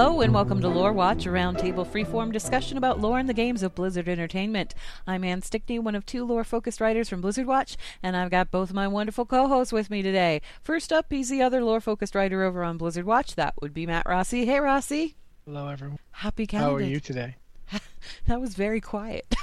Hello 0.00 0.22
and 0.22 0.32
welcome 0.32 0.62
to 0.62 0.68
Lore 0.68 0.94
Watch, 0.94 1.26
a 1.26 1.28
roundtable 1.28 1.86
freeform 1.86 2.32
discussion 2.32 2.78
about 2.78 3.00
lore 3.00 3.18
in 3.18 3.26
the 3.26 3.34
games 3.34 3.62
of 3.62 3.74
Blizzard 3.74 4.08
Entertainment. 4.08 4.74
I'm 5.06 5.22
Anne 5.24 5.42
Stickney, 5.42 5.78
one 5.78 5.94
of 5.94 6.06
two 6.06 6.24
lore-focused 6.24 6.80
writers 6.80 7.10
from 7.10 7.20
Blizzard 7.20 7.46
Watch, 7.46 7.76
and 8.02 8.16
I've 8.16 8.30
got 8.30 8.50
both 8.50 8.72
my 8.72 8.88
wonderful 8.88 9.26
co-hosts 9.26 9.74
with 9.74 9.90
me 9.90 10.00
today. 10.00 10.40
First 10.62 10.90
up, 10.90 11.04
he's 11.10 11.28
the 11.28 11.42
other 11.42 11.62
lore-focused 11.62 12.14
writer 12.14 12.42
over 12.44 12.64
on 12.64 12.78
Blizzard 12.78 13.04
Watch. 13.04 13.34
That 13.34 13.52
would 13.60 13.74
be 13.74 13.84
Matt 13.84 14.06
Rossi. 14.06 14.46
Hey, 14.46 14.58
Rossi. 14.58 15.16
Hello, 15.44 15.68
everyone. 15.68 15.98
Happy 16.12 16.46
Canada. 16.46 16.70
How 16.70 16.76
are 16.76 16.80
you 16.80 16.98
today? 16.98 17.36
that 18.26 18.40
was 18.40 18.54
very 18.54 18.80
quiet. 18.80 19.34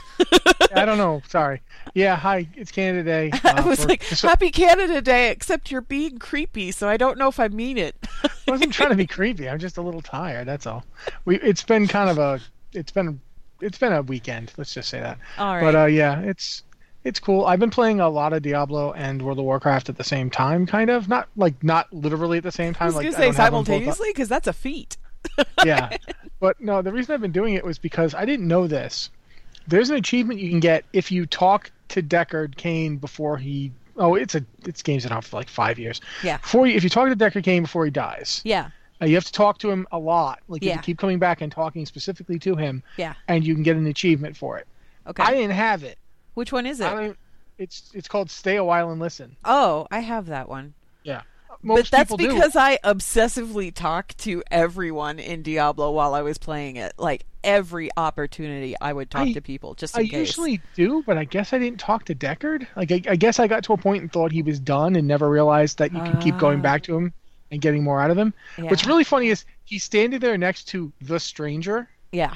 I 0.76 0.86
don't 0.86 0.98
know. 0.98 1.21
Sorry. 1.30 1.62
Yeah, 1.94 2.16
hi. 2.16 2.48
It's 2.55 2.71
Canada 2.71 3.04
Day. 3.04 3.32
I 3.44 3.50
Uh, 3.62 3.66
was 3.68 3.81
for- 3.81 3.88
like, 3.90 4.03
Happy 4.03 4.50
Canada 4.52 5.02
Day, 5.02 5.31
except 5.31 5.72
you're 5.72 5.81
being 5.81 6.17
creepy, 6.17 6.72
so 6.72 6.88
I 6.90 6.98
don't 6.98 7.17
know 7.17 7.27
if 7.30 7.40
I 7.40 7.48
mean 7.48 7.77
it. 7.77 7.95
I 8.23 8.30
wasn't 8.48 8.73
trying 8.73 8.90
to 8.90 8.95
be 8.95 9.08
creepy. 9.08 9.50
I'm 9.50 9.59
just 9.59 9.77
a 9.77 9.81
little 9.81 10.02
tired. 10.02 10.48
That's 10.48 10.66
all. 10.67 10.84
We. 11.26 11.38
It's 11.40 11.63
been 11.63 11.88
kind 11.88 12.09
of 12.09 12.17
a. 12.17 12.40
It's 12.73 12.91
been. 12.91 13.20
It's 13.62 13.77
been 13.77 13.94
a 13.94 14.02
weekend. 14.03 14.53
Let's 14.58 14.73
just 14.73 14.89
say 14.89 15.00
that. 15.00 15.17
All 15.38 15.55
right. 15.55 15.62
But 15.62 15.75
uh, 15.75 15.86
yeah, 15.86 16.20
it's. 16.22 16.64
It's 17.03 17.20
cool. 17.22 17.45
I've 17.45 17.59
been 17.59 17.70
playing 17.70 18.02
a 18.02 18.09
lot 18.09 18.34
of 18.34 18.41
Diablo 18.41 18.91
and 18.91 19.22
World 19.22 19.39
of 19.39 19.45
Warcraft 19.45 19.88
at 19.88 19.95
the 19.95 20.03
same 20.03 20.30
time, 20.30 20.66
kind 20.66 20.89
of. 20.89 21.08
Not 21.08 21.30
like 21.38 21.64
not 21.64 21.91
literally 21.94 22.39
at 22.39 22.44
the 22.44 22.52
same 22.52 22.73
time. 22.73 22.84
I 22.84 22.88
was 22.88 22.95
like 22.95 23.05
to 23.05 23.12
say 23.14 23.17
don't 23.28 23.36
have 23.36 23.45
them 23.45 23.52
both 23.52 23.59
up- 23.62 23.66
simultaneously, 23.67 24.09
because 24.09 24.28
that's 24.28 24.48
a 24.48 24.52
feat. 24.53 24.98
yeah. 25.66 25.95
But 26.39 26.59
no, 26.59 26.81
the 26.81 26.91
reason 26.91 27.13
I've 27.13 27.21
been 27.21 27.31
doing 27.31 27.53
it 27.55 27.63
was 27.63 27.77
because 27.77 28.13
I 28.13 28.25
didn't 28.25 28.48
know 28.48 28.67
this. 28.67 29.09
There's 29.67 29.89
an 29.89 29.98
achievement 29.98 30.39
you 30.39 30.49
can 30.49 30.59
get 30.59 30.85
if 30.94 31.12
you 31.12 31.25
talk 31.25 31.71
to 31.89 32.02
Deckard 32.02 32.55
Cain 32.55 32.98
before 32.98 33.38
he. 33.38 33.72
Oh, 33.98 34.16
it's 34.16 34.35
a 34.35 34.45
it's 34.66 34.84
games 34.84 35.03
been 35.03 35.11
out 35.11 35.25
for 35.25 35.38
like 35.38 35.49
five 35.49 35.80
years. 35.80 36.00
Yeah. 36.23 36.38
Before 36.38 36.67
you, 36.67 36.75
if 36.75 36.83
you 36.83 36.89
talk 36.89 37.09
to 37.09 37.16
Deckard 37.16 37.44
Cain 37.44 37.64
before 37.64 37.83
he 37.83 37.92
dies, 37.92 38.42
yeah, 38.45 38.69
uh, 39.02 39.05
you 39.05 39.16
have 39.16 39.25
to 39.25 39.31
talk 39.31 39.58
to 39.59 39.72
him 39.72 39.88
a 39.92 39.97
lot. 39.97 40.42
Like 40.47 40.64
Yeah. 40.64 40.73
have 40.73 40.81
to 40.81 40.86
keep 40.86 41.00
coming 41.00 41.20
back 41.20 41.42
and 41.42 41.52
talking 41.52 41.86
specifically 41.86 42.38
to 42.39 42.55
him, 42.55 42.83
yeah. 42.97 43.16
and 43.27 43.45
you 43.45 43.55
can 43.55 43.64
get 43.64 43.75
an 43.75 43.88
achievement 43.88 44.38
for 44.38 44.58
it. 44.59 44.67
Okay. 45.08 45.23
I 45.23 45.31
didn't 45.33 45.52
have 45.52 45.83
it. 45.83 45.97
Which 46.36 46.52
one 46.52 46.66
is 46.67 46.80
it? 46.80 47.17
It's 47.58 47.89
it's 47.95 48.08
called 48.08 48.30
Stay 48.30 48.58
a 48.58 48.64
While 48.64 48.92
and 48.92 49.02
Listen. 49.02 49.36
Oh, 49.44 49.88
I 49.89 49.99
have 49.99 50.27
that 50.27 50.47
one. 50.47 50.75
Yeah. 51.03 51.22
But 51.63 51.88
that's 51.89 52.11
people 52.11 52.17
do. 52.17 52.33
because 52.33 52.55
I 52.55 52.77
obsessively 52.83 53.73
talked 53.73 54.17
to 54.19 54.44
everyone 54.52 55.19
in 55.19 55.41
Diablo 55.41 55.91
while 55.91 56.14
I 56.14 56.22
was 56.22 56.38
playing 56.38 56.75
it. 56.77 56.94
Like, 56.97 57.25
every 57.44 57.89
opportunity 57.97 58.75
I 58.80 58.91
would 58.94 59.09
talk 59.09 59.27
I- 59.27 59.33
to 59.33 59.41
people, 59.41 59.73
just 59.73 59.95
in 59.95 60.02
I 60.02 60.08
case. 60.08 60.14
usually 60.27 60.61
do, 60.75 61.03
but 61.05 61.17
I 61.17 61.23
guess 61.23 61.53
I 61.53 61.59
didn't 61.59 61.80
talk 61.80 62.05
to 62.05 62.16
Deckard. 62.16 62.67
Like, 62.75 62.91
I, 62.91 63.02
I 63.09 63.16
guess 63.16 63.39
I 63.39 63.47
got 63.47 63.64
to 63.66 63.73
a 63.73 63.77
point 63.77 64.02
and 64.02 64.11
thought 64.11 64.31
he 64.31 64.41
was 64.41 64.59
done, 64.59 64.95
and 64.95 65.08
never 65.08 65.30
realized 65.30 65.77
that 65.80 65.94
you 65.94 66.02
could 66.02 66.19
keep 66.22 66.38
going 66.38 66.59
Ah. 66.59 66.64
back 66.64 66.83
to 66.83 66.95
him 66.97 67.14
and 67.52 67.61
getting 67.61 67.83
more 67.83 68.02
out 68.02 68.11
of 68.11 68.17
him. 68.17 68.33
What's 68.58 68.86
really 68.86 69.03
funny 69.05 69.27
is 69.30 69.45
he's 69.64 69.83
standing 69.83 70.19
there 70.19 70.38
next 70.38 70.66
to 70.69 70.92
the 71.02 71.19
stranger, 71.19 71.88
Yeah. 72.11 72.33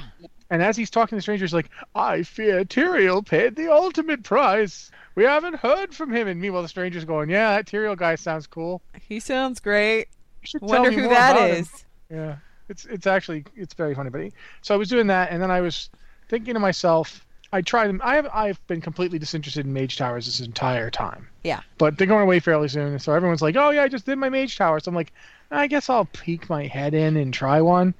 And 0.52 0.62
as 0.62 0.76
he's 0.76 0.90
talking 0.90 1.10
to 1.10 1.16
the 1.16 1.22
stranger, 1.22 1.44
he's 1.44 1.52
like, 1.54 1.70
"I 1.96 2.22
fear 2.22 2.64
Tyrael 2.64 3.26
paid 3.26 3.56
the 3.56 3.72
ultimate 3.72 4.22
price. 4.22 4.90
We 5.16 5.24
haven't 5.24 5.56
heard 5.56 5.92
from 5.94 6.12
him." 6.12 6.28
And 6.28 6.40
meanwhile, 6.40 6.62
the 6.62 6.68
stranger's 6.68 7.04
going, 7.04 7.30
"Yeah, 7.30 7.56
that 7.56 7.66
Tyrael 7.66 7.96
guy 7.96 8.14
sounds 8.14 8.46
cool. 8.46 8.80
He 9.08 9.18
sounds 9.18 9.58
great. 9.58 10.06
You 10.42 10.46
should 10.46 10.60
tell 10.60 10.68
Wonder 10.68 10.90
me 10.90 10.96
who 10.96 11.08
that 11.08 11.32
about 11.36 11.50
him." 11.50 11.66
Yeah, 12.10 12.36
it's 12.68 12.84
it's 12.84 13.06
actually 13.06 13.44
it's 13.56 13.74
very 13.74 13.94
funny. 13.94 14.10
But 14.10 14.20
he- 14.22 14.32
so 14.60 14.74
I 14.74 14.76
was 14.78 14.88
doing 14.88 15.08
that, 15.08 15.30
and 15.32 15.42
then 15.42 15.50
I 15.50 15.60
was 15.60 15.90
thinking 16.28 16.54
to 16.54 16.60
myself, 16.60 17.26
I 17.52 17.60
tried. 17.62 17.88
them. 17.88 18.00
I 18.04 18.16
have 18.16 18.28
I've 18.32 18.66
been 18.66 18.80
completely 18.80 19.18
disinterested 19.18 19.66
in 19.66 19.72
mage 19.72 19.96
towers 19.96 20.26
this 20.26 20.40
entire 20.40 20.90
time. 20.90 21.28
Yeah. 21.44 21.60
But 21.78 21.98
they're 21.98 22.06
going 22.06 22.22
away 22.22 22.40
fairly 22.40 22.68
soon, 22.68 22.98
so 22.98 23.12
everyone's 23.12 23.42
like, 23.42 23.56
"Oh 23.56 23.70
yeah, 23.70 23.82
I 23.82 23.88
just 23.88 24.06
did 24.06 24.16
my 24.18 24.28
mage 24.28 24.56
tower." 24.56 24.80
So 24.80 24.90
I'm 24.90 24.94
like, 24.94 25.12
I 25.50 25.66
guess 25.66 25.88
I'll 25.90 26.06
peek 26.06 26.48
my 26.48 26.66
head 26.66 26.94
in 26.94 27.16
and 27.16 27.32
try 27.34 27.60
one, 27.60 27.92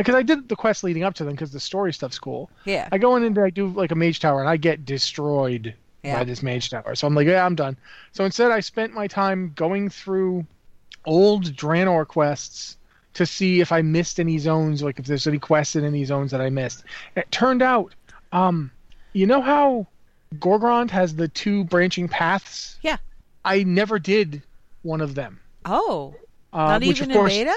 because 0.00 0.14
I 0.14 0.22
did 0.22 0.48
the 0.48 0.56
quest 0.56 0.84
leading 0.84 1.02
up 1.04 1.14
to 1.14 1.24
them 1.24 1.32
because 1.34 1.52
the 1.52 1.60
story 1.60 1.92
stuff's 1.92 2.18
cool. 2.18 2.50
Yeah. 2.64 2.88
I 2.92 2.98
go 2.98 3.16
in 3.16 3.24
and 3.24 3.38
I 3.38 3.50
do 3.50 3.68
like 3.68 3.90
a 3.90 3.94
mage 3.94 4.20
tower, 4.20 4.40
and 4.40 4.48
I 4.48 4.56
get 4.56 4.84
destroyed 4.84 5.74
Yeah. 6.02 6.18
by 6.18 6.24
this 6.24 6.42
mage 6.42 6.70
tower. 6.70 6.94
So 6.94 7.06
I'm 7.06 7.14
like, 7.14 7.26
yeah, 7.26 7.44
I'm 7.44 7.54
done. 7.54 7.76
So 8.12 8.24
instead, 8.24 8.50
I 8.52 8.60
spent 8.60 8.92
my 8.94 9.06
time 9.06 9.52
going 9.56 9.88
through 9.90 10.46
old 11.04 11.44
Draenor 11.56 12.06
quests 12.06 12.76
to 13.14 13.24
see 13.26 13.60
if 13.60 13.72
I 13.72 13.80
missed 13.82 14.20
any 14.20 14.38
zones, 14.38 14.82
like 14.82 14.98
if 14.98 15.06
there's 15.06 15.26
any 15.26 15.38
quests 15.38 15.76
in 15.76 15.84
any 15.84 16.04
zones 16.04 16.30
that 16.32 16.40
I 16.40 16.50
missed. 16.50 16.84
It 17.14 17.30
turned 17.30 17.62
out, 17.62 17.94
um, 18.32 18.70
you 19.14 19.26
know 19.26 19.40
how 19.40 19.86
Gorgrond 20.34 20.90
has 20.90 21.14
the 21.14 21.28
two 21.28 21.64
branching 21.64 22.08
paths? 22.08 22.78
Yeah. 22.82 22.98
I 23.44 23.62
never 23.62 23.98
did 23.98 24.42
one 24.82 25.00
of 25.00 25.14
them. 25.14 25.40
Oh, 25.64 26.14
Uh, 26.52 26.66
not 26.66 26.82
even 26.82 27.10
of 27.10 27.16
course, 27.16 27.32
in 27.34 27.46
beta? 27.46 27.56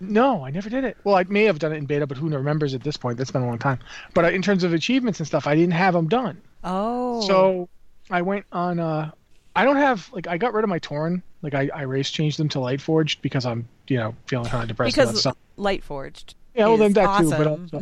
No, 0.00 0.44
I 0.44 0.50
never 0.50 0.68
did 0.68 0.84
it. 0.84 0.96
Well, 1.04 1.14
I 1.14 1.24
may 1.24 1.44
have 1.44 1.58
done 1.58 1.72
it 1.72 1.76
in 1.76 1.86
beta, 1.86 2.06
but 2.06 2.18
who 2.18 2.28
remembers 2.28 2.74
at 2.74 2.82
this 2.82 2.96
point? 2.96 3.18
That's 3.18 3.30
been 3.30 3.42
a 3.42 3.46
long 3.46 3.58
time. 3.58 3.78
But 4.14 4.26
uh, 4.26 4.28
in 4.28 4.42
terms 4.42 4.64
of 4.64 4.72
achievements 4.72 5.20
and 5.20 5.26
stuff, 5.26 5.46
I 5.46 5.54
didn't 5.54 5.72
have 5.72 5.94
them 5.94 6.08
done. 6.08 6.40
Oh. 6.64 7.22
So 7.22 7.68
I 8.10 8.22
went 8.22 8.44
on. 8.52 8.78
Uh, 8.78 9.10
I 9.54 9.64
don't 9.64 9.76
have 9.76 10.10
like 10.12 10.26
I 10.26 10.36
got 10.36 10.52
rid 10.52 10.64
of 10.64 10.70
my 10.70 10.78
Tauren. 10.78 11.22
Like 11.42 11.54
I, 11.54 11.70
I 11.74 11.82
race 11.82 12.10
changed 12.10 12.38
them 12.38 12.48
to 12.50 12.58
Lightforged 12.58 13.22
because 13.22 13.46
I'm 13.46 13.68
you 13.88 13.96
know 13.96 14.14
feeling 14.26 14.48
kind 14.48 14.62
of 14.62 14.68
depressed 14.68 14.96
about 14.96 15.06
because 15.06 15.20
stuff. 15.20 15.36
Light 15.56 15.82
Forged. 15.82 16.34
Yeah, 16.54 16.66
well 16.66 16.76
then 16.76 16.92
that 16.94 17.20
too. 17.20 17.30
But 17.30 17.46
also, 17.46 17.80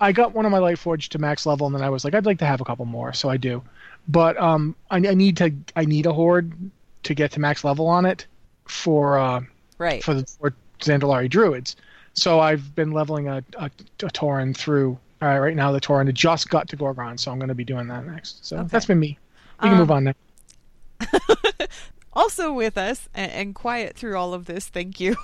I 0.00 0.12
got 0.12 0.32
one 0.32 0.46
of 0.46 0.52
my 0.52 0.58
Lightforged 0.58 1.08
to 1.10 1.18
max 1.18 1.46
level, 1.46 1.66
and 1.66 1.74
then 1.74 1.82
I 1.82 1.90
was 1.90 2.04
like, 2.04 2.14
I'd 2.14 2.26
like 2.26 2.38
to 2.38 2.46
have 2.46 2.60
a 2.60 2.64
couple 2.64 2.84
more, 2.84 3.12
so 3.12 3.28
I 3.28 3.36
do. 3.36 3.62
But 4.06 4.40
um, 4.40 4.76
I, 4.90 4.96
I 4.96 5.14
need 5.14 5.36
to 5.38 5.52
I 5.76 5.84
need 5.84 6.06
a 6.06 6.12
horde 6.12 6.52
to 7.04 7.14
get 7.14 7.32
to 7.32 7.40
max 7.40 7.64
level 7.64 7.86
on 7.86 8.06
it 8.06 8.26
for 8.66 9.18
uh 9.18 9.40
right. 9.78 10.02
for 10.02 10.14
the 10.14 10.26
for 10.40 10.54
Zandalari 10.84 11.28
druids. 11.28 11.76
So 12.14 12.40
I've 12.40 12.74
been 12.74 12.92
leveling 12.92 13.28
a 13.28 13.42
a, 13.58 13.66
a 13.66 14.08
Tauren 14.10 14.56
through. 14.56 14.98
All 15.22 15.28
right, 15.28 15.38
right 15.38 15.56
now 15.56 15.72
the 15.72 15.80
Tauren 15.80 16.12
just 16.12 16.50
got 16.50 16.68
to 16.68 16.76
Gorgrond, 16.76 17.18
so 17.18 17.30
I'm 17.32 17.38
going 17.38 17.48
to 17.48 17.54
be 17.54 17.64
doing 17.64 17.86
that 17.88 18.04
next. 18.06 18.44
So 18.46 18.58
Okay. 18.58 18.68
that's 18.68 18.86
been 18.86 19.00
me. 19.00 19.18
We 19.62 19.68
can 19.68 19.72
Um, 19.72 19.78
move 19.78 19.90
on 19.90 20.04
now. 20.04 20.14
Also 22.16 22.52
with 22.52 22.78
us, 22.78 23.08
and, 23.12 23.32
and 23.32 23.54
quiet 23.56 23.96
through 23.96 24.16
all 24.16 24.34
of 24.34 24.44
this, 24.46 24.68
thank 24.68 25.00
you, 25.00 25.16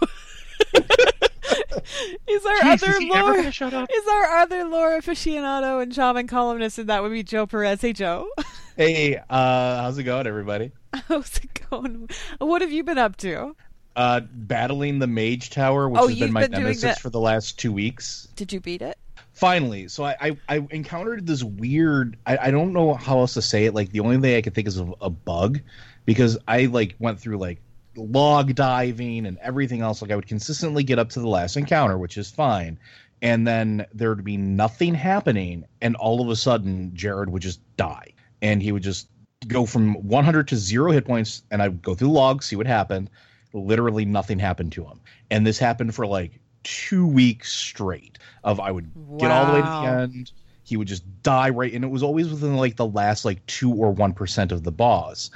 is 0.75 2.44
our 2.47 2.56
Jeez, 2.56 2.82
other 2.82 2.91
is 2.91 3.00
lore. 3.00 3.53
shut 3.53 3.72
up? 3.75 3.88
Is 3.92 4.09
our 4.09 4.38
other 4.38 4.65
lore 4.65 4.98
aficionado 4.98 5.81
and 5.81 5.94
shaman 5.94 6.27
columnist, 6.27 6.78
and 6.81 6.88
that 6.88 7.03
would 7.03 7.12
be 7.12 7.22
Joe 7.22 7.47
Perez. 7.47 7.81
Hey, 7.81 7.92
Joe. 7.92 8.28
Hey, 8.77 9.16
uh, 9.16 9.82
how's 9.82 9.98
it 9.98 10.03
going, 10.04 10.27
everybody? 10.27 10.72
How's 11.06 11.37
it 11.38 11.60
going? 11.71 12.09
What 12.38 12.60
have 12.62 12.72
you 12.72 12.82
been 12.82 12.98
up 12.98 13.16
to? 13.19 13.54
Uh, 13.96 14.20
battling 14.20 14.98
the 15.00 15.06
Mage 15.06 15.50
Tower, 15.50 15.88
which 15.88 16.00
Oh, 16.00 16.08
has 16.08 16.18
been 16.18 16.32
my 16.32 16.42
been 16.42 16.52
nemesis 16.52 16.98
for 16.98 17.10
the 17.10 17.18
last 17.20 17.58
two 17.58 17.72
weeks. 17.72 18.28
Did 18.36 18.52
you 18.52 18.60
beat 18.60 18.82
it? 18.82 18.96
Finally, 19.32 19.88
so 19.88 20.04
I, 20.04 20.16
I, 20.20 20.36
I 20.48 20.66
encountered 20.70 21.26
this 21.26 21.42
weird. 21.42 22.16
I, 22.26 22.38
I 22.38 22.50
don't 22.50 22.72
know 22.72 22.94
how 22.94 23.18
else 23.18 23.34
to 23.34 23.42
say 23.42 23.64
it. 23.64 23.74
Like 23.74 23.90
the 23.90 24.00
only 24.00 24.18
thing 24.18 24.36
I 24.36 24.42
could 24.42 24.54
think 24.54 24.68
is 24.68 24.76
of 24.76 24.94
a 25.00 25.10
bug, 25.10 25.60
because 26.04 26.38
I 26.46 26.66
like 26.66 26.94
went 26.98 27.18
through 27.18 27.38
like 27.38 27.60
log 27.96 28.54
diving 28.54 29.26
and 29.26 29.38
everything 29.38 29.80
else. 29.80 30.02
Like 30.02 30.10
I 30.12 30.16
would 30.16 30.26
consistently 30.28 30.84
get 30.84 30.98
up 30.98 31.10
to 31.10 31.20
the 31.20 31.28
last 31.28 31.56
encounter, 31.56 31.98
which 31.98 32.16
is 32.16 32.30
fine, 32.30 32.78
and 33.22 33.46
then 33.46 33.86
there 33.92 34.10
would 34.10 34.24
be 34.24 34.36
nothing 34.36 34.94
happening, 34.94 35.64
and 35.80 35.96
all 35.96 36.20
of 36.20 36.28
a 36.28 36.36
sudden 36.36 36.92
Jared 36.94 37.28
would 37.30 37.42
just 37.42 37.60
die, 37.76 38.12
and 38.40 38.62
he 38.62 38.72
would 38.72 38.82
just 38.82 39.08
go 39.48 39.66
from 39.66 39.94
100 40.06 40.48
to 40.48 40.56
zero 40.56 40.92
hit 40.92 41.06
points, 41.06 41.42
and 41.50 41.62
I'd 41.62 41.82
go 41.82 41.94
through 41.94 42.08
the 42.08 42.14
logs, 42.14 42.46
see 42.46 42.56
what 42.56 42.66
happened. 42.66 43.10
Literally 43.52 44.04
nothing 44.04 44.38
happened 44.38 44.72
to 44.72 44.84
him, 44.84 45.00
and 45.30 45.46
this 45.46 45.58
happened 45.58 45.94
for 45.94 46.06
like 46.06 46.40
two 46.62 47.06
weeks 47.06 47.52
straight. 47.52 48.18
Of 48.44 48.60
I 48.60 48.70
would 48.70 48.90
get 49.18 49.30
all 49.30 49.46
the 49.46 49.52
way 49.52 49.60
to 49.60 49.66
the 49.66 50.02
end, 50.02 50.32
he 50.64 50.76
would 50.76 50.88
just 50.88 51.04
die 51.22 51.50
right, 51.50 51.72
and 51.72 51.84
it 51.84 51.88
was 51.88 52.02
always 52.02 52.28
within 52.30 52.56
like 52.56 52.76
the 52.76 52.86
last 52.86 53.24
like 53.24 53.44
two 53.46 53.72
or 53.72 53.90
one 53.90 54.12
percent 54.12 54.52
of 54.52 54.62
the 54.62 54.72
boss. 54.72 55.30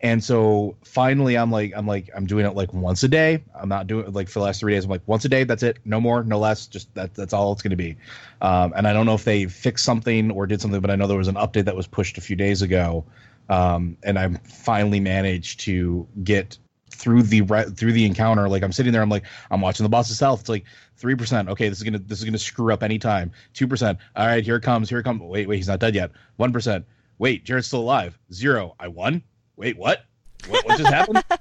And 0.00 0.22
so 0.22 0.76
finally, 0.84 1.36
I'm 1.36 1.50
like, 1.50 1.72
I'm 1.74 1.86
like, 1.86 2.08
I'm 2.14 2.24
doing 2.24 2.46
it 2.46 2.54
like 2.54 2.72
once 2.72 3.02
a 3.02 3.08
day. 3.08 3.42
I'm 3.54 3.68
not 3.68 3.88
doing 3.88 4.06
it 4.06 4.12
like 4.12 4.28
for 4.28 4.38
the 4.38 4.44
last 4.44 4.60
three 4.60 4.72
days. 4.72 4.84
I'm 4.84 4.90
like, 4.90 5.02
once 5.06 5.24
a 5.24 5.28
day, 5.28 5.42
that's 5.42 5.64
it, 5.64 5.78
no 5.84 6.00
more, 6.00 6.22
no 6.22 6.38
less. 6.38 6.68
Just 6.68 6.94
that, 6.94 7.14
that's 7.14 7.32
all 7.32 7.52
it's 7.52 7.62
going 7.62 7.70
to 7.70 7.76
be. 7.76 7.96
Um, 8.40 8.72
and 8.76 8.86
I 8.86 8.92
don't 8.92 9.06
know 9.06 9.14
if 9.14 9.24
they 9.24 9.46
fixed 9.46 9.84
something 9.84 10.30
or 10.30 10.46
did 10.46 10.60
something, 10.60 10.80
but 10.80 10.90
I 10.90 10.94
know 10.94 11.08
there 11.08 11.18
was 11.18 11.28
an 11.28 11.34
update 11.34 11.64
that 11.64 11.74
was 11.74 11.88
pushed 11.88 12.16
a 12.16 12.20
few 12.20 12.36
days 12.36 12.62
ago. 12.62 13.04
Um, 13.48 13.96
and 14.04 14.18
I 14.18 14.28
finally 14.44 15.00
managed 15.00 15.60
to 15.60 16.06
get 16.22 16.58
through 16.90 17.22
the 17.22 17.42
re- 17.42 17.70
through 17.70 17.92
the 17.92 18.04
encounter. 18.04 18.48
Like 18.48 18.62
I'm 18.62 18.72
sitting 18.72 18.92
there, 18.92 19.02
I'm 19.02 19.08
like, 19.08 19.24
I'm 19.50 19.60
watching 19.60 19.84
the 19.84 19.90
boss's 19.90 20.20
health. 20.20 20.40
It's 20.40 20.48
like 20.48 20.64
three 20.96 21.14
percent. 21.14 21.48
Okay, 21.48 21.68
this 21.68 21.78
is 21.78 21.84
gonna 21.84 21.98
this 21.98 22.18
is 22.18 22.24
gonna 22.24 22.38
screw 22.38 22.72
up 22.72 22.82
anytime. 22.82 23.30
Two 23.54 23.66
percent. 23.66 23.98
All 24.16 24.26
right, 24.26 24.44
here 24.44 24.56
it 24.56 24.62
comes. 24.62 24.88
Here 24.88 24.98
it 24.98 25.04
comes. 25.04 25.20
Wait, 25.22 25.48
wait, 25.48 25.56
he's 25.56 25.68
not 25.68 25.80
dead 25.80 25.94
yet. 25.94 26.10
One 26.36 26.52
percent. 26.52 26.84
Wait, 27.18 27.44
Jared's 27.44 27.66
still 27.66 27.80
alive. 27.80 28.18
Zero. 28.32 28.74
I 28.78 28.88
won. 28.88 29.22
Wait, 29.56 29.76
what? 29.76 30.04
What, 30.46 30.66
what 30.66 30.78
just 30.78 30.92
happened? 30.92 31.24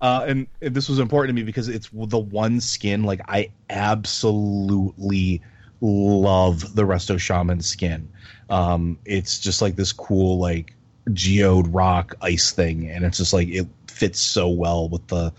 Uh, 0.00 0.24
and, 0.28 0.46
and 0.62 0.74
this 0.74 0.88
was 0.88 1.00
important 1.00 1.36
to 1.36 1.42
me 1.42 1.44
because 1.44 1.68
it's 1.68 1.90
the 1.92 2.18
one 2.18 2.60
skin 2.60 3.02
like 3.02 3.20
I 3.26 3.50
absolutely 3.68 5.42
love 5.80 6.74
the 6.74 6.84
Resto 6.84 7.18
Shaman 7.18 7.60
skin. 7.60 8.08
Um, 8.50 8.98
it's 9.04 9.38
just 9.38 9.60
like 9.60 9.76
this 9.76 9.92
cool 9.92 10.38
like 10.38 10.74
geode 11.12 11.72
rock 11.72 12.14
ice 12.20 12.52
thing, 12.52 12.88
and 12.88 13.04
it's 13.04 13.18
just 13.18 13.32
like 13.32 13.48
it 13.48 13.66
fits 13.86 14.20
so 14.20 14.48
well 14.48 14.88
with 14.88 15.06
the 15.08 15.32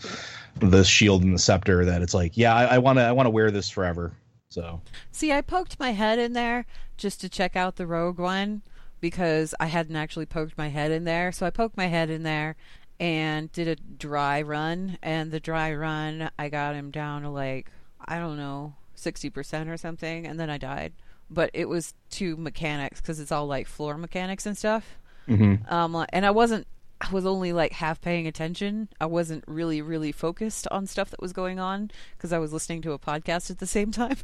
the 0.60 0.84
shield 0.84 1.24
and 1.24 1.34
the 1.34 1.40
scepter 1.40 1.86
that 1.86 2.02
it's 2.02 2.14
like, 2.14 2.36
yeah, 2.36 2.54
I 2.56 2.78
want 2.78 3.00
to 3.00 3.04
I 3.04 3.12
want 3.12 3.28
to 3.28 3.32
wear 3.32 3.52
this 3.52 3.70
forever. 3.70 4.12
So 4.50 4.82
See, 5.12 5.32
I 5.32 5.42
poked 5.42 5.80
my 5.80 5.92
head 5.92 6.20
in 6.20 6.34
there 6.34 6.66
just 6.98 7.22
to 7.22 7.30
check 7.30 7.56
out 7.56 7.76
the 7.76 7.88
rogue 7.88 8.20
one 8.20 8.62
because 9.00 9.56
I 9.60 9.68
hadn't 9.68 9.96
actually 9.96 10.26
poked 10.26 10.58
my 10.58 10.70
head 10.70 10.92
in 10.92 11.04
there. 11.04 11.32
So 11.32 11.46
I 11.46 11.50
poked 11.50 11.78
my 11.78 11.88
head 11.88 12.10
in 12.10 12.24
there 12.24 12.56
and 13.00 13.52
did 13.52 13.68
a 13.68 13.76
dry 13.76 14.42
run. 14.42 14.98
And 15.02 15.32
the 15.32 15.40
dry 15.40 15.74
run, 15.74 16.30
I 16.38 16.50
got 16.50 16.76
him 16.76 16.92
down 16.92 17.22
to 17.24 17.30
like, 17.30 17.72
I 18.06 18.20
don't 18.20 18.38
know, 18.38 18.76
60% 18.96 19.70
or 19.70 19.78
something. 19.78 20.28
And 20.28 20.40
then 20.40 20.50
I 20.50 20.58
died. 20.58 20.94
But 21.30 21.52
it 21.54 21.70
was 21.70 21.94
to 22.12 22.36
mechanics 22.38 23.00
because 23.00 23.20
it's 23.20 23.32
all 23.32 23.46
like 23.46 23.68
floor 23.68 23.98
mechanics 23.98 24.46
and 24.46 24.58
stuff. 24.58 24.98
Mhm. 25.30 25.72
Um, 25.72 26.06
and 26.12 26.26
I 26.26 26.32
wasn't. 26.32 26.68
I 27.02 27.12
was 27.12 27.26
only 27.26 27.54
like 27.54 27.72
half 27.72 28.02
paying 28.02 28.28
attention. 28.28 28.90
I 29.00 29.06
wasn't 29.06 29.46
really, 29.48 29.82
really 29.82 30.12
focused 30.12 30.68
on 30.70 30.86
stuff 30.86 31.10
that 31.12 31.22
was 31.22 31.32
going 31.32 31.58
on 31.58 31.92
because 32.18 32.34
I 32.34 32.40
was 32.40 32.52
listening 32.52 32.82
to 32.82 32.92
a 32.92 33.00
podcast 33.00 33.50
at 33.50 33.60
the 33.60 33.68
same 33.68 33.92
time. 33.92 34.18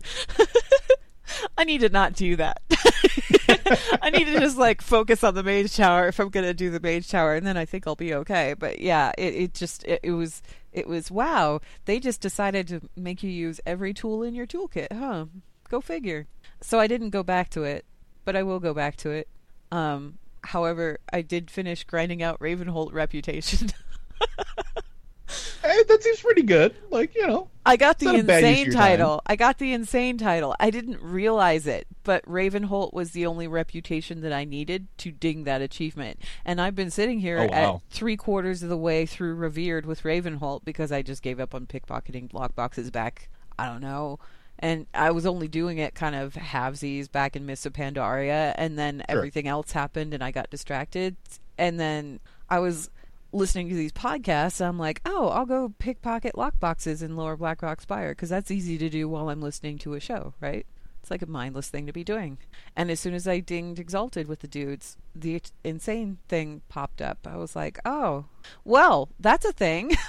I 1.58 1.64
need 1.64 1.82
to 1.82 1.90
not 1.90 2.14
do 2.14 2.36
that. 2.36 2.62
I 4.02 4.10
need 4.10 4.26
to 4.26 4.40
just 4.40 4.58
like 4.58 4.82
focus 4.82 5.24
on 5.24 5.36
the 5.36 5.44
mage 5.44 5.76
tower 5.76 6.08
if 6.08 6.20
I'm 6.20 6.30
gonna 6.30 6.54
do 6.54 6.70
the 6.70 6.80
mage 6.80 7.10
tower, 7.10 7.36
and 7.36 7.46
then 7.46 7.58
I 7.58 7.66
think 7.66 7.88
I'll 7.88 7.96
be 7.96 8.14
okay. 8.14 8.56
But 8.58 8.80
yeah, 8.80 9.12
it, 9.18 9.34
it 9.36 9.54
just 9.54 9.84
it, 9.86 10.02
it 10.04 10.12
was 10.12 10.42
it 10.72 10.88
was 10.88 11.10
wow. 11.10 11.62
They 11.86 12.00
just 12.00 12.22
decided 12.22 12.68
to 12.68 12.82
make 12.96 13.24
you 13.24 13.30
use 13.30 13.62
every 13.66 13.94
tool 13.94 14.24
in 14.24 14.36
your 14.36 14.46
toolkit, 14.46 14.92
huh? 14.92 15.26
Go 15.70 15.82
figure. 15.82 16.28
So 16.62 16.80
I 16.80 16.88
didn't 16.88 17.10
go 17.10 17.24
back 17.24 17.50
to 17.52 17.64
it, 17.64 17.86
but 18.24 18.36
I 18.36 18.44
will 18.44 18.60
go 18.60 18.74
back 18.74 18.98
to 18.98 19.12
it. 19.12 19.28
Um, 19.72 20.20
however, 20.46 21.00
I 21.12 21.22
did 21.22 21.52
finish 21.52 21.84
grinding 21.84 22.24
out 22.24 22.40
Ravenholdt 22.40 22.94
reputation. 22.94 23.70
Hey, 25.64 25.82
that 25.88 26.04
seems 26.04 26.20
pretty 26.22 26.44
good. 26.44 26.76
Like 26.92 27.16
you 27.16 27.26
know, 27.26 27.50
I 27.66 27.76
got 27.76 27.98
the 27.98 28.06
not 28.06 28.20
a 28.20 28.24
bad 28.24 28.44
use 28.44 28.52
of 28.62 28.68
insane 28.68 28.72
title. 28.72 29.22
I 29.26 29.36
got 29.36 29.58
the 29.58 29.74
insane 29.74 30.18
title. 30.20 30.56
I 30.60 30.70
didn't 30.70 31.02
realize 31.02 31.66
it, 31.66 31.88
but 32.04 32.24
Ravenholdt 32.26 32.94
was 32.94 33.12
the 33.12 33.26
only 33.26 33.48
reputation 33.48 34.22
that 34.22 34.32
I 34.32 34.46
needed 34.46 34.88
to 35.00 35.12
ding 35.12 35.44
that 35.46 35.62
achievement. 35.64 36.20
And 36.46 36.62
I've 36.62 36.76
been 36.76 36.92
sitting 36.92 37.20
here 37.20 37.40
Oh, 37.40 37.48
wow. 37.48 37.76
at 37.88 37.92
three 37.92 38.16
quarters 38.16 38.62
of 38.62 38.70
the 38.70 38.78
way 38.78 39.08
through 39.08 39.34
Revered 39.34 39.88
with 39.88 40.04
Ravenholdt 40.04 40.64
because 40.64 40.92
I 40.92 41.02
just 41.02 41.24
gave 41.24 41.40
up 41.40 41.56
on 41.56 41.66
pickpocketing 41.66 42.30
block 42.30 42.56
boxes 42.56 42.92
back. 42.92 43.30
I 43.58 43.66
don't 43.66 43.82
know. 43.82 44.20
And 44.66 44.88
I 44.96 45.12
was 45.12 45.28
only 45.28 45.48
doing 45.48 45.78
it 45.78 45.94
kind 45.94 46.16
of 46.16 46.34
halvesies 46.34 47.12
back 47.12 47.36
in 47.36 47.46
Mists 47.46 47.68
of 47.68 47.74
Pandaria, 47.74 48.56
and 48.58 48.80
then 48.80 49.04
Sure. 49.08 49.20
everything 49.20 49.48
else 49.48 49.74
happened, 49.74 50.12
and 50.12 50.24
I 50.24 50.32
got 50.32 50.50
distracted. 50.50 51.16
And 51.56 51.80
then 51.80 52.20
I 52.50 52.58
was 52.58 52.90
listening 53.32 53.70
to 53.70 53.76
these 53.76 53.92
podcasts, 53.92 54.66
I'm 54.66 54.80
like, 54.80 55.02
oh, 55.06 55.28
I'll 55.28 55.46
go 55.46 55.72
pickpocket 55.78 56.34
lockboxes 56.34 57.04
in 57.04 57.16
Lower 57.16 57.38
Blackrock 57.38 57.80
Spire 57.80 58.14
because 58.14 58.30
that's 58.30 58.50
easy 58.50 58.80
to 58.80 58.90
do 58.90 59.08
while 59.08 59.30
I'm 59.30 59.40
listening 59.40 59.78
to 59.80 59.94
a 59.94 60.00
show, 60.00 60.34
right? 60.42 60.66
It's 61.00 61.12
like 61.12 61.22
a 61.22 61.28
mindless 61.28 61.70
thing 61.70 61.86
to 61.86 61.94
be 61.94 62.04
doing. 62.04 62.40
And 62.76 62.90
as 62.90 63.00
soon 63.00 63.14
as 63.14 63.28
I 63.28 63.42
dinged 63.42 63.78
Exalted 63.80 64.28
with 64.28 64.40
the 64.40 64.48
dudes, 64.48 64.98
the 65.14 65.40
insane 65.64 66.18
thing 66.28 66.62
popped 66.70 67.04
up. 67.04 67.20
I 67.28 67.38
was 67.38 67.56
like, 67.56 67.78
oh, 67.86 68.26
well, 68.64 69.10
that's 69.20 69.46
a 69.46 69.54
thing. 69.54 69.92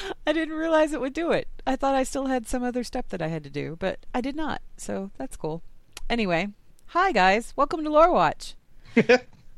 I 0.26 0.32
didn't 0.32 0.54
realize 0.54 0.92
it 0.92 1.00
would 1.00 1.12
do 1.12 1.32
it. 1.32 1.48
I 1.66 1.76
thought 1.76 1.94
I 1.94 2.02
still 2.02 2.26
had 2.26 2.46
some 2.46 2.62
other 2.62 2.84
step 2.84 3.08
that 3.08 3.22
I 3.22 3.28
had 3.28 3.44
to 3.44 3.50
do, 3.50 3.76
but 3.78 4.00
I 4.14 4.20
did 4.20 4.36
not. 4.36 4.62
So 4.76 5.10
that's 5.18 5.36
cool. 5.36 5.62
Anyway, 6.08 6.48
hi 6.86 7.12
guys. 7.12 7.52
Welcome 7.56 7.84
to 7.84 7.90
Lore 7.90 8.12
Watch. 8.12 8.54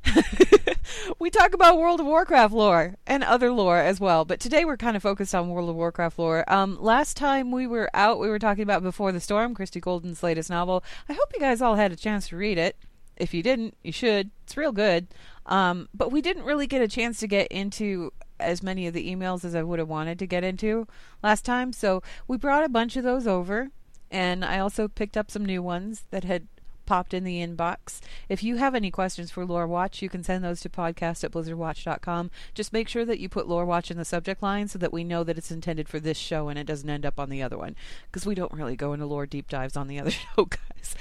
we 1.18 1.30
talk 1.30 1.54
about 1.54 1.78
World 1.78 2.00
of 2.00 2.06
Warcraft 2.06 2.52
lore 2.52 2.96
and 3.06 3.24
other 3.24 3.50
lore 3.50 3.78
as 3.78 4.00
well, 4.00 4.24
but 4.24 4.38
today 4.38 4.64
we're 4.64 4.76
kind 4.76 4.96
of 4.96 5.02
focused 5.02 5.34
on 5.34 5.48
World 5.48 5.70
of 5.70 5.76
Warcraft 5.76 6.18
lore. 6.18 6.44
Um, 6.46 6.78
last 6.80 7.16
time 7.16 7.50
we 7.50 7.66
were 7.66 7.88
out, 7.94 8.18
we 8.20 8.28
were 8.28 8.38
talking 8.38 8.62
about 8.62 8.82
Before 8.82 9.12
the 9.12 9.20
Storm, 9.20 9.54
Christie 9.54 9.80
Golden's 9.80 10.22
latest 10.22 10.50
novel. 10.50 10.84
I 11.08 11.14
hope 11.14 11.32
you 11.32 11.40
guys 11.40 11.62
all 11.62 11.76
had 11.76 11.90
a 11.90 11.96
chance 11.96 12.28
to 12.28 12.36
read 12.36 12.58
it. 12.58 12.76
If 13.16 13.32
you 13.32 13.42
didn't, 13.42 13.76
you 13.82 13.92
should. 13.92 14.30
It's 14.42 14.56
real 14.56 14.72
good. 14.72 15.06
Um, 15.46 15.88
but 15.94 16.10
we 16.10 16.20
didn't 16.20 16.44
really 16.44 16.66
get 16.66 16.82
a 16.82 16.88
chance 16.88 17.20
to 17.20 17.26
get 17.26 17.48
into 17.48 18.12
as 18.40 18.62
many 18.62 18.86
of 18.86 18.94
the 18.94 19.10
emails 19.14 19.44
as 19.44 19.54
I 19.54 19.62
would 19.62 19.78
have 19.78 19.88
wanted 19.88 20.18
to 20.18 20.26
get 20.26 20.44
into 20.44 20.86
last 21.22 21.44
time, 21.44 21.72
so 21.72 22.02
we 22.26 22.36
brought 22.36 22.64
a 22.64 22.68
bunch 22.68 22.96
of 22.96 23.04
those 23.04 23.26
over, 23.26 23.70
and 24.10 24.44
I 24.44 24.58
also 24.58 24.88
picked 24.88 25.16
up 25.16 25.30
some 25.30 25.44
new 25.44 25.62
ones 25.62 26.04
that 26.10 26.24
had 26.24 26.48
popped 26.86 27.14
in 27.14 27.24
the 27.24 27.44
inbox. 27.44 28.00
If 28.28 28.42
you 28.42 28.56
have 28.56 28.74
any 28.74 28.90
questions 28.90 29.30
for 29.30 29.44
Lore 29.44 29.66
Watch, 29.66 30.02
you 30.02 30.08
can 30.08 30.22
send 30.22 30.44
those 30.44 30.60
to 30.60 30.68
podcast 30.68 31.24
at 31.24 31.32
blizzardwatch.com. 31.32 32.30
Just 32.54 32.72
make 32.72 32.88
sure 32.88 33.04
that 33.04 33.18
you 33.18 33.28
put 33.28 33.48
Lore 33.48 33.64
Watch 33.64 33.90
in 33.90 33.96
the 33.96 34.04
subject 34.04 34.42
line 34.42 34.68
so 34.68 34.78
that 34.78 34.92
we 34.92 35.04
know 35.04 35.24
that 35.24 35.38
it's 35.38 35.50
intended 35.50 35.88
for 35.88 36.00
this 36.00 36.18
show 36.18 36.48
and 36.48 36.58
it 36.58 36.66
doesn't 36.66 36.88
end 36.88 37.06
up 37.06 37.18
on 37.18 37.30
the 37.30 37.42
other 37.42 37.58
one. 37.58 37.76
Because 38.06 38.26
we 38.26 38.34
don't 38.34 38.52
really 38.52 38.76
go 38.76 38.92
into 38.92 39.06
lore 39.06 39.26
deep 39.26 39.48
dives 39.48 39.76
on 39.76 39.88
the 39.88 39.98
other 40.00 40.10
show, 40.10 40.44
guys. 40.44 40.94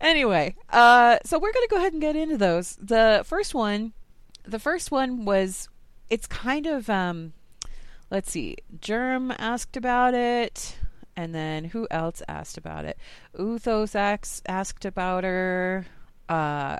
Anyway, 0.00 0.54
uh, 0.70 1.18
so 1.24 1.38
we're 1.38 1.52
going 1.52 1.66
to 1.66 1.70
go 1.70 1.78
ahead 1.78 1.92
and 1.92 2.02
get 2.02 2.16
into 2.16 2.36
those. 2.36 2.76
The 2.80 3.22
first 3.24 3.54
one, 3.54 3.92
the 4.44 4.58
first 4.58 4.90
one 4.90 5.24
was, 5.24 5.68
it's 6.10 6.26
kind 6.26 6.66
of, 6.66 6.90
um, 6.90 7.32
let's 8.10 8.30
see, 8.30 8.56
Germ 8.80 9.32
asked 9.38 9.76
about 9.76 10.14
it. 10.14 10.76
And 11.16 11.34
then 11.34 11.64
who 11.64 11.86
else 11.90 12.22
asked 12.28 12.56
about 12.56 12.84
it? 12.84 12.98
Uthos 13.36 13.94
asked, 13.94 14.48
about 14.84 15.24
her. 15.24 15.86
Uh, 16.28 16.76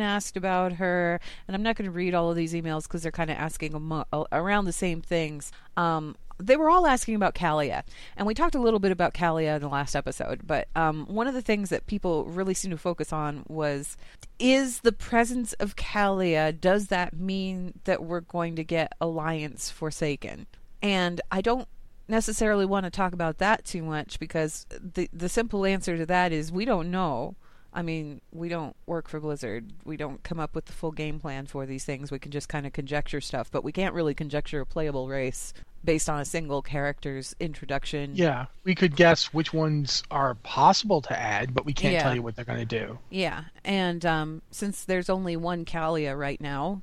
asked 0.00 0.36
about 0.36 0.74
her. 0.74 1.20
And 1.46 1.54
I'm 1.54 1.62
not 1.62 1.76
going 1.76 1.86
to 1.86 1.92
read 1.92 2.14
all 2.14 2.30
of 2.30 2.36
these 2.36 2.54
emails 2.54 2.84
because 2.84 3.02
they're 3.02 3.10
kind 3.10 3.30
of 3.30 3.36
asking 3.36 4.06
around 4.32 4.64
the 4.66 4.72
same 4.72 5.02
things. 5.02 5.50
Um, 5.76 6.16
they 6.46 6.56
were 6.56 6.70
all 6.70 6.86
asking 6.86 7.14
about 7.14 7.34
Calia. 7.34 7.84
And 8.16 8.26
we 8.26 8.34
talked 8.34 8.54
a 8.54 8.60
little 8.60 8.80
bit 8.80 8.92
about 8.92 9.14
Calia 9.14 9.56
in 9.56 9.62
the 9.62 9.68
last 9.68 9.94
episode. 9.94 10.46
But 10.46 10.68
um, 10.76 11.06
one 11.06 11.26
of 11.26 11.34
the 11.34 11.42
things 11.42 11.70
that 11.70 11.86
people 11.86 12.24
really 12.24 12.54
seem 12.54 12.70
to 12.70 12.78
focus 12.78 13.12
on 13.12 13.44
was 13.48 13.96
is 14.38 14.80
the 14.80 14.92
presence 14.92 15.52
of 15.54 15.76
Calia, 15.76 16.52
does 16.52 16.88
that 16.88 17.14
mean 17.14 17.74
that 17.84 18.02
we're 18.02 18.20
going 18.20 18.56
to 18.56 18.64
get 18.64 18.92
Alliance 19.00 19.70
Forsaken? 19.70 20.46
And 20.82 21.20
I 21.30 21.40
don't 21.40 21.68
necessarily 22.08 22.66
want 22.66 22.84
to 22.84 22.90
talk 22.90 23.12
about 23.12 23.38
that 23.38 23.64
too 23.64 23.82
much 23.82 24.18
because 24.18 24.66
the 24.70 25.08
the 25.12 25.28
simple 25.28 25.64
answer 25.64 25.96
to 25.96 26.06
that 26.06 26.32
is 26.32 26.52
we 26.52 26.64
don't 26.64 26.90
know. 26.90 27.36
I 27.74 27.82
mean, 27.82 28.20
we 28.32 28.48
don't 28.48 28.76
work 28.86 29.08
for 29.08 29.18
Blizzard. 29.18 29.72
We 29.84 29.96
don't 29.96 30.22
come 30.22 30.38
up 30.38 30.54
with 30.54 30.66
the 30.66 30.72
full 30.72 30.92
game 30.92 31.18
plan 31.18 31.46
for 31.46 31.64
these 31.64 31.84
things. 31.84 32.10
We 32.10 32.18
can 32.18 32.30
just 32.30 32.48
kind 32.48 32.66
of 32.66 32.72
conjecture 32.72 33.20
stuff, 33.20 33.50
but 33.50 33.64
we 33.64 33.72
can't 33.72 33.94
really 33.94 34.14
conjecture 34.14 34.60
a 34.60 34.66
playable 34.66 35.08
race 35.08 35.54
based 35.84 36.08
on 36.08 36.20
a 36.20 36.24
single 36.24 36.62
character's 36.62 37.34
introduction. 37.40 38.12
Yeah, 38.14 38.46
we 38.64 38.74
could 38.74 38.94
guess 38.94 39.32
which 39.32 39.52
ones 39.54 40.02
are 40.10 40.34
possible 40.34 41.00
to 41.02 41.18
add, 41.18 41.54
but 41.54 41.64
we 41.64 41.72
can't 41.72 41.94
Yeah. 41.94 42.02
tell 42.02 42.14
you 42.14 42.22
what 42.22 42.36
they're 42.36 42.44
going 42.44 42.58
to 42.58 42.64
do. 42.64 42.98
Yeah, 43.10 43.44
and 43.64 44.04
um, 44.06 44.42
since 44.50 44.84
there's 44.84 45.08
only 45.10 45.36
one 45.36 45.64
Calia 45.64 46.16
right 46.16 46.40
now, 46.40 46.82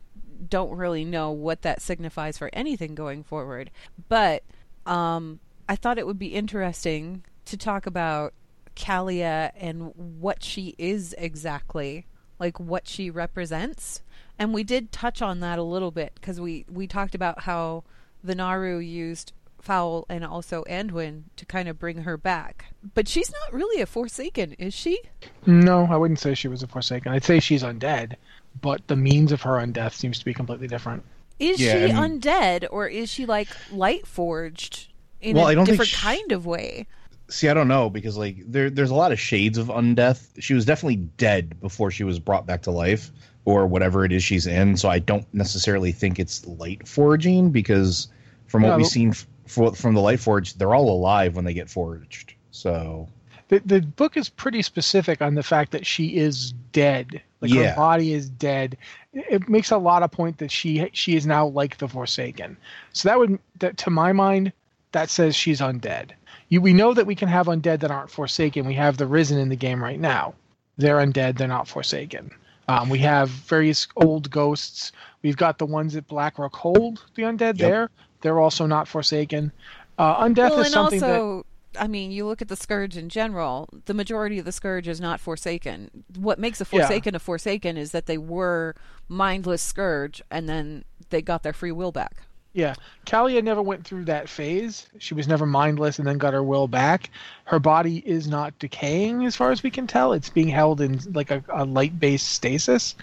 don't 0.50 0.72
really 0.76 1.06
know 1.06 1.32
what 1.32 1.62
that 1.62 1.82
signifies 1.82 2.38
for 2.38 2.50
anything 2.52 2.96
going 2.96 3.24
forward. 3.24 3.70
But 4.08 4.44
um, 4.86 5.40
I 5.68 5.76
thought 5.76 5.98
it 5.98 6.08
would 6.08 6.20
be 6.20 6.34
interesting 6.34 7.24
to 7.46 7.58
talk 7.58 7.86
about 7.86 8.34
Calia 8.80 9.52
and 9.58 9.92
what 9.96 10.44
she 10.44 10.74
is 10.78 11.14
exactly, 11.18 12.06
like 12.40 12.60
what 12.60 12.88
she 12.88 13.10
represents. 13.10 14.02
And 14.38 14.54
we 14.54 14.64
did 14.64 14.92
touch 14.92 15.22
on 15.22 15.42
that 15.42 15.60
a 15.60 15.64
little 15.64 15.92
bit 15.92 16.14
because 16.16 16.40
we 16.40 16.66
we 16.72 16.88
talked 16.88 17.14
about 17.14 17.42
how 17.42 17.84
the 18.24 18.36
Naaru 18.36 18.78
used 18.78 19.34
Faol 19.62 20.06
and 20.08 20.24
also 20.24 20.64
Anduin 20.70 21.24
to 21.36 21.46
kind 21.46 21.68
of 21.68 21.78
bring 21.78 22.04
her 22.04 22.16
back. 22.18 22.68
But 22.94 23.08
she's 23.10 23.30
not 23.32 23.54
really 23.54 23.82
a 23.82 23.86
Forsaken, 23.86 24.54
is 24.54 24.74
she? 24.74 25.00
No, 25.46 25.86
I 25.90 25.98
wouldn't 25.98 26.20
say 26.20 26.34
she 26.34 26.48
was 26.48 26.64
a 26.64 26.68
Forsaken. 26.68 27.12
I'd 27.12 27.26
say 27.26 27.42
she's 27.42 27.64
undead, 27.64 28.16
but 28.62 28.88
the 28.88 28.96
means 28.96 29.34
of 29.34 29.42
her 29.42 29.58
undeath 29.58 29.94
seems 29.94 30.18
to 30.20 30.26
be 30.26 30.34
completely 30.34 30.68
different. 30.68 31.04
Is 31.40 31.60
Yeah, 31.60 31.74
she 31.88 31.94
I 31.94 32.00
mean- 32.02 32.22
undead 32.22 32.68
or 32.72 32.88
is 32.88 33.10
she 33.10 33.26
like 33.26 33.50
light 33.72 34.08
forged 34.08 34.88
in 35.22 35.36
Well, 35.36 35.48
a 35.48 35.50
I 35.52 35.56
don't 35.56 35.66
think 35.66 35.74
different 35.74 35.90
sh- 35.90 36.02
kind 36.02 36.32
of 36.32 36.46
way? 36.46 36.88
See, 37.30 37.48
I 37.48 37.54
don't 37.54 37.68
know 37.68 37.90
because 37.90 38.18
like 38.18 38.38
there 38.48 38.70
there's 38.70 38.90
a 38.90 38.96
lot 38.96 39.12
of 39.12 39.20
shades 39.20 39.58
of 39.58 39.68
undeath. 39.68 40.30
She 40.40 40.54
was 40.54 40.66
definitely 40.66 40.98
dead 40.98 41.60
before 41.60 41.92
she 41.92 42.04
was 42.04 42.20
brought 42.20 42.46
back 42.46 42.64
to 42.64 42.72
life 42.72 43.12
or 43.46 43.68
whatever 43.68 44.04
it 44.06 44.12
is 44.12 44.24
she's 44.24 44.48
in. 44.48 44.78
So 44.78 44.90
I 44.90 45.00
don't 45.00 45.32
necessarily 45.34 45.92
think 45.92 46.20
it's 46.20 46.46
light 46.46 46.88
forging 46.88 47.52
because 47.52 48.08
from 48.48 48.64
what 48.64 48.72
No, 48.72 48.78
we've 48.78 48.88
seen 48.88 49.10
f- 49.10 49.28
from 49.46 49.94
the 49.94 50.02
light 50.02 50.20
forge, 50.20 50.56
they're 50.56 50.74
all 50.76 50.90
alive 50.92 51.36
when 51.36 51.46
they 51.46 51.54
get 51.54 51.70
forged. 51.70 52.34
So 52.52 53.08
The, 53.50 53.60
the 53.66 53.82
book 53.82 54.18
is 54.18 54.30
pretty 54.30 54.62
specific 54.62 55.22
on 55.22 55.36
the 55.36 55.44
fact 55.44 55.72
that 55.72 55.86
she 55.86 56.18
is 56.18 56.54
dead. 56.72 57.22
Like 57.42 57.52
Yeah. 57.52 57.70
her 57.72 57.76
body 57.76 58.14
is 58.14 58.30
dead. 58.30 58.78
It 59.14 59.48
makes 59.50 59.72
a 59.72 59.78
lot 59.78 60.04
of 60.04 60.12
point 60.12 60.38
that 60.40 60.52
she 60.52 60.90
she 60.94 61.16
is 61.16 61.26
now 61.26 61.48
like 61.48 61.78
the 61.78 61.88
Forsaken. 61.88 62.58
So 62.94 63.10
that 63.10 63.18
would 63.20 63.40
that 63.60 63.78
to 63.78 63.90
my 63.90 64.14
mind 64.14 64.52
that 64.92 65.10
says 65.10 65.36
she's 65.36 65.62
undead. 65.62 66.12
You, 66.50 66.62
we 66.62 66.74
know 66.74 66.94
that 66.94 67.06
we 67.06 67.16
can 67.16 67.28
have 67.30 67.46
undead 67.48 67.80
that 67.82 67.92
aren't 67.92 68.10
Forsaken. 68.10 68.66
We 68.66 68.74
have 68.74 68.98
the 68.98 69.08
Risen 69.08 69.38
in 69.40 69.50
the 69.50 69.56
game 69.56 69.82
right 69.84 70.00
now. 70.00 70.34
They're 70.78 70.98
undead. 70.98 71.38
They're 71.38 71.48
not 71.48 71.68
Forsaken. 71.68 72.32
Um, 72.68 72.90
we 72.90 73.00
have 73.00 73.30
various 73.30 73.88
old 73.96 74.30
ghosts. 74.30 74.92
We've 75.24 75.38
got 75.38 75.58
the 75.58 75.66
ones 75.66 75.96
at 75.96 76.08
Blackrock 76.08 76.56
hold 76.56 77.04
the 77.16 77.24
undead 77.24 77.58
Yep. 77.58 77.58
there, 77.58 77.90
they're 78.22 78.40
also 78.40 78.66
not 78.66 78.88
Forsaken. 78.88 79.52
Uh, 79.98 80.24
Undeath 80.24 80.52
well, 80.52 80.60
is 80.60 80.68
and 80.68 80.74
something 80.74 81.00
that 81.00 81.20
also, 81.20 81.46
I 81.78 81.88
mean, 81.88 82.12
you 82.12 82.26
look 82.26 82.42
at 82.42 82.48
the 82.48 82.56
Scourge 82.56 82.96
in 82.96 83.10
general, 83.10 83.68
the 83.86 83.94
majority 83.94 84.40
of 84.40 84.46
the 84.46 84.52
Scourge 84.52 84.88
is 84.88 85.02
not 85.02 85.20
Forsaken. 85.20 86.04
What 86.18 86.40
makes 86.40 86.62
a 86.62 86.64
Yeah. 86.72 86.82
Forsaken 86.82 87.16
a 87.16 87.20
Forsaken 87.20 87.76
is 87.76 87.92
that 87.92 88.06
they 88.06 88.18
were 88.18 88.76
mindless 89.08 89.62
Scourge 89.62 90.22
and 90.32 90.48
then 90.48 90.86
they 91.10 91.22
got 91.22 91.44
their 91.44 91.54
free 91.54 91.72
will 91.72 91.92
back. 91.92 92.18
Yeah, 92.54 92.74
Calia 93.06 93.44
never 93.44 93.62
went 93.62 93.86
through 93.86 94.06
that 94.06 94.28
phase. 94.28 94.88
She 94.98 95.14
was 95.14 95.28
never 95.28 95.46
mindless 95.46 96.00
and 96.00 96.08
then 96.08 96.18
got 96.18 96.34
her 96.34 96.42
will 96.42 96.68
back. 96.68 97.12
Her 97.46 97.60
body 97.60 98.00
is 98.06 98.28
not 98.28 98.58
decaying, 98.58 99.24
as 99.26 99.36
far 99.36 99.52
as 99.52 99.62
we 99.62 99.70
can 99.70 99.86
tell. 99.86 100.14
It's 100.14 100.30
being 100.30 100.48
held 100.48 100.82
in 100.82 101.00
like 101.14 101.30
a, 101.30 101.44
a 101.50 101.64
light-based 101.64 102.28
stasis. 102.28 102.96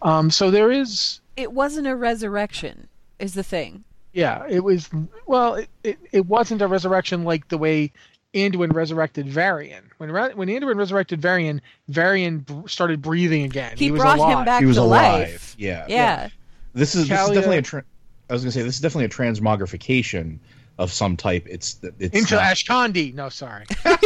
Um, 0.00 0.30
so 0.30 0.50
there 0.50 0.70
is, 0.70 1.20
It 1.36 1.52
wasn't 1.52 1.86
a 1.86 1.94
resurrection, 1.94 2.88
is 3.18 3.34
the 3.34 3.42
thing. 3.42 3.84
yeah, 4.14 4.46
it 4.48 4.60
was. 4.64 4.88
Well, 5.26 5.56
it, 5.56 5.68
it, 5.82 5.98
it 6.12 6.26
wasn't 6.26 6.62
a 6.62 6.66
resurrection 6.66 7.24
like 7.24 7.48
the 7.48 7.58
way 7.58 7.92
Anduin 8.32 8.72
resurrected 8.72 9.28
Varian. 9.28 9.84
When 9.98 10.10
when 10.12 10.48
Anduin 10.48 10.76
resurrected 10.76 11.20
Varian, 11.20 11.60
Varian 11.88 12.38
br- 12.38 12.68
started 12.68 13.02
breathing 13.02 13.44
again. 13.44 13.76
He, 13.76 13.90
was 13.90 14.00
brought 14.00 14.18
alive. 14.18 14.38
him 14.38 14.44
back 14.46 14.60
he 14.60 14.66
was 14.66 14.76
to 14.76 14.82
alive. 14.82 15.28
life. 15.30 15.54
Yeah. 15.58 15.84
Yeah. 15.88 16.28
This 16.72 16.94
is, 16.94 17.06
this 17.08 17.20
is 17.20 17.28
definitely 17.28 17.58
a. 17.58 17.62
Tra- 17.62 17.84
I 18.28 18.32
was 18.32 18.42
gonna 18.42 18.52
say 18.52 18.62
this 18.62 18.76
is 18.76 18.80
definitely 18.80 19.06
a 19.06 19.08
transmogrification 19.08 20.38
of 20.78 20.92
some 20.92 21.16
type. 21.16 21.46
It's 21.48 21.78
it's 21.98 22.14
into 22.14 22.34
not- 22.34 22.44
Ashkandi. 22.44 23.14
No, 23.14 23.28
sorry, 23.28 23.66
I 23.84 23.96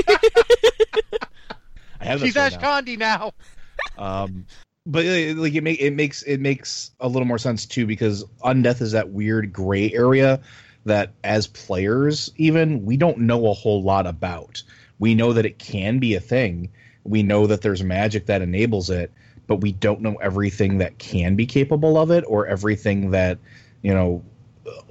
have 2.01 2.21
she's 2.21 2.37
right 2.37 2.53
now. 2.53 2.59
Ashkandi 2.59 2.99
now. 2.99 3.33
Um, 3.97 4.47
but 4.87 5.05
uh, 5.05 5.35
like 5.41 5.55
it 5.55 5.63
make 5.63 5.81
it 5.81 5.93
makes 5.93 6.23
it 6.23 6.39
makes 6.39 6.91
a 7.01 7.09
little 7.09 7.27
more 7.27 7.39
sense 7.39 7.67
too 7.67 7.87
because 7.87 8.25
undeath 8.45 8.81
is 8.81 8.93
that 8.93 9.11
weird 9.11 9.53
gray 9.53 9.93
area 9.93 10.41
that 10.85 11.13
as 11.23 11.47
players 11.47 12.31
even 12.37 12.85
we 12.85 12.97
don't 12.97 13.19
know 13.19 13.49
a 13.49 13.55
whole 13.55 13.83
lot 13.83 14.07
about. 14.07 14.63
We 14.99 15.15
know 15.15 15.33
that 15.35 15.47
it 15.47 15.59
can 15.59 15.99
be 16.01 16.15
a 16.15 16.21
thing. 16.21 16.71
We 17.05 17.23
know 17.23 17.47
that 17.47 17.63
there's 17.63 17.83
magic 17.85 18.27
that 18.27 18.43
enables 18.43 18.91
it, 18.91 19.13
but 19.47 19.57
we 19.61 19.73
don't 19.73 20.01
know 20.01 20.17
everything 20.17 20.79
that 20.79 20.99
can 20.99 21.37
be 21.37 21.47
capable 21.47 21.97
of 21.97 22.11
it 22.11 22.25
or 22.27 22.47
everything 22.47 23.13
that 23.13 23.39
you 23.83 23.95
know. 23.95 24.23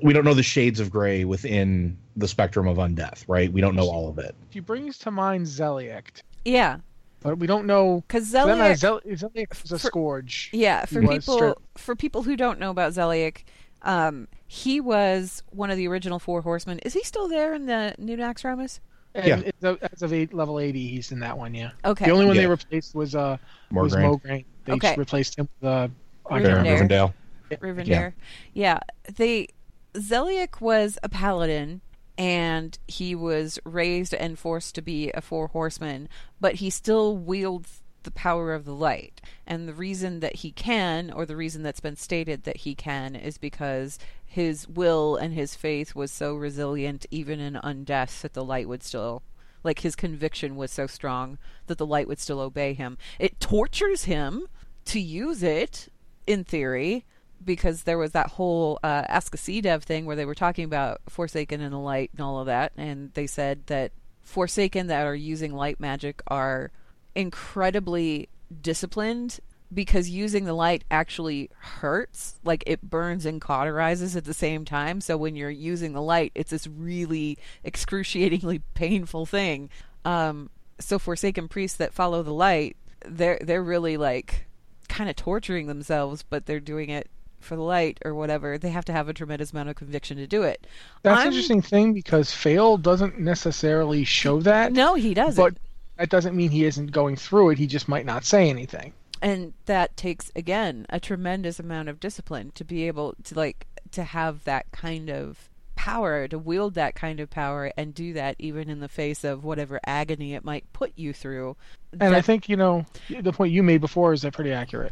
We 0.01 0.11
don't 0.11 0.25
know 0.25 0.33
the 0.33 0.41
shades 0.43 0.79
of 0.79 0.89
gray 0.89 1.23
within 1.23 1.97
the 2.15 2.27
spectrum 2.27 2.67
of 2.67 2.77
undeath, 2.77 3.23
right? 3.27 3.51
We 3.53 3.61
don't 3.61 3.75
know 3.75 3.87
all 3.87 4.09
of 4.09 4.17
it. 4.17 4.33
She 4.49 4.59
brings 4.59 4.97
to 4.99 5.11
mind 5.11 5.45
Zeliek, 5.45 6.21
Yeah. 6.45 6.77
but 7.19 7.37
we 7.37 7.45
don't 7.45 7.67
know. 7.67 8.03
Because 8.07 8.25
For 8.27 8.31
that 8.31 8.47
matter, 8.57 8.73
Zeliek, 8.73 8.77
Zel- 9.19 9.29
Zeliek 9.29 9.61
was 9.61 9.71
a 9.71 9.77
for- 9.77 9.87
scourge. 9.87 10.49
yeah, 10.51 10.85
for 10.85 11.01
was 11.01 11.09
people 11.11 11.35
straight- 11.37 11.55
for 11.77 11.95
people 11.95 12.23
who 12.23 12.35
don't 12.35 12.59
know 12.59 12.71
about 12.71 12.93
Zeliek, 12.93 13.43
um, 13.83 14.27
he 14.47 14.81
was 14.81 15.43
one 15.51 15.69
of 15.69 15.77
the 15.77 15.87
original 15.87 16.17
four 16.17 16.41
horsemen. 16.41 16.79
Is 16.79 16.93
he 16.93 17.03
still 17.03 17.27
there 17.27 17.53
in 17.53 17.67
the 17.67 17.93
new 17.99 18.17
Naxxramas? 18.17 18.79
And 19.13 19.45
Yeah. 19.61 19.75
as 19.91 20.01
of 20.01 20.11
eight, 20.11 20.33
level 20.33 20.59
80, 20.59 20.87
he's 20.87 21.11
in 21.11 21.19
that 21.19 21.37
one, 21.37 21.53
yeah. 21.53 21.69
Okay. 21.85 22.05
The 22.05 22.11
only 22.11 22.25
one 22.25 22.35
they 22.35 22.47
replaced 22.47 22.95
was 22.95 23.13
uh 23.13 23.37
More 23.69 23.83
was. 23.83 23.93
Mograine. 23.95 24.45
They 24.65 24.73
Okay. 24.73 24.95
replaced 24.97 25.37
him 25.37 25.47
with 25.61 25.69
uh, 25.69 25.87
I 26.31 26.39
Rivendare. 26.39 27.13
Can't 27.49 27.61
remember. 27.61 27.83
Rivendell. 27.83 27.97
Rivendare. 27.97 28.13
Yeah. 28.53 28.79
They 29.15 29.47
Zeliek 29.93 30.61
was 30.61 30.97
a 31.03 31.09
paladin 31.09 31.81
and 32.17 32.77
he 32.87 33.15
was 33.15 33.59
raised 33.63 34.13
and 34.13 34.39
forced 34.39 34.75
to 34.75 34.81
be 34.81 35.11
a 35.11 35.21
four 35.21 35.47
horseman, 35.47 36.09
but 36.39 36.55
he 36.55 36.69
still 36.69 37.15
wields 37.15 37.81
the 38.03 38.11
power 38.11 38.53
of 38.53 38.65
the 38.65 38.73
light. 38.73 39.21
And 39.45 39.67
the 39.67 39.73
reason 39.73 40.21
that 40.21 40.37
he 40.37 40.51
can, 40.51 41.11
or 41.11 41.25
the 41.25 41.35
reason 41.35 41.61
that's 41.61 41.79
been 41.79 41.95
stated 41.95 42.43
that 42.43 42.57
he 42.57 42.73
can, 42.73 43.15
is 43.15 43.37
because 43.37 43.99
his 44.25 44.67
will 44.67 45.15
and 45.15 45.33
his 45.33 45.55
faith 45.55 45.93
was 45.93 46.11
so 46.11 46.33
resilient 46.33 47.05
even 47.11 47.39
in 47.39 47.53
undeath 47.55 48.21
that 48.21 48.33
the 48.33 48.43
light 48.43 48.67
would 48.67 48.83
still 48.83 49.23
like 49.63 49.79
his 49.79 49.95
conviction 49.95 50.55
was 50.55 50.71
so 50.71 50.87
strong 50.87 51.37
that 51.65 51.77
the 51.77 51.85
light 51.85 52.07
would 52.07 52.19
still 52.19 52.39
obey 52.39 52.73
him. 52.73 52.97
It 53.19 53.39
tortures 53.39 54.05
him 54.05 54.47
to 54.85 54.99
use 54.99 55.43
it 55.43 55.91
in 56.25 56.43
theory 56.43 57.05
because 57.43 57.83
there 57.83 57.97
was 57.97 58.11
that 58.11 58.27
whole 58.31 58.79
uh, 58.83 59.03
Ask 59.07 59.33
a 59.33 59.37
C 59.37 59.61
Dev 59.61 59.83
thing 59.83 60.05
where 60.05 60.15
they 60.15 60.25
were 60.25 60.35
talking 60.35 60.65
about 60.65 61.01
Forsaken 61.07 61.61
and 61.61 61.73
the 61.73 61.77
light 61.77 62.11
and 62.13 62.21
all 62.21 62.39
of 62.39 62.47
that, 62.47 62.73
and 62.77 63.11
they 63.13 63.27
said 63.27 63.65
that 63.67 63.91
Forsaken 64.23 64.87
that 64.87 65.05
are 65.05 65.15
using 65.15 65.53
light 65.53 65.79
magic 65.79 66.21
are 66.27 66.71
incredibly 67.15 68.29
disciplined 68.61 69.39
because 69.73 70.09
using 70.09 70.45
the 70.45 70.53
light 70.53 70.83
actually 70.89 71.49
hurts 71.59 72.39
like 72.43 72.63
it 72.65 72.81
burns 72.81 73.25
and 73.25 73.41
cauterizes 73.41 74.15
at 74.15 74.25
the 74.25 74.33
same 74.33 74.63
time. 74.63 75.01
So 75.01 75.17
when 75.17 75.35
you're 75.35 75.49
using 75.49 75.93
the 75.93 76.01
light 76.01 76.31
it's 76.35 76.51
this 76.51 76.67
really 76.67 77.37
excruciatingly 77.65 78.59
painful 78.73 79.25
thing. 79.25 79.69
Um 80.05 80.49
so 80.79 80.99
forsaken 80.99 81.47
priests 81.47 81.77
that 81.77 81.93
follow 81.93 82.21
the 82.21 82.33
light 82.33 82.77
they're 83.05 83.39
they're 83.41 83.63
really 83.63 83.97
like 83.97 84.45
kind 84.87 85.09
of 85.09 85.15
torturing 85.15 85.67
themselves 85.67 86.23
but 86.23 86.45
they're 86.45 86.59
doing 86.59 86.89
it 86.89 87.09
for 87.39 87.55
the 87.55 87.61
light 87.61 87.97
or 88.03 88.13
whatever 88.15 88.57
they 88.57 88.69
have 88.69 88.85
to 88.85 88.91
have 88.93 89.07
a 89.09 89.13
tremendous 89.13 89.51
amount 89.51 89.69
of 89.69 89.75
conviction 89.75 90.17
to 90.17 90.27
do 90.27 90.43
it 90.43 90.65
That's 91.03 91.17
I'm- 91.19 91.27
an 91.27 91.33
interesting 91.33 91.61
thing 91.61 91.93
because 91.93 92.31
Faol 92.31 92.77
doesn't 92.81 93.19
necessarily 93.19 94.03
show 94.03 94.41
that. 94.41 94.73
no 94.73 94.95
he 94.95 95.13
doesn't 95.13 95.41
But 95.43 95.57
that 95.97 96.09
doesn't 96.09 96.35
mean 96.35 96.51
he 96.51 96.63
isn't 96.65 96.91
going 96.91 97.15
through 97.15 97.49
it. 97.49 97.57
He 97.57 97.65
just 97.65 97.87
might 97.87 98.05
not 98.05 98.23
say 98.23 98.49
anything. 98.49 98.93
and 99.21 99.53
that 99.65 99.97
takes 99.97 100.31
again 100.35 100.85
a 100.89 100.99
tremendous 100.99 101.59
amount 101.59 101.89
of 101.89 101.99
discipline 101.99 102.51
to 102.55 102.63
be 102.63 102.87
able 102.87 103.15
to 103.23 103.33
like 103.35 103.65
to 103.91 104.03
have 104.03 104.43
that 104.43 104.71
kind 104.71 105.09
of 105.09 105.49
power 105.75 106.27
to 106.27 106.37
wield 106.39 106.73
that 106.73 106.95
kind 106.95 107.19
of 107.19 107.29
power 107.29 107.71
and 107.77 107.93
do 107.93 108.11
that 108.13 108.35
even 108.39 108.67
in 108.69 108.79
the 108.79 108.87
face 108.89 109.23
of 109.23 109.43
whatever 109.43 109.79
agony 109.85 110.33
it 110.33 110.43
might 110.43 110.71
put 110.73 110.91
you 110.95 111.13
through 111.13 111.55
And 111.99 112.15
I 112.15 112.21
think, 112.21 112.49
you 112.49 112.57
know, 112.57 112.85
the 113.21 113.31
point 113.31 113.51
you 113.53 113.63
made 113.63 113.79
before 113.81 114.11
is 114.13 114.23
that 114.23 114.33
pretty 114.33 114.51
accurate. 114.51 114.91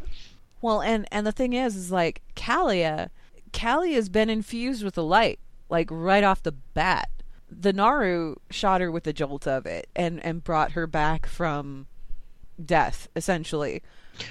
Well 0.65 0.81
and 0.81 1.07
and 1.11 1.27
the 1.27 1.31
thing 1.31 1.53
is 1.53 1.75
is 1.75 1.91
like 1.91 2.23
Calia 2.35 3.11
Calia's 3.51 4.09
been 4.09 4.31
infused 4.31 4.83
with 4.83 4.95
the 4.95 5.03
light 5.03 5.37
like 5.69 5.89
right 5.91 6.23
off 6.23 6.41
the 6.41 6.53
bat. 6.53 7.11
The 7.51 7.71
Naaru 7.71 8.37
shot 8.49 8.81
her 8.81 8.89
with 8.89 9.05
a 9.05 9.13
jolt 9.13 9.45
of 9.45 9.67
it 9.67 9.87
and 9.95 10.19
and 10.25 10.43
brought 10.43 10.71
her 10.71 10.87
back 10.87 11.27
from 11.27 11.85
death 12.63 13.07
essentially. 13.15 13.83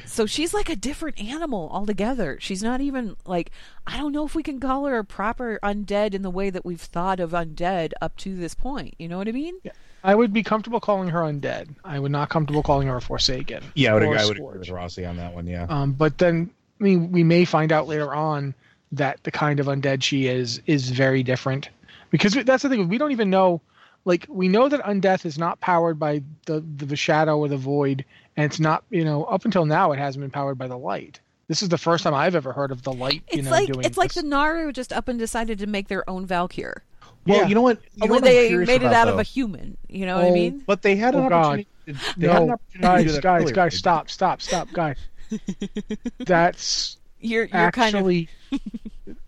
So 0.07 0.27
she's 0.27 0.53
like 0.53 0.69
a 0.69 0.75
different 0.75 1.21
animal 1.21 1.69
altogether. 1.71 2.39
She's 2.41 2.65
not 2.65 2.81
even 2.81 3.15
like 3.25 3.53
i 3.87 3.97
don't 3.97 4.11
know 4.11 4.27
if 4.27 4.35
we 4.35 4.43
can 4.43 4.59
call 4.59 4.87
her 4.87 4.99
a 4.99 5.05
proper 5.05 5.61
undead 5.63 6.15
in 6.15 6.23
the 6.23 6.31
way 6.31 6.51
that 6.51 6.65
we've 6.65 6.81
thought 6.81 7.21
of 7.21 7.31
undead 7.31 7.93
up 8.03 8.17
to 8.17 8.35
this 8.35 8.57
point. 8.57 8.97
You 8.99 9.07
know 9.07 9.19
what 9.19 9.29
i 9.29 9.33
mean 9.33 9.61
I 10.05 10.15
would 10.15 10.35
be 10.35 10.43
comfortable 10.43 10.81
calling 10.81 11.09
her 11.09 11.21
undead. 11.21 11.75
I 11.83 11.99
would 11.99 12.13
not 12.13 12.29
comfortable 12.29 12.63
calling 12.63 12.87
her 12.89 12.97
a 12.97 13.01
Forsaken. 13.01 13.65
Yeah, 13.75 13.93
I 13.93 13.95
would, 13.95 14.03
agree, 14.03 14.17
a 14.19 14.21
I 14.21 14.27
would 14.27 14.37
agree 14.37 14.59
with 14.59 14.69
Rossi 14.69 15.07
on 15.07 15.17
that 15.17 15.33
one. 15.33 15.47
Yeah. 15.47 15.67
Um, 15.71 15.93
but 15.93 16.19
then, 16.19 16.51
I 16.79 16.85
mean, 16.85 17.11
we 17.11 17.25
may 17.25 17.47
find 17.47 17.73
out 17.73 17.89
later 17.89 18.15
on 18.15 18.55
that 18.93 19.25
the 19.25 19.31
kind 19.31 19.61
of 19.61 19.67
undead 19.67 20.03
she 20.03 20.27
is 20.27 20.61
is 20.67 20.91
very 20.91 21.23
different. 21.23 21.71
Because 22.11 22.35
that's 22.35 22.63
the 22.63 22.69
thing, 22.69 22.89
we 22.89 22.99
don't 22.99 23.13
even 23.13 23.31
know. 23.31 23.63
Like, 24.05 24.27
we 24.29 24.47
know 24.47 24.69
that 24.69 24.83
undeath 24.83 25.25
is 25.25 25.39
not 25.39 25.61
powered 25.61 25.99
by 25.99 26.23
the, 26.45 26.61
the 26.61 26.95
shadow 26.95 27.39
or 27.39 27.49
the 27.49 27.57
void, 27.57 28.05
and 28.37 28.45
it's 28.45 28.61
not, 28.61 28.85
you 28.91 29.03
know, 29.03 29.25
up 29.25 29.47
until 29.47 29.65
now, 29.65 29.93
it 29.93 29.99
hasn't 29.99 30.23
been 30.23 30.31
powered 30.31 30.59
by 30.59 30.69
the 30.69 30.77
light. 30.77 31.19
This 31.49 31.63
is 31.63 31.71
the 31.71 31.79
first 31.79 32.05
time 32.05 32.15
I've 32.15 32.35
ever 32.35 32.53
heard 32.53 32.71
of 32.71 32.83
the 32.83 32.93
light, 32.93 33.23
you 33.33 33.39
it's 33.39 33.45
know, 33.45 33.51
like 33.51 33.73
doing 33.73 33.85
it's 33.85 33.99
like 33.99 34.13
the 34.13 34.23
naaru 34.23 34.73
just 34.73 34.93
up 34.93 35.09
and 35.09 35.19
decided 35.19 35.59
to 35.59 35.67
make 35.67 35.89
their 35.89 36.09
own 36.09 36.27
valkyr 36.27 36.83
Well, 37.27 37.39
Yeah. 37.41 37.47
you 37.49 37.55
know 37.55 37.63
what? 37.63 37.81
You 37.95 38.07
know 38.09 38.15
only 38.15 38.15
what 38.17 38.25
they 38.25 38.57
made 38.57 38.83
it 38.83 38.87
about, 38.87 38.95
out 38.95 39.09
of 39.09 39.19
a 39.19 39.23
human 39.23 39.77
you 39.89 40.05
know 40.07 40.17
what 40.17 40.25
i 40.27 40.29
Oh, 40.29 40.35
mean 40.35 40.63
But 40.67 40.83
they 40.83 40.97
had 40.97 41.15
an 41.15 41.25
Oh, 41.25 41.29
God. 41.29 41.45
opportunity. 41.45 41.69
To, 41.87 42.21
they 42.21 42.29
had 42.29 42.43
an 42.43 42.51
opportunity 42.51 42.81
to 42.81 42.81
guys, 42.83 43.15
that 43.15 43.23
guys, 43.23 43.43
earlier. 43.43 43.55
guys, 43.55 43.75
stop, 43.77 44.11
stop, 44.11 44.43
stop, 44.43 44.69
stop, 44.69 44.73
guys. 44.73 44.97
that's 46.21 46.97
you're 47.21 47.45
you're 47.47 47.71
kind 47.71 47.95
of 47.95 48.01
actually, 48.01 48.29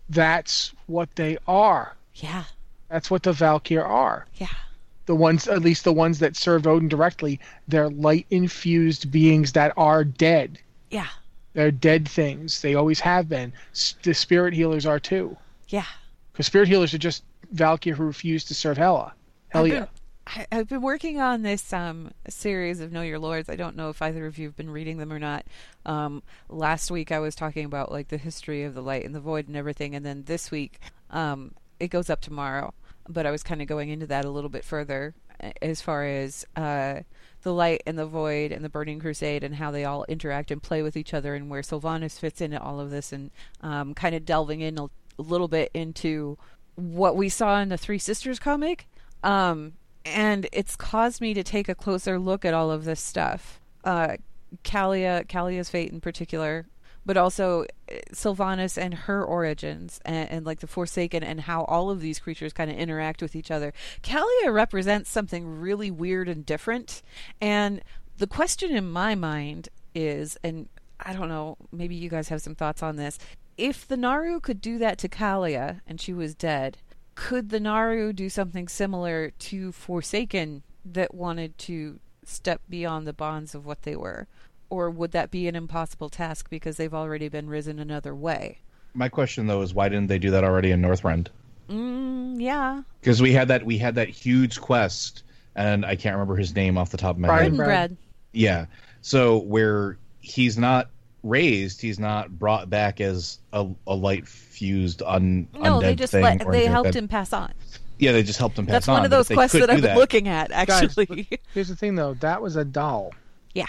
that's 0.09 0.73
what 0.85 1.15
they 1.15 1.37
are. 1.47 1.95
yeah 2.15 2.43
That's 2.89 3.09
what 3.11 3.23
the 3.23 3.33
Valkyr 3.33 3.83
are. 3.83 4.25
yeah 4.35 4.47
the 5.05 5.15
ones 5.15 5.47
at 5.47 5.61
least 5.61 5.83
the 5.85 5.93
ones 5.93 6.19
that 6.19 6.35
served 6.35 6.67
Odin 6.67 6.89
directly, 6.89 7.39
they're 7.67 7.89
light 7.89 8.25
infused 8.29 9.09
beings 9.11 9.53
that 9.53 9.71
are 9.77 10.03
dead. 10.03 10.59
yeah 10.91 11.07
They're 11.53 11.71
dead 11.71 12.07
things. 12.09 12.61
They 12.61 12.75
always 12.75 12.99
have 12.99 13.29
been. 13.29 13.53
S- 13.71 13.95
The 14.03 14.13
spirit 14.13 14.53
healers 14.53 14.85
are 14.85 14.99
too. 14.99 15.37
yeah 15.69 15.85
Because 16.33 16.45
spirit 16.47 16.67
healers 16.67 16.93
are 16.93 16.97
just 16.97 17.23
Valkyr 17.51 17.95
who 17.95 18.03
refused 18.03 18.47
to 18.49 18.53
serve 18.53 18.77
Hela. 18.77 19.13
Hell 19.49 19.65
I've 19.65 19.71
yeah. 19.71 19.79
been- 19.81 19.89
I, 20.27 20.45
I've 20.51 20.67
been 20.67 20.81
working 20.81 21.21
on 21.21 21.41
this 21.41 21.71
um, 21.71 22.11
series 22.27 22.81
of 22.81 22.91
Know 22.91 23.01
Your 23.01 23.17
Lords. 23.17 23.47
I 23.47 23.55
don't 23.55 23.77
know 23.77 23.89
if 23.89 24.01
either 24.01 24.25
of 24.25 24.37
you 24.37 24.47
have 24.47 24.57
been 24.57 24.69
reading 24.69 24.97
them 24.97 25.13
or 25.13 25.19
not. 25.19 25.45
Um, 25.85 26.21
last 26.49 26.91
week 26.91 27.13
I 27.13 27.19
was 27.19 27.33
talking 27.33 27.63
about 27.63 27.93
like 27.93 28.09
the 28.09 28.17
history 28.17 28.63
of 28.65 28.73
the 28.73 28.81
light 28.81 29.05
and 29.05 29.15
the 29.15 29.21
void 29.21 29.47
and 29.47 29.55
everything, 29.55 29.95
and 29.95 30.05
then 30.05 30.23
this 30.25 30.51
week 30.51 30.79
um, 31.11 31.53
it 31.79 31.87
goes 31.87 32.09
up 32.09 32.19
tomorrow. 32.19 32.73
But 33.07 33.25
I 33.25 33.31
was 33.31 33.41
kind 33.41 33.61
of 33.61 33.69
going 33.69 33.87
into 33.87 34.05
that 34.07 34.25
a 34.25 34.29
little 34.29 34.49
bit 34.49 34.65
further 34.65 35.15
as 35.61 35.81
far 35.81 36.03
as 36.05 36.45
uh, 36.57 37.01
the 37.43 37.53
light 37.53 37.83
and 37.85 37.97
the 37.97 38.05
void 38.05 38.51
and 38.51 38.65
the 38.65 38.69
burning 38.69 38.99
crusade 38.99 39.45
and 39.45 39.55
how 39.55 39.71
they 39.71 39.85
all 39.85 40.03
interact 40.09 40.51
and 40.51 40.61
play 40.61 40.81
with 40.81 40.97
each 40.97 41.13
other 41.13 41.35
and 41.35 41.49
where 41.49 41.61
Sylvanas 41.61 42.19
fits 42.19 42.41
into 42.41 42.61
all 42.61 42.81
of 42.81 42.89
this 42.89 43.13
and 43.13 43.31
um, 43.61 43.93
kind 43.93 44.13
of 44.13 44.25
delving 44.25 44.59
in 44.59 44.77
a, 44.77 44.83
a 44.85 45.21
little 45.21 45.47
bit 45.47 45.71
into 45.73 46.37
what 46.77 47.15
we 47.17 47.27
saw 47.27 47.59
in 47.59 47.69
the 47.69 47.77
Three 47.77 47.97
Sisters 47.97 48.39
comic. 48.39 48.87
Um, 49.23 49.73
and 50.05 50.47
it's 50.53 50.75
caused 50.77 51.19
me 51.19 51.33
to 51.33 51.43
take 51.43 51.67
a 51.67 51.75
closer 51.75 52.17
look 52.17 52.45
at 52.45 52.53
all 52.53 52.71
of 52.71 52.85
this 52.85 53.01
stuff. 53.01 53.59
Uh, 53.83 54.15
Calia, 54.63 55.25
Calia's 55.25 55.69
fate 55.69 55.91
in 55.91 55.99
particular, 55.99 56.67
but 57.05 57.17
also 57.17 57.63
uh, 57.63 57.95
Sylvanas 58.13 58.77
and 58.77 58.93
her 58.93 59.23
origins, 59.23 59.99
and, 60.05 60.29
and 60.29 60.45
like 60.45 60.59
the 60.59 60.67
Forsaken, 60.67 61.23
and 61.23 61.41
how 61.41 61.63
all 61.63 61.89
of 61.89 61.99
these 61.99 62.19
creatures 62.19 62.53
kind 62.53 62.71
of 62.71 62.77
interact 62.77 63.21
with 63.21 63.35
each 63.35 63.51
other. 63.51 63.73
Calia 64.01 64.53
represents 64.53 65.09
something 65.09 65.59
really 65.59 65.91
weird 65.91 66.29
and 66.29 66.45
different, 66.45 67.01
and 67.41 67.81
the 68.17 68.27
question 68.27 68.75
in 68.75 68.89
my 68.89 69.15
mind 69.15 69.69
is, 69.93 70.37
and 70.43 70.69
I 70.99 71.13
don't 71.13 71.29
know, 71.29 71.57
maybe 71.71 71.95
you 71.95 72.09
guys 72.09 72.29
have 72.29 72.41
some 72.41 72.55
thoughts 72.55 72.81
on 72.81 72.95
this. 72.95 73.19
If 73.57 73.87
the 73.87 73.97
Naaru 73.97 74.39
could 74.39 74.61
do 74.61 74.77
that 74.77 74.99
to 74.99 75.09
Calia 75.09 75.81
and 75.87 75.99
she 75.99 76.13
was 76.13 76.35
dead, 76.35 76.77
could 77.15 77.49
the 77.49 77.59
Naaru 77.59 78.13
do 78.13 78.29
something 78.29 78.67
similar 78.67 79.31
to 79.31 79.71
Forsaken 79.71 80.61
that 80.85 81.15
wanted 81.15 81.57
to 81.59 81.99
step 82.23 82.61
beyond 82.69 83.07
the 83.07 83.13
bonds 83.13 83.55
of 83.55 83.65
what 83.65 83.81
they 83.81 83.95
were? 83.95 84.27
Or 84.69 84.91
would 84.91 85.11
that 85.13 85.31
be 85.31 85.47
an 85.47 85.55
impossible 85.55 86.09
task 86.09 86.49
because 86.49 86.77
they've 86.77 86.93
already 86.93 87.29
been 87.29 87.49
risen 87.49 87.79
another 87.79 88.13
way? 88.13 88.59
My 88.93 89.09
question 89.09 89.47
though 89.47 89.61
is 89.61 89.73
why 89.73 89.89
didn't 89.89 90.07
they 90.07 90.19
do 90.19 90.31
that 90.31 90.43
already 90.43 90.71
in 90.71 90.81
Northrend? 90.81 91.27
Mm, 91.69 92.39
yeah. 92.39 92.83
Because 92.99 93.21
we 93.21 93.33
had 93.33 93.47
that 93.47 93.65
we 93.65 93.77
had 93.77 93.95
that 93.95 94.09
huge 94.09 94.61
quest, 94.61 95.23
and 95.55 95.85
I 95.85 95.95
can't 95.95 96.15
remember 96.15 96.35
his 96.35 96.55
name 96.55 96.77
off 96.77 96.91
the 96.91 96.97
top 96.97 97.15
of 97.15 97.19
my 97.19 97.27
Brian 97.27 97.43
head. 97.43 97.57
Bread 97.57 97.57
and 97.57 97.57
bread. 97.57 97.89
bread. 97.89 97.97
Yeah. 98.33 98.65
So 99.01 99.39
where 99.39 99.97
he's 100.19 100.57
not 100.57 100.89
raised, 101.23 101.81
he's 101.81 101.99
not 101.99 102.37
brought 102.39 102.69
back 102.69 103.01
as 103.01 103.39
a, 103.53 103.67
a 103.87 103.93
light 103.95 104.27
fused 104.27 105.01
un 105.03 105.47
No, 105.53 105.59
undead 105.79 105.81
they 105.81 105.95
just 105.95 106.11
thing 106.13 106.23
let 106.23 106.39
they 106.39 106.45
anything 106.45 106.63
like 106.65 106.71
helped 106.71 106.95
him 106.95 107.07
pass 107.07 107.33
on. 107.33 107.53
Yeah, 107.99 108.11
they 108.11 108.23
just 108.23 108.37
helped 108.39 108.57
him 108.59 108.65
pass 108.65 108.73
That's 108.73 108.87
on. 108.89 108.93
one 108.97 109.05
of 109.05 109.11
those 109.11 109.27
they 109.27 109.35
quests 109.35 109.59
that 109.59 109.69
I've 109.69 109.77
been 109.77 109.85
that- 109.85 109.97
looking 109.97 110.27
at 110.27 110.49
Guys, 110.49 110.69
actually. 110.83 111.27
Here's 111.53 111.67
the 111.69 111.75
thing, 111.75 111.95
though. 111.95 112.13
That 112.15 112.41
was 112.41 112.55
A'dal. 112.55 113.11
yeah. 113.53 113.65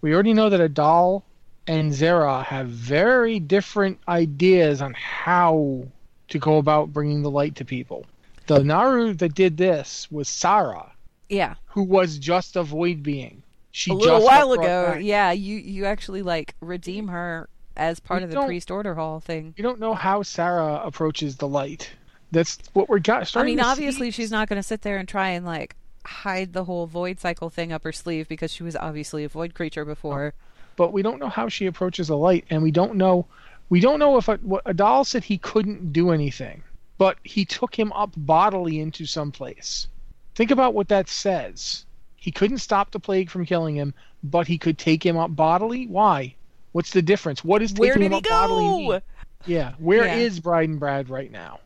We 0.00 0.12
already 0.14 0.34
know 0.34 0.48
that 0.48 0.60
A'dal 0.60 1.22
and 1.68 1.92
Xe'ra 1.92 2.44
have 2.44 2.68
very 2.68 3.38
different 3.40 3.98
ideas 4.08 4.82
on 4.82 4.94
how 4.94 5.84
to 6.28 6.38
go 6.38 6.58
about 6.58 6.92
bringing 6.92 7.22
the 7.22 7.30
light 7.30 7.54
to 7.56 7.64
people. 7.64 8.06
The 8.46 8.64
Naaru 8.64 9.14
that 9.14 9.34
did 9.34 9.56
this 9.56 10.10
was 10.10 10.28
Xe'ra, 10.28 10.90
Yeah. 11.28 11.54
who 11.66 11.82
was 11.82 12.18
just 12.18 12.56
a 12.56 12.62
void 12.64 13.02
being. 13.02 13.41
She 13.72 13.90
a 13.90 13.94
little 13.94 14.22
while 14.22 14.52
ago, 14.52 14.92
back. 14.92 15.02
yeah, 15.02 15.32
you 15.32 15.56
you 15.56 15.86
actually 15.86 16.22
like 16.22 16.54
redeem 16.60 17.08
her 17.08 17.48
as 17.74 18.00
part 18.00 18.20
We 18.20 18.24
of 18.24 18.30
the 18.30 18.44
priest 18.44 18.70
order 18.70 18.94
hall 18.94 19.18
thing. 19.18 19.54
You 19.56 19.62
don't 19.62 19.80
know 19.80 19.94
how 19.94 20.22
Xe'ra 20.22 20.86
approaches 20.86 21.36
the 21.36 21.48
light. 21.48 21.90
That's 22.32 22.58
what 22.74 22.90
we're 22.90 22.98
got. 22.98 23.34
I 23.34 23.42
mean, 23.42 23.60
obviously 23.60 24.10
see. 24.10 24.22
she's 24.22 24.30
not 24.30 24.48
going 24.48 24.58
to 24.58 24.62
sit 24.62 24.82
there 24.82 24.98
and 24.98 25.08
try 25.08 25.30
and 25.30 25.46
like 25.46 25.74
hide 26.04 26.52
the 26.52 26.64
whole 26.64 26.86
void 26.86 27.18
cycle 27.18 27.48
thing 27.48 27.72
up 27.72 27.84
her 27.84 27.92
sleeve 27.92 28.28
because 28.28 28.52
she 28.52 28.62
was 28.62 28.76
obviously 28.76 29.24
a 29.24 29.28
void 29.28 29.54
creature 29.54 29.84
before. 29.84 30.34
but 30.76 30.92
we 30.92 31.00
don't 31.02 31.18
know 31.18 31.28
how 31.28 31.48
she 31.48 31.66
approaches 31.66 32.08
the 32.08 32.16
light, 32.16 32.44
and 32.50 32.62
we 32.62 32.70
don't 32.70 32.96
know. 32.96 33.26
We 33.70 33.80
don't 33.80 33.98
know 33.98 34.18
if 34.18 34.28
a, 34.28 34.36
what 34.36 34.64
A'dal 34.66 35.06
said 35.06 35.24
he 35.24 35.38
couldn't 35.38 35.94
do 35.94 36.10
anything, 36.10 36.62
but 36.98 37.16
he 37.22 37.46
took 37.46 37.78
him 37.78 37.90
up 37.92 38.10
bodily 38.18 38.80
into 38.80 39.06
some 39.06 39.32
place. 39.32 39.86
Think 40.34 40.50
about 40.50 40.74
what 40.74 40.88
that 40.88 41.08
says. 41.08 41.86
He 42.22 42.30
couldn't 42.30 42.58
stop 42.58 42.92
the 42.92 43.00
plague 43.00 43.30
from 43.30 43.44
killing 43.44 43.74
him, 43.74 43.94
but 44.22 44.46
he 44.46 44.56
could 44.56 44.78
take 44.78 45.04
him 45.04 45.16
up 45.16 45.34
bodily. 45.34 45.88
Why? 45.88 46.36
What's 46.70 46.92
the 46.92 47.02
difference? 47.02 47.42
What 47.42 47.62
is 47.62 47.72
taking 47.72 47.80
Where 47.80 47.94
did 47.94 48.02
him 48.04 48.12
he 48.12 48.18
up 48.18 48.24
bodily 48.24 48.60
go? 48.86 48.92
mean? 48.92 49.00
Yeah, 49.44 49.72
where 49.78 50.06
is 50.06 50.36
Yeah. 50.36 50.40
Bride 50.42 50.78
Brad 50.78 51.10
right 51.10 51.32
now? 51.32 51.58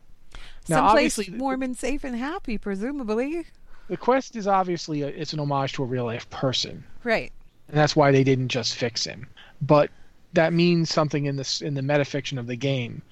Now, 0.67 0.87
Someplace 0.87 1.29
warm 1.29 1.61
and 1.61 1.77
safe 1.77 2.03
and 2.03 2.15
happy, 2.15 2.57
presumably. 2.57 3.45
the 3.87 3.97
quest 3.97 4.35
is 4.35 4.47
obviously 4.47 5.03
a, 5.03 5.07
it's 5.09 5.31
an 5.33 5.39
homage 5.39 5.73
to 5.73 5.83
a 5.83 5.85
real 5.85 6.05
life 6.05 6.27
person. 6.31 6.83
Right. 7.03 7.31
and 7.67 7.77
that's 7.77 7.95
why 7.95 8.11
they 8.11 8.23
didn't 8.23 8.47
just 8.47 8.73
fix 8.75 9.03
him. 9.05 9.27
But 9.61 9.91
that 10.33 10.53
means 10.53 10.89
something 10.89 11.25
in 11.25 11.35
this 11.35 11.61
in 11.61 11.75
the 11.75 11.81
metafiction 11.81 12.39
of 12.39 12.47
the 12.47 12.55
game. 12.57 13.03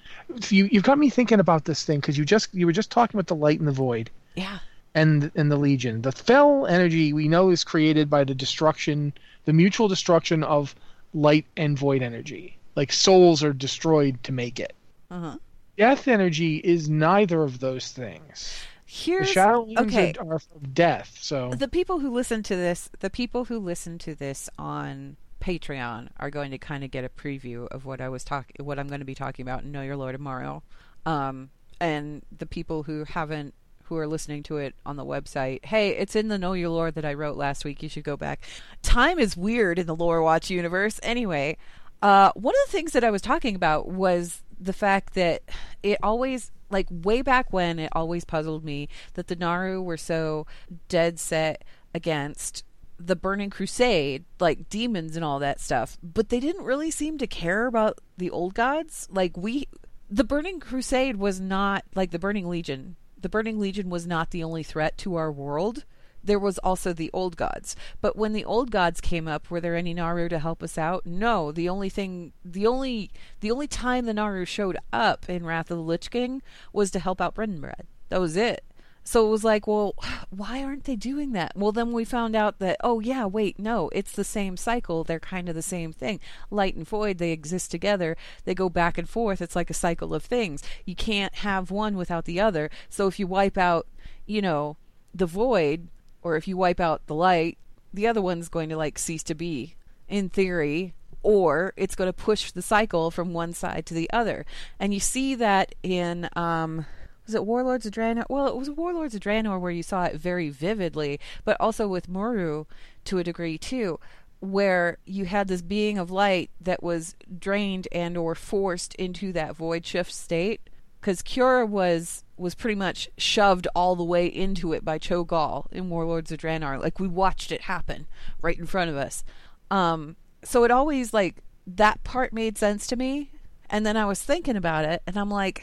You 0.48 0.68
you've 0.72 0.82
got 0.82 0.98
me 0.98 1.10
thinking 1.10 1.38
about 1.38 1.64
this 1.64 1.84
thing 1.84 2.00
because 2.00 2.18
you 2.18 2.24
just 2.24 2.52
you 2.52 2.66
were 2.66 2.72
just 2.72 2.90
talking 2.90 3.16
about 3.16 3.28
the 3.28 3.36
light 3.36 3.60
and 3.60 3.68
the 3.68 3.72
void 3.72 4.10
Yeah. 4.34 4.58
And 4.96 5.30
and 5.34 5.52
the 5.52 5.56
legion. 5.56 6.02
The 6.02 6.10
fell 6.10 6.66
energy 6.66 7.12
we 7.12 7.28
know 7.28 7.50
is 7.50 7.62
created 7.62 8.10
by 8.10 8.24
the 8.24 8.34
destruction, 8.34 9.12
the 9.44 9.52
mutual 9.52 9.88
destruction 9.88 10.42
of 10.42 10.74
light 11.12 11.46
and 11.56 11.78
void 11.78 12.02
energy. 12.02 12.58
Like 12.74 12.92
souls 12.92 13.44
are 13.44 13.52
destroyed 13.52 14.22
to 14.24 14.32
make 14.32 14.58
it. 14.58 14.74
Uh-huh. 15.10 15.36
Death 15.76 16.08
energy 16.08 16.56
is 16.56 16.88
neither 16.88 17.42
of 17.42 17.60
those 17.60 17.92
things. 17.92 18.58
The 18.86 18.92
Here's 18.92 19.36
Legions 19.36 19.78
okay. 19.78 20.14
are, 20.18 20.32
are 20.32 20.34
of 20.36 20.74
death. 20.74 21.18
So 21.20 21.50
the 21.50 21.68
people 21.68 21.98
who 21.98 22.10
listen 22.10 22.42
to 22.44 22.56
this, 22.56 22.88
the 23.00 23.10
people 23.10 23.44
who 23.44 23.58
listen 23.58 23.98
to 23.98 24.14
this 24.14 24.48
on 24.58 25.16
Patreon 25.40 26.08
are 26.18 26.30
going 26.30 26.50
to 26.52 26.58
kind 26.58 26.84
of 26.84 26.90
get 26.90 27.04
a 27.04 27.08
preview 27.08 27.68
of 27.68 27.84
what 27.84 28.00
I 28.00 28.08
was 28.08 28.24
talking, 28.24 28.64
what 28.64 28.78
I'm 28.78 28.88
going 28.88 29.00
to 29.00 29.06
be 29.06 29.14
talking 29.14 29.42
about 29.42 29.62
in 29.62 29.72
Know 29.72 29.82
Your 29.82 29.96
Lore 29.96 30.12
tomorrow. 30.12 30.62
Um, 31.04 31.50
and 31.80 32.22
the 32.36 32.46
people 32.46 32.84
who 32.84 33.04
haven't, 33.04 33.54
who 33.88 33.96
are 33.96 34.06
listening 34.06 34.42
to 34.44 34.58
it 34.58 34.74
on 34.84 34.96
the 34.96 35.04
website, 35.04 35.64
hey, 35.64 35.90
it's 35.90 36.16
in 36.16 36.28
the 36.28 36.38
Know 36.38 36.52
Your 36.52 36.70
Lore 36.70 36.90
that 36.90 37.04
I 37.04 37.14
wrote 37.14 37.36
last 37.36 37.64
week. 37.64 37.82
You 37.82 37.88
should 37.88 38.04
go 38.04 38.16
back. 38.16 38.46
Time 38.82 39.18
is 39.18 39.36
weird 39.36 39.78
in 39.78 39.86
the 39.86 39.94
Lore 39.94 40.22
Watch 40.22 40.50
universe. 40.50 40.98
Anyway, 41.02 41.56
uh, 42.02 42.32
one 42.34 42.54
of 42.54 42.66
the 42.66 42.72
things 42.72 42.92
that 42.92 43.04
I 43.04 43.10
was 43.10 43.22
talking 43.22 43.54
about 43.54 43.88
was 43.88 44.42
the 44.60 44.72
fact 44.72 45.14
that 45.14 45.42
it 45.82 45.98
always 46.02 46.50
like 46.70 46.86
way 46.90 47.22
back 47.22 47.52
when 47.52 47.78
it 47.78 47.90
always 47.92 48.24
puzzled 48.24 48.64
me 48.64 48.88
that 49.14 49.28
the 49.28 49.36
Naaru 49.36 49.82
were 49.82 49.96
so 49.96 50.46
dead 50.88 51.18
set 51.18 51.62
against 51.94 52.64
the 52.98 53.16
burning 53.16 53.50
crusade 53.50 54.24
like 54.40 54.68
demons 54.70 55.16
and 55.16 55.24
all 55.24 55.38
that 55.38 55.60
stuff 55.60 55.98
but 56.02 56.30
they 56.30 56.40
didn't 56.40 56.64
really 56.64 56.90
seem 56.90 57.18
to 57.18 57.26
care 57.26 57.66
about 57.66 57.98
the 58.16 58.30
old 58.30 58.54
gods 58.54 59.06
like 59.10 59.36
we 59.36 59.68
the 60.10 60.24
burning 60.24 60.60
crusade 60.60 61.16
was 61.16 61.38
not 61.38 61.84
like 61.94 62.10
the 62.10 62.18
burning 62.18 62.48
legion 62.48 62.96
the 63.20 63.28
burning 63.28 63.58
legion 63.58 63.90
was 63.90 64.06
not 64.06 64.30
the 64.30 64.44
only 64.44 64.62
threat 64.62 64.96
to 64.98 65.16
our 65.16 65.32
world 65.32 65.84
there 66.26 66.38
was 66.38 66.58
also 66.58 66.92
the 66.92 67.10
old 67.12 67.36
gods. 67.36 67.76
But 68.00 68.16
when 68.16 68.32
the 68.32 68.44
old 68.44 68.70
gods 68.70 69.00
came 69.00 69.26
up, 69.28 69.50
were 69.50 69.60
there 69.60 69.76
any 69.76 69.94
Naaru 69.94 70.28
to 70.28 70.38
help 70.38 70.62
us 70.62 70.76
out? 70.76 71.06
No. 71.06 71.52
The 71.52 71.68
only 71.68 71.88
thing, 71.88 72.32
the 72.44 72.66
only, 72.66 73.10
the 73.40 73.50
only 73.50 73.66
time 73.66 74.06
the 74.06 74.14
Naaru 74.14 74.44
showed 74.44 74.76
up 74.92 75.28
in 75.28 75.46
Wrath 75.46 75.70
of 75.70 75.78
the 75.78 75.82
Lich 75.82 76.10
King 76.10 76.42
was 76.72 76.90
to 76.90 76.98
help 76.98 77.20
out 77.20 77.34
Brendanbred. 77.34 77.86
That 78.08 78.20
was 78.20 78.36
it. 78.36 78.64
So 79.06 79.24
it 79.24 79.30
was 79.30 79.44
like, 79.44 79.68
well, 79.68 79.94
why 80.30 80.62
aren't 80.62 80.84
they 80.84 80.96
doing 80.96 81.32
that? 81.32 81.52
Well, 81.54 81.72
then 81.72 81.92
we 81.92 82.04
found 82.04 82.34
out 82.34 82.58
that, 82.58 82.76
oh, 82.82 82.98
yeah, 83.00 83.24
wait, 83.24 83.58
no, 83.58 83.88
it's 83.92 84.12
the 84.12 84.24
same 84.24 84.56
cycle. 84.56 85.04
They're 85.04 85.20
kind 85.20 85.48
of 85.48 85.54
the 85.54 85.62
same 85.62 85.92
thing. 85.92 86.18
Light 86.50 86.74
and 86.74 86.86
void, 86.86 87.18
they 87.18 87.30
exist 87.30 87.70
together. 87.70 88.16
They 88.44 88.54
go 88.54 88.68
back 88.68 88.98
and 88.98 89.08
forth. 89.08 89.40
It's 89.40 89.56
like 89.56 89.70
a 89.70 89.74
cycle 89.74 90.12
of 90.12 90.24
things. 90.24 90.62
You 90.84 90.96
can't 90.96 91.34
have 91.36 91.70
one 91.70 91.96
without 91.96 92.24
the 92.24 92.40
other. 92.40 92.68
So 92.90 93.06
if 93.06 93.18
you 93.18 93.28
wipe 93.28 93.56
out, 93.56 93.86
you 94.26 94.42
know, 94.42 94.76
the 95.14 95.26
void, 95.26 95.86
or 96.22 96.36
if 96.36 96.48
you 96.48 96.56
wipe 96.56 96.80
out 96.80 97.06
the 97.06 97.14
light, 97.14 97.58
the 97.94 98.08
other 98.08 98.20
one's 98.20 98.48
going 98.48 98.68
to 98.70 98.76
like 98.76 98.98
cease 98.98 99.22
to 99.22 99.34
be, 99.34 99.76
in 100.08 100.28
theory, 100.28 100.94
or 101.22 101.72
it's 101.76 101.94
going 101.94 102.08
to 102.08 102.12
push 102.12 102.50
the 102.50 102.60
cycle 102.60 103.12
from 103.12 103.32
one 103.32 103.52
side 103.52 103.86
to 103.86 103.94
the 103.94 104.10
other. 104.10 104.44
And 104.80 104.92
you 104.92 105.00
see 105.00 105.36
that 105.36 105.76
in 105.84 106.28
um 106.34 106.86
was 107.26 107.34
it 107.34 107.44
Warlords 107.44 107.86
of 107.86 107.92
Draenor? 107.92 108.24
Well, 108.28 108.46
it 108.46 108.56
was 108.56 108.70
Warlords 108.70 109.14
of 109.14 109.20
Draenor 109.20 109.60
where 109.60 109.70
you 109.70 109.82
saw 109.82 110.04
it 110.04 110.16
very 110.16 110.48
vividly, 110.48 111.20
but 111.44 111.56
also 111.60 111.88
with 111.88 112.08
M'uru 112.08 112.66
to 113.04 113.18
a 113.18 113.24
degree 113.24 113.58
too, 113.58 113.98
where 114.40 114.98
you 115.04 115.24
had 115.24 115.48
this 115.48 115.62
being 115.62 115.98
of 115.98 116.10
light 116.10 116.50
that 116.60 116.82
was 116.82 117.16
drained 117.38 117.88
and 117.92 118.16
or 118.16 118.34
forced 118.34 118.94
into 118.94 119.32
that 119.32 119.56
void 119.56 119.84
shift 119.84 120.12
state 120.12 120.60
because 121.00 121.22
K'ure 121.22 121.64
was 121.68 122.24
was 122.36 122.54
pretty 122.54 122.74
much 122.74 123.08
shoved 123.16 123.68
all 123.74 123.96
the 123.96 124.04
way 124.04 124.26
into 124.26 124.72
it 124.72 124.84
by 124.84 124.98
Cho'Gall 124.98 125.66
in 125.70 125.88
Warlords 125.88 126.32
of 126.32 126.38
Draenor. 126.38 126.82
Like 126.82 126.98
we 127.00 127.08
watched 127.08 127.52
it 127.52 127.62
happen 127.62 128.06
right 128.42 128.58
in 128.58 128.66
front 128.66 128.90
of 128.90 128.96
us. 128.96 129.24
Um, 129.70 130.16
so 130.42 130.64
it 130.64 130.70
always 130.70 131.14
like 131.14 131.36
that 131.66 132.02
part 132.04 132.32
made 132.32 132.58
sense 132.58 132.86
to 132.88 132.96
me, 132.96 133.30
and 133.70 133.86
then 133.86 133.96
I 133.96 134.04
was 134.04 134.20
thinking 134.20 134.56
about 134.56 134.84
it, 134.84 135.00
and 135.06 135.16
I'm 135.16 135.30
like, 135.30 135.62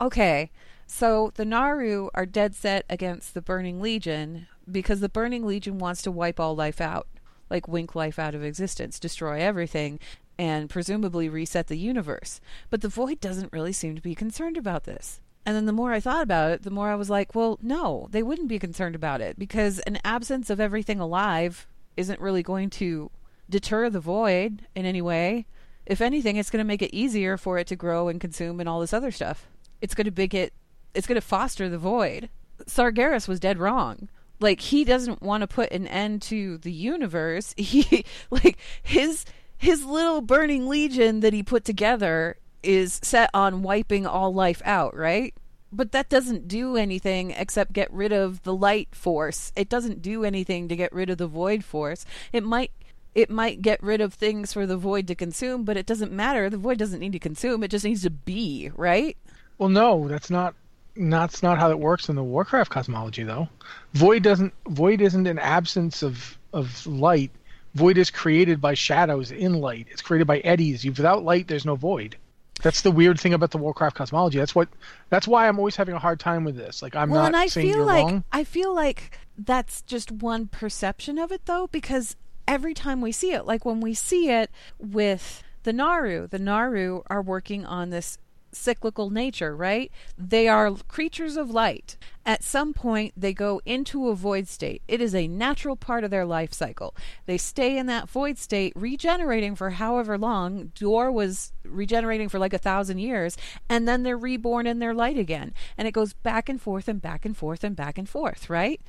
okay, 0.00 0.50
so 0.86 1.32
the 1.34 1.44
Naaru 1.44 2.08
are 2.14 2.26
dead 2.26 2.54
set 2.54 2.84
against 2.88 3.34
the 3.34 3.42
Burning 3.42 3.80
Legion 3.80 4.46
because 4.70 5.00
the 5.00 5.08
Burning 5.08 5.44
Legion 5.44 5.78
wants 5.78 6.02
to 6.02 6.10
wipe 6.10 6.40
all 6.40 6.54
life 6.54 6.80
out, 6.80 7.06
like 7.50 7.68
wink 7.68 7.94
life 7.94 8.18
out 8.18 8.34
of 8.34 8.44
existence, 8.44 8.98
destroy 8.98 9.40
everything, 9.40 9.98
and 10.38 10.70
presumably 10.70 11.28
reset 11.28 11.66
the 11.66 11.78
universe. 11.78 12.40
But 12.70 12.82
the 12.82 12.88
Void 12.88 13.20
doesn't 13.20 13.52
really 13.52 13.72
seem 13.72 13.94
to 13.94 14.02
be 14.02 14.14
concerned 14.14 14.56
about 14.56 14.84
this. 14.84 15.20
And 15.44 15.54
then 15.54 15.66
the 15.66 15.72
more 15.72 15.92
I 15.92 16.00
thought 16.00 16.24
about 16.24 16.50
it, 16.50 16.62
the 16.64 16.70
more 16.70 16.90
I 16.90 16.96
was 16.96 17.08
like, 17.08 17.34
well, 17.34 17.58
no, 17.62 18.08
they 18.10 18.22
wouldn't 18.22 18.48
be 18.48 18.58
concerned 18.58 18.96
about 18.96 19.20
it 19.20 19.38
because 19.38 19.78
an 19.80 19.98
absence 20.04 20.50
of 20.50 20.58
everything 20.58 20.98
alive 20.98 21.68
isn't 21.96 22.20
really 22.20 22.42
going 22.42 22.68
to 22.70 23.10
deter 23.48 23.88
the 23.88 24.00
void 24.00 24.66
in 24.74 24.84
any 24.84 25.00
way. 25.00 25.46
If 25.86 26.00
anything, 26.00 26.36
it's 26.36 26.50
going 26.50 26.64
to 26.64 26.66
make 26.66 26.82
it 26.82 26.94
easier 26.94 27.36
for 27.36 27.58
it 27.58 27.68
to 27.68 27.76
grow 27.76 28.08
and 28.08 28.20
consume 28.20 28.58
and 28.58 28.68
all 28.68 28.80
this 28.80 28.92
other 28.92 29.12
stuff. 29.12 29.46
It's 29.80 29.94
going 29.94 30.06
to 30.06 30.20
make 30.20 30.34
it 30.34 30.52
it's 30.96 31.06
going 31.06 31.20
to 31.20 31.26
foster 31.26 31.68
the 31.68 31.78
void. 31.78 32.28
Sargeras 32.66 33.28
was 33.28 33.40
dead 33.40 33.58
wrong. 33.58 34.08
Like 34.40 34.60
he 34.60 34.84
doesn't 34.84 35.22
want 35.22 35.42
to 35.42 35.46
put 35.46 35.70
an 35.72 35.86
end 35.86 36.22
to 36.22 36.58
the 36.58 36.72
universe. 36.72 37.54
He 37.58 38.04
like 38.30 38.58
his 38.82 39.24
his 39.56 39.84
little 39.84 40.20
burning 40.20 40.68
legion 40.68 41.20
that 41.20 41.32
he 41.32 41.42
put 41.42 41.64
together 41.64 42.36
is 42.62 43.00
set 43.02 43.30
on 43.32 43.62
wiping 43.62 44.06
all 44.06 44.34
life 44.34 44.60
out, 44.64 44.94
right? 44.96 45.34
But 45.72 45.92
that 45.92 46.08
doesn't 46.08 46.48
do 46.48 46.76
anything 46.76 47.30
except 47.30 47.72
get 47.72 47.92
rid 47.92 48.12
of 48.12 48.42
the 48.42 48.54
light 48.54 48.94
force. 48.94 49.52
It 49.56 49.68
doesn't 49.68 50.02
do 50.02 50.24
anything 50.24 50.68
to 50.68 50.76
get 50.76 50.92
rid 50.92 51.10
of 51.10 51.18
the 51.18 51.26
void 51.26 51.64
force. 51.64 52.04
It 52.32 52.44
might 52.44 52.72
it 53.14 53.30
might 53.30 53.62
get 53.62 53.82
rid 53.82 54.02
of 54.02 54.12
things 54.12 54.52
for 54.52 54.66
the 54.66 54.76
void 54.76 55.06
to 55.06 55.14
consume, 55.14 55.64
but 55.64 55.78
it 55.78 55.86
doesn't 55.86 56.12
matter. 56.12 56.50
The 56.50 56.58
void 56.58 56.78
doesn't 56.78 57.00
need 57.00 57.12
to 57.12 57.18
consume. 57.18 57.62
It 57.62 57.70
just 57.70 57.84
needs 57.84 58.02
to 58.02 58.10
be, 58.10 58.70
right? 58.74 59.16
Well, 59.56 59.70
no, 59.70 60.06
that's 60.06 60.28
not 60.28 60.54
that's 60.98 61.42
not 61.42 61.58
how 61.58 61.70
it 61.70 61.78
works 61.78 62.08
in 62.08 62.16
the 62.16 62.22
Warcraft 62.22 62.70
cosmology, 62.70 63.22
though. 63.22 63.48
Void 63.94 64.22
doesn't. 64.22 64.52
Void 64.68 65.00
isn't 65.00 65.26
an 65.26 65.38
absence 65.38 66.02
of 66.02 66.38
of 66.52 66.86
light. 66.86 67.30
Void 67.74 67.98
is 67.98 68.10
created 68.10 68.60
by 68.60 68.74
shadows 68.74 69.30
in 69.30 69.54
light. 69.60 69.86
It's 69.90 70.02
created 70.02 70.26
by 70.26 70.38
eddies. 70.38 70.84
You, 70.84 70.92
without 70.92 71.24
light, 71.24 71.48
there's 71.48 71.66
no 71.66 71.74
void. 71.74 72.16
That's 72.62 72.80
the 72.80 72.90
weird 72.90 73.20
thing 73.20 73.34
about 73.34 73.50
the 73.50 73.58
Warcraft 73.58 73.96
cosmology. 73.96 74.38
That's 74.38 74.54
what. 74.54 74.68
That's 75.10 75.28
why 75.28 75.48
I'm 75.48 75.58
always 75.58 75.76
having 75.76 75.94
a 75.94 75.98
hard 75.98 76.20
time 76.20 76.44
with 76.44 76.56
this. 76.56 76.82
Like 76.82 76.96
I'm 76.96 77.10
well, 77.10 77.22
not 77.22 77.26
and 77.28 77.36
I 77.36 77.46
saying 77.48 77.66
feel 77.66 77.76
you're 77.76 77.86
like 77.86 78.04
wrong. 78.04 78.24
I 78.32 78.44
feel 78.44 78.74
like 78.74 79.18
that's 79.36 79.82
just 79.82 80.10
one 80.10 80.46
perception 80.46 81.18
of 81.18 81.30
it, 81.30 81.44
though, 81.44 81.66
because 81.66 82.16
every 82.48 82.74
time 82.74 83.00
we 83.00 83.12
see 83.12 83.32
it, 83.32 83.44
like 83.44 83.64
when 83.64 83.80
we 83.80 83.92
see 83.94 84.30
it 84.30 84.50
with 84.78 85.42
the 85.64 85.72
Naaru, 85.72 86.28
the 86.28 86.38
Naaru 86.38 87.02
are 87.08 87.20
working 87.20 87.66
on 87.66 87.90
this 87.90 88.18
cyclical 88.56 89.10
nature, 89.10 89.54
right? 89.54 89.90
They 90.18 90.48
are 90.48 90.72
creatures 90.88 91.36
of 91.36 91.50
light. 91.50 91.96
At 92.24 92.42
some 92.42 92.72
point, 92.72 93.12
they 93.16 93.32
go 93.32 93.60
into 93.64 94.08
a 94.08 94.14
void 94.16 94.48
state. 94.48 94.82
It 94.88 95.00
is 95.00 95.14
a 95.14 95.28
natural 95.28 95.76
part 95.76 96.02
of 96.02 96.10
their 96.10 96.24
life 96.24 96.52
cycle. 96.52 96.94
They 97.26 97.38
stay 97.38 97.78
in 97.78 97.86
that 97.86 98.08
void 98.08 98.36
state, 98.38 98.72
regenerating 98.74 99.54
for 99.54 99.70
however 99.70 100.18
long. 100.18 100.72
D'ore 100.74 101.12
was 101.12 101.52
regenerating 101.64 102.28
for 102.28 102.38
like 102.40 102.52
a 102.52 102.58
thousand 102.58 102.98
years, 102.98 103.36
and 103.68 103.86
then 103.86 104.02
they're 104.02 104.18
reborn 104.18 104.66
in 104.66 104.80
their 104.80 104.94
light 104.94 105.18
again. 105.18 105.54
And 105.78 105.86
it 105.86 105.92
goes 105.92 106.14
back 106.14 106.48
and 106.48 106.60
forth 106.60 106.88
and 106.88 107.00
back 107.00 107.24
and 107.24 107.36
forth 107.36 107.62
and 107.62 107.76
back 107.76 107.96
and 107.96 108.08
forth, 108.08 108.50
right? 108.50 108.80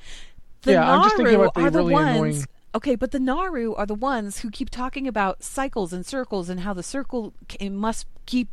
The 0.62 0.72
Yeah, 0.72 0.92
I'm 0.92 1.02
just 1.04 1.16
thinking 1.16 1.34
Naaru 1.34 1.48
about 1.48 1.72
the 1.72 1.78
really 1.78 1.92
ones. 1.92 2.16
annoying- 2.16 2.44
Okay, 2.74 2.96
but 2.96 3.12
the 3.12 3.18
Naaru 3.18 3.72
are 3.74 3.86
the 3.86 3.94
ones 3.94 4.40
who 4.40 4.50
keep 4.50 4.68
talking 4.68 5.08
about 5.08 5.42
cycles 5.42 5.92
and 5.94 6.04
circles 6.04 6.50
and 6.50 6.60
how 6.60 6.74
the 6.74 6.82
circle 6.82 7.32
must 7.70 8.06
keep 8.28 8.50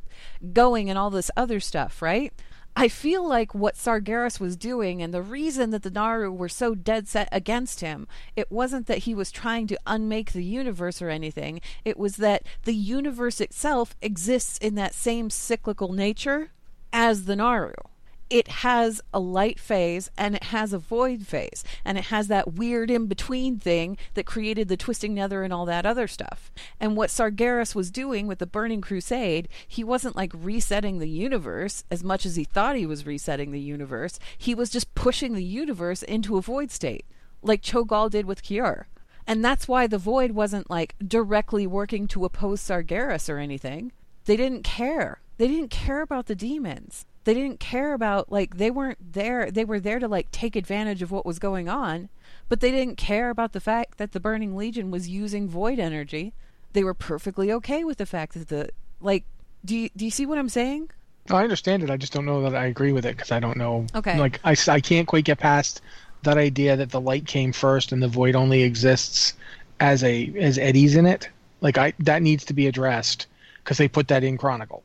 going 0.54 0.90
and 0.90 0.98
all 0.98 1.12
this 1.12 1.30
other 1.38 1.60
stuff, 1.60 2.02
right? 2.02 2.34
I 2.78 2.88
feel 2.88 3.28
like 3.28 3.54
what 3.56 3.76
Sargeras 3.76 4.40
was 4.40 4.58
doing 4.58 5.02
and 5.02 5.14
the 5.14 5.22
reason 5.22 5.70
that 5.70 5.84
the 5.84 5.92
Naaru 5.92 6.32
were 6.32 6.50
so 6.50 6.76
dead 6.76 7.08
set 7.08 7.30
against 7.32 7.80
him, 7.80 8.08
it 8.36 8.52
wasn't 8.52 8.88
that 8.88 9.00
he 9.00 9.14
was 9.14 9.32
trying 9.32 9.68
to 9.68 9.80
unmake 9.86 10.34
the 10.34 10.44
universe 10.44 11.02
or 11.02 11.10
anything. 11.10 11.62
It 11.86 11.98
was 11.98 12.18
that 12.18 12.44
the 12.64 12.76
universe 12.76 13.40
itself 13.40 13.96
exists 14.02 14.58
in 14.58 14.76
that 14.76 14.94
same 14.94 15.30
cyclical 15.30 15.94
nature 15.94 16.52
as 16.92 17.26
the 17.26 17.36
Naaru 17.36 17.74
it 18.30 18.48
has 18.48 19.02
a 19.14 19.20
light 19.20 19.60
phase 19.60 20.10
and 20.18 20.36
it 20.36 20.46
has 20.46 20.74
a 20.74 20.80
void 20.80 21.28
phase 21.28 21.64
and 21.84 21.98
it 21.98 22.06
has 22.06 22.28
that 22.28 22.54
weird 22.54 22.90
in 22.90 23.06
between 23.06 23.60
thing 23.60 23.98
that 24.16 24.26
created 24.26 24.68
the 24.68 24.78
twisting 24.78 25.14
nether 25.14 25.44
and 25.44 25.54
all 25.54 25.66
that 25.66 25.86
other 25.86 26.08
stuff. 26.08 26.52
And 26.80 26.96
what 26.96 27.10
sargeras 27.10 27.76
was 27.76 27.92
doing 27.92 28.28
with 28.28 28.40
the 28.40 28.48
burning 28.48 28.82
crusade 28.82 29.48
he 29.68 29.84
wasn't 29.84 30.16
like 30.16 30.32
resetting 30.34 31.00
the 31.00 31.10
universe 31.10 31.84
as 31.92 32.04
much 32.04 32.26
as 32.26 32.36
he 32.36 32.44
thought 32.44 32.76
he 32.76 32.86
was 32.86 33.06
resetting 33.06 33.52
the 33.52 33.60
universe. 33.60 34.20
He 34.38 34.56
was 34.56 34.70
just 34.70 34.96
pushing 34.96 35.34
the 35.34 35.44
universe 35.44 36.02
into 36.02 36.38
a 36.38 36.42
void 36.42 36.72
state 36.72 37.06
like 37.42 37.62
cho'gall 37.62 38.10
did 38.10 38.26
with 38.26 38.44
K'ure 38.44 38.86
and 39.28 39.44
that's 39.44 39.68
why 39.68 39.88
the 39.88 39.98
void 39.98 40.32
wasn't 40.32 40.70
like 40.70 40.96
directly 41.06 41.68
working 41.68 42.08
to 42.10 42.26
oppose 42.26 42.62
sargeras 42.62 43.30
or 43.30 43.40
anything. 43.40 43.92
They 44.26 44.38
didn't 44.38 44.64
care. 44.64 45.22
They 45.38 45.48
didn't 45.48 45.70
care 45.70 46.02
about 46.02 46.28
the 46.28 46.36
demons 46.36 47.06
they 47.26 47.34
didn't 47.34 47.60
care 47.60 47.94
about 47.94 48.32
like 48.32 48.58
they 48.58 48.72
weren't 48.72 49.14
there 49.14 49.52
they 49.52 49.66
were 49.66 49.80
there 49.80 50.00
to 50.00 50.08
like 50.08 50.32
take 50.32 50.56
advantage 50.56 51.02
of 51.02 51.12
what 51.12 51.26
was 51.26 51.38
going 51.38 51.68
on 51.68 52.10
but 52.48 52.62
they 52.62 52.72
didn't 52.72 52.96
care 52.96 53.30
about 53.30 53.52
the 53.52 53.60
fact 53.60 53.98
that 53.98 54.14
the 54.14 54.20
burning 54.20 54.56
legion 54.56 54.90
was 54.90 55.10
using 55.10 55.50
void 55.50 55.80
energy 55.80 56.34
they 56.74 56.84
were 56.84 56.94
perfectly 56.94 57.52
okay 57.52 57.84
with 57.84 57.98
the 57.98 58.06
fact 58.06 58.34
that 58.34 58.48
the 58.48 58.70
like 59.02 59.24
do 59.64 59.76
you, 59.76 59.90
do 59.96 60.06
you 60.06 60.12
see 60.12 60.26
what 60.26 60.38
i'm 60.38 60.50
saying 60.50 60.90
oh, 61.32 61.38
I 61.38 61.44
understand 61.44 61.82
it. 61.84 61.90
I 61.90 61.98
just 61.98 62.14
don't 62.14 62.26
know 62.26 62.42
that 62.44 62.56
I 62.56 62.66
agree 62.66 62.92
with 62.92 63.04
it 63.06 63.16
because 63.16 63.32
I 63.32 63.40
don't 63.40 63.58
know. 63.58 63.88
Okay. 63.96 64.20
Like 64.20 64.40
I, 64.44 64.56
I 64.68 64.80
can't 64.80 65.08
quite 65.08 65.26
get 65.26 65.40
past 65.40 65.82
that 66.22 66.38
idea 66.38 66.76
that 66.78 66.92
the 66.92 67.02
light 67.02 67.26
came 67.26 67.52
first 67.52 67.92
and 67.92 68.04
the 68.04 68.08
void 68.08 68.36
only 68.36 68.62
exists 68.62 69.34
as 69.80 70.04
a 70.04 70.32
as 70.40 70.60
eddies 70.60 70.96
in 70.96 71.08
it. 71.08 71.28
Like 71.62 71.80
I 71.80 71.94
that 71.98 72.22
needs 72.22 72.46
to 72.46 72.54
be 72.54 72.68
addressed 72.68 73.26
because 73.64 73.80
they 73.80 73.88
put 73.88 74.08
that 74.10 74.24
in 74.24 74.38
Chronicle. 74.38 74.84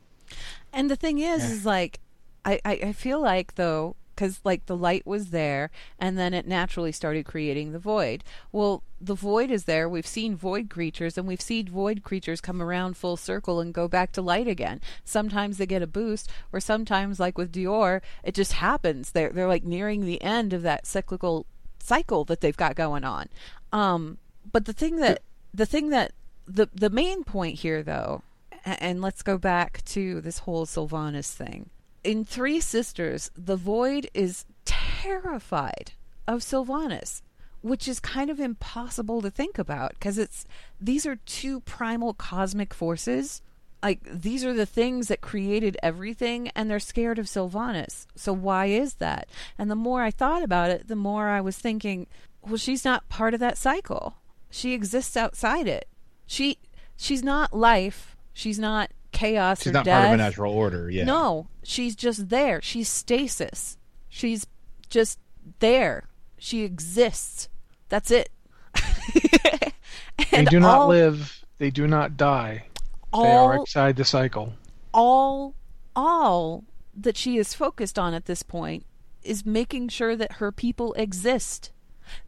And 0.73 0.89
the 0.89 0.95
thing 0.95 1.19
is, 1.19 1.43
Yeah. 1.43 1.51
is 1.51 1.63
like, 1.65 1.99
I, 2.45 2.59
I, 2.65 2.93
feel 2.93 3.21
like 3.21 3.55
though, 3.55 3.95
because 4.15 4.39
like 4.43 4.65
the 4.65 4.75
light 4.75 5.05
was 5.05 5.29
there, 5.29 5.69
and 5.99 6.17
then 6.17 6.33
it 6.33 6.47
naturally 6.47 6.91
started 6.91 7.25
creating 7.25 7.71
the 7.71 7.79
void. 7.79 8.23
Well, 8.51 8.83
the 8.99 9.15
void 9.15 9.51
is 9.51 9.65
there. 9.65 9.87
We've 9.87 10.07
seen 10.07 10.35
void 10.35 10.69
creatures, 10.69 11.17
and 11.17 11.27
we've 11.27 11.41
seen 11.41 11.67
void 11.67 12.03
creatures 12.03 12.41
come 12.41 12.61
around 12.61 12.97
full 12.97 13.17
circle 13.17 13.59
and 13.59 13.73
go 13.73 13.87
back 13.87 14.11
to 14.13 14.21
light 14.21 14.47
again. 14.47 14.81
Sometimes 15.03 15.57
they 15.57 15.65
get 15.65 15.81
a 15.81 15.87
boost, 15.87 16.29
or 16.51 16.59
sometimes, 16.59 17.19
like 17.19 17.37
with 17.37 17.51
D'ore, 17.51 18.01
it 18.23 18.33
just 18.33 18.53
happens. 18.53 19.11
They're 19.11 19.29
they're 19.29 19.47
like 19.47 19.63
nearing 19.63 20.05
the 20.05 20.21
end 20.21 20.53
of 20.53 20.61
that 20.63 20.87
cyclical 20.87 21.45
cycle 21.79 22.25
that 22.25 22.41
they've 22.41 22.57
got 22.57 22.75
going 22.75 23.03
on. 23.03 23.29
Um, 23.71 24.17
but 24.51 24.65
the 24.65 24.73
thing 24.73 24.97
that 24.97 25.21
the 25.53 25.65
thing 25.65 25.89
that 25.89 26.13
the 26.47 26.69
the 26.73 26.89
main 26.89 27.23
point 27.23 27.59
here 27.59 27.83
though 27.83 28.23
and 28.65 29.01
let's 29.01 29.23
go 29.23 29.37
back 29.37 29.83
to 29.85 30.21
this 30.21 30.39
whole 30.39 30.65
Sylvanas 30.65 31.31
thing. 31.31 31.69
In 32.03 32.25
Three 32.25 32.59
Sisters, 32.59 33.29
the 33.35 33.55
Void 33.55 34.09
is 34.13 34.45
terrified 34.65 35.91
of 36.27 36.39
Sylvanas, 36.41 37.21
which 37.61 37.87
is 37.87 37.99
kind 37.99 38.31
of 38.31 38.39
impossible 38.39 39.21
to 39.21 39.29
think 39.29 39.59
about 39.59 39.91
because 39.91 40.17
it's 40.17 40.45
these 40.79 41.05
are 41.05 41.17
two 41.17 41.59
primal 41.61 42.15
cosmic 42.15 42.73
forces. 42.73 43.43
Like 43.83 43.99
these 44.03 44.43
are 44.43 44.53
the 44.53 44.65
things 44.65 45.09
that 45.09 45.21
created 45.21 45.77
everything, 45.83 46.49
and 46.55 46.69
they're 46.69 46.79
scared 46.79 47.19
of 47.19 47.27
Sylvanas. 47.27 48.07
So 48.15 48.33
why 48.33 48.67
is 48.67 48.95
that? 48.95 49.27
And 49.59 49.69
the 49.69 49.75
more 49.75 50.01
I 50.01 50.09
thought 50.09 50.41
about 50.41 50.71
it, 50.71 50.87
the 50.87 50.95
more 50.95 51.27
I 51.27 51.41
was 51.41 51.57
thinking, 51.57 52.07
well, 52.41 52.57
she's 52.57 52.85
not 52.85 53.09
part 53.09 53.35
of 53.35 53.39
that 53.41 53.57
cycle. 53.57 54.15
She 54.49 54.73
exists 54.73 55.15
outside 55.15 55.67
it. 55.67 55.87
She 56.25 56.57
she's 56.97 57.23
not 57.23 57.53
life. 57.53 58.15
She's 58.33 58.57
not 58.57 58.89
chaos 59.11 59.59
She's 59.63 59.67
or 59.67 59.73
not 59.73 59.85
death. 59.85 59.99
part 60.01 60.13
of 60.13 60.19
a 60.19 60.23
natural 60.23 60.53
order. 60.53 60.89
Yeah. 60.89 61.03
No, 61.05 61.47
she's 61.63 61.95
just 61.95 62.29
there. 62.29 62.61
She's 62.61 62.89
stasis. 62.89 63.77
She's 64.09 64.47
just 64.89 65.19
there. 65.59 66.09
She 66.37 66.63
exists. 66.63 67.49
That's 67.89 68.11
it. 68.11 68.29
They 70.31 70.45
do 70.45 70.59
not 70.59 70.79
all, 70.81 70.87
live. 70.87 71.43
They 71.57 71.71
do 71.71 71.87
not 71.87 72.15
die. 72.15 72.65
they 73.13 73.19
are 73.19 73.59
outside 73.59 73.95
the 73.95 74.05
cycle. 74.05 74.53
all 74.93 75.55
all 75.95 76.63
that 76.95 77.17
she 77.17 77.37
is 77.37 77.53
focused 77.53 77.99
on 77.99 78.13
at 78.13 78.25
this 78.25 78.43
point 78.43 78.85
is 79.23 79.45
making 79.45 79.89
sure 79.89 80.15
that 80.15 80.33
her 80.33 80.51
people 80.51 80.93
exist. 80.93 81.71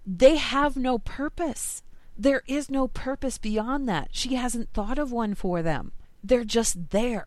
They 0.05 0.35
have 0.35 0.75
no 0.75 0.97
purpose. 0.99 1.81
There 2.17 2.43
is 2.47 2.69
no 2.69 2.87
purpose 2.87 3.37
beyond 3.37 3.87
that. 3.89 4.09
She 4.11 4.35
hasn't 4.35 4.73
thought 4.73 4.99
of 4.99 5.11
one 5.11 5.33
for 5.33 5.61
them. 5.61 5.91
They're 6.23 6.43
just 6.45 6.89
there. 6.91 7.25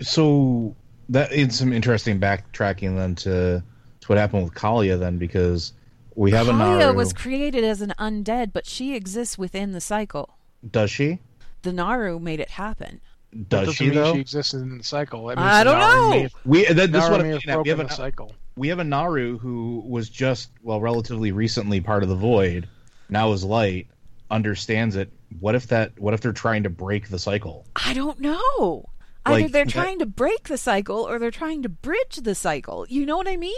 so 0.00 0.76
that 1.08 1.32
is 1.32 1.58
some 1.58 1.72
interesting 1.72 2.18
backtracking 2.20 2.96
then 2.96 3.14
to 3.16 3.62
to 4.00 4.06
what 4.08 4.18
happened 4.18 4.44
with 4.44 4.54
Calia 4.54 4.98
then 4.98 5.18
because 5.18 5.72
we 6.14 6.30
have 6.32 6.48
a 6.48 6.52
Calia 6.52 6.78
Naaru. 6.78 6.94
was 6.96 7.12
created 7.12 7.64
as 7.64 7.80
an 7.80 7.92
undead, 7.98 8.52
but 8.52 8.66
she 8.66 8.94
exists 8.94 9.36
within 9.38 9.72
the 9.72 9.80
cycle. 9.80 10.36
Does 10.70 10.90
she? 10.90 11.18
The 11.62 11.72
Naaru 11.72 12.18
made 12.18 12.40
it 12.40 12.50
happen. 12.50 13.00
Does 13.48 13.66
doesn't 13.68 13.74
she 13.74 13.84
mean 13.86 13.94
though? 13.94 14.12
she 14.14 14.20
existed 14.20 14.60
in 14.62 14.78
the 14.78 14.84
cycle. 14.84 15.26
That 15.26 15.38
means 15.38 15.46
I 15.48 15.64
don't 15.64 15.78
Naaru 15.78 16.10
know. 16.10 16.22
have- 16.22 16.34
We 16.44 16.64
that, 16.66 16.92
this 16.92 17.04
is 17.04 17.10
what 17.10 17.20
I'm 17.20 17.38
have. 17.40 17.62
We 17.64 17.70
have 17.70 17.80
a 17.80 17.90
cycle. 17.90 18.32
we 18.56 18.68
have 18.68 18.78
a 18.78 18.84
Naaru 18.84 19.38
who 19.38 19.82
was 19.86 20.08
just 20.08 20.50
well 20.62 20.80
relatively 20.80 21.32
recently 21.32 21.80
part 21.80 22.02
of 22.02 22.08
the 22.08 22.14
Void, 22.14 22.68
now 23.08 23.32
is 23.32 23.42
light, 23.44 23.88
understands 24.30 24.94
it. 24.96 25.10
What 25.40 25.54
if 25.54 25.68
that? 25.68 25.98
What 25.98 26.14
if 26.14 26.20
they're 26.20 26.32
trying 26.32 26.62
to 26.64 26.70
break 26.70 27.08
the 27.08 27.18
cycle? 27.18 27.66
I 27.76 27.92
don't 27.94 28.20
know. 28.20 28.86
Either 29.26 29.48
they're 29.48 29.64
trying 29.66 29.98
to 30.00 30.06
break 30.06 30.48
the 30.48 30.58
cycle 30.58 31.08
or 31.08 31.18
they're 31.18 31.30
trying 31.30 31.62
to 31.62 31.68
bridge 31.68 32.16
the 32.16 32.34
cycle. 32.34 32.86
You 32.88 33.06
know 33.06 33.16
what 33.16 33.28
I 33.28 33.36
mean? 33.36 33.54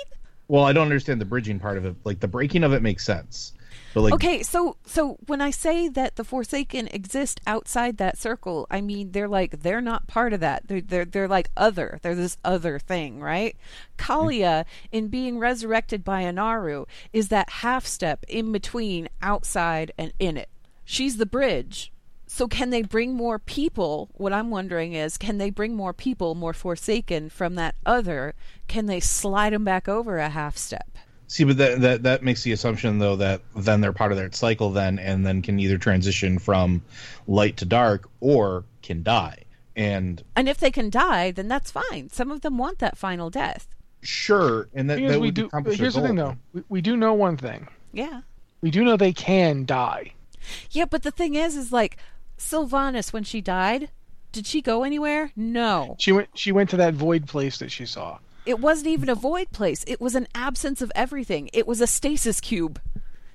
Well, 0.49 0.65
I 0.65 0.73
don't 0.73 0.85
understand 0.85 1.21
the 1.21 1.25
bridging 1.25 1.59
part 1.59 1.77
of 1.77 1.85
it. 1.85 1.97
Like 2.05 2.21
the 2.21 2.29
breaking 2.29 2.65
of 2.65 2.73
it 2.73 2.83
makes 2.83 3.05
sense. 3.05 3.53
But 3.97 4.03
like, 4.03 4.15
okay, 4.15 4.43
so 4.43 4.77
so 4.85 5.17
when 5.27 5.41
I 5.41 5.51
say 5.51 5.89
that 5.89 6.17
the 6.17 6.25
Forsaken 6.25 6.89
exist 6.89 7.41
outside 7.47 7.97
that 7.97 8.19
circle, 8.19 8.67
I 8.71 8.83
mean 8.83 9.13
they're 9.13 9.27
like 9.27 9.63
they're 9.63 9.81
not 9.81 10.07
part 10.07 10.35
of 10.35 10.41
that. 10.41 10.69
They're 10.69 10.83
they're 10.83 11.05
they're 11.07 11.29
like 11.29 11.51
other. 11.57 11.99
They're 12.03 12.15
this 12.15 12.37
other 12.45 12.79
thing, 12.79 13.21
right? 13.21 13.57
Calia, 13.97 14.67
in 14.93 15.09
being 15.09 15.39
resurrected 15.39 16.05
by 16.05 16.25
Anaru, 16.25 16.87
is 17.15 17.29
that 17.29 17.49
half 17.49 17.87
step 17.87 18.25
in 18.29 18.53
between 18.53 19.09
outside 19.23 19.93
and 19.97 20.13
in 20.19 20.37
it. 20.37 20.51
She's 20.87 21.19
the 21.19 21.27
bridge. 21.27 21.93
So 22.27 22.49
can 22.49 22.71
they 22.71 22.83
bring 22.83 23.15
more 23.15 23.39
people? 23.39 24.09
What 24.15 24.33
I'm 24.33 24.51
wondering 24.51 24.95
is, 24.95 25.19
can 25.19 25.39
they 25.39 25.51
bring 25.51 25.75
more 25.75 25.93
people, 25.93 26.35
more 26.35 26.53
Forsaken 26.55 27.29
from 27.31 27.55
that 27.57 27.75
other? 27.85 28.35
Can 28.69 28.87
they 28.87 29.01
slide 29.01 29.53
them 29.53 29.65
back 29.65 29.89
over 29.89 30.19
a 30.19 30.31
half 30.31 30.57
step? 30.57 30.97
see, 31.29 31.45
but 31.45 31.57
that, 31.57 31.81
that 31.81 32.03
that 32.05 32.23
makes 32.23 32.45
the 32.45 32.53
assumption 32.53 33.01
though 33.01 33.17
that 33.17 33.41
then 33.57 33.81
they're 33.81 33.93
part 33.93 34.13
of 34.13 34.19
that 34.19 34.35
cycle 34.35 34.71
then, 34.71 34.99
and 34.99 35.27
then 35.27 35.43
can 35.43 35.59
either 35.59 35.77
transition 35.77 36.39
from 36.39 36.83
light 37.27 37.57
to 37.59 37.65
dark 37.65 38.09
or 38.21 38.65
can 38.83 39.03
die. 39.03 39.43
And 39.75 40.23
And 40.37 40.49
if 40.49 40.59
they 40.59 40.71
can 40.71 40.89
die, 40.89 41.33
then 41.33 41.49
that's 41.49 41.71
fine. 41.71 42.11
Some 42.11 42.31
of 42.31 42.41
them 42.43 42.59
want 42.59 42.79
that 42.79 42.97
final 42.97 43.29
death. 43.29 43.69
sure, 44.03 44.69
and 44.73 44.89
that, 44.89 45.01
that 45.01 45.21
we 45.21 45.29
would 45.29 45.35
do. 45.35 45.51
Here's 45.73 45.95
the 45.95 46.03
thing, 46.03 46.15
though. 46.15 46.37
We, 46.53 46.63
we 46.69 46.81
do 46.81 46.97
know 46.97 47.13
one 47.13 47.37
thing. 47.37 47.69
Yeah. 47.93 48.23
We 48.61 48.71
do 48.71 48.85
know 48.85 48.97
they 48.97 49.13
can 49.13 49.65
die. 49.65 50.13
Yeah, 50.71 50.85
but 50.85 51.03
the 51.03 51.11
thing 51.11 51.35
is, 51.35 51.57
is 51.57 51.73
like 51.73 51.97
Sylvanas 52.39 53.13
when 53.13 53.25
she 53.25 53.41
died, 53.41 53.91
did 54.33 54.47
she 54.47 54.61
go 54.61 54.85
anywhere? 54.85 55.33
No. 55.35 55.97
She 55.99 56.13
went. 56.13 56.29
She 56.35 56.53
went 56.53 56.71
to 56.71 56.77
that 56.77 56.95
void 56.95 57.27
place 57.27 57.59
that 57.59 57.71
she 57.71 57.87
saw. 57.87 58.19
It 58.45 58.61
wasn't 58.61 58.89
even 58.89 59.09
a 59.09 59.15
void 59.15 59.51
place. 59.51 59.85
It 59.87 60.01
was 60.01 60.15
an 60.15 60.29
absence 60.35 60.81
of 60.81 60.93
everything. 60.95 61.51
It 61.53 61.67
was 61.67 61.81
a 61.81 61.87
stasis 61.87 62.41
cube. 62.41 62.81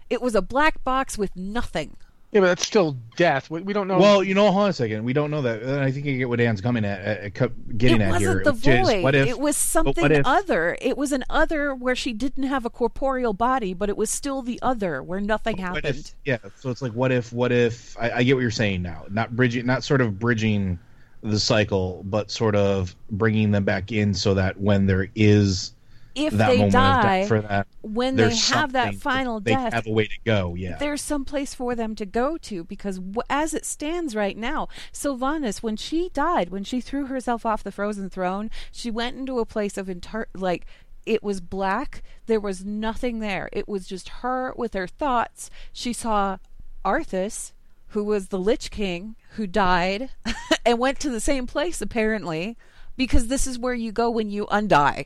It 0.09 0.21
was 0.21 0.35
a 0.35 0.41
black 0.41 0.83
box 0.83 1.17
with 1.17 1.35
nothing. 1.35 1.97
Yeah, 2.31 2.39
but 2.39 2.47
that's 2.47 2.65
still 2.65 2.97
death. 3.17 3.49
We, 3.49 3.61
we 3.61 3.73
don't 3.73 3.89
know. 3.89 3.97
Well, 3.97 4.23
you 4.23 4.33
know, 4.33 4.49
hold 4.51 4.63
on 4.63 4.69
a 4.69 4.73
second. 4.73 5.03
We 5.03 5.11
don't 5.11 5.31
know 5.31 5.41
that. 5.41 5.63
And 5.63 5.81
I 5.81 5.91
think 5.91 6.07
I 6.07 6.11
get 6.11 6.29
what 6.29 6.39
Dan's 6.39 6.61
coming 6.61 6.85
at, 6.85 7.01
at, 7.01 7.39
at 7.41 7.77
getting 7.77 7.99
it 7.99 8.05
at 8.05 8.11
wasn't 8.11 8.21
here. 8.21 8.43
the 8.45 8.53
which 8.53 8.67
is, 8.67 8.87
void. 8.87 9.03
what 9.03 9.15
if, 9.15 9.27
it 9.27 9.39
was 9.39 9.73
but 9.73 9.85
what 9.85 9.95
something 9.95 10.11
if- 10.11 10.25
other. 10.25 10.77
It 10.81 10.97
was 10.97 11.11
an 11.11 11.25
other 11.29 11.75
where 11.75 11.95
she 11.95 12.13
didn't 12.13 12.43
have 12.43 12.65
a 12.65 12.69
corporeal 12.69 13.33
body, 13.33 13.73
but 13.73 13.89
it 13.89 13.97
was 13.97 14.09
still 14.09 14.41
the 14.41 14.59
other 14.61 15.03
where 15.03 15.19
nothing 15.19 15.57
happened. 15.57 15.85
if- 15.85 16.15
yeah. 16.23 16.37
So 16.55 16.69
it's 16.69 16.81
like, 16.81 16.93
what 16.93 17.11
if? 17.11 17.33
What 17.33 17.51
if? 17.51 17.97
I, 17.99 18.11
I 18.11 18.23
get 18.23 18.35
what 18.35 18.41
you're 18.41 18.51
saying 18.51 18.81
now. 18.81 19.05
Not 19.09 19.35
bridging, 19.35 19.65
not 19.65 19.83
sort 19.83 19.99
of 19.99 20.17
bridging 20.17 20.79
the 21.23 21.39
cycle, 21.39 22.01
but 22.05 22.31
sort 22.31 22.55
of 22.55 22.95
bringing 23.11 23.51
them 23.51 23.65
back 23.65 23.91
in 23.91 24.13
so 24.13 24.33
that 24.35 24.57
when 24.57 24.85
there 24.87 25.09
is 25.15 25.73
if 26.15 26.33
that 26.33 26.47
they 26.49 26.69
die, 26.69 27.25
for 27.27 27.41
that, 27.41 27.67
when 27.81 28.15
they 28.15 28.35
have 28.35 28.73
that 28.73 28.95
final 28.95 29.39
they 29.39 29.51
death, 29.53 29.73
have 29.73 29.87
a 29.87 29.91
way 29.91 30.05
to 30.07 30.17
go. 30.25 30.55
Yeah. 30.55 30.77
there's 30.77 31.01
some 31.01 31.25
place 31.25 31.53
for 31.53 31.75
them 31.75 31.95
to 31.95 32.05
go 32.05 32.37
to 32.37 32.63
because 32.63 32.97
w- 32.99 33.21
as 33.29 33.53
it 33.53 33.65
stands 33.65 34.15
right 34.15 34.37
now 34.37 34.67
sylvanas 34.93 35.63
when 35.63 35.77
she 35.77 36.09
died 36.09 36.49
when 36.49 36.63
she 36.63 36.81
threw 36.81 37.05
herself 37.05 37.45
off 37.45 37.63
the 37.63 37.71
frozen 37.71 38.09
throne 38.09 38.49
she 38.71 38.91
went 38.91 39.17
into 39.17 39.39
a 39.39 39.45
place 39.45 39.77
of 39.77 39.89
inter- 39.89 40.27
like 40.35 40.65
it 41.05 41.23
was 41.23 41.39
black 41.41 42.03
there 42.25 42.39
was 42.39 42.65
nothing 42.65 43.19
there 43.19 43.49
it 43.51 43.67
was 43.67 43.87
just 43.87 44.09
her 44.09 44.53
with 44.57 44.73
her 44.73 44.87
thoughts 44.87 45.49
she 45.71 45.93
saw 45.93 46.37
arthas 46.85 47.53
who 47.89 48.03
was 48.03 48.27
the 48.27 48.39
lich 48.39 48.69
king 48.71 49.15
who 49.35 49.47
died 49.47 50.09
and 50.65 50.79
went 50.79 50.99
to 50.99 51.09
the 51.09 51.19
same 51.19 51.47
place 51.47 51.81
apparently 51.81 52.57
because 52.97 53.27
this 53.27 53.47
is 53.47 53.57
where 53.57 53.73
you 53.73 53.91
go 53.91 54.09
when 54.09 54.29
you 54.29 54.45
undie 54.51 55.05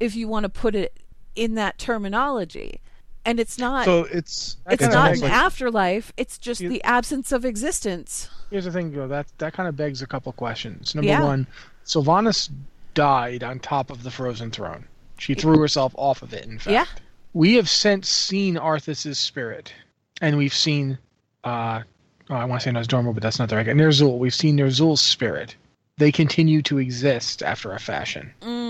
if 0.00 0.14
you 0.16 0.28
want 0.28 0.44
to 0.44 0.48
put 0.48 0.74
it 0.74 0.98
in 1.34 1.54
that 1.54 1.78
terminology 1.78 2.80
and 3.24 3.38
it's 3.40 3.58
not 3.58 3.84
so 3.84 4.04
it's 4.04 4.56
it's 4.70 4.82
not 4.82 5.12
an 5.12 5.20
like- 5.20 5.30
afterlife. 5.32 6.12
It's 6.16 6.38
just 6.38 6.60
You- 6.60 6.68
the 6.68 6.82
absence 6.84 7.32
of 7.32 7.44
existence. 7.44 8.28
Here's 8.50 8.64
the 8.64 8.70
thing, 8.72 8.92
though. 8.92 9.08
That 9.08 9.26
that 9.38 9.52
kind 9.52 9.68
of 9.68 9.76
begs 9.76 10.00
a 10.02 10.06
couple 10.06 10.32
questions. 10.32 10.94
Number 10.94 11.08
Yeah. 11.08 11.24
one, 11.24 11.46
Sylvanas 11.84 12.48
died 12.94 13.42
on 13.42 13.58
top 13.58 13.90
of 13.90 14.02
the 14.04 14.10
frozen 14.10 14.50
throne. 14.50 14.86
She 15.18 15.34
threw 15.34 15.58
herself 15.58 15.92
off 15.96 16.22
of 16.22 16.32
it. 16.32 16.44
In 16.46 16.58
fact, 16.58 16.70
Yeah. 16.72 16.84
we 17.32 17.54
have 17.54 17.68
since 17.68 18.08
seen 18.08 18.54
Arthas's 18.56 19.18
spirit, 19.18 19.72
and 20.20 20.36
we've 20.38 20.54
seen. 20.54 20.98
Uh, 21.42 21.82
oh, 22.30 22.34
I 22.34 22.44
want 22.44 22.62
to 22.62 22.68
say 22.68 22.72
Nozdorma, 22.72 23.12
but 23.14 23.22
that's 23.22 23.38
not 23.38 23.48
the 23.48 23.56
right 23.56 23.66
guy. 23.66 23.72
Ner'zhul. 23.72 24.18
We've 24.18 24.34
seen 24.34 24.56
Ner'zhul's 24.56 25.00
spirit. 25.00 25.56
They 25.98 26.12
continue 26.12 26.60
to 26.62 26.78
exist 26.78 27.42
after 27.42 27.72
a 27.72 27.80
fashion. 27.80 28.32
Mm. 28.42 28.65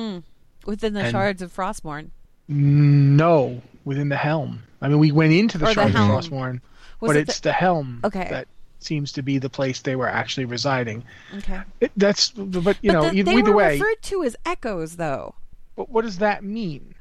Within 0.66 0.92
the 0.94 1.00
And- 1.00 1.11
shards 1.12 1.42
of 1.42 1.55
Frostmourne. 1.55 2.11
No, 2.48 3.61
within 3.85 4.09
the 4.09 4.16
helm. 4.16 4.62
I 4.81 4.88
mean, 4.88 4.98
we 4.98 5.11
went 5.12 5.33
into 5.33 5.59
the 5.59 5.64
Or 5.64 5.68
the 5.68 5.74
shards 5.74 5.94
of 5.94 6.00
Frostmourne, 6.02 6.61
Was 7.00 7.09
but 7.11 7.16
it 7.16 7.29
it's 7.29 7.40
the, 7.40 7.52
helm 7.52 8.00
Okay. 8.05 8.29
that 8.31 8.48
seems 8.79 9.12
to 9.12 9.22
be 9.22 9.38
the 9.38 9.48
place 9.50 9.81
they 9.83 9.96
were 9.96 10.09
actually 10.09 10.44
residing. 10.44 11.02
okay. 11.38 11.61
It, 11.81 11.90
that's, 11.96 12.31
but 12.31 12.76
you 12.83 12.92
but 12.92 13.02
know, 13.02 13.02
the- 13.11 13.16
either, 13.16 13.31
they 13.33 13.38
either 13.38 13.50
were 13.50 13.57
way, 13.57 13.72
referred 13.79 14.02
to 14.02 14.22
as 14.24 14.37
echoes, 14.44 14.96
though. 14.96 15.35
But 15.76 15.90
what 15.90 16.02
does 16.05 16.18
that 16.18 16.44
mean? 16.44 16.94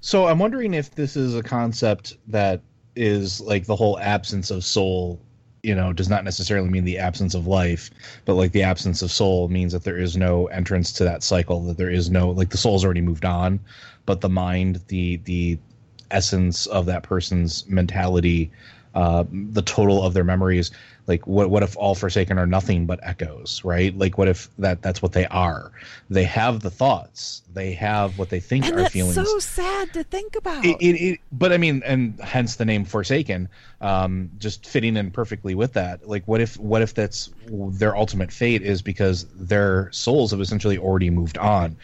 So 0.00 0.26
I'm 0.26 0.38
wondering 0.38 0.74
if 0.74 0.94
this 0.94 1.16
is 1.16 1.34
a 1.34 1.42
concept 1.42 2.16
that 2.28 2.60
is 2.94 3.40
like 3.40 3.66
the 3.66 3.76
whole 3.76 3.98
absence 3.98 4.50
of 4.50 4.64
soul, 4.64 5.20
you 5.66 5.74
know, 5.74 5.92
does 5.92 6.08
not 6.08 6.22
necessarily 6.22 6.70
mean 6.70 6.84
the 6.84 6.96
absence 6.96 7.34
of 7.34 7.48
life, 7.48 7.90
but 8.24 8.34
like 8.34 8.52
the 8.52 8.62
absence 8.62 9.02
of 9.02 9.10
soul 9.10 9.48
means 9.48 9.72
that 9.72 9.82
there 9.82 9.98
is 9.98 10.16
no 10.16 10.46
entrance 10.46 10.92
to 10.92 11.02
that 11.02 11.24
cycle, 11.24 11.60
that 11.62 11.76
there 11.76 11.90
is 11.90 12.08
no 12.08 12.30
like 12.30 12.50
the 12.50 12.56
soul's 12.56 12.84
already 12.84 13.00
moved 13.00 13.24
on, 13.24 13.58
but 14.06 14.20
the 14.20 14.28
mind, 14.28 14.80
the 14.86 15.16
the 15.24 15.58
essence 16.12 16.66
of 16.66 16.86
that 16.86 17.02
person's 17.02 17.66
mentality, 17.68 18.48
uh, 18.94 19.24
the 19.32 19.62
total 19.62 20.04
of 20.04 20.14
their 20.14 20.22
memories, 20.22 20.70
like 21.06 21.26
what 21.26 21.50
what 21.50 21.62
if 21.62 21.76
all 21.76 21.94
forsaken 21.94 22.38
are 22.38 22.46
nothing 22.46 22.86
but 22.86 23.00
echoes, 23.02 23.62
right? 23.64 23.96
Like 23.96 24.18
what 24.18 24.28
if 24.28 24.48
that 24.58 24.82
that's 24.82 25.02
what 25.02 25.12
they 25.12 25.26
are? 25.26 25.72
They 26.10 26.24
have 26.24 26.60
the 26.60 26.70
thoughts, 26.70 27.42
they 27.52 27.72
have 27.74 28.18
what 28.18 28.28
they 28.28 28.40
think 28.40 28.64
And 28.64 28.74
are 28.74 28.82
that's 28.82 28.92
feelings 28.92 29.14
so 29.14 29.38
sad 29.38 29.92
to 29.94 30.02
think 30.04 30.36
about. 30.36 30.64
it, 30.64 30.76
it, 30.80 30.96
it 30.96 31.20
but 31.32 31.52
i 31.52 31.56
mean 31.56 31.82
and 31.84 32.20
hence 32.20 32.56
the 32.56 32.64
name 32.64 32.84
forsaken 32.84 33.48
um 33.80 34.30
just 34.38 34.66
fitting 34.66 34.96
in 34.96 35.10
perfectly 35.10 35.54
with 35.54 35.72
that 35.72 36.06
like 36.08 36.22
what 36.26 36.40
if 36.40 36.56
what 36.58 36.82
if 36.82 36.94
that's 36.94 37.30
their 37.48 37.96
ultimate 37.96 38.32
fate 38.32 38.62
is 38.62 38.82
because 38.82 39.26
their 39.34 39.90
souls 39.92 40.30
have 40.30 40.40
essentially 40.40 40.78
already 40.78 41.10
moved 41.10 41.38
on 41.38 41.76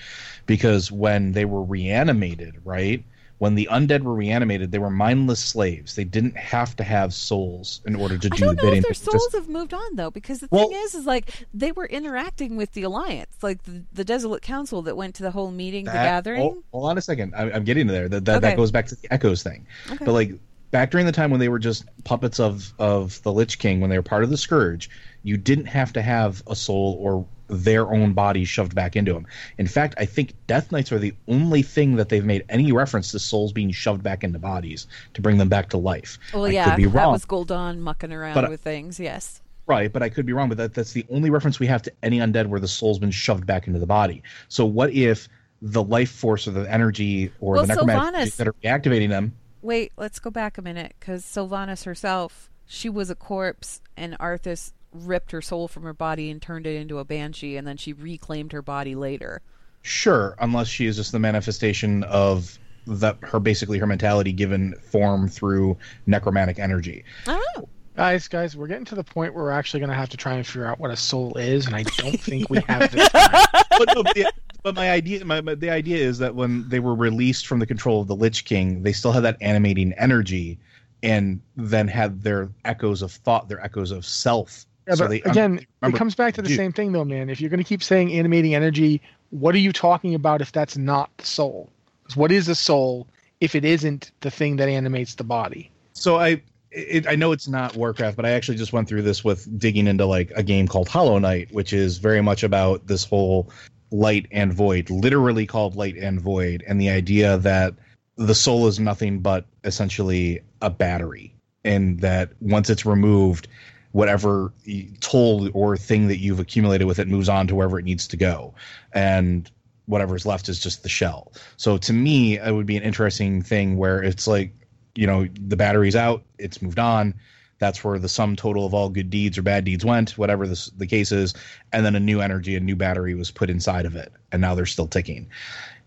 because 0.46 0.90
when 0.90 1.32
they 1.32 1.44
were 1.44 1.62
reanimated 1.62 2.54
right 2.64 3.04
when 3.42 3.56
the 3.56 3.68
undead 3.72 4.02
were 4.02 4.14
reanimated 4.14 4.70
they 4.70 4.78
were 4.78 4.88
mindless 4.88 5.40
slaves 5.40 5.96
they 5.96 6.04
didn't 6.04 6.36
have 6.36 6.76
to 6.76 6.84
have 6.84 7.12
souls 7.12 7.80
in 7.86 7.96
order 7.96 8.16
to 8.16 8.28
I 8.30 8.36
do 8.36 8.44
don't 8.44 8.54
know 8.54 8.62
bidding 8.62 8.78
if 8.78 8.84
their 8.84 8.90
They 8.90 8.94
just- 8.94 9.04
souls 9.04 9.32
have 9.32 9.48
moved 9.48 9.74
on 9.74 9.96
though, 9.96 10.12
because 10.12 10.38
the 10.38 10.48
Well- 10.48 10.68
thing 10.68 10.78
is, 10.84 10.94
is 10.94 11.06
like 11.06 11.28
they 11.52 11.72
were 11.72 11.86
interacting 11.86 12.56
with 12.56 12.70
the 12.72 12.84
alliance, 12.84 13.34
like 13.42 13.64
the, 13.64 13.82
the 13.92 14.04
Desolate 14.04 14.42
Council 14.42 14.82
that 14.82 14.96
went 14.96 15.16
to 15.16 15.24
the 15.24 15.32
whole 15.32 15.50
meeting, 15.50 15.86
the 15.86 15.90
oh, 15.90 15.94
gathering. 15.94 16.40
Hold, 16.40 16.62
hold 16.70 16.90
on 16.90 16.98
a 16.98 17.00
second. 17.00 17.34
I, 17.34 17.50
I'm 17.50 17.64
getting 17.64 17.88
to 17.88 17.92
there. 17.92 18.08
That 18.08 18.24
that, 18.26 18.36
Okay. 18.36 18.50
that 18.50 18.56
goes 18.56 18.70
back 18.70 18.86
to 18.86 18.94
the 18.94 19.12
echoes 19.12 19.42
thing. 19.42 19.66
Okay. 19.90 20.04
But 20.04 20.12
like 20.12 20.34
back 20.70 20.92
during 20.92 21.06
the 21.06 21.12
time 21.12 21.32
when 21.32 21.40
they 21.40 21.48
were 21.48 21.58
just 21.58 21.84
puppets 22.04 22.38
of 22.38 22.72
of 22.78 23.20
the 23.24 23.32
Lich 23.32 23.58
King, 23.58 23.80
when 23.80 23.90
they 23.90 23.98
were 23.98 24.04
part 24.04 24.22
of 24.22 24.30
the 24.30 24.36
Scourge, 24.36 24.88
you 25.24 25.36
didn't 25.36 25.66
have 25.66 25.92
to 25.94 26.02
have 26.02 26.44
a 26.46 26.54
soul 26.54 26.96
or 27.00 27.26
their 27.52 27.92
own 27.92 28.14
bodies 28.14 28.48
shoved 28.48 28.74
back 28.74 28.96
into 28.96 29.12
them. 29.12 29.26
In 29.58 29.66
fact, 29.66 29.94
I 29.98 30.06
think 30.06 30.34
Death 30.46 30.72
Knights 30.72 30.90
are 30.90 30.98
the 30.98 31.14
only 31.28 31.62
thing 31.62 31.96
that 31.96 32.08
they've 32.08 32.24
made 32.24 32.44
any 32.48 32.72
reference 32.72 33.12
to 33.12 33.18
souls 33.18 33.52
being 33.52 33.70
shoved 33.70 34.02
back 34.02 34.24
into 34.24 34.38
bodies 34.38 34.86
to 35.14 35.20
bring 35.20 35.38
them 35.38 35.48
back 35.48 35.68
to 35.70 35.76
life. 35.76 36.18
well, 36.32 36.46
I 36.46 36.50
yeah, 36.50 36.64
could 36.64 36.76
be 36.76 36.86
that 36.86 37.08
was 37.08 37.26
Gul'dan 37.26 37.78
mucking 37.78 38.12
around 38.12 38.34
But 38.34 38.48
with 38.48 38.60
things. 38.60 38.98
Yes. 38.98 39.40
Right, 39.66 39.92
but 39.92 40.02
I 40.02 40.08
could 40.08 40.26
be 40.26 40.32
wrong. 40.32 40.48
But 40.48 40.58
that, 40.58 40.74
that's 40.74 40.92
the 40.92 41.06
only 41.10 41.30
reference 41.30 41.60
we 41.60 41.66
have 41.68 41.82
to 41.82 41.92
any 42.02 42.18
undead 42.18 42.46
where 42.46 42.60
the 42.60 42.68
soul's 42.68 42.98
been 42.98 43.10
shoved 43.10 43.46
back 43.46 43.66
into 43.66 43.78
the 43.78 43.86
body. 43.86 44.22
So 44.48 44.66
what 44.66 44.92
if 44.92 45.28
the 45.60 45.82
life 45.82 46.10
force 46.10 46.48
or 46.48 46.50
the 46.50 46.70
energy 46.72 47.30
or 47.40 47.54
Well, 47.54 47.66
the 47.66 47.74
necromantic 47.74 48.34
that 48.34 48.48
are 48.48 48.54
reactivating 48.54 49.10
them? 49.10 49.36
Wait, 49.60 49.92
let's 49.96 50.18
go 50.18 50.30
back 50.30 50.58
a 50.58 50.62
minute 50.62 50.94
because 50.98 51.24
Sylvanas 51.24 51.84
herself, 51.84 52.50
she 52.66 52.88
was 52.88 53.10
a 53.10 53.14
corpse, 53.14 53.80
and 53.96 54.18
Arthas 54.18 54.72
ripped 54.92 55.32
her 55.32 55.42
soul 55.42 55.68
from 55.68 55.82
her 55.84 55.94
body 55.94 56.30
and 56.30 56.40
turned 56.40 56.66
it 56.66 56.76
into 56.76 56.98
a 56.98 57.04
banshee, 57.04 57.56
and 57.56 57.66
then 57.66 57.76
she 57.76 57.92
reclaimed 57.92 58.52
her 58.52 58.62
body 58.62 58.94
later. 58.94 59.40
Sure, 59.82 60.36
unless 60.40 60.68
she 60.68 60.86
is 60.86 60.96
just 60.96 61.12
the 61.12 61.18
manifestation 61.18 62.04
of 62.04 62.58
that 62.86 63.16
her 63.22 63.40
basically 63.40 63.78
her 63.78 63.86
mentality 63.86 64.32
given 64.32 64.74
form 64.74 65.28
through 65.28 65.76
necromantic 66.06 66.58
energy. 66.58 67.04
Oh. 67.26 67.68
Guys, 67.94 68.26
guys, 68.26 68.56
we're 68.56 68.68
getting 68.68 68.86
to 68.86 68.94
the 68.94 69.04
point 69.04 69.34
where 69.34 69.44
we're 69.44 69.50
actually 69.50 69.80
going 69.80 69.90
to 69.90 69.96
have 69.96 70.08
to 70.08 70.16
try 70.16 70.32
and 70.32 70.46
figure 70.46 70.64
out 70.64 70.78
what 70.78 70.90
a 70.90 70.96
soul 70.96 71.36
is, 71.36 71.66
and 71.66 71.76
I 71.76 71.82
don't 71.82 72.18
think 72.20 72.48
we 72.48 72.60
have 72.66 72.90
the 72.90 73.00
time. 73.00 73.66
but, 73.70 73.94
no, 73.94 74.02
but, 74.02 74.14
the, 74.14 74.32
but 74.62 74.74
my 74.74 74.90
idea, 74.90 75.22
my, 75.26 75.42
my, 75.42 75.54
the 75.54 75.68
idea 75.68 75.98
is 75.98 76.16
that 76.18 76.34
when 76.34 76.66
they 76.70 76.80
were 76.80 76.94
released 76.94 77.46
from 77.46 77.58
the 77.58 77.66
control 77.66 78.00
of 78.00 78.08
the 78.08 78.16
Lich 78.16 78.46
King, 78.46 78.82
they 78.82 78.92
still 78.92 79.12
had 79.12 79.24
that 79.24 79.36
animating 79.42 79.92
energy, 79.98 80.58
and 81.02 81.42
then 81.54 81.86
had 81.86 82.22
their 82.22 82.48
echoes 82.64 83.02
of 83.02 83.12
thought, 83.12 83.48
their 83.48 83.62
echoes 83.62 83.90
of 83.90 84.06
self. 84.06 84.64
Yeah, 84.88 84.94
So 84.94 85.04
but 85.04 85.10
they- 85.10 85.22
again, 85.22 85.64
it 85.82 85.94
comes 85.94 86.14
back 86.14 86.34
to 86.34 86.42
the 86.42 86.48
Dude. 86.48 86.56
same 86.56 86.72
thing, 86.72 86.92
though, 86.92 87.04
man. 87.04 87.30
If 87.30 87.40
you're 87.40 87.50
going 87.50 87.58
to 87.62 87.64
keep 87.64 87.82
saying 87.82 88.12
animating 88.12 88.54
energy, 88.54 89.00
what 89.30 89.54
are 89.54 89.58
you 89.58 89.72
talking 89.72 90.14
about 90.14 90.40
if 90.40 90.52
that's 90.52 90.76
not 90.76 91.10
the 91.18 91.26
soul? 91.26 91.68
what 92.14 92.30
is 92.30 92.46
a 92.48 92.54
soul 92.54 93.06
if 93.40 93.54
it 93.54 93.64
isn't 93.64 94.10
the 94.20 94.30
thing 94.30 94.56
that 94.56 94.68
animates 94.68 95.14
the 95.14 95.24
body? 95.24 95.70
So 95.94 96.16
I 96.18 96.42
it, 96.72 97.06
I 97.06 97.14
know 97.14 97.32
it's 97.32 97.48
not 97.48 97.74
Warcraft, 97.76 98.16
but 98.16 98.26
I 98.26 98.30
actually 98.30 98.58
just 98.58 98.72
went 98.72 98.86
through 98.88 99.02
this 99.02 99.22
with 99.24 99.46
digging 99.58 99.86
into 99.86 100.04
like 100.04 100.30
a 100.34 100.42
game 100.42 100.66
called 100.68 100.88
Hollow 100.88 101.18
Knight, 101.18 101.52
which 101.52 101.72
is 101.72 101.98
very 101.98 102.20
much 102.22 102.42
about 102.42 102.86
this 102.86 103.04
whole 103.04 103.50
light 103.90 104.26
and 104.30 104.52
void, 104.52 104.90
literally 104.90 105.46
called 105.46 105.74
light 105.76 105.96
and 105.96 106.20
void, 106.20 106.64
and 106.66 106.80
the 106.80 106.90
idea 106.90 107.38
that 107.38 107.74
the 108.16 108.34
soul 108.34 108.66
is 108.66 108.78
nothing 108.80 109.20
but 109.20 109.46
essentially 109.64 110.40
a 110.60 110.68
battery, 110.70 111.34
and 111.64 112.00
that 112.00 112.30
once 112.40 112.68
it's 112.68 112.84
removed, 112.84 113.48
whatever 113.92 114.52
toll 115.00 115.48
or 115.54 115.76
thing 115.76 116.08
that 116.08 116.18
you've 116.18 116.40
accumulated 116.40 116.86
with 116.86 116.98
it 116.98 117.08
moves 117.08 117.28
on 117.28 117.46
to 117.46 117.54
wherever 117.54 117.78
it 117.78 117.84
needs 117.84 118.06
to 118.08 118.16
go, 118.16 118.54
and 118.92 119.50
whatever's 119.86 120.26
left 120.26 120.48
is 120.48 120.60
just 120.60 120.82
the 120.82 120.88
shell. 120.88 121.32
So 121.56 121.76
to 121.78 121.92
me, 121.92 122.38
it 122.38 122.54
would 122.54 122.66
be 122.66 122.76
an 122.76 122.82
interesting 122.82 123.42
thing 123.42 123.76
where 123.76 124.02
it's 124.02 124.26
like 124.26 124.52
you 124.94 125.06
know 125.06 125.26
the 125.46 125.56
battery's 125.56 125.96
out 125.96 126.22
it's 126.38 126.60
moved 126.60 126.78
on 126.78 127.14
that's 127.58 127.84
where 127.84 127.98
the 127.98 128.08
sum 128.08 128.34
total 128.34 128.66
of 128.66 128.74
all 128.74 128.88
good 128.88 129.08
deeds 129.08 129.38
or 129.38 129.42
bad 129.42 129.64
deeds 129.64 129.84
went 129.84 130.18
whatever 130.18 130.46
the 130.46 130.86
case 130.86 131.12
is 131.12 131.34
and 131.72 131.86
then 131.86 131.94
a 131.94 132.00
new 132.00 132.20
energy 132.20 132.56
a 132.56 132.60
new 132.60 132.76
battery 132.76 133.14
was 133.14 133.30
put 133.30 133.48
inside 133.48 133.86
of 133.86 133.96
it 133.96 134.12
and 134.32 134.40
now 134.40 134.54
they're 134.54 134.66
still 134.66 134.88
ticking. 134.88 135.28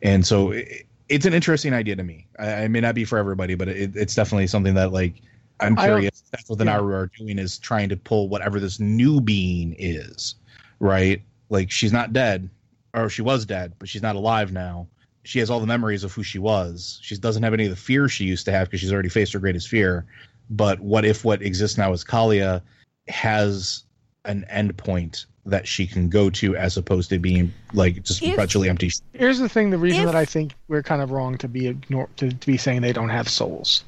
And 0.02 0.26
so 0.26 0.52
it, 0.52 0.86
it's 1.08 1.26
an 1.26 1.34
interesting 1.34 1.74
idea 1.74 1.96
to 1.96 2.04
me. 2.04 2.28
I, 2.40 2.64
I 2.64 2.68
may 2.68 2.80
not 2.80 2.96
be 2.96 3.06
for 3.06 3.18
everybody 3.18 3.56
but 3.56 3.68
it, 3.68 3.96
it's 3.96 4.16
definitely 4.16 4.48
something 4.48 4.74
that 4.76 4.92
like 4.92 5.22
i'm 5.60 5.76
curious 5.76 6.24
that's 6.32 6.50
what 6.50 6.60
the 6.60 6.66
yeah. 6.66 6.74
naaru 6.74 6.94
are 6.94 7.12
doing 7.18 7.40
is 7.40 7.58
trying 7.58 7.90
to 7.90 7.98
pull 7.98 8.28
whatever 8.30 8.60
this 8.60 8.80
new 8.80 9.22
being 9.22 9.76
is 9.78 10.36
right 10.80 11.22
like 11.50 11.72
she's 11.72 11.94
not 11.94 12.14
dead 12.14 12.50
or 12.94 13.10
she 13.10 13.22
was 13.22 13.46
dead 13.46 13.74
but 13.80 13.88
she's 13.88 14.02
not 14.02 14.16
alive 14.16 14.52
now 14.52 14.88
she 15.26 15.40
has 15.40 15.50
all 15.50 15.60
the 15.60 15.68
memories 15.68 16.04
of 16.04 16.14
who 16.14 16.24
she 16.24 16.40
was. 16.40 17.00
She 17.02 17.18
doesn't 17.18 17.44
have 17.44 17.54
any 17.54 17.66
of 17.66 17.72
the 17.72 17.76
fear 17.76 18.08
she 18.08 18.26
used 18.26 18.46
to 18.46 18.52
have 18.52 18.68
because 18.68 18.80
she's 18.80 18.94
already 18.94 19.10
faced 19.10 19.34
her 19.34 19.40
greatest 19.40 19.68
fear. 19.68 20.06
But 20.50 20.80
what 20.80 21.04
if 21.04 21.26
what 21.26 21.42
exists 21.42 21.78
now 21.78 21.92
as 21.92 22.04
Calia 22.04 22.62
has 23.08 23.84
an 24.24 24.46
endpoint 24.52 25.26
that 25.48 25.68
she 25.68 25.86
can 25.88 26.10
go 26.10 26.30
to 26.30 26.56
as 26.56 26.78
opposed 26.78 27.10
to 27.10 27.20
being 27.20 27.54
like 27.74 28.04
just 28.04 28.22
if, 28.22 28.32
perpetually 28.32 28.70
empty? 28.70 28.92
Here's 29.14 29.40
the 29.40 29.50
thing: 29.50 29.72
the 29.72 29.80
reason 29.80 30.02
if, 30.02 30.06
that 30.06 30.16
I 30.16 30.26
think 30.26 30.54
we're 30.68 30.84
kind 30.84 31.02
of 31.02 31.10
wrong 31.10 31.38
to 31.40 31.48
be 31.48 31.68
ignore 31.68 32.08
to, 32.18 32.30
to 32.30 32.48
be 32.48 32.58
saying 32.58 32.82
they 32.82 32.94
don't 32.94 33.10
have 33.10 33.28
souls, 33.28 33.84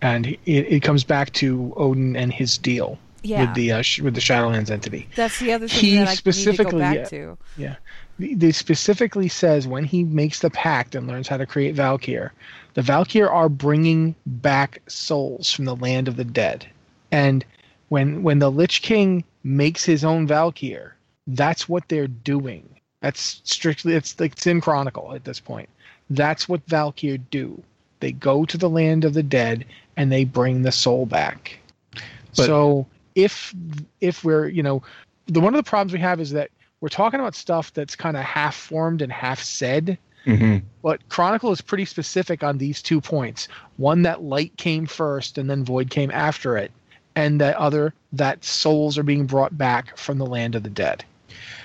and 0.00 0.26
it, 0.26 0.38
it 0.46 0.82
comes 0.82 1.04
back 1.04 1.32
to 1.34 1.72
Odin 1.76 2.16
and 2.16 2.32
his 2.32 2.58
deal. 2.58 2.98
Yeah. 3.20 3.46
with 3.46 3.54
the 3.54 3.72
uh, 3.72 3.82
with 4.00 4.14
the 4.14 4.20
Shadowlands 4.20 4.70
entity. 4.70 5.08
That's 5.16 5.40
the 5.40 5.52
other 5.52 5.66
thing 5.66 5.80
he 5.80 5.96
that 5.96 6.08
I 6.08 6.14
specifically, 6.14 6.64
need 6.64 6.70
to 6.70 6.72
go 6.72 6.78
back 6.78 6.96
yeah, 6.96 7.04
to. 7.04 7.38
Yeah, 7.56 7.76
they 8.18 8.52
specifically 8.52 9.28
says 9.28 9.66
when 9.66 9.84
he 9.84 10.04
makes 10.04 10.38
the 10.38 10.50
pact 10.50 10.94
and 10.94 11.08
learns 11.08 11.26
how 11.26 11.36
to 11.36 11.44
create 11.44 11.74
Valkyr, 11.74 12.32
the 12.74 12.82
Valkyr 12.82 13.28
are 13.28 13.48
bringing 13.48 14.14
back 14.24 14.82
souls 14.86 15.52
from 15.52 15.64
the 15.64 15.76
land 15.76 16.06
of 16.06 16.16
the 16.16 16.24
dead. 16.24 16.66
And 17.10 17.44
when 17.88 18.22
when 18.22 18.38
the 18.38 18.50
Lich 18.50 18.82
King 18.82 19.24
makes 19.42 19.84
his 19.84 20.04
own 20.04 20.26
Valkyr, 20.26 20.94
that's 21.26 21.68
what 21.68 21.88
they're 21.88 22.08
doing. 22.08 22.68
That's 23.00 23.40
strictly 23.44 23.94
it's 23.94 24.18
like 24.18 24.32
it's 24.32 24.46
in 24.46 24.60
Chronicle 24.60 25.14
at 25.14 25.24
this 25.24 25.40
point. 25.40 25.68
That's 26.10 26.48
what 26.48 26.66
Valkyr 26.66 27.18
do. 27.18 27.62
They 28.00 28.12
go 28.12 28.44
to 28.44 28.56
the 28.56 28.70
land 28.70 29.04
of 29.04 29.14
the 29.14 29.22
dead 29.22 29.64
and 29.96 30.12
they 30.12 30.24
bring 30.24 30.62
the 30.62 30.72
soul 30.72 31.06
back. 31.06 31.58
But, 32.36 32.46
so 32.46 32.86
if 33.14 33.54
if 34.00 34.24
we're 34.24 34.48
you 34.48 34.62
know 34.62 34.82
the 35.26 35.40
one 35.40 35.54
of 35.54 35.58
the 35.62 35.68
problems 35.68 35.92
we 35.92 35.98
have 35.98 36.20
is 36.20 36.30
that 36.32 36.50
we're 36.80 36.88
talking 36.88 37.18
about 37.18 37.34
stuff 37.34 37.72
that's 37.72 37.96
kind 37.96 38.16
of 38.16 38.22
half 38.22 38.54
formed 38.54 39.02
and 39.02 39.12
half 39.12 39.42
said. 39.42 39.98
Mm-hmm. 40.26 40.58
But 40.82 41.08
Chronicle 41.08 41.52
is 41.52 41.60
pretty 41.60 41.84
specific 41.84 42.42
on 42.42 42.58
these 42.58 42.82
two 42.82 43.00
points. 43.00 43.48
One 43.76 44.02
that 44.02 44.22
light 44.22 44.56
came 44.56 44.86
first 44.86 45.38
and 45.38 45.48
then 45.48 45.64
void 45.64 45.90
came 45.90 46.10
after 46.10 46.56
it, 46.56 46.70
and 47.16 47.40
that 47.40 47.56
other 47.56 47.94
that 48.12 48.44
souls 48.44 48.98
are 48.98 49.02
being 49.02 49.26
brought 49.26 49.56
back 49.56 49.96
from 49.96 50.18
the 50.18 50.26
land 50.26 50.54
of 50.54 50.62
the 50.62 50.70
dead. 50.70 51.04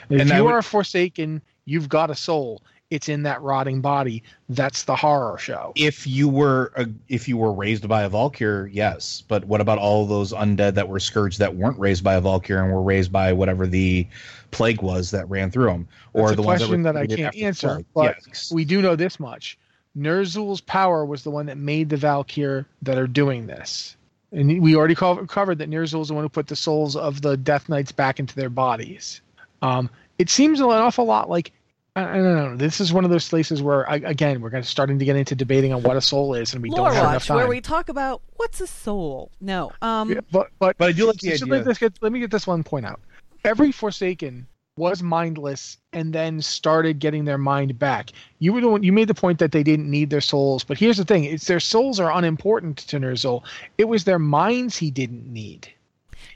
If 0.09 0.21
and 0.21 0.29
you 0.29 0.43
would... 0.45 0.53
are 0.53 0.61
forsaken, 0.61 1.41
you've 1.65 1.89
got 1.89 2.09
a 2.09 2.15
soul 2.15 2.61
it's 2.93 3.09
in 3.09 3.23
that 3.23 3.41
rotting 3.41 3.81
body. 3.81 4.21
That's 4.49 4.83
the 4.83 4.95
horror 4.95 5.39
show. 5.39 5.73
If 5.75 6.05
you 6.05 6.29
were 6.29 6.71
a, 6.75 6.87
if 7.09 7.27
you 7.27 7.37
were 7.37 7.51
raised 7.51 7.87
by 7.87 8.03
a 8.03 8.09
Valkyr, 8.09 8.69
yes. 8.71 9.23
But 9.27 9.45
what 9.45 9.61
about 9.61 9.79
all 9.79 10.05
those 10.05 10.31
undead 10.31 10.75
that 10.75 10.87
were 10.87 10.99
scourged 10.99 11.39
that 11.39 11.55
weren't 11.55 11.79
raised 11.79 12.03
by 12.03 12.13
a 12.13 12.21
Valkyr 12.21 12.61
and 12.61 12.71
were 12.71 12.83
raised 12.83 13.11
by 13.11 13.33
whatever 13.33 13.65
the 13.65 14.07
plague 14.51 14.83
was 14.83 15.09
that 15.09 15.27
ran 15.27 15.49
through 15.49 15.71
them, 15.71 15.87
or 16.13 16.27
That's 16.27 16.35
the 16.35 16.41
ones 16.43 16.69
that, 16.69 16.93
that 16.93 16.97
I 16.97 17.07
can't 17.07 17.35
answer. 17.35 17.83
But 17.95 18.17
yes. 18.27 18.51
we 18.51 18.63
do 18.63 18.81
know 18.81 18.95
this 18.95 19.19
much: 19.19 19.57
Ner'zhul's 19.97 20.61
power 20.61 21.03
was 21.03 21.23
the 21.23 21.31
one 21.31 21.47
that 21.47 21.57
made 21.57 21.89
the 21.89 21.97
Valkyr 21.97 22.67
that 22.83 22.99
are 22.99 23.07
doing 23.07 23.47
this. 23.47 23.97
And 24.31 24.61
we 24.61 24.75
already 24.75 24.95
covered 24.95 25.57
that 25.59 25.69
Ner'zhul 25.69 26.01
is 26.01 26.07
the 26.07 26.13
one 26.13 26.23
who 26.23 26.29
put 26.29 26.47
the 26.47 26.55
souls 26.55 26.95
of 26.95 27.21
the 27.21 27.37
Death 27.37 27.69
Knights 27.69 27.91
back 27.91 28.19
into 28.19 28.35
their 28.35 28.49
bodies. 28.49 29.21
Um, 29.61 29.89
it 30.19 30.29
seems 30.29 30.59
an 30.59 30.67
awful 30.67 31.05
lot 31.05 31.29
like 31.29 31.51
I, 31.95 32.17
don't 32.17 32.35
know. 32.35 32.55
This 32.55 32.81
is 32.81 32.91
one 32.91 33.05
of 33.05 33.11
those 33.11 33.29
places 33.29 33.61
where, 33.61 33.87
I, 33.87 33.97
again, 33.97 34.41
we're 34.41 34.49
going 34.49 34.63
to 34.63 34.69
starting 34.69 34.97
to 34.97 35.05
get 35.05 35.15
into 35.15 35.35
debating 35.35 35.73
on 35.73 35.83
what 35.83 35.95
a 35.95 36.01
soul 36.01 36.33
is, 36.33 36.53
and 36.53 36.63
we 36.63 36.69
Lore 36.69 36.87
don't 36.87 36.95
have 36.95 37.03
Watch, 37.03 37.11
enough 37.11 37.27
time. 37.27 37.37
Where 37.37 37.47
we 37.47 37.61
talk 37.61 37.89
about 37.89 38.23
what's 38.37 38.59
a 38.61 38.67
soul. 38.67 39.31
No, 39.39 39.71
um, 39.81 40.11
yeah, 40.11 40.21
but 40.31 40.49
but 40.57 40.75
but 40.79 40.89
I 40.89 40.91
do 40.91 41.05
like 41.05 41.17
the 41.17 41.33
idea. 41.33 41.45
Let, 41.45 41.79
get, 41.79 41.93
let 42.01 42.11
me 42.11 42.19
get 42.19 42.31
this 42.31 42.47
one 42.47 42.63
point 42.63 42.87
out. 42.87 42.99
Every 43.45 43.71
Forsaken 43.71 44.47
was 44.75 45.03
mindless 45.03 45.77
and 45.91 46.13
then 46.13 46.41
started 46.41 46.97
getting 46.97 47.25
their 47.25 47.37
mind 47.37 47.77
back. 47.77 48.09
You 48.39 48.53
were 48.53 48.61
the 48.61 48.69
one, 48.69 48.81
you 48.81 48.91
made 48.91 49.07
the 49.07 49.13
point 49.13 49.37
that 49.37 49.51
they 49.51 49.61
didn't 49.61 49.89
need 49.89 50.09
their 50.09 50.21
souls, 50.21 50.63
but 50.63 50.79
here's 50.79 50.97
the 50.97 51.05
thing: 51.05 51.25
it's 51.25 51.45
their 51.45 51.59
souls 51.59 51.99
are 51.99 52.11
unimportant 52.11 52.77
to 52.77 52.99
Ner'zhul. 52.99 53.43
It 53.77 53.85
was 53.85 54.05
their 54.05 54.19
minds 54.19 54.75
he 54.75 54.89
didn't 54.89 55.31
need. 55.31 55.71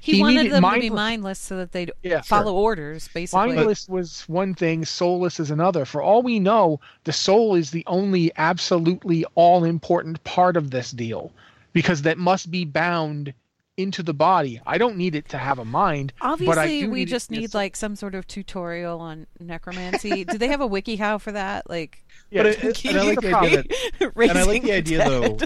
He, 0.01 0.13
he 0.13 0.21
wanted 0.21 0.51
them 0.51 0.61
mindless. 0.61 0.85
to 0.85 0.89
be 0.89 0.95
mindless 0.95 1.39
so 1.39 1.57
that 1.57 1.71
they'd 1.71 1.91
yeah, 2.03 2.21
follow 2.21 2.51
sure. 2.51 2.59
orders, 2.59 3.09
basically. 3.13 3.55
Mindless 3.55 3.87
was 3.89 4.23
one 4.27 4.53
thing, 4.53 4.85
soulless 4.85 5.39
is 5.39 5.51
another. 5.51 5.85
For 5.85 6.01
all 6.01 6.21
we 6.21 6.39
know, 6.39 6.79
the 7.03 7.13
soul 7.13 7.55
is 7.55 7.71
the 7.71 7.83
only 7.87 8.31
absolutely 8.37 9.25
all 9.35 9.63
important 9.63 10.23
part 10.23 10.57
of 10.57 10.71
this 10.71 10.91
deal 10.91 11.31
because 11.73 12.03
that 12.03 12.17
must 12.17 12.51
be 12.51 12.65
bound 12.65 13.33
into 13.77 14.01
the 14.01 14.13
body. 14.13 14.59
I 14.65 14.77
don't 14.79 14.97
need 14.97 15.13
it 15.13 15.29
to 15.29 15.37
have 15.37 15.59
a 15.59 15.65
mind. 15.65 16.11
Obviously, 16.21 16.87
we 16.87 16.99
need 16.99 17.07
just 17.07 17.29
need 17.29 17.53
like 17.53 17.75
some 17.75 17.95
sort 17.95 18.15
of 18.15 18.27
tutorial 18.27 18.99
on 18.99 19.27
necromancy. 19.39 20.23
do 20.25 20.37
they 20.37 20.47
have 20.47 20.61
a 20.61 20.67
wiki 20.67 20.95
how 20.95 21.19
for 21.19 21.31
that? 21.31 21.69
Like, 21.69 22.03
yeah, 22.31 22.43
but 22.43 22.63
it, 22.63 22.85
and 22.85 22.97
I 22.97 23.03
like 23.03 23.21
the 23.21 23.33
idea 23.33 23.63
that, 23.63 24.29
and 24.29 24.37
I 24.37 24.43
like 24.43 24.63
the 24.63 24.73
idea 24.73 25.07
though. 25.07 25.37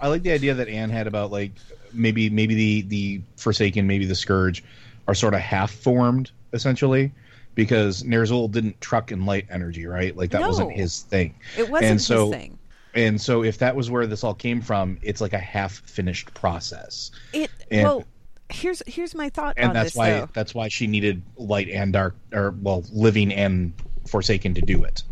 I 0.00 0.08
like 0.08 0.22
the 0.22 0.32
idea 0.32 0.54
that 0.54 0.68
Anne 0.68 0.90
had 0.90 1.06
about 1.06 1.30
like 1.30 1.52
maybe 1.92 2.30
maybe 2.30 2.54
the 2.54 2.82
the 2.82 3.20
Forsaken, 3.36 3.86
maybe 3.86 4.06
the 4.06 4.14
Scourge, 4.14 4.62
are 5.08 5.14
sort 5.14 5.34
of 5.34 5.40
half 5.40 5.70
formed 5.70 6.30
essentially 6.52 7.12
because 7.54 8.02
Ner'zhul 8.02 8.50
didn't 8.50 8.80
truck 8.80 9.12
in 9.12 9.26
light 9.26 9.46
energy, 9.50 9.86
right? 9.86 10.16
Like 10.16 10.30
that 10.30 10.40
no, 10.40 10.48
wasn't 10.48 10.72
his 10.72 11.02
thing. 11.02 11.34
It 11.56 11.68
wasn't 11.68 11.90
and 11.92 12.02
so, 12.02 12.26
his 12.26 12.34
thing. 12.34 12.58
And 12.94 13.20
so 13.20 13.42
if 13.44 13.58
that 13.58 13.76
was 13.76 13.90
where 13.90 14.06
this 14.06 14.24
all 14.24 14.34
came 14.34 14.60
from, 14.60 14.98
it's 15.02 15.20
like 15.20 15.32
a 15.32 15.38
half 15.38 15.72
finished 15.72 16.32
process. 16.34 17.10
It 17.32 17.50
and, 17.70 17.82
well 17.84 18.04
here's 18.48 18.82
here's 18.86 19.14
my 19.14 19.28
thought 19.28 19.54
and 19.56 19.74
that's 19.74 19.90
this, 19.90 19.96
why 19.96 20.10
though. 20.10 20.28
that's 20.32 20.54
why 20.54 20.68
she 20.68 20.86
needed 20.86 21.20
light 21.36 21.68
and 21.68 21.92
dark 21.92 22.14
or 22.32 22.54
well 22.62 22.84
living 22.92 23.32
and 23.32 23.72
forsaken 24.06 24.54
to 24.54 24.60
do 24.60 24.84
it 24.84 25.02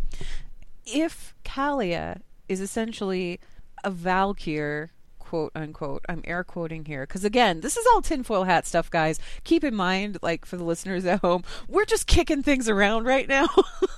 if 0.85 1.33
Calia 1.43 2.21
is 2.47 2.61
essentially 2.61 3.39
a 3.83 3.89
Valkyr 3.89 4.91
quote 5.35 5.51
unquote. 5.53 6.05
I'm 6.07 6.21
air 6.23 6.45
quoting 6.45 6.85
here 6.85 7.05
because 7.05 7.25
again, 7.25 7.59
this 7.59 7.75
is 7.75 7.85
all 7.87 8.01
tinfoil 8.01 8.45
hat 8.45 8.65
stuff, 8.65 8.89
guys. 8.89 9.19
Keep 9.43 9.65
in 9.65 9.75
mind, 9.75 10.17
like 10.21 10.45
for 10.45 10.55
the 10.55 10.63
listeners 10.63 11.05
at 11.05 11.19
home, 11.19 11.43
we're 11.67 11.83
just 11.83 12.07
kicking 12.07 12.41
things 12.41 12.69
around 12.69 13.03
right 13.03 13.27
now. 13.27 13.47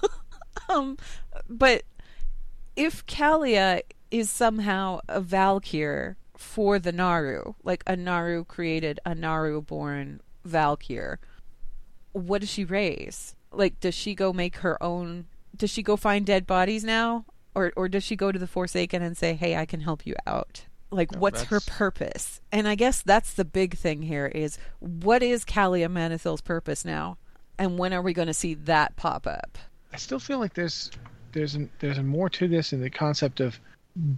um, 0.70 0.98
but 1.48 1.84
if 2.76 3.06
Calia 3.06 3.82
is 4.10 4.32
somehow 4.32 5.02
a 5.08 5.22
Valkyr 5.22 6.18
for 6.36 6.80
the 6.80 6.92
Naaru, 6.92 7.54
like 7.64 7.84
a 7.86 7.96
Naaru 7.96 8.44
created, 8.44 9.00
a 9.06 9.14
Naaru 9.14 9.62
born 9.62 10.22
Valkyr, 10.44 11.20
what 12.14 12.42
does 12.42 12.50
she 12.50 12.66
raise? 12.66 13.36
Like, 13.52 13.80
does 13.80 13.94
she 13.94 14.16
go 14.16 14.34
make 14.34 14.58
her 14.58 14.82
own? 14.82 15.28
Does 15.56 15.70
she 15.70 15.84
go 15.84 15.98
find 15.98 16.26
dead 16.26 16.48
bodies 16.48 16.84
now? 16.84 17.26
Or, 17.54 17.72
or 17.76 17.88
does 17.88 18.04
she 18.04 18.16
go 18.16 18.32
to 18.32 18.40
the 18.40 18.48
Forsaken 18.48 19.04
and 19.04 19.16
say, 19.16 19.36
hey, 19.36 19.56
I 19.56 19.66
can 19.66 19.82
help 19.82 20.06
you 20.06 20.16
out? 20.26 20.66
Like 20.90 21.12
no, 21.12 21.20
what's 21.20 21.40
that's... 21.40 21.50
her 21.50 21.60
purpose? 21.60 22.42
And 22.52 22.68
i 22.68 22.76
guess 22.76 23.02
that's 23.02 23.34
the 23.34 23.46
big 23.46 23.78
thing 23.78 24.02
here 24.02 24.28
is 24.28 24.58
what 24.80 25.22
is 25.22 25.46
Calia 25.46 25.90
Menethil's 25.90 26.42
purpose 26.42 26.86
now? 26.86 27.18
And 27.60 27.78
when 27.78 27.94
are 27.94 28.02
we 28.02 28.14
going 28.14 28.28
to 28.28 28.34
see 28.34 28.54
that 28.54 28.96
pop 28.96 29.26
up? 29.26 29.58
I 29.94 29.98
still 29.98 30.20
feel 30.20 30.40
like 30.40 30.54
there's 30.54 30.92
there's 31.34 31.56
an, 31.56 31.70
there's 31.80 32.00
more 32.00 32.30
to 32.30 32.48
this 32.48 32.74
in 32.74 32.82
the 32.82 32.90
concept 32.90 33.40
of 33.40 33.60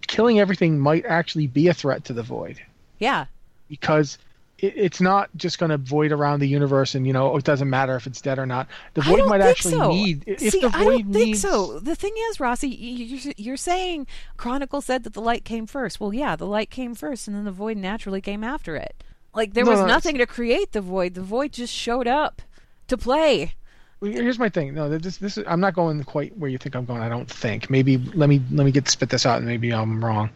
killing 0.08 0.40
everything 0.40 0.80
might 0.80 1.06
actually 1.06 1.48
be 1.48 1.68
a 1.68 1.74
threat 1.74 2.06
to 2.06 2.14
the 2.14 2.24
void. 2.24 2.62
Yeah. 3.00 3.26
Because 3.68 4.18
it, 4.62 4.74
it's 4.76 5.02
not 5.02 5.30
just 5.36 5.60
going 5.60 5.70
to 5.72 5.78
void 5.78 6.12
around 6.12 6.40
the 6.40 6.48
universe 6.48 6.96
and 6.96 7.06
you 7.08 7.14
know 7.14 7.36
it 7.38 7.44
doesn't 7.44 7.70
matter 7.70 7.96
if 7.96 8.08
it's 8.08 8.22
dead 8.22 8.40
or 8.40 8.46
not. 8.46 8.68
The 8.94 9.02
void 9.02 9.26
might 9.28 9.42
actually 9.42 9.76
so. 9.76 9.90
need 9.92 10.24
if 10.28 10.40
See, 10.40 10.62
the 10.62 10.70
void 10.70 10.76
I 10.78 10.84
don't 10.84 11.14
think 11.14 11.28
needs, 11.28 11.42
so. 11.42 11.80
The 11.80 11.96
thing 11.96 12.14
is, 12.30 12.40
Rossi, 12.40 12.68
you're, 12.70 13.34
you're 13.38 13.58
saying 13.58 14.08
Chronicle 14.38 14.82
said 14.82 15.04
that 15.04 15.14
the 15.14 15.22
light 15.22 15.46
came 15.46 15.66
first. 15.66 16.00
Well, 16.00 16.14
yeah, 16.14 16.36
the 16.36 16.48
light 16.48 16.70
came 16.70 16.96
first, 16.96 17.28
and 17.28 17.36
then 17.36 17.46
the 17.46 17.52
void 17.52 17.78
naturally 17.78 18.22
came 18.22 18.44
after 18.44 18.76
it. 18.76 19.04
Like 19.34 19.54
there 19.54 19.64
No, 19.64 19.72
was 19.72 19.80
no, 19.80 19.86
it's- 19.86 19.96
nothing 19.96 20.18
to 20.18 20.26
create 20.26 20.72
the 20.72 20.82
void. 20.82 21.14
The 21.14 21.22
void 21.22 21.54
just 21.54 21.74
showed 21.74 22.08
up 22.08 22.42
to 22.88 22.98
play. 22.98 23.54
Here's 24.02 24.40
my 24.40 24.48
thing. 24.48 24.74
No, 24.74 24.88
this 24.88 25.18
this 25.18 25.38
is, 25.38 25.44
I'm 25.46 25.60
not 25.60 25.74
going 25.74 26.02
quite 26.06 26.38
where 26.38 26.50
you 26.50 26.58
think 26.58 26.74
I'm 26.74 26.86
going. 26.86 27.02
I 27.02 27.10
don't 27.10 27.30
think. 27.30 27.70
Maybe 27.70 27.98
let 27.98 28.30
me 28.30 28.42
let 28.50 28.64
me 28.64 28.72
get 28.72 28.88
spit 28.88 29.10
this 29.10 29.26
out, 29.26 29.40
and 29.40 29.46
maybe 29.46 29.74
I'm 29.74 30.04
wrong. 30.04 30.30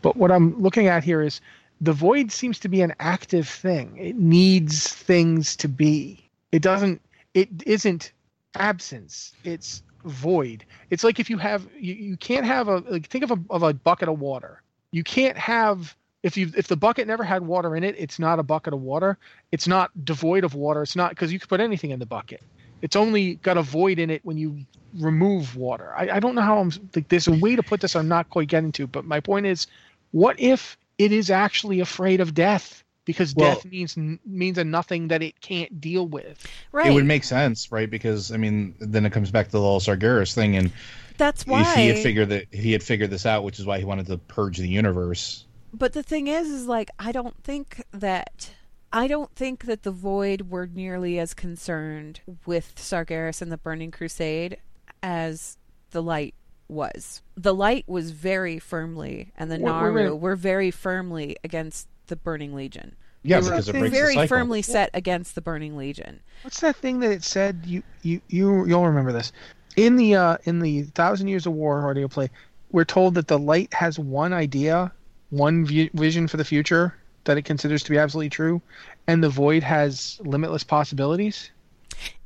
But 0.00 0.16
what 0.16 0.32
I'm 0.32 0.58
looking 0.58 0.86
at 0.86 1.04
here 1.04 1.20
is 1.20 1.42
the 1.80 1.92
void 1.92 2.30
seems 2.30 2.58
to 2.60 2.68
be 2.68 2.82
an 2.82 2.94
active 3.00 3.48
thing. 3.48 3.96
It 3.96 4.16
needs 4.16 4.88
things 4.88 5.56
to 5.56 5.68
be. 5.68 6.28
It 6.52 6.62
doesn't. 6.62 7.00
It 7.34 7.48
isn't 7.66 8.12
absence. 8.54 9.32
It's 9.44 9.82
void. 10.04 10.64
It's 10.90 11.04
like 11.04 11.20
if 11.20 11.30
you 11.30 11.38
have 11.38 11.66
you, 11.78 11.94
you 11.94 12.16
can't 12.16 12.46
have 12.46 12.68
a 12.68 12.78
like 12.88 13.06
think 13.06 13.24
of 13.24 13.30
a 13.30 13.38
of 13.50 13.62
a 13.62 13.72
bucket 13.72 14.08
of 14.08 14.20
water. 14.20 14.62
You 14.92 15.04
can't 15.04 15.38
have 15.38 15.96
if 16.22 16.36
you 16.36 16.50
if 16.56 16.68
the 16.68 16.76
bucket 16.76 17.06
never 17.06 17.24
had 17.24 17.46
water 17.46 17.76
in 17.76 17.84
it, 17.84 17.94
it's 17.98 18.18
not 18.18 18.38
a 18.38 18.42
bucket 18.42 18.74
of 18.74 18.82
water. 18.82 19.18
It's 19.52 19.66
not 19.66 19.90
devoid 20.04 20.44
of 20.44 20.54
water. 20.54 20.82
It's 20.82 20.96
not 20.96 21.10
because 21.10 21.32
you 21.32 21.38
could 21.38 21.48
put 21.48 21.60
anything 21.60 21.90
in 21.90 21.98
the 21.98 22.06
bucket. 22.06 22.42
It's 22.82 22.96
only 22.96 23.34
got 23.36 23.56
a 23.56 23.62
void 23.62 23.98
in 23.98 24.10
it 24.10 24.24
when 24.24 24.38
you 24.38 24.64
remove 24.98 25.56
water. 25.56 25.92
I, 25.96 26.16
I 26.16 26.20
don't 26.20 26.34
know 26.34 26.42
how 26.42 26.58
I'm 26.58 26.72
like 26.94 27.08
there's 27.08 27.28
a 27.28 27.32
way 27.32 27.56
to 27.56 27.62
put 27.62 27.80
this 27.80 27.94
I'm 27.96 28.08
not 28.08 28.28
quite 28.30 28.48
getting 28.48 28.72
to, 28.72 28.86
but 28.86 29.04
my 29.04 29.20
point 29.20 29.46
is 29.46 29.66
what 30.12 30.38
if 30.40 30.76
it 31.00 31.12
is 31.12 31.30
actually 31.30 31.80
afraid 31.80 32.20
of 32.20 32.34
death 32.34 32.84
because 33.04 33.34
Well- 33.34 33.54
death 33.54 33.64
means 33.64 33.96
means 33.96 34.58
a 34.58 34.64
nothing 34.64 35.08
that 35.08 35.22
it 35.22 35.40
can't 35.40 35.80
deal 35.80 36.06
with. 36.06 36.46
Right. 36.72 36.88
It 36.88 36.92
would 36.94 37.06
make 37.06 37.24
sense, 37.24 37.72
right? 37.72 37.90
Because 37.90 38.30
I 38.30 38.36
mean, 38.36 38.74
then 38.78 39.06
it 39.06 39.12
comes 39.12 39.30
back 39.30 39.46
to 39.46 39.52
the 39.52 39.60
whole 39.60 39.80
Sargeras 39.80 40.34
thing, 40.34 40.56
and 40.56 40.70
That's 41.16 41.46
why. 41.46 41.62
if 41.62 41.74
he 41.76 41.86
had 41.88 41.98
figured 41.98 42.28
that 42.28 42.46
he 42.52 42.72
had 42.72 42.82
figured 42.82 43.10
this 43.10 43.24
out, 43.26 43.42
which 43.44 43.58
is 43.58 43.66
why 43.66 43.78
he 43.78 43.84
wanted 43.84 44.06
to 44.06 44.18
purge 44.18 44.58
the 44.58 44.68
universe. 44.68 45.46
But 45.72 45.92
the 45.92 46.02
thing 46.02 46.26
is, 46.28 46.48
is 46.48 46.66
like 46.66 46.90
I 46.98 47.12
don't 47.12 47.42
think 47.42 47.82
that 47.92 48.50
I 48.92 49.06
don't 49.06 49.34
think 49.34 49.64
that 49.64 49.82
the 49.84 49.92
Void 49.92 50.50
were 50.50 50.66
nearly 50.66 51.18
as 51.18 51.32
concerned 51.32 52.20
with 52.44 52.74
Sargeras 52.76 53.40
and 53.40 53.50
the 53.50 53.56
Burning 53.56 53.90
Crusade 53.92 54.58
as 55.02 55.56
the 55.92 56.02
Light 56.02 56.34
was. 56.70 57.22
The 57.36 57.54
Light 57.54 57.84
was 57.88 58.10
very 58.10 58.58
firmly, 58.58 59.32
and 59.36 59.50
the 59.50 59.56
Wait, 59.56 59.64
wait, 59.64 59.70
Naaru 59.70 60.12
wait. 60.12 60.20
were 60.20 60.36
very 60.36 60.70
firmly 60.70 61.36
against 61.44 61.88
the 62.06 62.16
Burning 62.16 62.54
Legion. 62.54 62.96
Yeah, 63.22 63.40
they 63.40 63.50
were 63.50 63.50
because 63.56 63.68
it 63.68 63.72
breaks 63.72 63.94
very 63.94 64.14
the 64.14 64.20
cycle. 64.22 64.28
firmly 64.28 64.62
set 64.62 64.90
against 64.94 65.34
the 65.34 65.40
Burning 65.42 65.76
Legion. 65.76 66.20
What's 66.42 66.60
that 66.60 66.76
thing 66.76 67.00
that 67.00 67.10
it 67.12 67.22
said? 67.24 67.62
You 67.66 67.82
you 68.02 68.20
you 68.28 68.64
you'll 68.66 68.86
remember 68.86 69.12
this. 69.12 69.32
In 69.76 69.96
the 69.96 70.14
uh 70.14 70.38
in 70.44 70.60
the 70.60 70.84
Thousand 70.84 71.28
Years 71.28 71.46
of 71.46 71.52
War 71.52 71.88
audio 71.90 72.08
play, 72.08 72.30
we're 72.72 72.84
told 72.84 73.14
that 73.14 73.28
the 73.28 73.38
light 73.38 73.72
has 73.74 73.98
one 73.98 74.32
idea, 74.32 74.90
one 75.30 75.66
vi- 75.66 75.90
vision 75.92 76.28
for 76.28 76.36
the 76.38 76.44
future 76.44 76.96
that 77.24 77.36
it 77.36 77.42
considers 77.42 77.82
to 77.82 77.90
be 77.90 77.98
absolutely 77.98 78.30
true, 78.30 78.62
and 79.06 79.22
the 79.22 79.28
void 79.28 79.62
has 79.62 80.18
limitless 80.24 80.64
possibilities. 80.64 81.50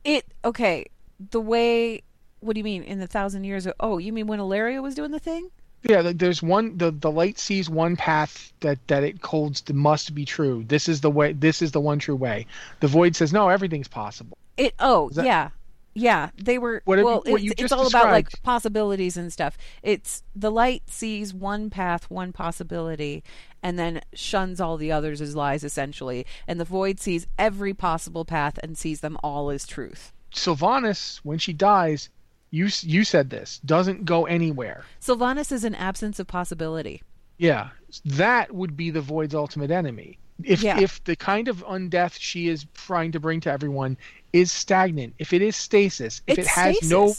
It 0.04 0.24
okay. 0.44 0.86
The 1.30 1.40
way. 1.40 2.02
What 2.44 2.54
do 2.54 2.60
you 2.60 2.64
mean 2.64 2.82
in 2.82 2.98
the 2.98 3.06
thousand 3.06 3.44
years? 3.44 3.66
Of, 3.66 3.74
oh, 3.80 3.98
you 3.98 4.12
mean 4.12 4.26
when 4.26 4.38
Alleria 4.38 4.82
was 4.82 4.94
doing 4.94 5.10
the 5.10 5.18
thing? 5.18 5.50
Yeah, 5.82 6.12
there's 6.14 6.42
one. 6.42 6.78
The 6.78 6.90
the 6.90 7.10
light 7.10 7.38
sees 7.38 7.68
one 7.68 7.96
path 7.96 8.52
that 8.60 8.78
that 8.88 9.02
it 9.02 9.22
holds 9.24 9.62
must 9.72 10.14
be 10.14 10.24
true. 10.24 10.64
This 10.66 10.88
is 10.88 11.00
the 11.00 11.10
way. 11.10 11.32
This 11.32 11.60
is 11.62 11.72
the 11.72 11.80
one 11.80 11.98
true 11.98 12.16
way. 12.16 12.46
The 12.80 12.88
void 12.88 13.16
says 13.16 13.32
no, 13.32 13.48
everything's 13.48 13.88
possible. 13.88 14.36
It 14.56 14.74
oh 14.78 15.10
that- 15.10 15.24
yeah. 15.26 15.50
Yeah, 15.96 16.30
they 16.36 16.58
were 16.58 16.82
What 16.86 16.98
have 16.98 17.02
you- 17.04 17.06
well. 17.06 17.22
what 17.24 17.40
it's, 17.40 17.54
it's 17.56 17.72
all 17.72 17.86
about 17.86 18.06
like 18.06 18.42
possibilities 18.42 19.16
and 19.16 19.32
stuff. 19.32 19.56
It's 19.80 20.24
the 20.34 20.50
light 20.50 20.82
sees 20.90 21.32
one 21.32 21.70
path, 21.70 22.10
one 22.10 22.32
possibility, 22.32 23.22
and 23.62 23.78
then 23.78 24.00
shuns 24.12 24.60
all 24.60 24.76
the 24.76 24.90
others 24.90 25.20
as 25.20 25.36
lies, 25.36 25.62
essentially. 25.62 26.26
And 26.48 26.58
the 26.58 26.64
void 26.64 26.98
sees 26.98 27.28
every 27.38 27.74
possible 27.74 28.24
path 28.24 28.58
and 28.60 28.76
sees 28.76 29.00
them 29.00 29.16
all 29.22 29.50
as 29.50 29.68
truth. 29.68 30.12
Sylvanas, 30.34 31.20
when 31.22 31.38
she 31.38 31.52
dies, 31.52 32.10
you 32.54 32.68
you 32.82 33.02
said 33.04 33.30
this 33.30 33.58
doesn't 33.64 34.04
go 34.04 34.26
anywhere. 34.26 34.84
Sylvanas 35.00 35.50
is 35.50 35.64
an 35.64 35.74
absence 35.74 36.20
of 36.20 36.28
possibility. 36.28 37.02
Yeah, 37.36 37.70
that 38.04 38.54
would 38.54 38.76
be 38.76 38.90
the 38.90 39.00
void's 39.00 39.34
ultimate 39.34 39.72
enemy. 39.72 40.18
If 40.42 40.62
Yeah. 40.62 40.78
if 40.78 41.02
the 41.02 41.16
kind 41.16 41.48
of 41.48 41.64
undeath 41.66 42.16
she 42.18 42.48
is 42.48 42.64
trying 42.74 43.10
to 43.12 43.20
bring 43.20 43.40
to 43.40 43.50
everyone 43.50 43.96
is 44.32 44.52
stagnant, 44.52 45.14
if 45.18 45.32
it 45.32 45.42
is 45.42 45.56
stasis, 45.56 46.22
if 46.28 46.38
it's 46.38 46.46
it 46.48 46.50
has 46.52 46.76
stasis. 46.76 46.90
no 46.90 47.14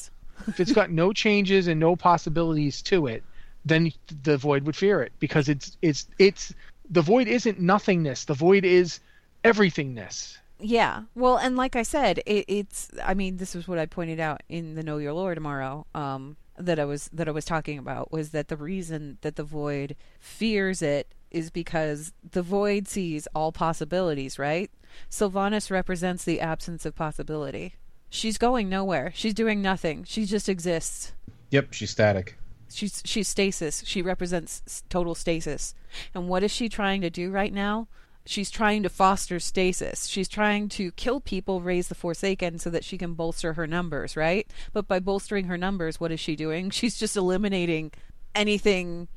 if 0.47 0.59
it's 0.59 0.71
got 0.71 0.89
no 0.89 1.11
changes 1.11 1.67
and 1.67 1.79
no 1.79 1.95
possibilities 1.95 2.81
to 2.83 3.07
it, 3.07 3.21
then 3.65 3.91
the 4.23 4.37
void 4.37 4.63
would 4.63 4.75
fear 4.75 5.01
it 5.01 5.11
because 5.19 5.49
it's 5.49 5.75
it's 5.81 6.07
it's 6.17 6.53
the 6.89 7.01
void 7.01 7.27
isn't 7.27 7.59
nothingness. 7.59 8.23
The 8.25 8.33
void 8.35 8.63
is 8.63 8.99
everythingness. 9.43 10.37
Yeah. 10.65 11.03
Well, 11.13 11.37
and 11.37 11.55
like 11.55 11.75
I 11.75 11.83
said, 11.83 12.19
it, 12.25 12.45
it's. 12.47 12.89
I 13.03 13.13
mean, 13.13 13.37
this 13.37 13.55
is 13.55 13.67
what 13.67 13.77
I 13.77 13.85
pointed 13.85 14.19
out 14.19 14.41
in 14.49 14.73
the 14.73 14.81
Know 14.81 14.97
Your 14.97 15.13
Lore 15.13 15.35
tomorrow. 15.35 15.85
Um, 15.93 16.37
that 16.57 16.79
I 16.79 16.85
was 16.85 17.09
that 17.13 17.27
I 17.27 17.31
was 17.31 17.45
talking 17.45 17.77
about 17.77 18.11
was 18.11 18.29
that 18.29 18.47
the 18.47 18.57
reason 18.57 19.19
that 19.21 19.35
the 19.35 19.43
void 19.43 19.95
fears 20.19 20.81
it 20.81 21.13
is 21.29 21.51
because 21.51 22.13
the 22.31 22.41
void 22.41 22.87
sees 22.87 23.27
all 23.35 23.51
possibilities. 23.51 24.39
Right. 24.39 24.71
Sylvanas 25.09 25.69
represents 25.69 26.23
the 26.23 26.41
absence 26.41 26.85
of 26.85 26.95
possibility. 26.95 27.75
She's 28.09 28.37
going 28.37 28.67
nowhere. 28.67 29.11
She's 29.13 29.33
doing 29.33 29.61
nothing. 29.61 30.03
She 30.05 30.25
just 30.25 30.49
exists. 30.49 31.13
Yep, 31.51 31.73
she's 31.73 31.91
static. 31.91 32.37
She's 32.69 33.03
she's 33.05 33.27
stasis. 33.27 33.83
She 33.85 34.01
represents 34.01 34.83
total 34.89 35.13
stasis. 35.13 35.75
And 36.15 36.27
what 36.27 36.41
is 36.41 36.51
she 36.51 36.69
trying 36.69 37.01
to 37.01 37.11
do 37.11 37.29
right 37.29 37.53
now? 37.53 37.87
She's 38.25 38.49
trying 38.49 38.81
to 38.83 38.89
foster 38.89 39.39
stasis. 39.39 40.07
She's 40.07 40.27
trying 40.27 40.67
to 40.69 40.91
kill 40.93 41.19
people, 41.19 41.61
raise 41.61 41.89
the 41.89 41.95
Forsaken, 41.95 42.57
so 42.57 42.71
that 42.71 42.83
she 42.83 42.97
can 42.97 43.13
bolster 43.13 43.53
her 43.53 43.67
numbers, 43.67 44.17
right? 44.17 44.47
But 44.73 44.87
by 44.87 44.99
bolstering 44.99 45.45
her 45.45 45.57
numbers, 45.57 45.99
what 45.99 46.11
is 46.11 46.19
she 46.19 46.35
doing? 46.35 46.69
She's 46.71 46.97
just 46.97 47.15
eliminating 47.15 47.91
anything 48.33 49.07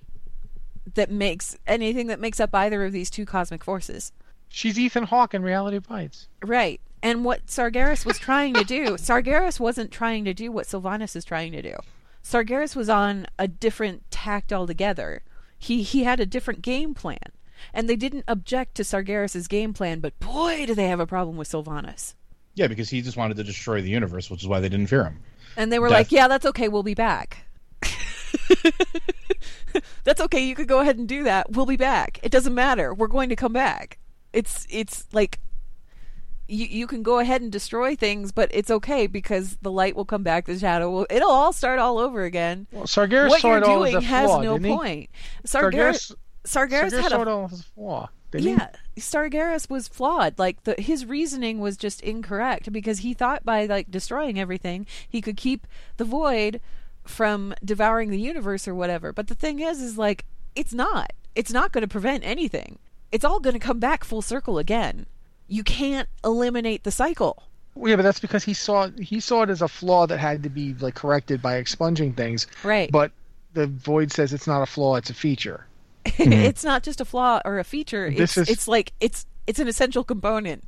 that 0.94 1.10
makes 1.10 1.56
anything 1.66 2.06
that 2.06 2.20
makes 2.20 2.40
up 2.40 2.54
either 2.54 2.84
of 2.84 2.92
these 2.92 3.10
two 3.10 3.24
cosmic 3.24 3.64
forces. 3.64 4.12
She's 4.48 4.78
Ethan 4.78 5.04
Hawke 5.04 5.34
in 5.34 5.42
Reality 5.42 5.78
Bites. 5.78 6.28
Right. 6.42 6.80
And 7.02 7.24
what 7.24 7.46
Sargeras 7.46 8.04
was 8.04 8.18
trying 8.18 8.54
to 8.54 8.64
do, 8.64 8.84
Sargeras 8.96 9.60
wasn't 9.60 9.90
trying 9.90 10.24
to 10.24 10.34
do 10.34 10.50
what 10.50 10.66
Sylvanas 10.66 11.14
is 11.14 11.24
trying 11.24 11.52
to 11.52 11.62
do. 11.62 11.74
Sargeras 12.22 12.74
was 12.74 12.88
on 12.88 13.26
a 13.38 13.48
different 13.48 14.10
tact 14.10 14.52
altogether. 14.52 15.22
He 15.58 15.82
he 15.82 16.04
had 16.04 16.20
a 16.20 16.26
different 16.26 16.62
game 16.62 16.94
plan. 16.94 17.32
And 17.74 17.88
they 17.88 17.96
didn't 17.96 18.24
object 18.28 18.74
to 18.76 18.82
Sargeras's 18.82 19.48
game 19.48 19.72
plan, 19.72 20.00
but 20.00 20.18
boy 20.20 20.66
do 20.66 20.74
they 20.74 20.88
have 20.88 21.00
a 21.00 21.06
problem 21.06 21.36
with 21.36 21.48
Sylvanas. 21.50 22.14
Yeah, 22.54 22.66
because 22.66 22.90
he 22.90 23.02
just 23.02 23.16
wanted 23.16 23.36
to 23.36 23.44
destroy 23.44 23.80
the 23.82 23.90
universe, 23.90 24.30
which 24.30 24.42
is 24.42 24.48
why 24.48 24.60
they 24.60 24.68
didn't 24.68 24.88
fear 24.88 25.04
him. 25.04 25.20
And 25.56 25.72
they 25.72 25.78
were 25.78 25.88
Death. 25.88 25.98
like, 25.98 26.12
"Yeah, 26.12 26.28
that's 26.28 26.46
okay. 26.46 26.68
We'll 26.68 26.82
be 26.82 26.94
back." 26.94 27.44
that's 30.04 30.20
okay. 30.20 30.44
You 30.44 30.54
could 30.54 30.68
go 30.68 30.80
ahead 30.80 30.98
and 30.98 31.08
do 31.08 31.24
that. 31.24 31.52
We'll 31.52 31.66
be 31.66 31.76
back. 31.76 32.18
It 32.22 32.32
doesn't 32.32 32.54
matter. 32.54 32.94
We're 32.94 33.06
going 33.06 33.28
to 33.28 33.36
come 33.36 33.52
back. 33.52 33.98
It's 34.32 34.66
it's 34.70 35.06
like 35.12 35.38
you 36.48 36.66
you 36.66 36.86
can 36.86 37.02
go 37.02 37.18
ahead 37.18 37.42
and 37.42 37.52
destroy 37.52 37.96
things, 37.96 38.32
but 38.32 38.50
it's 38.52 38.70
okay 38.70 39.06
because 39.06 39.56
the 39.62 39.70
light 39.70 39.96
will 39.96 40.04
come 40.04 40.22
back. 40.22 40.46
The 40.46 40.58
shadow 40.58 40.90
will. 40.90 41.06
It'll 41.10 41.30
all 41.30 41.52
start 41.52 41.78
all 41.78 41.98
over 41.98 42.24
again. 42.24 42.66
Well, 42.72 42.84
Sargeras 42.84 43.30
what 43.30 43.40
saw 43.40 43.48
you're 43.48 43.58
it 43.58 43.64
all 43.64 43.84
as 43.84 43.92
doing 43.92 44.04
a 44.04 44.06
has 44.06 44.26
flaw, 44.26 44.42
no 44.42 44.52
didn't 44.54 44.70
he? 44.70 44.76
point. 44.76 45.10
Sargeras 45.46 46.12
Sargeras 46.12 46.14
Sargeras 46.44 47.00
had 47.00 47.12
a 47.12 47.20
it 47.20 47.28
all 47.28 47.50
as 47.52 47.62
flaw. 47.62 48.08
He? 48.32 48.50
yeah, 48.50 48.68
Sargeras 48.96 49.70
was 49.70 49.88
flawed. 49.88 50.38
Like 50.38 50.64
the 50.64 50.74
his 50.78 51.06
reasoning 51.06 51.60
was 51.60 51.76
just 51.76 52.00
incorrect 52.02 52.70
because 52.72 52.98
he 52.98 53.14
thought 53.14 53.44
by 53.44 53.66
like 53.66 53.90
destroying 53.90 54.38
everything 54.38 54.86
he 55.08 55.20
could 55.20 55.36
keep 55.36 55.66
the 55.96 56.04
void 56.04 56.60
from 57.04 57.54
devouring 57.64 58.10
the 58.10 58.20
universe 58.20 58.68
or 58.68 58.74
whatever. 58.74 59.12
But 59.12 59.28
the 59.28 59.34
thing 59.34 59.60
is, 59.60 59.80
is 59.80 59.96
like 59.96 60.24
it's 60.54 60.74
not. 60.74 61.12
It's 61.34 61.52
not 61.52 61.72
going 61.72 61.82
to 61.82 61.88
prevent 61.88 62.24
anything. 62.24 62.78
It's 63.10 63.24
all 63.24 63.40
going 63.40 63.54
to 63.54 63.60
come 63.60 63.78
back 63.78 64.04
full 64.04 64.22
circle 64.22 64.58
again. 64.58 65.06
You 65.46 65.64
can't 65.64 66.08
eliminate 66.22 66.84
the 66.84 66.90
cycle. 66.90 67.44
Well, 67.74 67.90
yeah, 67.90 67.96
but 67.96 68.02
that's 68.02 68.20
because 68.20 68.44
he 68.44 68.54
saw 68.54 68.88
he 68.90 69.20
saw 69.20 69.42
it 69.42 69.50
as 69.50 69.62
a 69.62 69.68
flaw 69.68 70.06
that 70.06 70.18
had 70.18 70.42
to 70.42 70.50
be 70.50 70.74
like 70.74 70.96
corrected 70.96 71.40
by 71.40 71.56
expunging 71.56 72.12
things. 72.12 72.46
Right. 72.62 72.90
But 72.90 73.12
the 73.54 73.68
void 73.68 74.12
says 74.12 74.34
it's 74.34 74.46
not 74.46 74.62
a 74.62 74.66
flaw; 74.66 74.96
it's 74.96 75.10
a 75.10 75.14
feature. 75.14 75.64
Mm-hmm. 76.04 76.32
it's 76.48 76.64
not 76.64 76.82
just 76.82 77.00
a 77.00 77.04
flaw 77.04 77.40
or 77.44 77.58
a 77.58 77.64
feature. 77.64 78.10
This 78.10 78.36
It's 78.36 78.48
is- 78.48 78.48
it's 78.56 78.68
like 78.68 78.92
it's 79.00 79.26
it's 79.46 79.58
an 79.58 79.68
essential 79.68 80.04
component. 80.04 80.64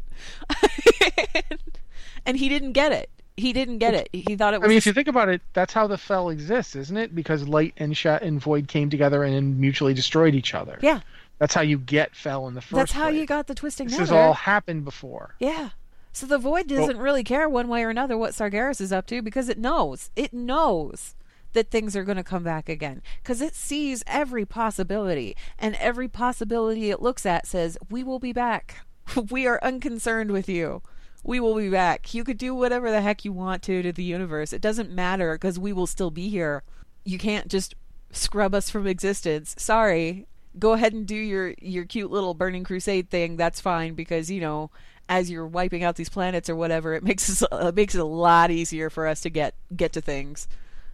and 2.27 2.37
he 2.37 2.49
didn't 2.49 2.73
get 2.73 2.93
it. 2.93 3.11
He 3.37 3.53
didn't 3.55 3.79
get 3.79 3.95
it. 3.95 4.09
He 4.13 4.37
thought 4.37 4.53
it 4.55 4.61
was. 4.61 4.67
I 4.67 4.69
mean, 4.69 4.77
if 4.77 4.85
you 4.85 4.93
think 4.93 5.09
about 5.09 5.29
it, 5.31 5.41
that's 5.55 5.73
how 5.73 5.87
the 5.87 5.97
fel 5.97 6.29
exists, 6.29 6.77
isn't 6.77 6.97
it? 6.97 7.15
Because 7.15 7.49
light 7.49 7.73
and 7.79 7.97
sh- 7.97 8.07
and 8.07 8.41
void 8.41 8.69
came 8.69 8.91
together 8.91 9.25
and 9.25 9.59
mutually 9.59 9.95
destroyed 9.95 10.35
each 10.35 10.55
other. 10.55 10.79
Yeah. 10.83 11.01
That's 11.39 11.55
how 11.55 11.63
you 11.63 11.79
get 11.79 12.15
Fel 12.15 12.49
in 12.49 12.55
the 12.55 12.61
first. 12.61 12.75
That's 12.75 12.93
how 12.93 13.05
place. 13.05 13.19
you 13.21 13.25
got 13.27 13.47
the 13.47 13.55
twisting 13.55 13.87
This 13.87 13.93
nether. 13.99 14.03
has 14.03 14.13
all 14.13 14.35
happened 14.35 14.85
before. 14.85 15.37
Yeah. 15.41 15.71
So 16.13 16.27
the 16.27 16.37
void 16.37 16.67
doesn't 16.67 16.99
really 16.99 17.25
care 17.25 17.49
one 17.49 17.69
way 17.69 17.83
or 17.83 17.89
another 17.89 18.19
what 18.19 18.33
Sargeras 18.33 18.79
is 18.79 18.93
up 18.93 19.07
to 19.07 19.23
because 19.23 19.49
it 19.49 19.57
knows. 19.57 20.11
It 20.17 20.35
knows 20.35 21.15
that 21.53 21.71
things 21.71 21.97
are 21.97 22.05
going 22.05 22.17
to 22.17 22.25
come 22.25 22.43
back 22.43 22.69
again 22.69 23.03
because 23.23 23.41
it 23.41 23.55
sees 23.55 24.03
every 24.07 24.45
possibility 24.45 25.37
and 25.59 25.75
every 25.77 26.09
possibility 26.09 26.91
it 26.91 27.03
looks 27.03 27.27
at 27.27 27.47
says 27.47 27.79
we 27.91 28.03
will 28.03 28.19
be 28.19 28.33
back. 28.33 28.87
we 29.31 29.47
are 29.47 29.63
unconcerned 29.63 30.31
with 30.31 30.49
you. 30.49 30.83
We 31.23 31.41
will 31.41 31.55
be 31.55 31.69
back. 31.69 32.15
You 32.15 32.25
could 32.25 32.39
do 32.39 32.55
whatever 32.55 32.91
the 32.91 33.03
heck 33.03 33.25
you 33.25 33.33
want 33.33 33.63
to 33.65 33.83
to 33.83 33.93
the 33.93 34.03
universe. 34.03 34.53
It 34.53 34.63
doesn't 34.63 34.91
matter 34.91 35.35
because 35.35 35.59
we 35.59 35.73
will 35.73 35.87
still 35.87 36.11
be 36.11 36.29
here. 36.29 36.63
You 37.05 37.19
can't 37.19 37.49
just 37.49 37.75
scrub 38.11 38.55
us 38.55 38.71
from 38.71 38.87
existence. 38.87 39.55
Sorry. 39.59 40.27
Go 40.59 40.73
ahead 40.73 40.93
and 40.93 41.07
do 41.07 41.15
your 41.15 41.55
your 41.61 41.85
cute 41.85 42.11
little 42.11 42.35
burning 42.35 42.65
crusade 42.65 43.11
thing. 43.11 43.37
That's 43.37 43.61
fine 43.61 43.95
because 43.95 44.31
you 44.31 44.41
know 44.41 44.71
as 45.11 45.31
you're 45.31 45.47
wiping 45.47 45.83
out 45.83 45.97
these 45.97 46.09
planets 46.09 46.49
or 46.49 46.55
whatever, 46.55 46.95
it 46.95 47.03
makes 47.03 47.29
us, 47.29 47.47
it 47.53 47.75
makes 47.75 47.95
it 47.95 48.01
a 48.01 48.05
lot 48.05 48.51
easier 48.51 48.89
for 48.89 49.07
us 49.07 49.21
to 49.21 49.31
get 49.31 49.55
get 49.77 49.93
to 49.93 50.01
things. 50.01 50.49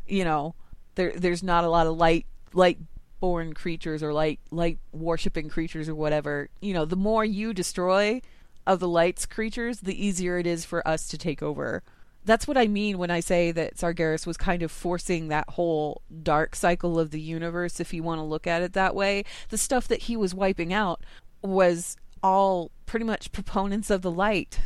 You 0.07 0.25
know, 0.25 0.55
there 0.95 1.13
there's 1.17 1.43
not 1.43 1.65
a 1.65 1.71
lot 1.71 1.87
of 1.87 1.97
light 1.97 2.27
light 2.53 2.79
born 3.21 3.55
creatures 3.55 4.03
or 4.03 4.13
light 4.13 4.41
light 4.51 4.79
worshipping 4.93 5.49
creatures 5.49 5.89
or 5.89 5.95
whatever. 5.95 6.49
You 6.61 6.75
know, 6.75 6.85
the 6.85 6.97
more 6.97 7.25
you 7.25 7.53
destroy 7.53 8.21
of 8.67 8.81
the 8.81 8.89
light's 8.89 9.27
creatures, 9.27 9.81
the 9.81 10.05
easier 10.05 10.39
it 10.39 10.47
is 10.47 10.65
for 10.65 10.87
us 10.87 11.09
to 11.09 11.19
take 11.19 11.43
over. 11.43 11.83
That's 12.25 12.49
what 12.49 12.59
I 12.59 12.67
mean 12.67 12.99
when 12.99 13.11
I 13.11 13.21
say 13.21 13.53
that 13.53 13.77
Sargeras 13.77 14.27
was 14.27 14.37
kind 14.37 14.65
of 14.65 14.73
forcing 14.73 15.29
that 15.29 15.51
whole 15.51 16.03
dark 16.25 16.57
cycle 16.57 16.99
of 16.99 17.13
the 17.13 17.21
universe, 17.21 17.79
if 17.79 17.95
you 17.95 18.03
want 18.03 18.19
to 18.19 18.25
look 18.25 18.49
at 18.49 18.63
it 18.63 18.73
that 18.73 18.97
way. 18.97 19.25
The 19.51 19.59
stuff 19.59 19.87
that 19.87 20.03
he 20.03 20.17
was 20.17 20.35
wiping 20.35 20.73
out 20.73 21.01
was 21.43 21.97
all 22.25 22.73
pretty 22.85 23.05
much 23.07 23.31
proponents 23.31 23.91
of 23.91 24.03
the 24.03 24.11
light. 24.11 24.59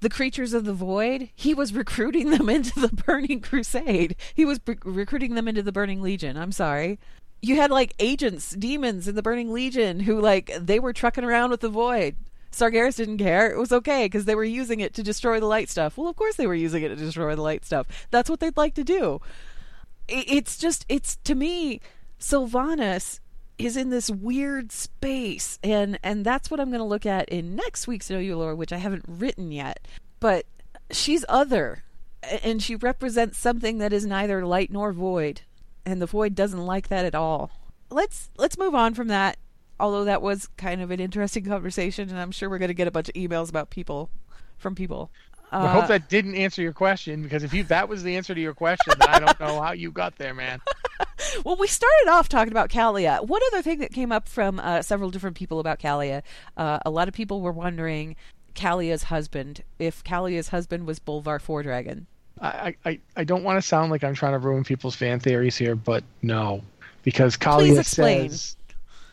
The 0.00 0.10
creatures 0.10 0.52
of 0.52 0.64
the 0.64 0.72
void, 0.74 1.30
he 1.34 1.54
was 1.54 1.74
recruiting 1.74 2.30
them 2.30 2.48
into 2.50 2.78
the 2.78 2.88
Burning 2.88 3.40
Crusade. 3.40 4.16
He 4.34 4.44
was 4.44 4.58
b- 4.58 4.76
recruiting 4.84 5.34
them 5.34 5.48
into 5.48 5.62
the 5.62 5.72
Burning 5.72 6.02
Legion. 6.02 6.36
I'm 6.36 6.52
sorry. 6.52 6.98
You 7.40 7.56
had 7.56 7.70
like 7.70 7.94
agents, 7.98 8.50
demons 8.50 9.08
in 9.08 9.14
the 9.14 9.22
Burning 9.22 9.52
Legion 9.52 10.00
who, 10.00 10.20
like, 10.20 10.50
they 10.58 10.80
were 10.80 10.92
trucking 10.92 11.24
around 11.24 11.50
with 11.50 11.60
the 11.60 11.68
void. 11.68 12.16
Sargeras 12.52 12.96
didn't 12.96 13.18
care. 13.18 13.50
It 13.50 13.58
was 13.58 13.72
okay 13.72 14.04
because 14.06 14.26
they 14.26 14.34
were 14.34 14.44
using 14.44 14.80
it 14.80 14.94
to 14.94 15.02
destroy 15.02 15.40
the 15.40 15.46
light 15.46 15.68
stuff. 15.68 15.98
Well, 15.98 16.08
of 16.08 16.16
course 16.16 16.36
they 16.36 16.46
were 16.46 16.54
using 16.54 16.82
it 16.82 16.88
to 16.88 16.96
destroy 16.96 17.34
the 17.34 17.42
light 17.42 17.64
stuff. 17.64 18.06
That's 18.10 18.30
what 18.30 18.40
they'd 18.40 18.56
like 18.56 18.74
to 18.74 18.84
do. 18.84 19.20
It's 20.06 20.56
just, 20.56 20.84
it's 20.88 21.16
to 21.24 21.34
me, 21.34 21.80
Sylvanas 22.20 23.20
is 23.58 23.76
in 23.76 23.90
this 23.90 24.10
weird 24.10 24.72
space, 24.72 25.58
and 25.62 25.98
and 26.02 26.24
that's 26.24 26.50
what 26.50 26.60
I'm 26.60 26.70
going 26.70 26.80
to 26.80 26.84
look 26.84 27.06
at 27.06 27.28
in 27.28 27.54
next 27.54 27.86
week's 27.86 28.10
Know 28.10 28.18
You 28.18 28.36
Lore, 28.36 28.54
which 28.54 28.72
I 28.72 28.78
haven't 28.78 29.04
written 29.06 29.52
yet. 29.52 29.86
But 30.20 30.46
she's 30.90 31.24
other, 31.28 31.84
and 32.42 32.62
she 32.62 32.76
represents 32.76 33.38
something 33.38 33.78
that 33.78 33.92
is 33.92 34.06
neither 34.06 34.44
light 34.44 34.70
nor 34.70 34.92
void, 34.92 35.42
and 35.84 36.00
the 36.00 36.06
void 36.06 36.34
doesn't 36.34 36.66
like 36.66 36.88
that 36.88 37.04
at 37.04 37.14
all. 37.14 37.50
Let's 37.90 38.30
let's 38.36 38.58
move 38.58 38.74
on 38.74 38.94
from 38.94 39.08
that. 39.08 39.38
Although 39.78 40.04
that 40.04 40.22
was 40.22 40.48
kind 40.56 40.80
of 40.80 40.90
an 40.90 41.00
interesting 41.00 41.44
conversation, 41.46 42.08
and 42.08 42.18
I'm 42.18 42.32
sure 42.32 42.50
we're 42.50 42.58
going 42.58 42.68
to 42.68 42.74
get 42.74 42.88
a 42.88 42.92
bunch 42.92 43.08
of 43.08 43.14
emails 43.14 43.48
about 43.48 43.70
people 43.70 44.10
from 44.56 44.74
people. 44.74 45.10
I 45.54 45.66
Uh, 45.66 45.68
hope 45.72 45.88
that 45.88 46.08
didn't 46.08 46.34
answer 46.34 46.60
your 46.62 46.72
question 46.72 47.22
because 47.22 47.44
if 47.44 47.54
you 47.54 47.62
that 47.64 47.88
was 47.88 48.02
the 48.02 48.16
answer 48.16 48.34
to 48.34 48.40
your 48.40 48.54
question, 48.54 48.94
I 49.00 49.20
don't 49.20 49.38
know 49.38 49.60
how 49.60 49.72
you 49.72 49.90
got 49.90 50.16
there, 50.16 50.34
man. 50.34 50.60
Well, 51.44 51.56
we 51.56 51.66
started 51.66 52.08
off 52.08 52.28
talking 52.28 52.52
about 52.52 52.70
Calia. 52.70 53.26
One 53.26 53.40
other 53.48 53.62
thing 53.62 53.78
that 53.80 53.92
came 53.92 54.12
up 54.12 54.28
from 54.28 54.60
uh, 54.60 54.82
several 54.82 55.10
different 55.10 55.36
people 55.36 55.58
about 55.58 55.80
Calia, 55.80 56.22
uh, 56.56 56.78
a 56.86 56.90
lot 56.90 57.08
of 57.08 57.14
people 57.14 57.40
were 57.40 57.50
wondering 57.50 58.14
Calia's 58.54 59.04
husband, 59.04 59.62
if 59.78 60.04
Calia's 60.04 60.48
husband 60.48 60.86
was 60.86 61.00
Bolvar 61.00 61.40
Fordragon. 61.40 62.06
I, 62.40 62.76
I, 62.84 63.00
I 63.16 63.24
don't 63.24 63.42
want 63.42 63.56
to 63.56 63.62
sound 63.62 63.90
like 63.90 64.04
I'm 64.04 64.14
trying 64.14 64.32
to 64.32 64.38
ruin 64.38 64.62
people's 64.64 64.94
fan 64.94 65.18
theories 65.18 65.56
here, 65.56 65.74
but 65.74 66.04
no, 66.22 66.62
because 67.02 67.36
Calia 67.36 67.84
says 67.84 68.56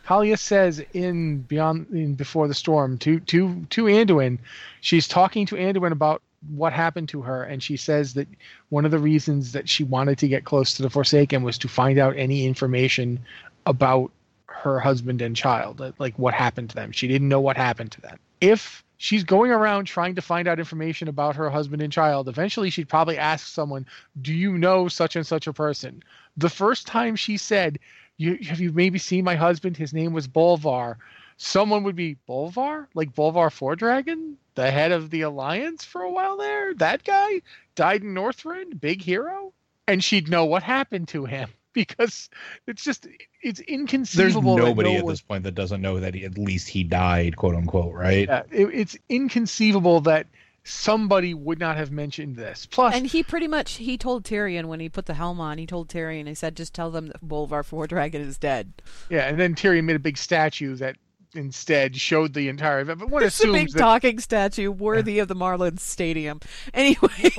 Calia 0.06 0.38
says 0.38 0.84
in 0.92 1.38
Beyond 1.42 1.88
in 1.92 2.14
Before 2.14 2.46
the 2.46 2.54
Storm 2.54 2.98
to 2.98 3.18
to 3.20 3.64
to 3.70 3.84
Anduin, 3.84 4.38
she's 4.80 5.08
talking 5.08 5.46
to 5.46 5.56
Anduin 5.56 5.92
about 5.92 6.22
what 6.48 6.72
happened 6.72 7.08
to 7.10 7.22
her, 7.22 7.44
and 7.44 7.62
she 7.62 7.76
says 7.76 8.14
that 8.14 8.28
one 8.68 8.84
of 8.84 8.90
the 8.90 8.98
reasons 8.98 9.52
that 9.52 9.68
she 9.68 9.84
wanted 9.84 10.18
to 10.18 10.28
get 10.28 10.44
close 10.44 10.74
to 10.74 10.82
the 10.82 10.90
Forsaken 10.90 11.42
was 11.42 11.58
to 11.58 11.68
find 11.68 11.98
out 11.98 12.16
any 12.16 12.46
information 12.46 13.20
about 13.66 14.10
her 14.46 14.80
husband 14.80 15.22
and 15.22 15.34
child, 15.36 15.80
like- 15.98 16.18
what 16.18 16.34
happened 16.34 16.70
to 16.70 16.76
them. 16.76 16.92
She 16.92 17.08
didn't 17.08 17.28
know 17.28 17.40
what 17.40 17.56
happened 17.56 17.92
to 17.92 18.00
them. 18.00 18.18
If 18.40 18.84
she's 18.96 19.24
going 19.24 19.50
around 19.50 19.86
trying 19.86 20.14
to 20.14 20.22
find 20.22 20.46
out 20.46 20.58
information 20.58 21.08
about 21.08 21.36
her 21.36 21.50
husband 21.50 21.82
and 21.82 21.92
child, 21.92 22.28
eventually 22.28 22.70
she'd 22.70 22.88
probably 22.88 23.18
ask 23.18 23.46
someone, 23.46 23.86
"Do 24.20 24.32
you 24.32 24.58
know 24.58 24.88
such 24.88 25.16
and 25.16 25.26
such 25.26 25.46
a 25.46 25.52
person?" 25.52 26.02
The 26.36 26.48
first 26.48 26.86
time 26.86 27.16
she 27.16 27.36
said, 27.36 27.78
you, 28.16 28.38
"Have 28.48 28.60
you 28.60 28.72
maybe 28.72 28.98
seen 28.98 29.24
my 29.24 29.36
husband? 29.36 29.76
His 29.76 29.92
name 29.92 30.12
was 30.12 30.28
Bolvar." 30.28 30.96
Someone 31.36 31.82
would 31.82 31.96
be 31.96 32.16
Bolvar, 32.28 32.86
like 32.94 33.14
Bolvar 33.14 33.50
Fordragon, 33.50 34.36
the 34.54 34.70
head 34.70 34.92
of 34.92 35.10
the 35.10 35.22
Alliance 35.22 35.84
for 35.84 36.02
a 36.02 36.10
while 36.10 36.36
there. 36.36 36.74
That 36.74 37.04
guy 37.04 37.40
died 37.74 38.02
in 38.02 38.14
Northrend, 38.14 38.80
big 38.80 39.02
hero, 39.02 39.52
and 39.88 40.02
she'd 40.04 40.28
know 40.28 40.44
what 40.44 40.62
happened 40.62 41.08
to 41.08 41.24
him 41.24 41.48
because 41.72 42.28
it's 42.66 42.84
just 42.84 43.06
it's 43.42 43.58
There's 43.58 43.68
inconceivable. 43.68 44.56
that 44.56 44.62
nobody 44.62 44.92
no 44.92 44.98
at 44.98 45.04
one- 45.04 45.12
this 45.12 45.20
point 45.22 45.44
that 45.44 45.54
doesn't 45.54 45.80
know 45.80 46.00
that 46.00 46.14
he, 46.14 46.24
at 46.24 46.36
least 46.38 46.68
he 46.68 46.84
died, 46.84 47.36
quote 47.36 47.54
unquote, 47.54 47.94
right? 47.94 48.28
Yeah, 48.28 48.42
it, 48.50 48.66
it's 48.72 48.96
inconceivable 49.08 50.00
that 50.02 50.26
somebody 50.64 51.34
would 51.34 51.58
not 51.58 51.76
have 51.76 51.90
mentioned 51.90 52.36
this. 52.36 52.66
Plus, 52.66 52.94
And 52.94 53.06
he 53.06 53.22
pretty 53.24 53.48
much 53.48 53.74
he 53.74 53.98
told 53.98 54.22
Tirion 54.24 54.66
when 54.66 54.78
he 54.80 54.88
put 54.88 55.06
the 55.06 55.14
helm 55.14 55.40
on. 55.40 55.58
He 55.58 55.66
told 55.66 55.88
Tirion. 55.88 56.28
He 56.28 56.34
said, 56.34 56.54
"Just 56.56 56.72
tell 56.74 56.90
them 56.90 57.08
that 57.08 57.20
Bolvar 57.26 57.64
four 57.64 57.86
Fordragon 57.88 58.20
is 58.20 58.38
dead." 58.38 58.72
yeah, 59.10 59.22
and 59.28 59.40
then 59.40 59.54
Tirion 59.54 59.84
made 59.84 59.96
a 59.96 60.00
big 60.00 60.16
statue 60.18 60.76
that 60.76 60.96
instead 61.34 61.96
showed 61.96 62.34
the 62.34 62.48
entire 62.48 62.80
event. 62.80 63.00
But 63.00 63.10
one 63.10 63.22
It's 63.22 63.42
a 63.42 63.50
big 63.50 63.70
that 63.72 63.78
talking 63.78 64.18
statue 64.18 64.70
worthy 64.70 65.18
of 65.18 65.28
the 65.28 65.36
Marlins 65.36 65.80
Stadium. 65.80 66.40
Anyway, 66.74 67.32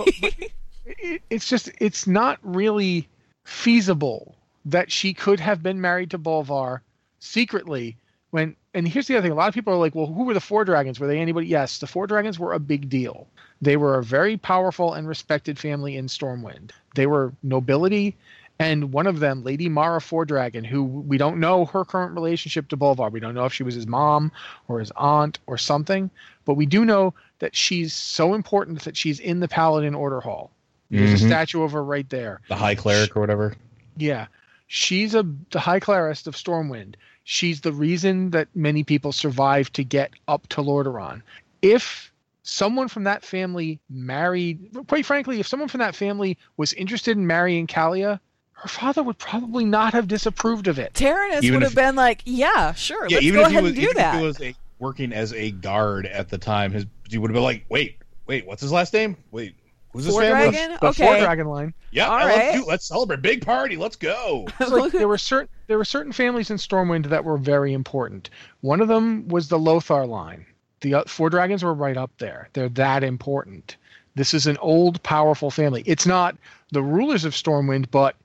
it, 0.85 1.21
it's 1.29 1.47
just 1.47 1.71
it's 1.79 2.05
not 2.07 2.39
really 2.43 3.07
feasible 3.45 4.35
that 4.65 4.91
she 4.91 5.13
could 5.13 5.39
have 5.39 5.61
been 5.63 5.81
married 5.81 6.11
to 6.11 6.17
Bolvar 6.17 6.81
secretly 7.19 7.97
when 8.31 8.55
and 8.73 8.87
here's 8.87 9.07
the 9.07 9.15
other 9.15 9.23
thing 9.23 9.31
a 9.31 9.35
lot 9.35 9.47
of 9.47 9.53
people 9.53 9.73
are 9.73 9.77
like 9.77 9.95
well 9.95 10.07
who 10.07 10.23
were 10.23 10.33
the 10.33 10.39
Fordragons 10.39 10.99
were 10.99 11.07
they 11.07 11.19
anybody 11.19 11.47
yes 11.47 11.77
the 11.79 11.87
Fordragons 11.87 12.39
were 12.39 12.53
a 12.53 12.59
big 12.59 12.89
deal 12.89 13.27
they 13.61 13.77
were 13.77 13.97
a 13.97 14.03
very 14.03 14.37
powerful 14.37 14.93
and 14.93 15.07
respected 15.07 15.57
family 15.57 15.95
in 15.97 16.07
stormwind 16.07 16.71
they 16.95 17.07
were 17.07 17.33
nobility 17.43 18.15
and 18.63 18.91
one 18.93 19.07
of 19.07 19.19
them 19.19 19.43
lady 19.43 19.67
mara 19.69 19.99
fordragon 19.99 20.63
who 20.65 20.83
we 20.83 21.17
don't 21.17 21.39
know 21.39 21.65
her 21.65 21.83
current 21.85 22.13
relationship 22.13 22.67
to 22.67 22.77
bolvar 22.77 23.11
we 23.11 23.19
don't 23.19 23.35
know 23.35 23.45
if 23.45 23.53
she 23.53 23.63
was 23.63 23.75
his 23.75 23.87
mom 23.87 24.31
or 24.67 24.79
his 24.79 24.91
aunt 24.95 25.39
or 25.47 25.57
something 25.57 26.09
but 26.45 26.55
we 26.55 26.65
do 26.65 26.85
know 26.85 27.13
that 27.39 27.55
she's 27.55 27.93
so 27.93 28.33
important 28.33 28.81
that 28.83 28.95
she's 28.97 29.19
in 29.19 29.39
the 29.39 29.47
paladin 29.47 29.93
order 29.95 30.19
hall 30.21 30.51
there's 30.89 31.21
a 31.21 31.25
Mhm. 31.25 31.27
statue 31.27 31.63
of 31.63 31.71
her 31.71 31.83
right 31.83 32.09
there 32.09 32.41
The 32.49 32.55
high 32.55 32.75
cleric 32.75 33.15
or 33.15 33.19
whatever. 33.19 33.55
yeah. 33.97 34.27
She's 34.67 35.13
a 35.13 35.23
the 35.51 35.59
high 35.59 35.79
clarist 35.79 36.25
of 36.27 36.35
Stormwind. 36.35 36.95
She's 37.25 37.61
the 37.61 37.71
reason 37.71 38.31
that 38.31 38.47
many 38.55 38.83
people 38.83 39.11
survived 39.11 39.73
to 39.75 39.83
get 39.83 40.11
up 40.27 40.47
to 40.49 40.61
Lordaeron. 40.61 41.21
If 41.61 42.11
someone 42.43 42.87
from 42.87 43.03
that 43.05 43.23
family 43.23 43.79
married 43.89 44.59
quite 44.87 45.05
frankly, 45.05 45.39
if 45.39 45.47
someone 45.47 45.69
from 45.69 45.79
that 45.79 45.95
family 45.95 46.37
was 46.57 46.73
interested 46.73 47.17
in 47.17 47.25
marrying 47.27 47.67
Calia, 47.67 48.19
her 48.63 48.69
father 48.69 49.03
would 49.03 49.17
probably 49.17 49.65
not 49.65 49.91
have 49.93 50.07
disapproved 50.07 50.67
of 50.69 50.79
it. 50.79 50.93
Terenas 50.93 51.43
Even 51.43 51.59
would 51.59 51.63
have 51.63 51.75
been 51.75 51.97
like, 51.97 52.21
"Yeah, 52.23 52.71
sure, 52.73 53.07
Yeah, 53.09 53.17
let's 53.17 53.25
even 53.25 53.41
go 53.41 53.45
if 53.45 53.51
he 53.51 53.53
ahead 53.57 53.63
was 53.63 53.71
and 53.73 53.75
do 53.75 53.83
even 53.83 53.97
that." 53.97 54.15
if 54.15 54.19
he 54.21 54.25
was 54.25 54.41
a, 54.41 54.55
working 54.79 55.11
as 55.11 55.33
a 55.33 55.51
guard 55.51 56.05
at 56.05 56.29
the 56.29 56.37
time, 56.37 56.71
his 56.71 56.85
he 57.09 57.17
would 57.17 57.29
have 57.29 57.33
been 57.33 57.43
like, 57.43 57.65
wait, 57.67 57.97
wait, 58.25 58.47
what's 58.47 58.61
his 58.61 58.71
last 58.71 58.93
name? 58.93 59.17
Wait, 59.31 59.53
who's 59.91 60.05
his 60.05 60.13
Four 60.13 60.21
family? 60.21 60.51
Dragon? 60.51 60.77
The 60.79 60.87
Okay. 60.87 61.05
Four 61.05 61.17
Dragon 61.19 61.47
line. 61.47 61.73
Yeah, 61.91 62.07
All 62.07 62.25
let's 62.25 62.37
right. 62.37 62.53
do 62.55 62.65
let's 62.65 62.85
celebrate 62.87 63.21
big 63.21 63.45
party. 63.45 63.75
Let's 63.75 63.97
go. 63.97 64.47
Like 64.61 64.93
there 64.93 65.09
were 65.09 65.17
certain 65.17 65.49
there 65.67 65.77
were 65.77 65.83
certain 65.85 66.13
families 66.13 66.49
in 66.49 66.55
Stormwind 66.55 67.07
that 67.09 67.25
were 67.25 67.37
very 67.37 67.73
important. 67.73 68.29
One 68.61 68.79
of 68.79 68.87
them 68.87 69.27
was 69.27 69.49
the 69.49 69.59
Lothar 69.59 70.05
line. 70.05 70.45
The 70.79 70.93
uh, 70.93 71.03
Fordragons 71.03 71.63
were 71.63 71.73
right 71.73 71.97
up 71.97 72.11
there. 72.17 72.47
They're 72.53 72.69
that 72.69 73.03
important. 73.03 73.75
This 74.15 74.33
is 74.33 74.47
an 74.47 74.55
old, 74.57 75.03
powerful 75.03 75.51
family. 75.51 75.83
It's 75.85 76.05
not 76.05 76.37
the 76.71 76.81
rulers 76.83 77.25
of 77.25 77.33
Stormwind, 77.33 77.89
but 77.91 78.15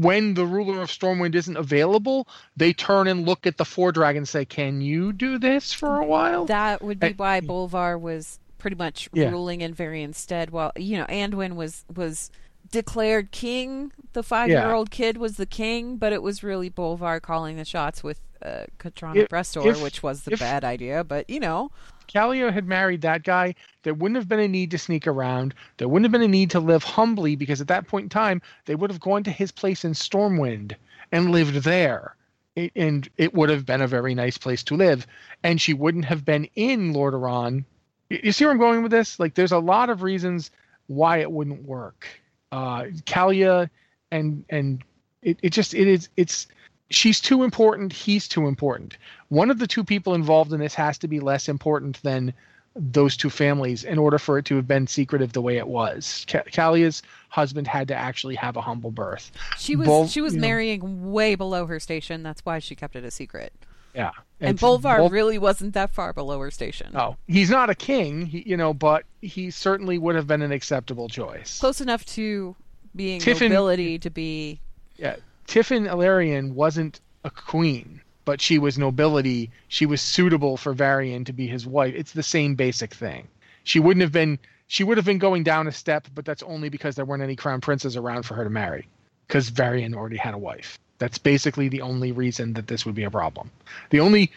when 0.00 0.34
the 0.34 0.46
ruler 0.46 0.80
of 0.80 0.88
Stormwind 0.90 1.34
isn't 1.34 1.56
available, 1.56 2.28
they 2.56 2.72
turn 2.72 3.06
and 3.08 3.26
look 3.26 3.46
at 3.46 3.56
the 3.56 3.64
Fordragons 3.64 4.16
and 4.16 4.28
say, 4.28 4.44
"Can 4.44 4.80
you 4.80 5.12
do 5.12 5.38
this 5.38 5.72
for 5.72 6.00
a 6.00 6.04
while?" 6.04 6.44
That 6.46 6.82
would 6.82 7.00
be 7.00 7.08
Uh, 7.08 7.12
why 7.16 7.40
Bolvar 7.40 7.98
was 8.00 8.38
pretty 8.58 8.76
much 8.76 9.08
Yeah. 9.12 9.30
ruling 9.30 9.60
in 9.60 9.72
Varian's 9.74 10.18
stead. 10.18 10.50
While 10.50 10.72
you 10.76 10.96
know, 10.98 11.06
Anduin 11.06 11.54
was 11.54 11.84
was 11.94 12.30
declared 12.70 13.30
king. 13.30 13.92
The 14.12 14.22
five 14.22 14.48
year 14.48 14.72
old 14.72 14.90
kid 14.90 15.16
was 15.16 15.36
the 15.36 15.46
king, 15.46 15.96
but 15.96 16.12
it 16.12 16.22
was 16.22 16.42
really 16.42 16.70
Bolvar 16.70 17.20
calling 17.22 17.56
the 17.56 17.64
shots 17.64 18.02
with 18.02 18.20
uh, 18.42 18.64
Katrana 18.78 19.26
Prestor, 19.28 19.82
which 19.82 20.02
was 20.02 20.22
the 20.22 20.32
if- 20.32 20.40
bad 20.40 20.64
idea. 20.64 21.02
But 21.04 21.28
you 21.30 21.40
know, 21.40 21.70
Calia 22.08 22.52
had 22.52 22.66
married 22.66 23.02
that 23.02 23.22
guy, 23.22 23.54
there 23.82 23.94
wouldn't 23.94 24.16
have 24.16 24.28
been 24.28 24.40
a 24.40 24.48
need 24.48 24.70
to 24.72 24.78
sneak 24.78 25.06
around. 25.06 25.54
There 25.76 25.88
wouldn't 25.88 26.06
have 26.06 26.12
been 26.12 26.28
a 26.28 26.32
need 26.32 26.50
to 26.50 26.60
live 26.60 26.82
humbly 26.82 27.36
because 27.36 27.60
at 27.60 27.68
that 27.68 27.86
point 27.86 28.04
in 28.04 28.08
time, 28.08 28.42
they 28.64 28.74
would 28.74 28.90
have 28.90 29.00
gone 29.00 29.22
to 29.24 29.30
his 29.30 29.52
place 29.52 29.84
in 29.84 29.92
Stormwind 29.92 30.74
and 31.12 31.30
lived 31.30 31.56
there. 31.56 32.16
It, 32.56 32.72
and 32.74 33.08
it 33.16 33.34
would 33.34 33.50
have 33.50 33.64
been 33.64 33.82
a 33.82 33.86
very 33.86 34.14
nice 34.14 34.36
place 34.36 34.62
to 34.64 34.76
live. 34.76 35.06
And 35.44 35.60
she 35.60 35.74
wouldn't 35.74 36.06
have 36.06 36.24
been 36.24 36.48
in 36.56 36.92
Lordaeron. 36.92 37.64
You 38.10 38.20
you 38.24 38.32
see 38.32 38.44
where 38.44 38.52
I'm 38.52 38.58
going 38.58 38.82
with 38.82 38.90
this? 38.90 39.20
Like, 39.20 39.34
there's 39.34 39.52
a 39.52 39.58
lot 39.58 39.90
of 39.90 40.02
reasons 40.02 40.50
why 40.88 41.18
it 41.18 41.30
wouldn't 41.30 41.62
work. 41.64 42.06
Uh, 42.50 42.84
Calia 43.04 43.70
and 44.10 44.44
and 44.48 44.82
it, 45.22 45.38
it 45.42 45.50
just 45.50 45.74
it 45.74 45.86
is 45.86 46.08
it's 46.16 46.46
she's 46.90 47.20
too 47.20 47.42
important 47.42 47.92
he's 47.92 48.26
too 48.28 48.46
important 48.46 48.96
one 49.28 49.50
of 49.50 49.58
the 49.58 49.66
two 49.66 49.84
people 49.84 50.14
involved 50.14 50.52
in 50.52 50.60
this 50.60 50.74
has 50.74 50.96
to 50.98 51.08
be 51.08 51.20
less 51.20 51.48
important 51.48 52.02
than 52.02 52.32
those 52.76 53.16
two 53.16 53.28
families 53.30 53.82
in 53.84 53.98
order 53.98 54.18
for 54.18 54.38
it 54.38 54.44
to 54.44 54.54
have 54.56 54.66
been 54.68 54.86
secretive 54.86 55.32
the 55.32 55.42
way 55.42 55.56
it 55.56 55.66
was 55.66 56.24
Calia's 56.28 57.02
husband 57.28 57.66
had 57.66 57.88
to 57.88 57.94
actually 57.94 58.36
have 58.36 58.56
a 58.56 58.60
humble 58.60 58.90
birth 58.90 59.32
she 59.58 59.74
was 59.76 59.86
Bol- 59.88 60.06
she 60.06 60.20
was 60.20 60.34
you 60.34 60.40
know. 60.40 60.46
marrying 60.46 61.10
way 61.12 61.34
below 61.34 61.66
her 61.66 61.80
station. 61.80 62.22
That's 62.22 62.44
why 62.44 62.58
she 62.60 62.74
kept 62.76 62.94
it 62.96 63.04
a 63.04 63.10
secret. 63.10 63.52
yeah 63.94 64.12
And 64.40 64.54
It's- 64.54 64.62
Bolvar 64.62 64.98
Bol- 64.98 65.08
really 65.10 65.38
wasn't 65.38 65.74
that 65.74 65.90
far 65.92 66.12
below 66.12 66.38
her 66.40 66.50
station. 66.52 66.92
oh 66.94 67.16
he's 67.26 67.50
not 67.50 67.68
a 67.68 67.74
king 67.74 68.26
he, 68.26 68.44
you 68.46 68.56
know 68.56 68.72
but 68.72 69.04
he 69.20 69.50
certainly 69.50 69.98
would 69.98 70.14
have 70.14 70.26
been 70.28 70.42
an 70.42 70.52
acceptable 70.52 71.08
choice 71.08 71.58
Close 71.58 71.80
enough 71.80 72.04
to 72.06 72.54
being 72.94 73.20
Tiffin- 73.20 73.50
nobility 73.50 73.98
to 73.98 74.08
be 74.10 74.60
yeah, 74.96 75.16
Tiffin 75.48 75.84
Ellerian 75.84 76.52
wasn't 76.52 77.00
a 77.24 77.30
queen, 77.30 78.02
but 78.26 78.38
she 78.38 78.58
was 78.58 78.76
nobility. 78.76 79.50
She 79.68 79.86
was 79.86 80.02
suitable 80.02 80.58
for 80.58 80.74
Varian 80.74 81.24
to 81.24 81.32
be 81.32 81.46
his 81.46 81.66
wife. 81.66 81.94
It's 81.96 82.12
the 82.12 82.22
same 82.22 82.54
basic 82.54 82.92
thing. 82.92 83.26
She 83.64 83.80
wouldn't 83.80 84.02
have 84.02 84.12
been. 84.12 84.38
She 84.66 84.84
would 84.84 84.98
have 84.98 85.06
been 85.06 85.18
going 85.18 85.44
down 85.44 85.66
a 85.66 85.72
step, 85.72 86.06
but 86.14 86.26
that's 86.26 86.42
only 86.42 86.68
because 86.68 86.94
there 86.94 87.06
weren't 87.06 87.22
any 87.22 87.34
crown 87.34 87.62
princes 87.62 87.96
around 87.96 88.24
for 88.24 88.34
her 88.34 88.44
to 88.44 88.50
marry, 88.50 88.86
because 89.26 89.48
Varian 89.48 89.94
already 89.94 90.18
had 90.18 90.34
a 90.34 90.38
wife. 90.38 90.78
That's 90.98 91.16
basically 91.16 91.70
the 91.70 91.80
only 91.80 92.12
reason 92.12 92.52
that 92.52 92.66
this 92.66 92.84
would 92.84 92.94
be 92.94 93.04
a 93.04 93.10
problem. 93.10 93.50
The 93.88 94.00
only 94.00 94.30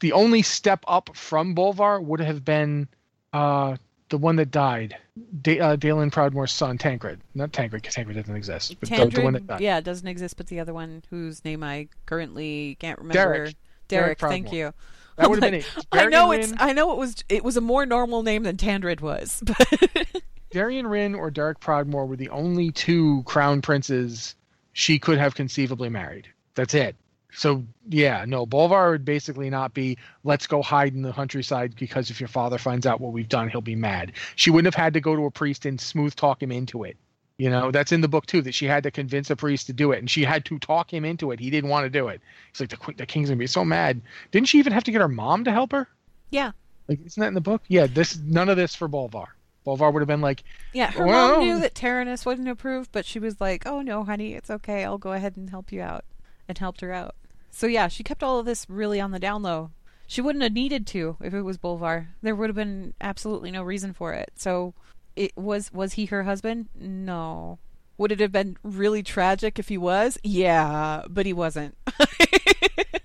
the 0.00 0.12
only 0.12 0.42
step 0.42 0.84
up 0.88 1.10
from 1.14 1.54
Bolvar 1.54 2.02
would 2.02 2.20
have 2.20 2.44
been 2.44 2.88
uh, 3.32 3.76
the 4.08 4.18
one 4.18 4.36
that 4.36 4.50
died, 4.50 4.96
da- 5.42 5.60
uh, 5.60 5.76
Daelin 5.76 6.10
Proudmoore's 6.10 6.52
son, 6.52 6.78
Tandred. 6.78 7.20
Not 7.34 7.52
Tandred, 7.52 7.82
because 7.82 7.94
Tandred 7.94 8.16
doesn't 8.16 8.36
exist. 8.36 8.76
But 8.80 8.88
the, 8.88 9.06
the 9.06 9.22
one 9.22 9.32
that 9.34 9.46
died. 9.46 9.60
Yeah, 9.60 9.78
it 9.78 9.84
doesn't 9.84 10.06
exist, 10.06 10.36
but 10.36 10.46
the 10.46 10.60
other 10.60 10.72
one 10.72 11.02
whose 11.10 11.44
name 11.44 11.62
I 11.62 11.88
currently 12.06 12.76
can't 12.80 12.98
remember. 12.98 13.14
Derek. 13.14 13.56
Derek, 13.88 14.18
Derek 14.18 14.32
thank 14.32 14.52
you. 14.52 14.72
That 15.16 15.30
would 15.30 15.42
have 15.42 15.52
I'm 15.52 15.60
been 15.60 15.60
like, 15.60 15.76
it. 15.78 15.86
I 15.92 16.06
know 16.06 16.30
Darian 16.30 16.50
it's. 16.52 16.62
I 16.62 16.72
know 16.72 16.92
it 16.92 16.98
was. 16.98 17.24
It 17.28 17.44
was 17.44 17.56
a 17.56 17.60
more 17.60 17.86
normal 17.86 18.22
name 18.22 18.42
than 18.42 18.56
Tandred 18.56 19.00
was, 19.00 19.42
but 19.46 20.22
Darian 20.50 20.86
Rin 20.86 21.14
or 21.14 21.30
Derek 21.30 21.60
Proudmoore 21.60 22.06
were 22.06 22.16
the 22.16 22.28
only 22.30 22.70
two 22.70 23.22
crown 23.24 23.62
princes 23.62 24.34
she 24.72 24.98
could 24.98 25.18
have 25.18 25.34
conceivably 25.34 25.88
married. 25.88 26.28
That's 26.54 26.74
it. 26.74 26.96
So 27.36 27.64
yeah, 27.88 28.24
no, 28.26 28.46
Bolvar 28.46 28.90
would 28.92 29.04
basically 29.04 29.50
not 29.50 29.74
be 29.74 29.98
let's 30.24 30.46
go 30.46 30.62
hide 30.62 30.94
in 30.94 31.02
the 31.02 31.12
countryside 31.12 31.74
because 31.78 32.10
if 32.10 32.18
your 32.18 32.28
father 32.28 32.56
finds 32.56 32.86
out 32.86 33.00
what 33.00 33.12
we've 33.12 33.28
done, 33.28 33.50
he'll 33.50 33.60
be 33.60 33.76
mad. 33.76 34.12
She 34.36 34.50
wouldn't 34.50 34.72
have 34.74 34.82
had 34.82 34.94
to 34.94 35.00
go 35.00 35.14
to 35.14 35.26
a 35.26 35.30
priest 35.30 35.66
and 35.66 35.78
smooth 35.78 36.14
talk 36.14 36.42
him 36.42 36.50
into 36.50 36.84
it. 36.84 36.96
You 37.38 37.50
know, 37.50 37.70
that's 37.70 37.92
in 37.92 38.00
the 38.00 38.08
book 38.08 38.24
too, 38.24 38.40
that 38.40 38.54
she 38.54 38.64
had 38.64 38.84
to 38.84 38.90
convince 38.90 39.28
a 39.28 39.36
priest 39.36 39.66
to 39.66 39.74
do 39.74 39.92
it, 39.92 39.98
and 39.98 40.10
she 40.10 40.24
had 40.24 40.46
to 40.46 40.58
talk 40.58 40.90
him 40.90 41.04
into 41.04 41.30
it. 41.32 41.38
He 41.38 41.50
didn't 41.50 41.68
want 41.68 41.84
to 41.84 41.90
do 41.90 42.08
it. 42.08 42.22
He's 42.50 42.60
like, 42.60 42.70
the, 42.70 42.94
the 42.94 43.04
king's 43.04 43.28
gonna 43.28 43.38
be 43.38 43.46
so 43.46 43.62
mad. 43.66 44.00
Didn't 44.30 44.48
she 44.48 44.58
even 44.58 44.72
have 44.72 44.84
to 44.84 44.90
get 44.90 45.02
her 45.02 45.08
mom 45.08 45.44
to 45.44 45.52
help 45.52 45.72
her? 45.72 45.86
yeah, 46.30 46.52
Like, 46.88 47.04
isn't 47.04 47.20
that 47.20 47.28
in 47.28 47.34
the 47.34 47.42
book? 47.42 47.60
Yeah, 47.68 47.86
this 47.86 48.16
none 48.18 48.48
of 48.48 48.56
this 48.56 48.74
for 48.74 48.88
Bolvar. 48.88 49.26
Bolvar 49.66 49.92
would 49.92 50.00
have 50.00 50.08
been 50.08 50.22
like, 50.22 50.42
yeah. 50.72 50.90
Her 50.92 51.04
Well- 51.04 51.36
mom 51.36 51.40
knew 51.44 51.58
that 51.60 51.74
Terenas 51.74 52.24
wouldn't 52.24 52.48
approve, 52.48 52.90
but 52.92 53.04
she 53.04 53.18
was 53.18 53.38
like, 53.42 53.66
"Oh 53.66 53.82
no, 53.82 54.04
honey, 54.04 54.32
it's 54.32 54.48
okay. 54.48 54.84
I'll 54.84 54.96
go 54.96 55.12
ahead 55.12 55.36
and 55.36 55.50
help 55.50 55.70
you 55.70 55.82
out," 55.82 56.06
and 56.48 56.56
helped 56.56 56.80
her 56.80 56.92
out. 56.94 57.14
So 57.56 57.66
yeah, 57.66 57.88
she 57.88 58.02
kept 58.02 58.22
all 58.22 58.38
of 58.38 58.44
this 58.44 58.68
really 58.68 59.00
on 59.00 59.12
the 59.12 59.18
down 59.18 59.42
low. 59.42 59.70
She 60.06 60.20
wouldn't 60.20 60.42
have 60.42 60.52
needed 60.52 60.86
to 60.88 61.16
if 61.22 61.32
it 61.32 61.40
was 61.40 61.56
Bolvar. 61.56 62.08
There 62.20 62.36
would 62.36 62.50
have 62.50 62.54
been 62.54 62.92
absolutely 63.00 63.50
no 63.50 63.62
reason 63.62 63.94
for 63.94 64.12
it. 64.12 64.30
So, 64.36 64.74
it 65.16 65.34
was 65.38 65.72
was 65.72 65.94
he 65.94 66.04
her 66.04 66.24
husband? 66.24 66.68
No. 66.78 67.58
Would 67.96 68.12
it 68.12 68.20
have 68.20 68.30
been 68.30 68.58
really 68.62 69.02
tragic 69.02 69.58
if 69.58 69.70
he 69.70 69.78
was? 69.78 70.18
Yeah, 70.22 71.04
but 71.08 71.24
he 71.24 71.32
wasn't. 71.32 71.78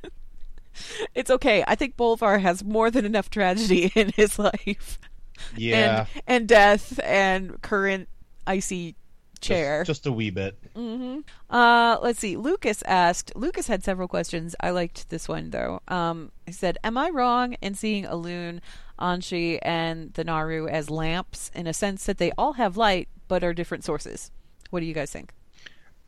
it's 1.16 1.32
okay. 1.32 1.64
I 1.66 1.76
think 1.76 1.96
Bolvar 1.96 2.42
has 2.42 2.62
more 2.62 2.92
than 2.92 3.06
enough 3.06 3.30
tragedy 3.30 3.86
in 3.96 4.10
his 4.10 4.38
life. 4.38 5.00
Yeah, 5.56 6.08
And, 6.10 6.24
and 6.28 6.48
death 6.50 7.00
and 7.06 7.62
current 7.62 8.10
icy 8.46 8.96
chair. 9.42 9.84
just, 9.84 10.04
just 10.04 10.06
a 10.08 10.12
wee 10.12 10.30
bit. 10.30 10.58
Uh, 11.50 11.98
let's 12.02 12.20
see. 12.20 12.38
Lucas 12.38 12.82
asked. 12.86 13.34
Lucas 13.36 13.68
had 13.68 13.84
several 13.84 14.08
questions. 14.08 14.56
I 14.60 14.70
liked 14.72 15.10
this 15.10 15.28
one 15.28 15.50
though. 15.50 15.82
Um, 15.88 16.32
he 16.46 16.54
said, 16.54 16.78
"Am 16.84 16.98
I 16.98 17.10
wrong 17.10 17.54
in 17.62 17.76
seeing 17.76 18.06
Elune, 18.06 18.60
An'she, 19.00 19.60
and 19.62 20.14
the 20.14 20.24
Naaru 20.24 20.68
as 20.68 20.90
lamps 20.90 21.52
in 21.54 21.68
a 21.68 21.74
sense 21.74 22.06
that 22.06 22.18
they 22.18 22.32
all 22.38 22.54
have 22.54 22.78
light 22.78 23.10
but 23.28 23.44
are 23.44 23.54
different 23.54 23.84
sources? 23.84 24.32
What 24.70 24.80
do 24.80 24.86
you 24.86 24.94
guys 24.94 25.12
think?" 25.12 25.34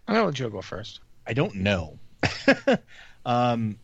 I'm 0.07 0.15
gonna 0.15 0.25
let 0.27 0.35
Joe 0.35 0.49
go 0.49 0.61
first. 0.61 0.99
I 1.25 1.33
don't 1.33 1.55
know. 1.55 1.97
um, 3.25 3.77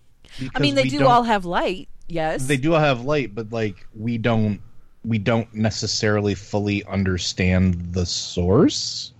I 0.55 0.59
mean, 0.59 0.75
they 0.75 0.83
do 0.83 1.05
all 1.05 1.23
have 1.23 1.45
light. 1.45 1.89
Yes. 2.07 2.47
They 2.47 2.57
do 2.57 2.73
all 2.73 2.79
have 2.79 3.05
light, 3.05 3.35
but 3.35 3.51
like 3.51 3.87
we 3.95 4.17
don't 4.17 4.61
we 5.05 5.17
don't 5.17 5.53
necessarily 5.53 6.35
fully 6.35 6.83
understand 6.85 7.93
the 7.93 8.05
source. 8.05 9.13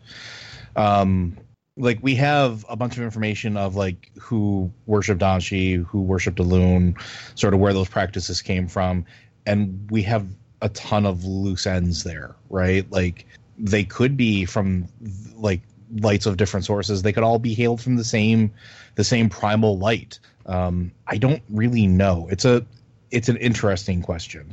Um 0.79 1.37
like 1.79 1.99
we 2.01 2.13
have 2.15 2.65
a 2.67 2.75
bunch 2.75 2.97
of 2.97 3.03
information 3.03 3.55
of 3.55 3.75
like 3.75 4.11
who 4.19 4.71
worshipped 4.85 5.21
An'she, 5.21 5.83
who 5.85 6.01
worshipped 6.01 6.37
Elune, 6.37 7.01
sort 7.35 7.53
of 7.53 7.59
where 7.61 7.73
those 7.73 7.87
practices 7.87 8.41
came 8.41 8.67
from, 8.67 9.05
and 9.45 9.89
we 9.89 10.03
have 10.03 10.27
a 10.61 10.69
ton 10.69 11.05
of 11.05 11.23
loose 11.23 11.65
ends 11.65 12.03
there, 12.03 12.35
right? 12.49 12.89
Like 12.91 13.25
they 13.57 13.85
could 13.85 14.17
be 14.17 14.45
from 14.45 14.87
like 15.35 15.61
lights 16.01 16.25
of 16.25 16.35
different 16.37 16.65
sources. 16.65 17.01
They 17.01 17.13
could 17.13 17.23
all 17.23 17.39
be 17.39 17.53
hailed 17.53 17.81
from 17.81 17.95
the 17.95 18.03
same 18.03 18.51
the 18.95 19.03
same 19.03 19.29
primal 19.29 19.77
light. 19.77 20.19
Um, 20.45 20.91
I 21.07 21.17
don't 21.17 21.41
really 21.49 21.87
know. 21.87 22.27
It's 22.29 22.43
a 22.43 22.65
it's 23.09 23.29
an 23.29 23.37
interesting 23.37 24.01
question. 24.01 24.51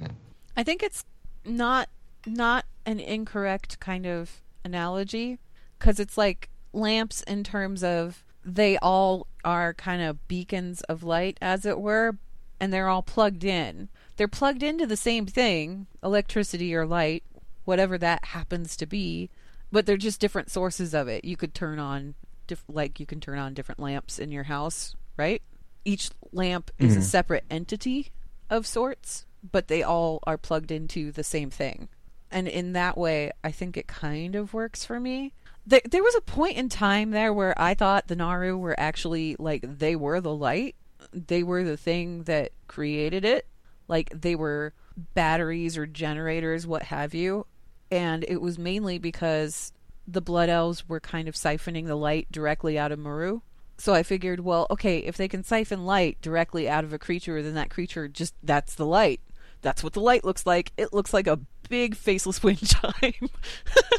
I 0.57 0.63
think 0.63 0.83
it's 0.83 1.05
not 1.45 1.89
not 2.25 2.65
an 2.87 3.01
incorrect 3.01 3.81
kind 3.81 4.07
of 4.07 4.41
analogy 4.65 5.39
because 5.79 6.01
it's 6.01 6.19
like 6.19 6.49
lamps 6.73 7.23
in 7.23 7.45
terms 7.45 7.83
of 7.83 8.25
they 8.45 8.79
all 8.79 9.27
are 9.45 9.75
kind 9.75 10.03
of 10.03 10.27
beacons 10.29 10.83
of 10.83 11.03
light 11.03 11.39
as 11.41 11.67
it 11.67 11.81
were 11.81 12.17
and 12.61 12.73
they're 12.73 12.89
all 12.89 13.03
plugged 13.03 13.45
in. 13.45 13.89
They're 14.17 14.29
plugged 14.29 14.63
into 14.63 14.87
the 14.87 14.97
same 14.97 15.27
thing, 15.27 15.87
electricity 16.03 16.75
or 16.75 16.87
light, 16.87 17.23
whatever 17.65 17.99
that 17.99 18.27
happens 18.27 18.77
to 18.77 18.87
be, 18.87 19.31
but 19.71 19.85
they're 19.85 19.97
just 19.97 20.21
different 20.21 20.51
sources 20.51 20.95
of 20.95 21.09
it. 21.09 21.25
You 21.25 21.37
could 21.37 21.55
turn 21.55 21.79
on 21.79 22.15
diff- 22.47 22.65
like 22.69 22.99
you 22.99 23.07
can 23.07 23.21
turn 23.21 23.39
on 23.39 23.55
different 23.55 23.81
lamps 23.81 24.19
in 24.19 24.33
your 24.33 24.45
house, 24.45 24.95
right? 25.17 25.43
Each 25.85 26.11
lamp 26.33 26.71
is 26.79 26.95
a 26.95 26.99
mm-hmm. 26.99 27.05
separate 27.05 27.45
entity 27.51 28.13
of 28.49 28.67
sorts, 28.67 29.27
but 29.51 29.69
they 29.69 29.83
all 29.83 30.21
are 30.25 30.39
plugged 30.39 30.71
into 30.71 31.13
the 31.13 31.25
same 31.25 31.51
thing. 31.51 31.89
And 32.31 32.49
in 32.49 32.73
that 32.73 32.97
way, 32.99 33.33
I 33.45 33.53
think 33.53 33.77
it 33.77 33.87
kind 33.87 34.35
of 34.35 34.55
works 34.55 34.85
for 34.85 34.99
me. 34.99 35.33
There, 35.67 35.81
there 35.85 36.03
was 36.03 36.15
a 36.15 36.21
point 36.21 36.57
in 36.57 36.69
time 36.69 37.11
there 37.11 37.33
where 37.33 37.61
I 37.61 37.75
thought 37.75 38.07
the 38.07 38.17
Naaru 38.17 38.57
were 38.57 38.79
actually 38.79 39.35
like 39.39 39.65
they 39.79 39.97
were 39.97 40.21
the 40.21 40.35
light. 40.35 40.77
They 41.13 41.43
were 41.43 41.65
the 41.65 41.77
thing 41.77 42.23
that 42.25 42.53
created 42.69 43.25
it. 43.25 43.47
Like 43.89 44.11
they 44.15 44.37
were 44.37 44.75
batteries 45.15 45.77
or 45.77 45.87
generators, 45.87 46.67
what 46.67 46.85
have 46.85 47.15
you. 47.15 47.47
And 47.91 48.25
it 48.29 48.41
was 48.41 48.59
mainly 48.59 48.99
because 48.99 49.73
the 50.07 50.21
Blood 50.21 50.49
Elves 50.49 50.89
were 50.89 51.01
kind 51.01 51.29
of 51.29 51.35
siphoning 51.35 51.87
the 51.87 51.97
light 51.97 52.31
directly 52.31 52.79
out 52.79 52.93
of 52.93 52.99
M'uru. 52.99 53.43
So 53.79 53.93
I 53.93 54.03
figured, 54.03 54.41
well, 54.41 54.67
okay, 54.71 54.99
if 54.99 55.17
they 55.17 55.29
can 55.29 55.45
siphon 55.45 55.85
light 55.85 56.19
directly 56.23 56.69
out 56.69 56.85
of 56.85 56.93
a 56.93 56.99
creature, 56.99 57.43
then 57.43 57.55
that 57.55 57.71
creature 57.71 58.09
just 58.09 58.35
that's 58.43 58.75
the 58.75 58.87
light. 58.87 59.21
That's 59.63 59.83
what 59.83 59.93
the 59.93 60.01
light 60.01 60.25
looks 60.25 60.47
like. 60.47 60.73
It 60.77 60.93
looks 60.93 61.13
like 61.13 61.27
a 61.27 61.41
big 61.69 61.97
faceless 61.97 62.43
wind 62.43 62.67
chime. 62.67 63.31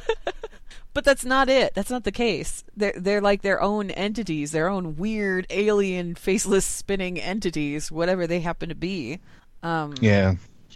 but 0.97 1.03
that's 1.03 1.23
not 1.23 1.47
it. 1.47 1.75
That's 1.75 1.91
not 1.91 2.05
the 2.05 2.11
case. 2.11 2.63
They're 2.75 2.95
they're 2.97 3.21
like 3.21 3.43
their 3.43 3.61
own 3.61 3.91
entities, 3.91 4.51
their 4.51 4.67
own 4.67 4.95
weird 4.95 5.45
alien 5.51 6.15
faceless 6.15 6.65
spinning 6.65 7.21
entities, 7.21 7.91
whatever 7.91 8.25
they 8.25 8.39
happen 8.39 8.69
to 8.69 8.73
be. 8.73 9.19
Um, 9.61 9.93
Yeah. 10.01 10.33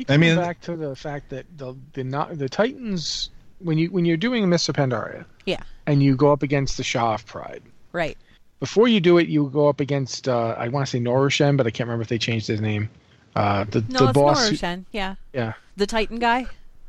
I 0.08 0.18
mean- 0.18 0.36
back 0.36 0.62
to 0.62 0.76
the 0.76 0.96
fact 0.96 1.32
that 1.32 1.48
the 1.58 1.74
the 1.94 2.04
not, 2.04 2.38
the 2.38 2.48
Titans 2.48 3.32
when 3.58 3.80
you 3.80 3.90
when 3.90 4.06
you're 4.06 4.16
doing 4.16 4.48
Mists 4.48 4.70
of 4.70 4.76
Pandaria 4.76 5.26
yeah, 5.48 5.64
and 5.88 6.04
you 6.04 6.16
go 6.16 6.32
up 6.32 6.44
against 6.44 6.78
the 6.78 6.84
Sha 6.84 7.16
of 7.16 7.26
Pride, 7.26 7.64
right. 7.92 8.16
before 8.60 8.88
you 8.88 9.00
do 9.00 9.18
it, 9.18 9.28
you 9.28 9.50
go 9.50 9.70
up 9.70 9.80
against 9.80 10.28
uh, 10.28 10.54
I 10.56 10.68
want 10.68 10.86
to 10.86 10.92
say 10.92 11.00
Norushen, 11.00 11.58
but 11.58 11.66
I 11.66 11.72
can't 11.72 11.88
remember 11.88 12.04
if 12.04 12.10
they 12.10 12.20
changed 12.20 12.46
his 12.46 12.62
name. 12.62 12.92
Uh, 13.36 13.64
the 13.64 13.84
No, 13.90 14.00
the 14.02 14.06
it's 14.10 14.14
boss. 14.14 14.52
Norushen. 14.52 14.86
Yeah. 14.92 15.16
Yeah. 15.34 15.54
The 15.78 15.88
Titan 15.88 16.20
guy. 16.20 16.46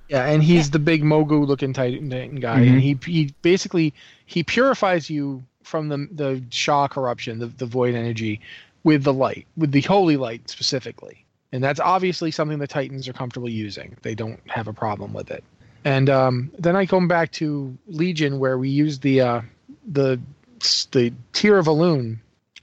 Yeah, 0.09 0.27
and 0.27 0.43
he's 0.43 0.71
the 0.71 0.79
big 0.79 1.03
Mogu 1.03 1.47
looking 1.47 1.73
Titan 1.73 2.11
Titan 2.11 2.37
guy, 2.41 2.61
Mhm. 2.61 2.69
and 2.69 2.81
he 2.81 2.99
he 3.05 3.35
basically 3.43 3.95
he 4.27 4.43
purifies 4.43 5.09
you 5.09 5.43
from 5.63 5.89
the 5.89 6.09
the 6.11 6.43
Sha 6.51 6.89
corruption, 6.89 7.39
the 7.39 7.47
the 7.47 7.67
void 7.67 7.95
energy, 7.95 8.41
with 8.85 9.05
the 9.05 9.13
light, 9.13 9.47
with 9.57 9.73
the 9.73 9.81
holy 9.83 10.17
light 10.17 10.51
specifically, 10.51 11.25
and 11.53 11.63
that's 11.65 11.81
obviously 11.81 12.31
something 12.31 12.59
the 12.59 12.67
Titans 12.67 13.09
are 13.09 13.13
comfortable 13.13 13.49
using. 13.49 13.97
They 14.03 14.15
don't 14.15 14.41
have 14.49 14.69
a 14.69 14.73
problem 14.73 15.13
with 15.15 15.31
it. 15.31 15.45
And 15.85 16.09
um, 16.11 16.51
then 16.59 16.77
I 16.77 16.87
come 16.87 17.09
back 17.09 17.33
to 17.33 17.77
Legion, 17.87 18.39
where 18.39 18.59
we 18.59 18.69
use 18.69 18.99
the 18.99 19.21
uh, 19.23 19.41
the 19.91 20.21
the 20.93 21.13
tear 21.33 21.59
of 21.59 21.67
Elune 21.67 22.19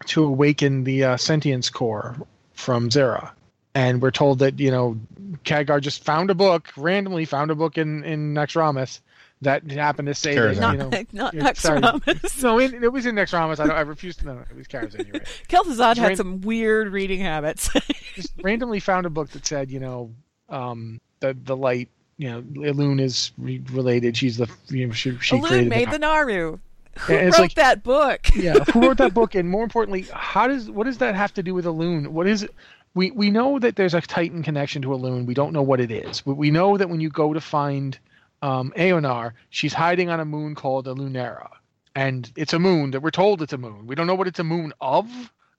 to 0.06 0.24
awaken 0.24 0.84
the 0.86 1.04
uh, 1.04 1.18
sentience 1.18 1.70
core 1.70 2.16
from 2.54 2.90
Xe'ra, 2.90 3.32
and 3.80 4.02
we're 4.02 4.12
told 4.12 4.40
that 4.40 4.60
you 4.60 4.72
know 4.72 4.98
Khadgar 5.46 5.80
just 5.82 6.04
found 6.04 6.30
a 6.30 6.36
book 6.36 6.68
randomly 6.78 7.26
found 7.26 7.52
a 7.52 7.56
book 7.56 7.78
in 7.78 8.04
in 8.04 8.34
Naxxramas 8.34 9.00
that 9.42 9.70
happened 9.72 10.08
to 10.08 10.14
say 10.14 10.36
that, 10.36 10.56
Karazhan. 10.56 10.56
you 10.56 10.60
Not, 10.60 10.78
know. 11.14 11.24
not 11.24 11.34
yeah, 11.64 12.32
No, 12.42 12.60
it, 12.60 12.74
it 12.74 12.92
was 12.92 13.06
in 13.06 13.16
Naxxramas. 13.16 13.60
I 13.62 13.68
don't. 13.68 13.76
I 13.76 13.82
refuse 13.82 14.18
to 14.18 14.26
know. 14.26 14.44
It 14.50 14.56
was 14.56 14.68
Karazhan. 14.68 15.06
You're 15.06 15.14
right. 15.14 15.44
Kel'Thuzad 15.48 15.96
had 15.98 16.08
Ran- 16.10 16.16
some 16.18 16.42
weird 16.42 16.92
reading 16.92 17.22
habits. 17.22 17.70
Just 18.16 18.34
randomly 18.42 18.82
found 18.82 19.06
a 19.06 19.10
book 19.10 19.30
that 19.30 19.46
said, 19.46 19.72
you 19.72 19.80
know, 19.80 20.12
um, 20.50 21.00
the 21.22 21.38
the 21.44 21.56
light. 21.56 21.90
You 22.18 22.30
know, 22.32 22.42
Elune 22.42 23.00
is 23.00 23.32
re- 23.38 23.64
related. 23.72 24.18
She's 24.18 24.36
the 24.36 24.50
you 24.68 24.88
know, 24.88 24.94
she, 24.94 25.18
she 25.20 25.38
Elune 25.38 25.48
created 25.48 25.70
made 25.70 25.90
the 25.92 26.00
Naaru. 26.00 26.60
Who 27.04 27.14
Yeah, 27.14 27.24
wrote 27.26 27.40
like- 27.40 27.54
that 27.56 27.82
book? 27.82 28.20
yeah 28.36 28.56
who 28.74 28.82
wrote 28.82 28.98
that 28.98 29.14
book 29.14 29.34
and 29.36 29.48
more 29.50 29.64
importantly 29.64 30.06
how 30.12 30.48
does 30.48 30.70
what 30.70 30.84
does 30.84 30.98
that 30.98 31.16
have 31.16 31.34
to 31.36 31.44
do 31.44 31.54
with 31.54 31.64
Elune? 31.64 32.08
what 32.10 32.28
is 32.28 32.44
it 32.44 32.54
we 32.94 33.12
we 33.12 33.30
know 33.30 33.60
that 33.60 33.76
there's 33.76 33.94
a 33.94 34.02
titan 34.02 34.44
connection 34.44 34.82
to 34.82 34.90
Elune. 34.90 35.26
we 35.26 35.34
don't 35.34 35.54
know 35.54 35.62
what 35.62 35.80
it 35.80 35.92
is 35.92 36.22
but 36.22 36.36
we 36.36 36.52
know 36.52 36.78
that 36.78 36.90
when 36.90 37.00
you 37.00 37.10
go 37.10 37.34
to 37.34 37.42
find 37.42 37.98
um 38.42 38.72
Eonar 38.76 39.34
she's 39.50 39.74
hiding 39.74 40.10
on 40.10 40.20
a 40.20 40.26
moon 40.26 40.56
called 40.56 40.86
Elunaria. 40.88 41.50
and 41.96 42.32
it's 42.36 42.54
a 42.54 42.60
moon 42.60 42.92
that 42.92 43.02
we're 43.02 43.12
told 43.12 43.42
it's 43.42 43.54
a 43.54 43.58
moon 43.58 43.88
we 43.88 43.96
don't 43.96 44.08
know 44.08 44.16
what 44.16 44.28
it's 44.28 44.40
a 44.40 44.44
moon 44.44 44.74
of 44.82 45.08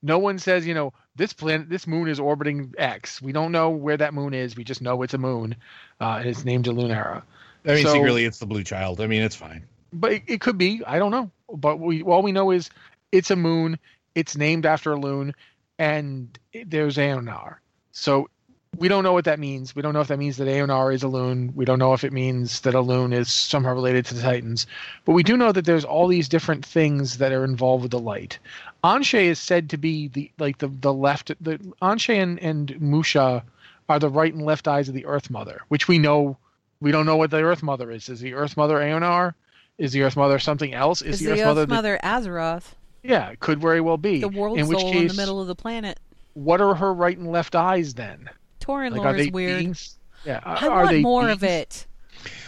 no 0.03 0.18
one 0.18 0.39
says 0.39 0.66
you 0.66 0.74
know 0.74 0.93
this 1.16 1.33
planet 1.33 1.68
this 1.68 1.87
moon 1.87 2.09
is 2.09 2.18
orbiting 2.18 2.72
x 2.78 3.20
we 3.20 3.33
don't 3.33 3.53
know 3.53 3.70
where 3.70 3.97
that 3.97 4.14
moon 4.14 4.33
is 4.35 4.57
we 4.57 4.64
just 4.64 4.81
know 4.81 5.03
it's 5.03 5.14
a 5.14 5.18
moon 5.18 5.55
uh, 6.01 6.16
and 6.20 6.28
it's 6.28 6.45
named 6.45 6.64
Elunaria. 6.66 7.22
I 7.66 7.74
mean, 7.74 7.85
So- 7.85 7.93
secretly, 7.93 8.24
it's 8.24 8.39
the 8.39 8.47
blue 8.47 8.64
child. 8.64 9.03
I 9.03 9.07
mean, 9.07 9.20
it's 9.20 9.37
fine. 9.37 9.66
but 9.93 10.12
it, 10.12 10.22
it 10.26 10.41
could 10.41 10.57
be. 10.57 10.81
I 10.87 10.99
don't 10.99 11.11
know. 11.11 11.31
But 11.55 11.78
we 11.78 12.03
all 12.03 12.22
we 12.22 12.33
know 12.33 12.51
is 12.53 12.70
it's 13.12 13.31
a 13.31 13.37
moon. 13.37 13.78
It's 14.14 14.35
named 14.35 14.64
after 14.64 14.93
Elune, 14.97 15.35
and 15.81 16.39
there's 16.66 16.99
Eonar. 16.99 17.57
So 17.93 18.28
we 18.76 18.87
don't 18.87 19.03
know 19.03 19.14
what 19.14 19.24
that 19.24 19.41
means. 19.41 19.74
We 19.74 19.81
don't 19.81 19.95
know 19.95 20.03
if 20.03 20.09
that 20.09 20.18
means 20.18 20.37
that 20.37 20.47
Eonar 20.47 20.95
is 20.95 21.03
Elune. 21.03 21.55
We 21.55 21.64
don't 21.64 21.78
know 21.78 21.95
if 21.95 22.05
it 22.05 22.12
means 22.12 22.61
that 22.61 22.74
Elune 22.74 23.14
is 23.14 23.33
somehow 23.33 23.72
related 23.72 24.05
to 24.07 24.14
the 24.14 24.20
Titans. 24.20 24.66
But 25.07 25.12
we 25.12 25.22
do 25.22 25.39
know 25.39 25.53
that 25.53 25.64
there's 25.64 25.85
all 25.85 26.07
these 26.07 26.28
different 26.28 26.66
things 26.66 27.16
that 27.16 27.33
are 27.33 27.45
involved 27.45 27.83
with 27.83 27.93
the 27.93 27.99
light. 27.99 28.39
An'she 28.85 29.14
is 29.24 29.39
said 29.39 29.70
to 29.70 29.78
be 29.78 30.09
the 30.09 30.31
like 30.39 30.59
the 30.59 30.68
the 30.68 30.93
left. 30.93 31.33
The 31.41 31.59
An'she 31.81 32.14
and, 32.14 32.39
and 32.41 32.78
Mu'sha 32.78 33.43
are 33.89 33.99
the 33.99 34.11
right 34.11 34.35
and 34.35 34.45
left 34.45 34.68
eyes 34.68 34.89
of 34.89 34.95
the 34.95 35.07
Earth 35.07 35.31
Mother, 35.31 35.62
which 35.68 35.89
we 35.89 35.99
know. 35.99 36.37
We 36.83 36.93
don't 36.93 37.07
know 37.07 37.16
what 37.16 37.31
the 37.31 37.43
Earth 37.43 37.62
Mother 37.62 37.91
is. 37.91 38.09
Is 38.09 38.20
the 38.20 38.35
Earth 38.35 38.57
Mother 38.57 38.76
Eonar? 38.76 39.35
Is 39.78 39.93
the 39.93 40.03
Earth 40.03 40.16
Mother 40.16 40.39
something 40.39 40.74
else? 40.74 41.01
Is, 41.01 41.14
Is 41.14 41.20
the, 41.20 41.24
the 41.26 41.33
Earth, 41.33 41.39
Earth 41.41 41.47
Mother? 41.47 41.66
Mother, 41.66 41.99
the- 42.01 42.07
Azeroth, 42.07 42.74
yeah, 43.03 43.30
it 43.30 43.40
could 43.40 43.61
very 43.61 43.80
well 43.80 43.96
be. 43.96 44.20
the 44.20 44.28
world 44.28 44.59
in 44.59 44.66
which 44.68 44.80
soul 44.80 44.92
case, 44.92 45.03
in 45.03 45.09
the 45.09 45.14
middle 45.14 45.40
of 45.40 45.46
the 45.46 45.55
planet? 45.55 45.98
what 46.34 46.61
are 46.61 46.74
her 46.74 46.92
right 46.94 47.16
and 47.16 47.30
left 47.30 47.55
eyes 47.55 47.94
then? 47.94 48.28
Tauren 48.61 48.92
Like, 48.92 49.01
lore 49.01 49.16
is 49.16 49.30
weird. 49.30 49.59
beings? 49.59 49.96
Yeah, 50.24 50.40
I 50.44 50.66
are 50.66 50.84
want 50.84 50.88
they 50.90 51.01
more 51.01 51.28
of 51.28 51.42
it. 51.42 51.86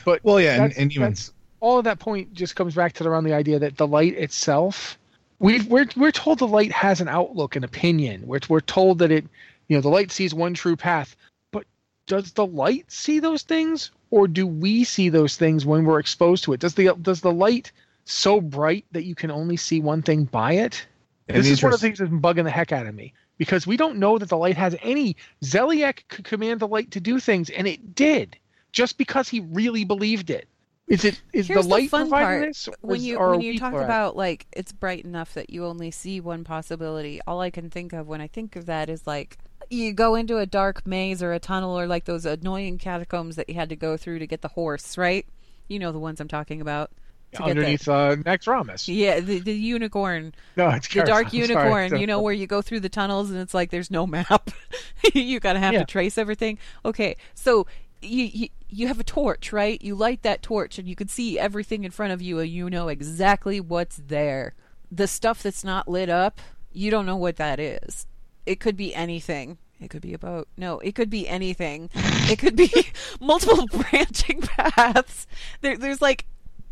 But 0.04 0.20
Well, 0.22 0.40
yeah, 0.40 0.54
and, 0.54 0.64
that's, 0.64 0.78
and 0.78 0.92
even 0.92 1.08
that's 1.08 1.32
all 1.60 1.78
of 1.78 1.84
that 1.84 1.98
point 1.98 2.34
just 2.34 2.56
comes 2.56 2.74
back 2.74 2.92
to 2.94 3.08
around 3.08 3.24
the 3.24 3.32
idea 3.32 3.58
that 3.60 3.76
the 3.76 3.86
light 3.86 4.14
itself, 4.14 4.98
we 5.38 5.62
we're 5.62 5.86
we're 5.96 6.10
told 6.10 6.38
the 6.38 6.46
light 6.46 6.72
has 6.72 7.00
an 7.00 7.08
outlook, 7.08 7.56
an 7.56 7.64
opinion. 7.64 8.26
We're 8.26 8.40
we're 8.48 8.60
told 8.60 8.98
that 8.98 9.10
it, 9.10 9.24
you 9.68 9.76
know, 9.76 9.80
the 9.80 9.88
light 9.88 10.10
sees 10.10 10.34
one 10.34 10.54
true 10.54 10.76
path. 10.76 11.16
But 11.50 11.64
does 12.06 12.32
the 12.32 12.46
light 12.46 12.90
see 12.90 13.20
those 13.20 13.42
things, 13.42 13.90
or 14.10 14.28
do 14.28 14.46
we 14.46 14.84
see 14.84 15.08
those 15.08 15.36
things 15.36 15.64
when 15.64 15.84
we're 15.84 16.00
exposed 16.00 16.44
to 16.44 16.52
it? 16.52 16.60
Does 16.60 16.74
the 16.74 16.94
does 17.00 17.22
the 17.22 17.32
light 17.32 17.72
so 18.04 18.40
bright 18.40 18.84
that 18.92 19.04
you 19.04 19.14
can 19.14 19.30
only 19.30 19.56
see 19.56 19.80
one 19.80 20.02
thing 20.02 20.24
by 20.24 20.52
it? 20.54 20.86
And 21.28 21.38
this 21.38 21.46
is 21.48 21.62
one 21.62 21.72
of 21.72 21.80
the 21.80 21.86
things 21.86 21.98
that's 21.98 22.10
been 22.10 22.20
bugging 22.20 22.44
the 22.44 22.50
heck 22.50 22.72
out 22.72 22.86
of 22.86 22.94
me 22.94 23.14
because 23.38 23.66
we 23.66 23.76
don't 23.76 23.96
know 23.96 24.18
that 24.18 24.28
the 24.28 24.36
light 24.36 24.56
has 24.56 24.76
any. 24.82 25.16
Zeliek 25.42 26.06
could 26.08 26.24
command 26.24 26.60
the 26.60 26.68
light 26.68 26.90
to 26.90 27.00
do 27.00 27.18
things, 27.20 27.48
and 27.50 27.66
it 27.66 27.94
did, 27.94 28.36
just 28.72 28.98
because 28.98 29.28
he 29.28 29.40
really 29.40 29.84
believed 29.84 30.30
it. 30.30 30.48
Is 30.88 31.04
it 31.04 31.22
is 31.32 31.46
Here's 31.46 31.64
the 31.64 31.70
light 31.70 31.90
fun 31.90 32.02
providing 32.10 32.26
part. 32.40 32.48
this? 32.48 32.68
or 32.68 32.74
when 32.80 32.96
is- 32.96 33.06
you 33.06 33.16
or 33.16 33.30
when 33.30 33.40
you 33.40 33.52
we 33.52 33.58
talk 33.58 33.72
about 33.72 34.16
like 34.16 34.46
it's 34.52 34.72
bright 34.72 35.04
enough 35.04 35.32
that 35.34 35.48
you 35.48 35.64
only 35.64 35.90
see 35.92 36.20
one 36.20 36.42
possibility 36.42 37.20
all 37.26 37.40
i 37.40 37.50
can 37.50 37.70
think 37.70 37.92
of 37.92 38.08
when 38.08 38.20
i 38.20 38.26
think 38.26 38.56
of 38.56 38.66
that 38.66 38.90
is 38.90 39.06
like 39.06 39.38
you 39.70 39.92
go 39.92 40.16
into 40.16 40.38
a 40.38 40.44
dark 40.44 40.84
maze 40.84 41.22
or 41.22 41.32
a 41.32 41.38
tunnel 41.38 41.78
or 41.78 41.86
like 41.86 42.04
those 42.04 42.26
annoying 42.26 42.78
catacombs 42.78 43.36
that 43.36 43.48
you 43.48 43.54
had 43.54 43.68
to 43.68 43.76
go 43.76 43.96
through 43.96 44.18
to 44.18 44.26
get 44.26 44.42
the 44.42 44.48
horse 44.48 44.98
right 44.98 45.24
you 45.68 45.78
know 45.78 45.92
the 45.92 46.00
ones 46.00 46.20
i'm 46.20 46.28
talking 46.28 46.60
about 46.60 46.90
get 47.32 47.38
the- 47.44 47.50
underneath 47.50 47.88
uh, 47.88 48.16
Naxxramas. 48.16 48.94
yeah 48.94 49.20
the, 49.20 49.40
the 49.40 49.52
unicorn. 49.54 50.32
No, 50.56 50.68
it's 50.70 50.88
the 50.88 51.02
dark 51.02 51.26
Karazhan, 51.28 51.30
sorry. 51.30 51.38
unicorn 51.64 52.00
you 52.00 52.06
know 52.06 52.20
where 52.20 52.32
you 52.34 52.46
go 52.46 52.62
through 52.62 52.80
the 52.80 52.88
tunnels 52.88 53.30
and 53.30 53.40
it's 53.40 53.54
like 53.54 53.70
there's 53.70 53.90
no 53.90 54.06
map. 54.06 54.50
You 55.14 55.40
gotta 55.40 55.58
have 55.58 55.72
Yeah. 55.72 55.80
to 55.80 55.84
trace 55.84 56.16
everything. 56.18 56.58
Okay 56.84 57.16
so 57.34 57.66
you, 58.00 58.24
you 58.24 58.48
you 58.68 58.86
have 58.88 59.00
a 59.00 59.04
torch 59.04 59.52
right? 59.52 59.80
You 59.82 59.94
light 59.94 60.22
that 60.22 60.42
torch 60.42 60.78
and 60.78 60.88
you 60.88 60.94
can 60.96 61.08
see 61.08 61.38
everything 61.38 61.84
in 61.84 61.90
front 61.90 62.12
of 62.12 62.20
you 62.22 62.38
and 62.38 62.48
you 62.50 62.68
know 62.70 62.88
exactly 62.88 63.60
what's 63.60 63.96
there. 64.06 64.54
The 64.90 65.06
stuff 65.06 65.42
that's 65.42 65.64
not 65.64 65.88
lit 65.88 66.08
up 66.08 66.40
you 66.72 66.90
don't 66.90 67.06
know 67.06 67.16
what 67.16 67.36
that 67.36 67.60
is. 67.60 68.06
It 68.46 68.58
could 68.60 68.76
be 68.76 68.94
anything. 68.94 69.58
It 69.80 69.90
could 69.90 70.00
be 70.02 70.14
a 70.14 70.18
boat. 70.18 70.48
No 70.56 70.78
it 70.80 70.94
could 70.94 71.10
be 71.10 71.26
anything. 71.28 71.90
It 71.94 72.38
could 72.38 72.56
be 72.56 72.72
multiple 73.20 73.66
branching 73.90 74.40
paths. 74.42 75.26
There, 75.60 75.76
there's 75.76 76.00
like 76.02 76.24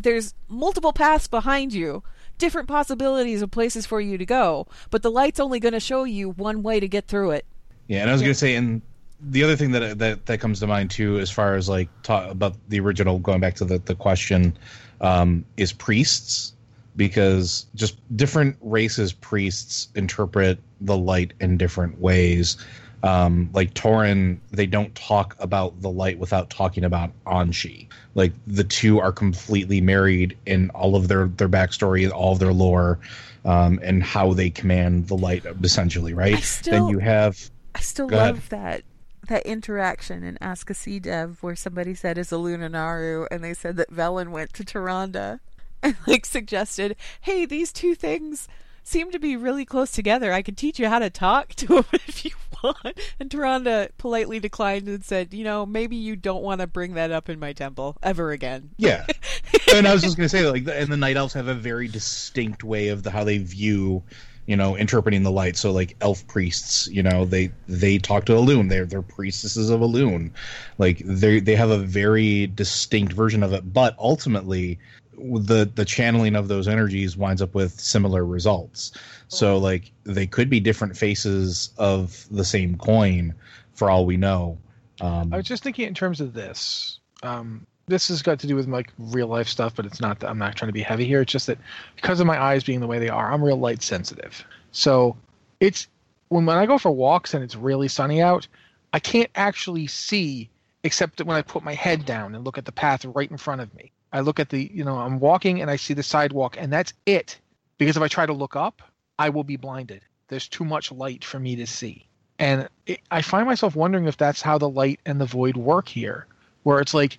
there's 0.03 0.35
multiple 0.49 0.93
paths 0.93 1.29
behind 1.29 1.73
you 1.73 2.03
different 2.39 2.69
possibilities 2.69 3.43
of 3.43 3.51
places 3.51 3.85
for 3.87 4.01
you 4.01 4.17
to 4.17 4.25
go 4.27 4.67
but 4.91 5.03
the 5.03 5.11
light's 5.11 5.39
only 5.41 5.61
going 5.61 5.75
to 5.75 5.81
show 5.81 6.05
you 6.05 6.31
one 6.31 6.63
way 6.63 6.81
to 6.81 6.89
get 6.89 7.07
through 7.07 7.31
it 7.31 7.45
Yeah, 7.91 8.03
and 8.03 8.11
I 8.11 8.13
was 8.13 8.23
gonna 8.23 8.35
say, 8.35 8.55
and 8.55 8.83
the 9.21 9.43
other 9.43 9.57
thing 9.57 9.73
that 9.73 9.99
that 9.99 10.27
that 10.27 10.39
comes 10.39 10.61
to 10.61 10.69
mind 10.69 10.93
too, 10.93 11.19
as 11.19 11.29
far 11.29 11.57
as 11.57 11.69
like 11.69 11.89
talk 12.05 12.31
about 12.31 12.55
the 12.69 12.79
original, 12.79 13.19
going 13.19 13.41
back 13.41 13.57
to 13.57 13.65
the 13.65 13.79
the 13.79 13.97
question, 13.97 14.57
um, 15.01 15.45
is 15.57 15.73
priests 15.73 16.55
because 16.95 17.67
just 17.75 17.97
different 18.17 18.57
races 18.61 19.13
priests 19.13 19.89
interpret 19.97 20.61
the 20.81 20.97
light 20.97 21.33
in 21.41 21.57
different 21.57 22.01
ways. 22.01 22.57
Um, 23.03 23.49
like 23.53 23.73
Tauren, 23.75 24.39
they 24.51 24.67
don't 24.67 24.95
talk 24.95 25.35
about 25.39 25.81
the 25.81 25.91
light 25.91 26.19
without 26.19 26.51
talking 26.51 26.85
about 26.85 27.11
An'she. 27.27 27.89
Like 28.15 28.33
the 28.47 28.65
two 28.65 29.01
are 29.01 29.13
completely 29.13 29.81
married 29.81 30.37
in 30.47 30.71
all 30.71 30.97
of 30.97 31.09
their 31.09 31.29
their 31.29 31.49
backstory, 31.49 32.11
all 32.11 32.33
of 32.33 32.39
their 32.39 32.53
lore, 32.53 32.99
um, 33.45 33.81
and 33.83 34.03
how 34.03 34.35
they 34.35 34.51
command 34.51 35.09
the 35.09 35.17
light, 35.17 35.45
essentially. 35.63 36.13
Right? 36.13 36.39
Still- 36.43 36.73
then 36.73 36.89
you 36.89 36.99
have 36.99 37.51
I 37.75 37.81
still 37.81 38.09
Go 38.09 38.17
ahead. 38.17 38.35
love 38.35 38.49
that 38.51 38.83
that 39.29 39.47
interaction 39.47 40.25
in 40.25 40.37
Ask 40.41 40.71
a 40.71 40.75
Sea 40.75 40.99
Dev 40.99 41.39
where 41.41 41.57
somebody 41.57 41.95
said 41.95 42.19
is 42.19 42.33
a 42.33 42.37
Lunanaru 42.37 43.27
and 43.31 43.45
they 43.45 43.55
said 43.55 43.77
that 43.77 43.91
Velen 43.91 44.31
went 44.31 44.53
to 44.55 44.65
Tyrande 44.65 45.39
and 45.83 45.97
like 46.07 46.27
suggested, 46.27 46.97
hey, 47.21 47.47
these 47.47 47.73
two 47.73 47.95
things 47.95 48.49
seem 48.91 49.13
to 49.13 49.19
be 49.19 49.37
really 49.37 49.65
close 49.65 49.93
together. 49.93 50.33
I 50.33 50.43
could 50.43 50.57
teach 50.57 50.79
you 50.79 50.89
how 50.89 50.99
to 50.99 51.11
talk 51.11 51.51
to 51.55 51.67
them 51.67 51.85
if 51.93 52.25
you 52.25 52.33
want. 52.63 53.01
And 53.19 53.31
Tyrande 53.31 53.91
politely 53.97 54.41
declined 54.41 54.89
and 54.89 55.05
said, 55.05 55.33
you 55.33 55.45
know, 55.45 55.65
maybe 55.65 55.97
you 55.97 56.17
don't 56.17 56.43
want 56.43 56.61
to 56.61 56.67
bring 56.67 56.95
that 56.95 57.11
up 57.11 57.29
in 57.29 57.39
my 57.39 57.53
temple 57.53 57.97
ever 58.03 58.33
again. 58.33 58.71
Yeah, 58.77 59.07
and 59.75 59.87
I 59.87 59.93
was 59.93 60.03
just 60.03 60.17
gonna 60.17 60.29
say 60.29 60.47
like, 60.47 60.67
and 60.69 60.93
the 60.93 60.97
night 60.97 61.17
elves 61.17 61.35
have 61.35 61.49
a 61.49 61.55
very 61.55 61.89
distinct 61.89 62.65
way 62.65 62.89
of 62.89 63.03
the, 63.03 63.11
how 63.11 63.25
they 63.25 63.39
view, 63.39 64.03
you 64.47 64.57
know, 64.57 64.77
interpreting 64.77 65.23
the 65.23 65.31
light. 65.31 65.57
So 65.57 65.71
like 65.73 65.97
elf 66.01 66.27
priests, 66.27 66.89
you 66.89 67.03
know, 67.03 67.25
they 67.25 67.51
they 67.69 67.99
talk 67.99 68.27
to 68.27 68.33
Elune. 68.33 68.69
They're 68.69 68.87
they're 68.87 69.03
priestesses 69.03 69.71
of 69.71 69.81
Elune. 69.81 70.31
Like 70.79 70.99
they 71.05 71.41
they 71.41 71.57
have 71.57 71.71
a 71.71 71.79
very 71.79 72.49
distinct 72.49 73.13
version 73.13 73.43
of 73.43 73.53
it. 73.53 73.73
But 73.73 73.95
ultimately, 73.99 74.79
the 75.23 75.71
the 75.75 75.85
channeling 75.85 76.37
of 76.37 76.49
those 76.49 76.69
energies 76.69 77.17
winds 77.17 77.43
up 77.43 77.55
with 77.55 77.79
similar 77.79 78.25
results. 78.25 78.93
So 79.29 79.59
like 79.59 79.93
they 80.05 80.27
could 80.27 80.51
be 80.51 80.61
different 80.61 80.97
faces 80.97 81.71
of 81.79 82.27
the 82.31 82.45
same 82.45 82.77
coin, 82.77 83.35
for 83.75 83.91
all 83.91 84.07
we 84.07 84.17
know. 84.17 84.59
Um, 85.01 85.33
I 85.33 85.39
was 85.39 85.47
just 85.47 85.63
thinking 85.63 85.87
in 85.87 85.95
terms 85.95 86.21
of 86.21 86.35
this. 86.35 87.01
Um, 87.23 87.67
this 87.87 88.09
has 88.09 88.23
got 88.23 88.39
to 88.41 88.47
do 88.47 88.55
with 88.57 88.69
like 88.69 88.93
real 88.99 89.27
life 89.27 89.49
stuff, 89.49 89.75
but 89.75 89.87
it's 89.87 90.01
not 90.01 90.21
that 90.21 90.31
I'm 90.31 90.39
not 90.39 90.57
trying 90.57 90.69
to 90.69 90.73
be 90.73 90.83
heavy 90.83 91.05
here. 91.05 91.23
It's 91.23 91.33
just 91.33 91.47
that 91.47 91.59
because 91.97 92.21
of 92.21 92.27
my 92.27 92.41
eyes 92.41 92.65
being 92.65 92.81
the 92.81 92.87
way 92.87 92.99
they 92.99 93.09
are, 93.09 93.33
I'm 93.33 93.43
real 93.43 93.57
light 93.57 93.83
sensitive. 93.83 94.45
So 94.73 95.17
it's 95.61 95.89
when 96.29 96.47
when 96.47 96.57
I 96.57 96.67
go 96.67 96.79
for 96.79 96.91
walks 96.91 97.35
and 97.35 97.43
it's 97.43 97.57
really 97.57 97.89
sunny 97.89 98.23
out, 98.23 98.47
I 98.93 99.01
can't 99.01 99.31
actually 99.35 99.87
see 99.87 100.51
except 100.83 101.23
when 101.23 101.37
I 101.37 101.43
put 101.43 101.63
my 101.63 101.75
head 101.75 102.05
down 102.05 102.35
and 102.35 102.45
look 102.45 102.59
at 102.59 102.65
the 102.65 102.73
path 102.73 103.05
right 103.05 103.31
in 103.31 103.37
front 103.37 103.61
of 103.61 103.75
me. 103.75 103.93
I 104.13 104.21
look 104.21 104.41
at 104.41 104.49
the, 104.49 104.71
you 104.73 104.85
know, 104.85 104.97
I'm 104.99 105.21
walking 105.21 105.61
and 105.61 105.71
I 105.71 105.77
see 105.77 105.95
the 105.95 106.03
sidewalk 106.03 106.57
and 106.59 106.73
that's 106.73 106.93
it. 107.07 107.39
Because 107.79 107.97
if 107.97 108.03
I 108.03 108.09
try 108.09 108.27
to 108.27 108.33
look 108.33 108.57
up, 108.57 108.83
I 109.19 109.29
will 109.31 109.45
be 109.45 109.57
blinded. 109.57 110.03
There's 110.29 110.49
too 110.49 110.65
much 110.65 110.93
light 110.93 111.25
for 111.25 111.39
me 111.39 111.57
to 111.57 111.67
see. 111.67 112.07
And 112.39 112.69
it, 112.87 113.01
I 113.11 113.23
find 113.23 113.47
myself 113.47 113.75
wondering 113.77 114.07
if 114.07 114.17
that's 114.17 114.41
how 114.43 114.59
the 114.59 114.69
light 114.69 115.01
and 115.07 115.21
the 115.21 115.27
void 115.27 115.57
work 115.57 115.89
here, 115.89 116.27
where 116.63 116.81
it's 116.81 116.95
like 116.95 117.19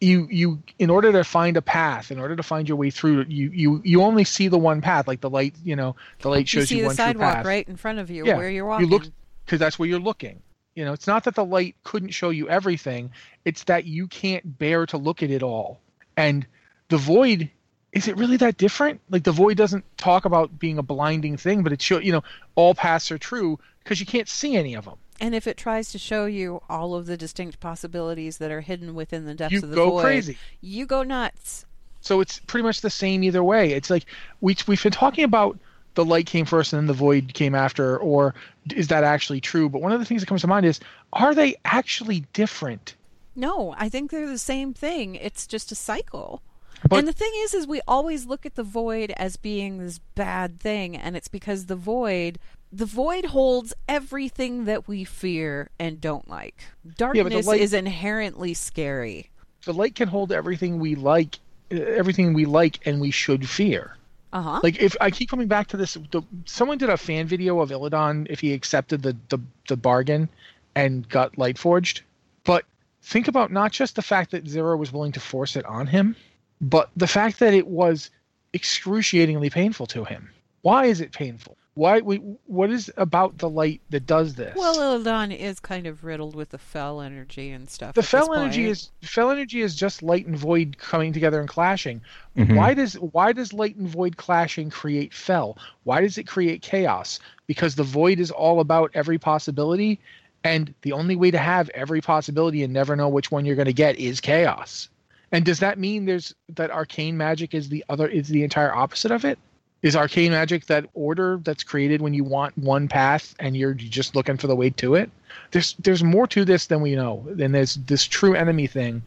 you 0.00 0.28
you 0.30 0.62
in 0.78 0.90
order 0.90 1.10
to 1.10 1.24
find 1.24 1.56
a 1.56 1.62
path, 1.62 2.10
in 2.10 2.18
order 2.20 2.36
to 2.36 2.42
find 2.42 2.68
your 2.68 2.76
way 2.76 2.90
through, 2.90 3.24
you 3.28 3.50
you 3.52 3.80
you 3.84 4.02
only 4.02 4.24
see 4.24 4.46
the 4.48 4.58
one 4.58 4.80
path, 4.80 5.08
like 5.08 5.20
the 5.22 5.30
light, 5.30 5.54
you 5.64 5.74
know, 5.74 5.96
the 6.20 6.28
light 6.28 6.40
You 6.40 6.60
shows 6.60 6.68
see 6.68 6.76
you, 6.76 6.82
the 6.82 6.86
one 6.88 6.96
sidewalk 6.96 7.34
path. 7.36 7.46
right 7.46 7.66
in 7.68 7.76
front 7.76 7.98
of 7.98 8.10
you 8.10 8.26
Yeah, 8.26 8.36
where 8.36 8.50
you're 8.50 8.66
walking. 8.66 8.86
you 8.86 8.92
look- 8.92 9.06
because 9.44 9.58
that's 9.58 9.78
where 9.78 9.88
you're 9.88 9.98
looking. 9.98 10.40
You 10.74 10.84
know, 10.84 10.92
it's 10.92 11.06
not 11.06 11.24
that 11.24 11.34
the 11.34 11.44
light 11.44 11.74
couldn't 11.82 12.10
show 12.10 12.30
you 12.30 12.48
everything; 12.48 13.10
it's 13.44 13.64
that 13.64 13.86
you 13.86 14.06
can't 14.06 14.58
bear 14.58 14.84
to 14.86 14.98
look 14.98 15.22
at 15.22 15.30
it 15.30 15.42
all. 15.42 15.80
And 16.18 16.44
the 16.88 16.96
void, 16.96 17.48
is 17.92 18.08
it 18.08 18.16
really 18.16 18.36
that 18.38 18.56
different? 18.56 19.00
Like 19.08 19.22
the 19.22 19.30
void 19.32 19.56
doesn't 19.56 19.84
talk 19.96 20.24
about 20.24 20.58
being 20.58 20.76
a 20.76 20.82
blinding 20.82 21.36
thing, 21.36 21.62
but 21.62 21.72
it 21.72 21.80
show 21.80 21.98
you 21.98 22.10
know 22.10 22.24
all 22.56 22.74
paths 22.74 23.12
are 23.12 23.18
true 23.18 23.58
because 23.84 24.00
you 24.00 24.06
can't 24.06 24.28
see 24.28 24.56
any 24.56 24.74
of 24.74 24.84
them. 24.84 24.96
And 25.20 25.34
if 25.34 25.46
it 25.46 25.56
tries 25.56 25.90
to 25.92 25.98
show 25.98 26.26
you 26.26 26.60
all 26.68 26.94
of 26.94 27.06
the 27.06 27.16
distinct 27.16 27.60
possibilities 27.60 28.38
that 28.38 28.50
are 28.50 28.60
hidden 28.60 28.94
within 28.94 29.26
the 29.26 29.34
depths 29.34 29.52
You 29.52 29.60
of 29.60 29.70
the 29.70 29.76
go 29.76 29.90
void, 29.90 30.02
crazy. 30.02 30.38
you 30.60 30.86
go 30.86 31.04
nuts. 31.04 31.64
So 32.00 32.20
it's 32.20 32.40
pretty 32.40 32.64
much 32.64 32.80
the 32.80 32.90
same 32.90 33.22
either 33.22 33.42
way. 33.42 33.72
It's 33.72 33.90
like 33.90 34.06
we 34.40 34.56
we've 34.66 34.82
been 34.82 34.92
talking 34.92 35.24
about 35.24 35.56
the 35.94 36.04
light 36.04 36.26
came 36.26 36.46
first 36.46 36.72
and 36.72 36.80
then 36.80 36.86
the 36.88 36.94
void 36.94 37.32
came 37.32 37.54
after, 37.54 37.96
or 37.96 38.34
is 38.74 38.88
that 38.88 39.04
actually 39.04 39.40
true? 39.40 39.68
But 39.68 39.82
one 39.82 39.92
of 39.92 40.00
the 40.00 40.04
things 40.04 40.20
that 40.22 40.26
comes 40.26 40.40
to 40.40 40.48
mind 40.48 40.66
is, 40.66 40.80
are 41.12 41.34
they 41.34 41.54
actually 41.64 42.24
different? 42.32 42.96
No, 43.38 43.72
I 43.78 43.88
think 43.88 44.10
they're 44.10 44.26
the 44.26 44.36
same 44.36 44.74
thing. 44.74 45.14
It's 45.14 45.46
just 45.46 45.70
a 45.70 45.76
cycle. 45.76 46.42
But- 46.88 46.98
and 46.98 47.08
the 47.08 47.12
thing 47.12 47.30
is, 47.36 47.54
is 47.54 47.66
we 47.66 47.80
always 47.86 48.26
look 48.26 48.44
at 48.44 48.56
the 48.56 48.62
void 48.64 49.12
as 49.16 49.36
being 49.36 49.78
this 49.78 49.98
bad 50.16 50.58
thing, 50.60 50.96
and 50.96 51.16
it's 51.16 51.28
because 51.28 51.66
the 51.66 51.76
void, 51.76 52.38
the 52.72 52.84
void 52.84 53.26
holds 53.26 53.72
everything 53.88 54.64
that 54.64 54.88
we 54.88 55.04
fear 55.04 55.70
and 55.78 56.00
don't 56.00 56.28
like. 56.28 56.64
Darkness 56.96 57.46
light- 57.46 57.60
is 57.60 57.72
inherently 57.72 58.54
scary. 58.54 59.30
The 59.64 59.72
light 59.72 59.94
can 59.94 60.08
hold 60.08 60.32
everything 60.32 60.78
we 60.80 60.94
like, 60.96 61.38
everything 61.70 62.32
we 62.34 62.44
like, 62.44 62.80
and 62.86 63.00
we 63.00 63.10
should 63.12 63.48
fear. 63.48 63.96
Uh 64.32 64.42
huh. 64.42 64.60
Like 64.62 64.80
if 64.80 64.96
I 65.00 65.10
keep 65.10 65.30
coming 65.30 65.48
back 65.48 65.68
to 65.68 65.76
this, 65.76 65.96
the, 66.10 66.22
someone 66.44 66.78
did 66.78 66.90
a 66.90 66.96
fan 66.96 67.26
video 67.26 67.60
of 67.60 67.70
Illidan 67.70 68.26
if 68.30 68.40
he 68.40 68.52
accepted 68.52 69.02
the, 69.02 69.16
the 69.30 69.38
the 69.68 69.76
bargain 69.76 70.28
and 70.74 71.08
got 71.08 71.38
light 71.38 71.56
forged. 71.56 72.02
But 72.44 72.64
think 73.02 73.28
about 73.28 73.50
not 73.52 73.72
just 73.72 73.96
the 73.96 74.02
fact 74.02 74.30
that 74.32 74.44
Xe'ra 74.44 74.76
was 74.78 74.92
willing 74.92 75.12
to 75.12 75.20
force 75.20 75.56
it 75.56 75.64
on 75.66 75.86
him, 75.86 76.16
but 76.60 76.90
the 76.96 77.06
fact 77.06 77.38
that 77.40 77.54
it 77.54 77.66
was 77.66 78.10
excruciatingly 78.54 79.50
painful 79.50 79.86
to 79.86 80.04
him. 80.04 80.30
Why 80.62 80.86
is 80.86 81.00
it 81.00 81.12
painful? 81.12 81.56
Why? 81.74 82.00
we- 82.00 82.16
What 82.46 82.70
is 82.70 82.90
about 82.96 83.38
the 83.38 83.48
light 83.48 83.80
that 83.90 84.04
does 84.04 84.34
this? 84.34 84.56
Well, 84.56 84.76
Illidan 84.76 85.30
is 85.36 85.60
kind 85.60 85.86
of 85.86 86.02
riddled 86.02 86.34
with 86.34 86.48
the 86.50 86.58
fel 86.58 87.00
energy 87.00 87.50
and 87.50 87.70
stuff. 87.70 87.94
the 87.94 88.02
fel 88.02 88.34
energy 88.34 88.62
point. 88.64 88.70
is 88.72 88.90
fel 89.02 89.30
energy 89.30 89.60
is 89.60 89.76
just 89.76 90.02
light 90.02 90.26
and 90.26 90.36
void 90.36 90.76
coming 90.78 91.12
together 91.12 91.38
and 91.38 91.48
clashing. 91.48 92.00
Mhm. 92.36 92.56
Why 92.56 92.74
does 92.74 92.94
why 92.94 93.32
does 93.32 93.52
light 93.52 93.76
and 93.76 93.88
void 93.88 94.16
clashing 94.16 94.70
create 94.70 95.14
fel? 95.14 95.56
Why 95.84 96.00
does 96.00 96.18
it 96.18 96.26
create 96.26 96.62
chaos? 96.62 97.20
Because 97.46 97.76
the 97.76 97.84
void 97.84 98.18
is 98.18 98.32
all 98.32 98.58
about 98.58 98.90
every 98.94 99.18
possibility, 99.18 100.00
and 100.44 100.74
the 100.82 100.92
only 100.92 101.16
way 101.16 101.30
to 101.30 101.38
have 101.38 101.68
every 101.70 102.00
possibility 102.00 102.62
and 102.62 102.72
never 102.72 102.96
know 102.96 103.08
which 103.08 103.30
one 103.30 103.44
you're 103.44 103.56
going 103.56 103.66
to 103.66 103.72
get 103.72 103.98
is 103.98 104.20
chaos. 104.20 104.88
And 105.32 105.44
does 105.44 105.60
that 105.60 105.78
mean 105.78 106.06
there's 106.06 106.34
that 106.54 106.70
arcane 106.70 107.16
magic 107.16 107.54
is 107.54 107.68
the 107.68 107.84
other 107.88 108.06
is 108.08 108.28
the 108.28 108.44
entire 108.44 108.74
opposite 108.74 109.10
of 109.10 109.24
it? 109.24 109.38
Is 109.82 109.94
arcane 109.94 110.32
magic 110.32 110.66
that 110.66 110.86
order 110.94 111.38
that's 111.44 111.62
created 111.62 112.00
when 112.00 112.14
you 112.14 112.24
want 112.24 112.56
one 112.58 112.88
path 112.88 113.34
and 113.38 113.56
you're 113.56 113.74
just 113.74 114.16
looking 114.16 114.36
for 114.36 114.46
the 114.46 114.56
way 114.56 114.70
to 114.70 114.94
it? 114.94 115.10
There's 115.50 115.74
there's 115.74 116.02
more 116.02 116.26
to 116.28 116.44
this 116.44 116.66
than 116.66 116.80
we 116.80 116.96
know. 116.96 117.26
And 117.38 117.54
there's 117.54 117.74
this 117.74 118.04
true 118.04 118.34
enemy 118.34 118.66
thing. 118.66 119.02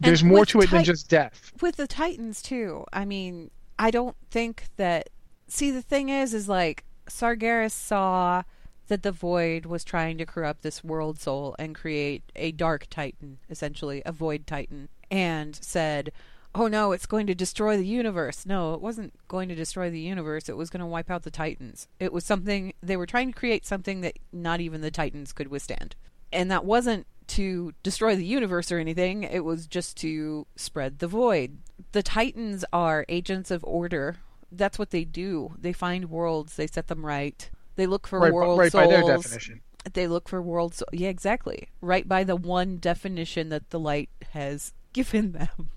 There's 0.00 0.24
more 0.24 0.44
to 0.46 0.60
it 0.60 0.70
than 0.70 0.84
just 0.84 1.08
death. 1.08 1.52
with 1.62 1.76
the 1.76 1.86
Titans 1.86 2.42
too. 2.42 2.84
I 2.92 3.04
mean, 3.04 3.50
I 3.78 3.90
don't 3.90 4.16
think 4.30 4.64
that. 4.76 5.08
See, 5.48 5.70
the 5.70 5.80
thing 5.80 6.08
is, 6.08 6.34
is 6.34 6.48
like 6.48 6.84
Sargeras 7.08 7.70
saw 7.70 8.42
that 8.88 9.02
the 9.02 9.12
Void 9.12 9.66
was 9.66 9.84
trying 9.84 10.18
to 10.18 10.26
corrupt 10.26 10.62
this 10.62 10.84
world 10.84 11.18
soul 11.20 11.54
and 11.58 11.74
create 11.74 12.22
a 12.34 12.52
dark 12.52 12.86
Titan, 12.88 13.38
essentially 13.50 14.02
a 14.06 14.12
Void 14.12 14.46
Titan, 14.46 14.88
and 15.10 15.56
said, 15.56 16.12
"Oh 16.54 16.68
no, 16.68 16.92
it's 16.92 17.06
going 17.06 17.26
to 17.26 17.34
destroy 17.34 17.76
the 17.76 17.86
universe." 17.86 18.46
No, 18.46 18.74
it 18.74 18.80
wasn't 18.80 19.14
going 19.28 19.48
to 19.48 19.54
destroy 19.54 19.90
the 19.90 20.00
universe. 20.00 20.48
It 20.48 20.56
was 20.56 20.70
going 20.70 20.80
to 20.80 20.86
wipe 20.86 21.10
out 21.10 21.22
the 21.22 21.30
Titans. 21.30 21.88
It 22.00 22.12
was 22.12 22.24
something 22.24 22.72
they 22.82 22.96
were 22.96 23.06
trying 23.06 23.32
to 23.32 23.38
create 23.38 23.66
something 23.66 24.00
that 24.02 24.18
not 24.32 24.60
even 24.60 24.80
the 24.80 24.90
Titans 24.90 25.32
could 25.32 25.48
withstand, 25.48 25.96
and 26.32 26.50
that 26.50 26.64
wasn't 26.64 27.06
to 27.28 27.72
destroy 27.82 28.14
the 28.14 28.24
universe 28.24 28.70
or 28.70 28.78
anything. 28.78 29.24
It 29.24 29.44
was 29.44 29.66
just 29.66 29.96
to 29.98 30.46
spread 30.56 30.98
the 31.00 31.08
void. 31.08 31.58
The 31.92 32.02
Titans 32.02 32.64
are 32.72 33.04
agents 33.08 33.50
of 33.50 33.64
order. 33.64 34.16
That's 34.52 34.78
what 34.78 34.90
they 34.90 35.04
do. 35.04 35.54
They 35.58 35.72
find 35.72 36.08
worlds. 36.08 36.54
They 36.54 36.68
set 36.68 36.86
them 36.86 37.04
right. 37.04 37.50
They 37.76 37.86
look 37.86 38.06
for 38.06 38.18
right, 38.20 38.32
world 38.32 38.58
right 38.58 38.72
souls. 38.72 38.84
by 38.84 38.90
their 38.90 39.02
definition. 39.16 39.60
They 39.92 40.08
look 40.08 40.28
for 40.28 40.42
world 40.42 40.74
soul. 40.74 40.88
Yeah, 40.92 41.08
exactly. 41.10 41.68
Right 41.80 42.08
by 42.08 42.24
the 42.24 42.34
one 42.36 42.78
definition 42.78 43.50
that 43.50 43.70
the 43.70 43.78
light 43.78 44.10
has 44.32 44.72
given 44.92 45.32
them. 45.32 45.70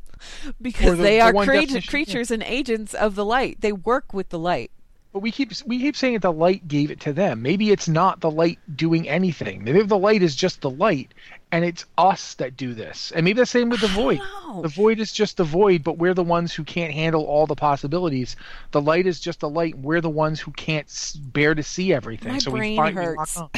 because 0.61 0.97
the- 0.97 1.03
they 1.03 1.21
are 1.21 1.31
one 1.33 1.47
creat- 1.47 1.67
definition, 1.67 1.85
yeah. 1.87 1.89
creatures 1.91 2.31
and 2.31 2.43
agents 2.43 2.93
of 2.93 3.15
the 3.15 3.25
light. 3.25 3.61
They 3.61 3.71
work 3.71 4.13
with 4.13 4.29
the 4.29 4.39
light. 4.39 4.71
But 5.11 5.19
we 5.19 5.31
keep 5.31 5.51
we 5.65 5.79
keep 5.79 5.95
saying 5.95 6.13
that 6.13 6.21
the 6.21 6.31
light 6.31 6.67
gave 6.67 6.91
it 6.91 6.99
to 7.01 7.13
them. 7.13 7.41
Maybe 7.41 7.71
it's 7.71 7.87
not 7.87 8.19
the 8.21 8.29
light 8.29 8.59
doing 8.75 9.09
anything. 9.09 9.63
Maybe 9.63 9.81
the 9.81 9.97
light 9.97 10.21
is 10.21 10.35
just 10.35 10.61
the 10.61 10.69
light, 10.69 11.15
and 11.51 11.65
it's 11.65 11.83
us 11.97 12.35
that 12.35 12.55
do 12.55 12.75
this. 12.75 13.11
And 13.15 13.23
maybe 13.25 13.39
the 13.39 13.45
same 13.47 13.69
with 13.69 13.81
the 13.81 13.87
void. 13.87 14.19
The 14.61 14.67
void 14.67 14.99
is 14.99 15.11
just 15.11 15.37
the 15.37 15.43
void, 15.43 15.83
but 15.83 15.97
we're 15.97 16.13
the 16.13 16.23
ones 16.23 16.53
who 16.53 16.63
can't 16.63 16.93
handle 16.93 17.23
all 17.25 17.47
the 17.47 17.55
possibilities. 17.55 18.35
The 18.69 18.81
light 18.81 19.07
is 19.07 19.19
just 19.19 19.39
the 19.39 19.49
light. 19.49 19.73
And 19.73 19.83
we're 19.83 20.01
the 20.01 20.09
ones 20.11 20.39
who 20.39 20.51
can't 20.51 20.87
bear 21.33 21.55
to 21.55 21.63
see 21.63 21.91
everything. 21.91 22.33
My 22.33 22.37
so 22.37 22.51
brain 22.51 22.71
we 22.73 22.77
find 22.77 22.95
hurts. 22.95 23.35
lock 23.37 23.55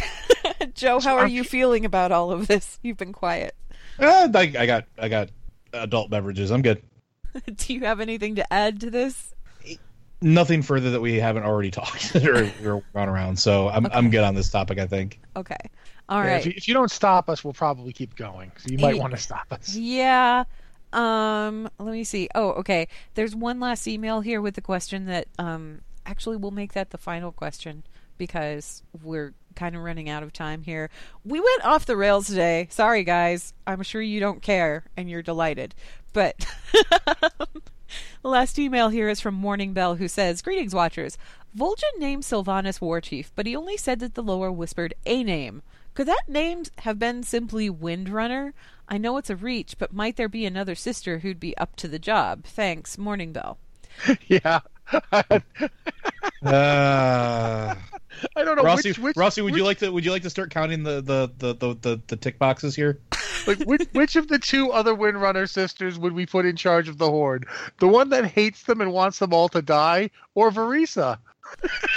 on. 0.62 0.72
Joe, 0.74 1.02
how 1.02 1.16
are 1.16 1.22
I'm- 1.22 1.32
you 1.32 1.44
feeling 1.44 1.84
about 1.84 2.14
all 2.14 2.32
of 2.32 2.48
this? 2.48 2.80
You've 2.82 2.98
been 2.98 3.12
quiet. 3.14 3.56
Uh, 4.00 4.30
I, 4.34 4.54
I 4.58 4.66
got 4.66 4.86
I 4.98 5.10
got 5.10 5.30
adult 5.74 6.10
beverages. 6.10 6.50
I'm 6.50 6.62
good. 6.62 6.82
Do 7.56 7.74
you 7.74 7.82
have 7.82 8.00
anything 8.00 8.36
to 8.36 8.54
add 8.54 8.80
to 8.82 8.90
this? 8.90 9.34
Nothing 10.22 10.62
further 10.62 10.92
that 10.92 11.02
we 11.02 11.20
haven't 11.20 11.44
already 11.44 11.72
talked 11.72 12.16
or, 12.26 12.52
or 12.66 12.84
gone 12.94 13.10
around. 13.10 13.38
So 13.38 13.70
I'm 13.70 13.88
I'm 13.88 14.10
good 14.10 14.24
on 14.24 14.36
this 14.36 14.50
topic. 14.50 14.80
I 14.80 14.88
think. 14.88 15.20
Okay. 15.36 15.58
All 16.10 16.20
right. 16.20 16.28
Yeah, 16.28 16.38
if, 16.38 16.46
you, 16.46 16.54
if 16.58 16.68
you 16.68 16.74
don't 16.74 16.92
stop 16.92 17.30
us, 17.30 17.44
we'll 17.44 17.54
probably 17.54 17.94
keep 17.94 18.16
going. 18.16 18.52
So 18.58 18.70
you 18.70 18.78
might 18.78 18.98
want 18.98 19.12
to 19.12 19.18
stop 19.18 19.52
us. 19.52 19.76
Yeah. 19.76 20.44
Um, 20.92 21.70
let 21.80 21.94
me 21.94 22.04
see. 22.04 22.28
Oh, 22.36 22.50
okay. 22.52 22.88
There's 23.14 23.34
one 23.36 23.60
last 23.62 23.88
email 23.88 24.20
here 24.20 24.42
with 24.42 24.56
the 24.56 24.62
question 24.62 25.06
that 25.06 25.28
um 25.40 25.82
actually 26.06 26.38
we'll 26.38 26.52
make 26.52 26.74
that 26.74 26.90
the 26.90 26.98
final 26.98 27.32
question 27.32 27.84
because 28.18 28.84
we're 29.04 29.34
kind 29.56 29.76
of 29.76 29.82
running 29.82 30.10
out 30.10 30.24
of 30.24 30.34
time 30.34 30.64
here. 30.64 30.90
We 31.26 31.40
went 31.40 31.66
off 31.66 31.86
the 31.86 31.98
rails 31.98 32.28
today. 32.28 32.68
Sorry 32.70 33.04
guys. 33.04 33.54
I'm 33.66 33.84
sure 33.84 34.02
you 34.02 34.20
don't 34.20 34.42
care 34.42 34.86
and 34.98 35.10
you're 35.10 35.22
delighted. 35.22 35.76
But 36.14 36.46
the 38.22 38.30
last 38.30 38.58
email 38.60 38.90
here 38.90 39.10
is 39.10 39.20
from 39.20 39.34
Morning 39.36 39.74
Bell 39.74 39.96
who 39.96 40.08
says, 40.08 40.42
"Greetings 40.42 40.74
watchers. 40.76 41.18
Vol'jin 41.58 42.00
named 42.00 42.24
Sylvanas 42.24 42.80
war 42.80 43.02
chief, 43.02 43.32
but 43.36 43.46
he 43.46 43.56
only 43.56 43.78
said 43.78 44.00
that 44.00 44.14
the 44.16 44.24
Loa 44.24 44.52
whispered 44.52 44.94
a 45.06 45.24
name. 45.24 45.62
Could 45.94 46.08
that 46.08 46.30
name 46.30 46.64
have 46.80 46.98
been 46.98 47.24
simply 47.24 47.70
Windrunner? 47.70 48.54
I 48.88 48.98
know 48.98 49.18
it's 49.18 49.30
a 49.30 49.36
reach, 49.36 49.78
but 49.78 49.94
might 49.94 50.16
there 50.16 50.30
be 50.30 50.46
another 50.46 50.76
sister 50.76 51.20
who'd 51.20 51.40
be 51.40 51.58
up 51.58 51.76
to 51.78 51.88
the 51.88 52.00
job? 52.00 52.46
Thanks, 52.46 52.98
Morning 52.98 53.34
Bell. 53.34 53.58
yeah. 54.28 54.60
I 54.92 55.42
Uh, 56.44 57.76
don't 58.36 58.56
know 58.58 58.64
Rossi, 58.64 58.90
which, 58.90 59.00
which 59.00 59.18
Rossi, 59.18 59.42
would 59.42 59.54
which, 59.54 59.60
you 59.60 59.66
like 59.66 59.78
to 59.80 59.90
would 59.90 60.04
you 60.06 60.12
like 60.12 60.24
to 60.24 60.30
start 60.30 60.52
counting 60.52 60.84
the 60.84 61.02
the 61.02 61.30
the 61.38 61.54
the, 61.56 61.76
the, 61.82 62.02
the 62.08 62.16
tick 62.16 62.38
boxes 62.40 62.76
here? 62.76 63.00
Like 63.48 63.60
which, 63.60 63.88
which 63.94 64.16
of 64.16 64.28
the 64.28 64.40
two 64.40 64.72
other 64.72 64.94
Windrunner 64.94 65.50
sisters 65.50 65.98
would 65.98 66.14
we 66.14 66.26
put 66.26 66.46
in 66.46 66.56
charge 66.56 66.88
of 66.88 66.98
the 66.98 67.10
Horde? 67.10 67.48
The 67.80 67.88
one 67.88 68.10
that 68.10 68.26
hates 68.26 68.64
them 68.64 68.82
and 68.82 68.94
wants 68.94 69.20
them 69.20 69.34
all 69.34 69.50
to 69.50 69.62
die, 69.62 70.10
or 70.36 70.52
Vereesa, 70.52 71.18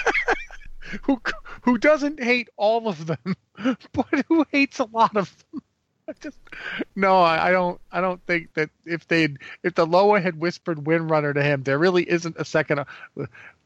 who 1.03 1.21
who 1.63 1.79
doesn't 1.79 2.23
hate 2.23 2.49
all 2.57 2.89
of 2.89 3.07
them, 3.07 3.37
but 3.93 4.25
who 4.29 4.45
hates 4.51 4.79
a 4.79 4.85
lot 4.85 5.17
of 5.17 5.35
them? 5.53 5.63
Just, 6.21 6.39
no, 6.95 7.17
I, 7.23 7.49
I 7.49 7.51
don't. 7.51 7.81
I 7.91 8.01
don't 8.03 8.21
think 8.27 8.53
that 8.55 8.69
if 8.85 9.09
they 9.09 9.29
if 9.63 9.75
the 9.75 9.87
Loa 9.87 10.21
had 10.21 10.39
whispered 10.39 10.79
Windrunner 10.79 11.33
to 11.33 11.43
him, 11.43 11.63
there 11.63 11.79
really 11.79 12.09
isn't 12.09 12.37
a 12.39 12.45
second. 12.45 12.81
uh, 12.81 12.85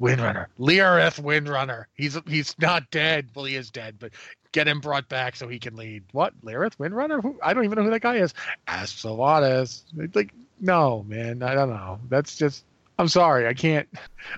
Windrunner, 0.00 0.46
Lirath 0.58 1.20
Windrunner. 1.20 1.86
He's 1.94 2.16
he's 2.28 2.54
not 2.60 2.90
dead. 2.90 3.28
Well, 3.34 3.44
he 3.44 3.56
is 3.56 3.70
dead, 3.70 3.96
but 3.98 4.12
get 4.52 4.68
him 4.68 4.80
brought 4.80 5.08
back 5.08 5.34
so 5.34 5.48
he 5.48 5.58
can 5.58 5.74
lead. 5.74 6.04
What 6.12 6.32
Lirath 6.44 6.76
Windrunner? 6.76 7.20
Who? 7.20 7.38
I 7.42 7.54
don't 7.54 7.64
even 7.64 7.76
know 7.76 7.84
who 7.84 7.90
that 7.90 8.02
guy 8.02 8.16
is. 8.16 8.34
Ask 8.68 9.04
Like, 9.04 10.32
no, 10.60 11.04
man. 11.08 11.42
I 11.42 11.54
don't 11.54 11.70
know. 11.70 11.98
That's 12.08 12.36
just. 12.36 12.64
I'm 13.00 13.08
sorry. 13.08 13.46
I 13.46 13.54
can't. 13.54 13.88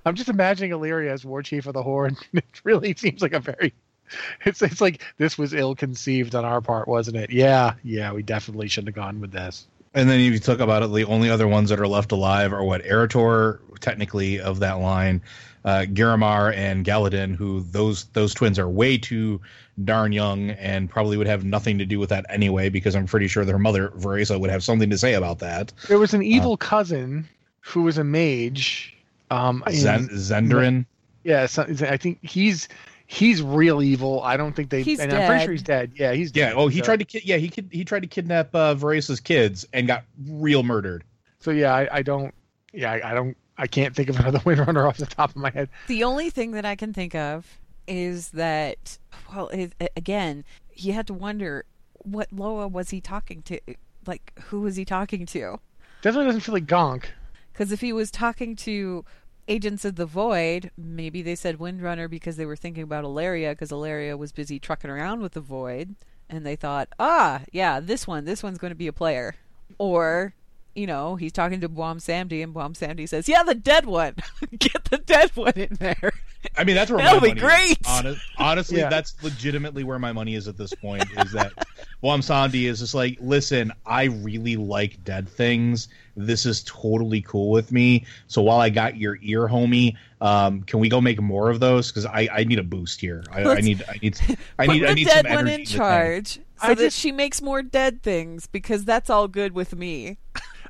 I'm 0.07 0.14
just 0.14 0.28
imagining 0.28 0.70
Alleria 0.72 1.11
as 1.11 1.24
war 1.24 1.42
chief 1.42 1.66
of 1.66 1.74
the 1.74 1.82
Horde. 1.82 2.16
It 2.32 2.44
really 2.64 2.94
seems 2.94 3.20
like 3.20 3.32
a 3.32 3.40
very 3.40 3.74
it's 4.44 4.62
it's 4.62 4.80
like 4.80 5.02
this 5.18 5.38
was 5.38 5.54
ill 5.54 5.74
conceived 5.74 6.34
on 6.34 6.44
our 6.44 6.61
part, 6.61 6.88
wasn't 6.88 7.16
it? 7.16 7.30
Yeah, 7.30 7.74
yeah, 7.82 8.12
we 8.12 8.22
definitely 8.22 8.68
shouldn't 8.68 8.94
have 8.94 9.04
gone 9.04 9.20
with 9.20 9.32
this. 9.32 9.66
And 9.92 10.08
then 10.08 10.20
if 10.20 10.32
you 10.32 10.38
talk 10.38 10.61
about 10.61 10.82
it, 10.84 10.92
the 10.92 11.04
only 11.04 11.30
other 11.30 11.48
ones 11.48 11.70
that 11.70 11.80
are 11.80 11.88
left 11.88 12.12
alive 12.12 12.52
are 12.52 12.62
what 12.62 12.84
Arator, 12.84 13.58
technically 13.80 14.38
of 14.38 14.61
that 14.61 14.74
line, 14.74 15.20
uh, 15.64 15.84
Giramar 15.88 16.54
and 16.54 16.84
Galadin, 16.84 17.34
who 17.34 17.62
those 17.62 18.04
those 18.06 18.32
twins 18.32 18.58
are 18.58 18.68
way 18.68 18.96
too 18.96 19.40
darn 19.84 20.12
young 20.12 20.50
and 20.50 20.88
probably 20.90 21.16
would 21.16 21.26
have 21.26 21.44
nothing 21.44 21.78
to 21.78 21.86
do 21.86 21.98
with 21.98 22.11
that 22.11 22.24
anyway, 22.28 22.68
because 22.68 22.94
I'm 22.94 23.06
pretty 23.06 23.28
sure 23.28 23.44
their 23.44 23.58
mother 23.58 23.88
Vereesa 23.96 24.38
would 24.38 24.50
have 24.50 24.62
something 24.62 24.90
to 24.90 24.98
say 24.98 25.14
about 25.14 25.38
that. 25.40 25.72
There 25.88 25.98
was 25.98 26.14
an 26.14 26.22
evil 26.22 26.56
cousin 26.56 27.28
who 27.61 27.82
was 27.82 27.98
a 27.98 28.04
mage. 28.04 28.96
Um, 29.30 29.62
Zen- 29.70 30.08
Zendarin. 30.08 30.86
yeah, 31.24 31.46
so, 31.46 31.62
I 31.62 31.96
think 31.96 32.18
he's 32.22 32.68
he's 33.11 33.42
real 33.42 33.82
evil. 33.82 34.22
I 34.22 34.36
don't 34.36 34.54
think 34.54 34.70
they. 34.70 34.82
He's 34.82 35.00
and 35.00 35.12
I'm 35.12 35.26
pretty 35.26 35.44
sure 35.44 35.52
he's 35.52 35.62
dead. 35.62 35.92
Yeah, 35.96 36.12
he's 36.12 36.30
Yeah. 36.34 36.50
dead. 36.50 36.54
Oh, 36.56 36.68
he 36.68 36.78
so, 36.78 36.84
tried 36.84 37.00
to. 37.00 37.04
Ki- 37.04 37.22
yeah, 37.24 37.36
he 37.36 37.48
kid- 37.48 37.68
he 37.72 37.84
tried 37.84 38.00
to 38.00 38.06
kidnap 38.06 38.54
uh, 38.54 38.74
Vereesa's 38.74 39.20
kids 39.20 39.66
and 39.72 39.86
got 39.86 40.04
real 40.28 40.62
murdered. 40.62 41.04
So 41.40 41.50
yeah, 41.50 41.74
I, 41.74 41.88
I 41.98 42.02
don't. 42.02 42.32
Yeah, 42.72 42.92
I, 42.92 43.11
I 43.11 43.14
don't. 43.14 43.36
I 43.58 43.66
can't 43.66 43.94
think 43.94 44.08
of 44.08 44.18
another 44.20 44.38
Windrunner 44.46 44.88
off 44.88 44.96
the 44.96 45.06
top 45.06 45.30
of 45.30 45.36
my 45.36 45.50
head. 45.50 45.68
The 45.88 46.04
only 46.04 46.30
thing 46.30 46.52
that 46.52 46.64
I 46.64 46.76
can 46.76 46.92
think 46.92 47.14
of 47.14 47.58
is 47.88 48.30
that, 48.30 48.98
well, 49.34 49.48
it, 49.48 49.72
again, 49.96 50.44
you 50.74 50.92
had 50.92 51.06
to 51.08 51.14
wonder 51.14 51.64
what 51.94 52.32
Loa 52.32 52.68
was 52.68 52.90
he 52.90 53.00
talking 53.00 53.42
to? 53.42 53.61
Like, 54.06 54.32
who 54.44 54.61
was 54.61 54.76
he 54.76 54.84
talking 54.84 55.26
to? 55.26 55.58
Definitely 56.00 56.26
doesn't 56.26 56.40
feel 56.42 56.54
like 56.54 56.66
Gonk. 56.66 57.06
Because 57.52 57.72
if 57.72 57.80
he 57.80 57.92
was 57.92 58.11
talking 58.11 58.56
to 58.56 59.04
Agents 59.51 59.84
of 59.84 59.96
the 59.96 60.07
Void, 60.07 60.70
maybe 60.78 61.22
they 61.22 61.34
said 61.34 61.59
Windrunner 61.59 62.09
because 62.09 62.36
they 62.36 62.46
were 62.46 62.55
thinking 62.55 62.84
about 62.84 63.05
Alleria 63.05 63.51
because 63.51 63.72
Alleria 63.72 64.16
was 64.16 64.30
busy 64.30 64.61
trucking 64.61 64.88
around 64.88 65.22
with 65.22 65.32
the 65.32 65.40
Void, 65.40 65.96
and 66.28 66.46
they 66.46 66.55
thought, 66.55 66.88
ah, 67.01 67.42
yeah, 67.51 67.80
this 67.80 68.07
one, 68.07 68.24
this 68.26 68.44
one's 68.44 68.59
going 68.59 68.70
to 68.70 68.76
be 68.76 68.86
a 68.86 68.92
player. 68.92 69.34
Or, 69.76 70.34
you 70.76 70.86
know, 70.86 71.16
he's 71.16 71.32
talking 71.32 71.61
to 71.62 71.68
Bwonsamdi, 71.68 72.44
and 72.44 72.55
Bwonsamdi 72.55 73.09
says, 73.09 73.28
yeah, 73.28 73.42
the 73.42 73.57
dead 73.57 73.86
one. 73.86 74.14
Get 74.59 74.84
the 74.84 74.98
dead 74.98 75.32
one 75.34 75.55
in 75.57 75.76
there. 75.80 76.12
I 76.57 76.64
mean, 76.64 76.74
that's 76.74 76.91
where 76.91 77.03
That'll 77.03 77.20
my 77.26 77.34
be 77.34 77.41
great. 77.41 77.78
Is. 77.80 77.86
Honest, 77.88 78.20
honestly, 78.38 78.78
Yeah. 78.78 78.88
that's 78.88 79.14
legitimately 79.22 79.84
where 79.84 79.99
my 79.99 80.12
money 80.12 80.34
is 80.34 80.49
at 80.49 80.57
this 80.57 80.72
point. 80.74 81.05
Is 81.18 81.32
that 81.32 81.53
Bwonsamdi 82.03 82.64
is 82.64 82.80
just 82.80 82.95
like, 82.95 83.18
listen, 83.20 83.72
I 83.86 84.05
really 84.05 84.57
like 84.57 85.03
dead 85.05 85.28
things. 85.28 85.88
This 86.16 86.47
is 86.47 86.62
totally 86.64 87.20
cool 87.22 87.51
with 87.51 87.72
me. 87.72 88.05
So 88.26 88.43
while 88.43 88.61
I 88.61 88.68
got 88.70 88.97
your 88.97 89.18
ear, 89.22 89.49
homie, 89.49 89.97
um, 90.20 90.62
can 90.62 90.80
we 90.80 90.88
go 90.88 91.01
make 91.01 91.20
more 91.20 91.51
of 91.51 91.61
those? 91.61 91.91
Because 91.91 92.07
I, 92.07 92.28
I 92.32 92.45
need 92.45 92.59
a 92.59 92.62
boost 92.64 93.01
here. 93.01 93.22
I, 93.30 93.41
I 93.41 93.45
Let's- 93.45 93.64
need 93.64 93.84
I 93.88 93.99
need 94.03 94.20
I 94.59 94.66
Put 94.66 94.72
need 94.74 94.82
the 94.82 94.88
I 94.91 94.95
need 94.95 95.07
dead 95.07 95.26
some 95.26 95.34
one 95.34 95.49
in 95.49 95.61
this 95.61 95.68
thing. 95.70 95.78
charge 95.78 96.34
so 96.34 96.41
I 96.62 96.74
that 96.74 96.82
just- 96.84 96.99
she 96.99 97.12
makes 97.12 97.41
more 97.43 97.62
dead 97.62 98.03
things 98.03 98.47
because 98.47 98.84
that's 98.84 99.09
all 99.11 99.28
good 99.28 99.53
with 99.53 99.74
me. 99.74 100.18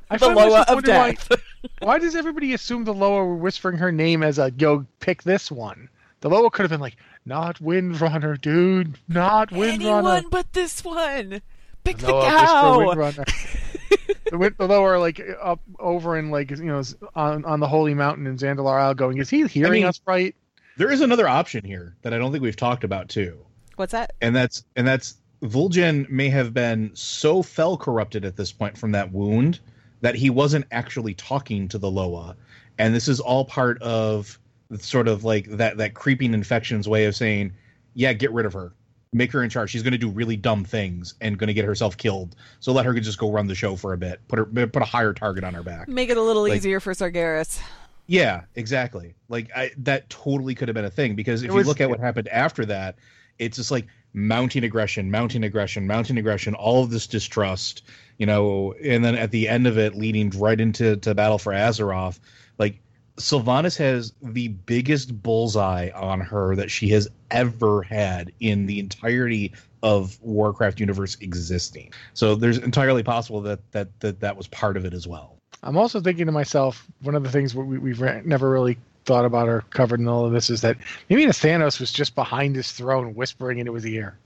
I 0.09 0.17
the 0.17 0.25
find 0.25 0.35
Loa 0.35 0.61
of 0.67 0.75
wondering 0.75 0.97
why- 0.97 1.11
death. 1.13 1.31
Why 1.79 1.99
does 1.99 2.15
everybody 2.15 2.53
assume 2.53 2.83
the 2.85 2.93
Loa 2.93 3.25
were 3.25 3.35
whispering 3.35 3.77
her 3.77 3.91
name 3.91 4.23
as 4.23 4.39
a 4.39 4.51
yo 4.57 4.85
pick 4.99 5.23
this 5.23 5.51
one? 5.51 5.89
The 6.21 6.29
Loa 6.29 6.51
could 6.51 6.63
have 6.63 6.71
been 6.71 6.79
like, 6.81 6.97
not 7.25 7.59
Windrunner, 7.59 8.39
dude, 8.39 8.97
not 9.07 9.49
Windrunner. 9.49 9.73
Anyone 9.73 10.25
but 10.29 10.53
this 10.53 10.83
one. 10.83 11.41
Pick 11.83 11.97
the 11.97 12.11
Loa 12.11 12.29
cow. 12.29 12.77
Windrunner. 12.79 14.19
the, 14.29 14.37
Wind- 14.37 14.55
the 14.57 14.67
Loa 14.67 14.83
are 14.83 14.99
like 14.99 15.21
up 15.41 15.59
over 15.79 16.17
in 16.17 16.31
like 16.31 16.51
you 16.51 16.57
know 16.63 16.81
on 17.15 17.45
on 17.45 17.59
the 17.59 17.67
holy 17.67 17.93
mountain 17.93 18.27
in 18.27 18.37
Zandalar 18.37 18.79
Isle, 18.79 18.93
going, 18.93 19.17
is 19.17 19.29
he 19.29 19.45
hearing 19.47 19.81
mean- 19.81 19.85
us 19.85 20.01
right? 20.05 20.35
There 20.77 20.91
is 20.91 21.01
another 21.01 21.27
option 21.27 21.65
here 21.65 21.95
that 22.01 22.13
I 22.13 22.17
don't 22.17 22.31
think 22.31 22.41
we've 22.41 22.55
talked 22.55 22.83
about 22.83 23.09
too. 23.09 23.37
What's 23.75 23.91
that? 23.91 24.13
and 24.21 24.35
that's 24.35 24.63
and 24.75 24.87
that's 24.87 25.15
Vol'jin 25.43 26.07
may 26.09 26.29
have 26.29 26.53
been 26.53 26.91
so 26.93 27.41
fel 27.41 27.77
corrupted 27.77 28.25
at 28.25 28.35
this 28.35 28.51
point 28.51 28.77
from 28.77 28.91
that 28.91 29.11
wound 29.11 29.59
that 30.01 30.15
he 30.15 30.29
wasn't 30.29 30.65
actually 30.71 31.13
talking 31.13 31.67
to 31.69 31.77
the 31.77 31.89
Loa, 31.89 32.35
and 32.77 32.93
this 32.93 33.07
is 33.07 33.19
all 33.19 33.45
part 33.45 33.81
of 33.81 34.37
sort 34.79 35.07
of 35.07 35.23
like 35.23 35.45
that 35.49 35.77
that 35.77 35.93
creeping 35.93 36.33
infections 36.33 36.87
way 36.87 37.05
of 37.05 37.15
saying, 37.15 37.53
yeah, 37.93 38.13
get 38.13 38.31
rid 38.31 38.45
of 38.45 38.53
her, 38.53 38.73
make 39.13 39.31
her 39.31 39.43
in 39.43 39.49
charge. 39.49 39.69
She's 39.69 39.83
going 39.83 39.91
to 39.91 39.97
do 39.97 40.09
really 40.09 40.37
dumb 40.37 40.63
things 40.63 41.15
and 41.21 41.37
going 41.37 41.47
to 41.49 41.53
get 41.53 41.65
herself 41.65 41.97
killed. 41.97 42.35
So 42.59 42.71
let 42.71 42.85
her 42.85 42.93
just 42.99 43.17
go 43.17 43.31
run 43.31 43.47
the 43.47 43.55
show 43.55 43.75
for 43.75 43.93
a 43.93 43.97
bit. 43.97 44.19
Put 44.27 44.39
her 44.39 44.45
put 44.45 44.81
a 44.81 44.85
higher 44.85 45.13
target 45.13 45.43
on 45.43 45.53
her 45.53 45.63
back. 45.63 45.87
Make 45.87 46.09
it 46.09 46.17
a 46.17 46.21
little 46.21 46.43
Like- 46.43 46.53
easier 46.57 46.79
for 46.79 46.93
Sargeras. 46.93 47.59
Yeah, 48.07 48.41
exactly. 48.55 49.15
Like 49.29 49.49
I, 49.55 49.71
that 49.77 50.09
totally 50.09 50.55
could 50.55 50.67
have 50.67 50.75
been 50.75 50.85
a 50.85 50.89
thing 50.91 51.15
because 51.15 51.43
if 51.43 51.51
It 51.51 51.53
you 51.53 51.63
look 51.63 51.79
at 51.79 51.89
what 51.89 51.99
happened 51.99 52.27
after 52.27 52.65
that, 52.65 52.95
it's 53.39 53.57
just 53.57 53.71
like 53.71 53.87
mounting 54.13 54.63
aggression, 54.63 55.09
mounting 55.11 55.43
aggression, 55.43 55.87
mounting 55.87 56.17
aggression, 56.17 56.53
all 56.55 56.83
of 56.83 56.89
this 56.89 57.07
distrust, 57.07 57.83
you 58.17 58.25
know, 58.25 58.73
and 58.83 59.03
then 59.03 59.15
at 59.15 59.31
the 59.31 59.47
end 59.47 59.67
of 59.67 59.77
it, 59.77 59.95
leading 59.95 60.29
right 60.31 60.59
into 60.59 60.97
to 60.97 61.15
battle 61.15 61.37
for 61.37 61.53
Azeroth, 61.53 62.19
like 62.57 62.79
Sylvanas 63.17 63.77
has 63.77 64.13
the 64.21 64.49
biggest 64.49 65.21
bullseye 65.21 65.89
on 65.95 66.21
her 66.21 66.55
that 66.55 66.71
she 66.71 66.89
has 66.89 67.07
ever 67.29 67.81
had 67.83 68.31
in 68.39 68.65
the 68.65 68.79
entirety 68.79 69.53
of 69.83 70.21
Warcraft 70.21 70.79
universe 70.79 71.17
existing. 71.21 71.91
So 72.13 72.35
there's 72.35 72.57
entirely 72.57 73.03
possible 73.03 73.41
that 73.41 73.59
that 73.71 73.99
that, 74.01 74.19
that 74.19 74.37
was 74.37 74.47
part 74.47 74.77
of 74.77 74.85
it 74.85 74.93
as 74.93 75.07
well. 75.07 75.37
I'm 75.63 75.77
also 75.77 76.01
thinking 76.01 76.25
to 76.25 76.31
myself, 76.31 76.87
one 77.01 77.15
of 77.15 77.23
the 77.23 77.29
things 77.29 77.53
we, 77.53 77.77
we've 77.77 78.01
never 78.25 78.49
really 78.49 78.77
thought 79.05 79.25
about 79.25 79.49
or 79.49 79.61
covered 79.71 79.99
in 79.99 80.07
all 80.07 80.25
of 80.25 80.31
this 80.31 80.49
is 80.49 80.61
that 80.61 80.77
maybe 81.09 81.25
Nathanos 81.25 81.79
was 81.79 81.91
just 81.91 82.15
behind 82.15 82.55
his 82.55 82.71
throne 82.71 83.15
whispering 83.15 83.59
into 83.59 83.73
his 83.73 83.85
ear. 83.85 84.17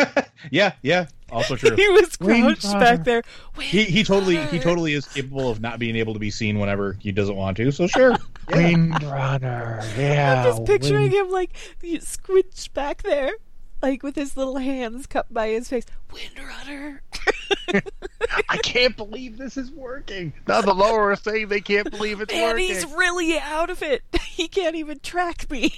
yeah, 0.50 0.72
yeah, 0.82 1.06
also 1.30 1.56
true. 1.56 1.70
he 1.76 1.88
was 1.88 2.16
crouched 2.16 2.72
back 2.72 3.04
there. 3.04 3.22
he 3.60 3.84
he 3.84 4.02
totally 4.02 4.36
he 4.46 4.58
totally 4.58 4.94
is 4.94 5.06
capable 5.06 5.48
of 5.50 5.60
not 5.60 5.78
being 5.78 5.96
able 5.96 6.12
to 6.12 6.18
be 6.18 6.30
seen 6.30 6.58
whenever 6.58 6.94
he 6.94 7.12
doesn't 7.12 7.36
want 7.36 7.56
to. 7.58 7.70
So 7.70 7.86
sure. 7.86 8.12
Windrunner, 8.48 9.84
yeah. 9.96 10.42
I'm 10.42 10.44
just 10.44 10.64
picturing 10.64 11.12
Wind- 11.12 11.14
him 11.14 11.30
like 11.30 11.50
he 11.80 11.98
squished 11.98 12.72
back 12.72 13.02
there, 13.02 13.32
like 13.82 14.02
with 14.02 14.16
his 14.16 14.36
little 14.36 14.58
hands 14.58 15.06
cupped 15.06 15.32
by 15.32 15.48
his 15.48 15.68
face. 15.68 15.84
Windrunner. 16.10 17.00
I 18.48 18.56
can't 18.58 18.96
believe 18.96 19.38
this 19.38 19.56
is 19.56 19.70
working. 19.70 20.32
Now 20.46 20.60
the 20.60 20.74
Loa 20.74 21.00
are 21.00 21.16
saying 21.16 21.48
they 21.48 21.60
can't 21.60 21.90
believe 21.90 22.20
it's 22.20 22.32
Man, 22.32 22.52
working. 22.54 22.66
he's 22.66 22.86
really 22.86 23.38
out 23.38 23.70
of 23.70 23.82
it. 23.82 24.02
He 24.30 24.48
can't 24.48 24.74
even 24.74 25.00
track 25.00 25.50
me. 25.50 25.74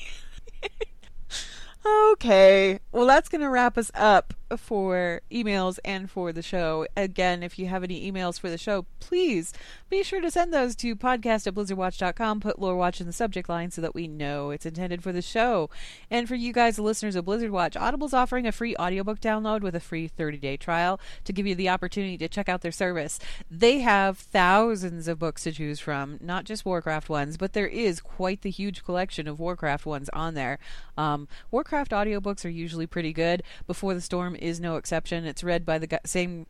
okay. 2.13 2.79
Well, 2.93 3.07
that's 3.07 3.29
going 3.29 3.41
to 3.41 3.49
wrap 3.49 3.77
us 3.77 3.91
up 3.93 4.35
for 4.61 5.21
emails 5.31 5.79
and 5.85 6.11
for 6.11 6.33
the 6.33 6.43
show. 6.43 6.87
Again, 6.97 7.43
if 7.43 7.59
you 7.59 7.67
have 7.67 7.83
any 7.83 8.11
emails 8.11 8.39
for 8.39 8.51
the 8.51 8.59
show, 8.59 8.87
please 9.01 9.53
be 9.91 10.03
sure 10.03 10.21
to 10.21 10.31
send 10.31 10.53
those 10.53 10.75
to 10.77 10.97
podcast 10.97 11.47
at 11.47 11.55
blizzardwatch.com. 11.55 12.41
Put 12.41 12.59
Lore 12.59 12.77
Watch 12.77 13.01
in 13.01 13.07
the 13.07 13.13
subject 13.13 13.49
line 13.49 13.71
so 13.71 13.81
that 13.81 13.95
we 13.95 14.09
know 14.09 14.51
it's 14.51 14.67
intended 14.67 15.03
for 15.03 15.13
the 15.13 15.23
show. 15.23 15.71
And 16.11 16.29
for 16.29 16.35
you 16.35 16.53
guys, 16.53 16.77
the 16.77 16.83
listeners 16.83 17.17
of 17.17 17.25
Blizzard 17.25 17.51
Watch, 17.51 17.77
Audible's 17.77 18.15
offering 18.15 18.47
a 18.47 18.53
free 18.53 18.77
audiobook 18.77 19.21
download 19.21 19.61
with 19.61 19.75
a 19.75 19.81
free 19.81 20.09
30 20.09 20.39
day 20.39 20.57
trial 20.57 21.01
to 21.25 21.33
give 21.33 21.47
you 21.47 21.55
the 21.55 21.69
opportunity 21.69 22.17
to 22.19 22.29
check 22.29 22.49
out 22.49 22.63
their 22.63 22.73
service. 22.73 23.19
They 23.51 23.81
have 23.81 24.19
thousands 24.19 25.09
of 25.09 25.19
books 25.19 25.43
to 25.45 25.53
choose 25.53 25.81
from, 25.81 26.19
not 26.21 26.45
just 26.45 26.65
Warcraft 26.65 27.09
ones, 27.09 27.37
but 27.37 27.53
there 27.53 27.67
is 27.67 28.01
quite 28.01 28.43
the 28.43 28.51
huge 28.51 28.85
collection 28.85 29.29
of 29.29 29.39
Warcraft 29.39 29.87
ones 29.87 30.09
on 30.13 30.35
there. 30.35 30.59
Um, 30.97 31.29
Warcraft 31.51 31.93
audiobooks 31.93 32.45
are 32.45 32.51
usually 32.51 32.87
pretty 32.87 33.13
good. 33.13 33.43
Before 33.67 33.95
the 33.95 34.01
Storm 34.01 34.37
is 34.43 34.61
no 34.61 34.77
exception. 34.77 35.25
It's 35.25 35.45
read 35.45 35.65
by 35.65 35.79
the 35.79 36.01
same 36.05 36.47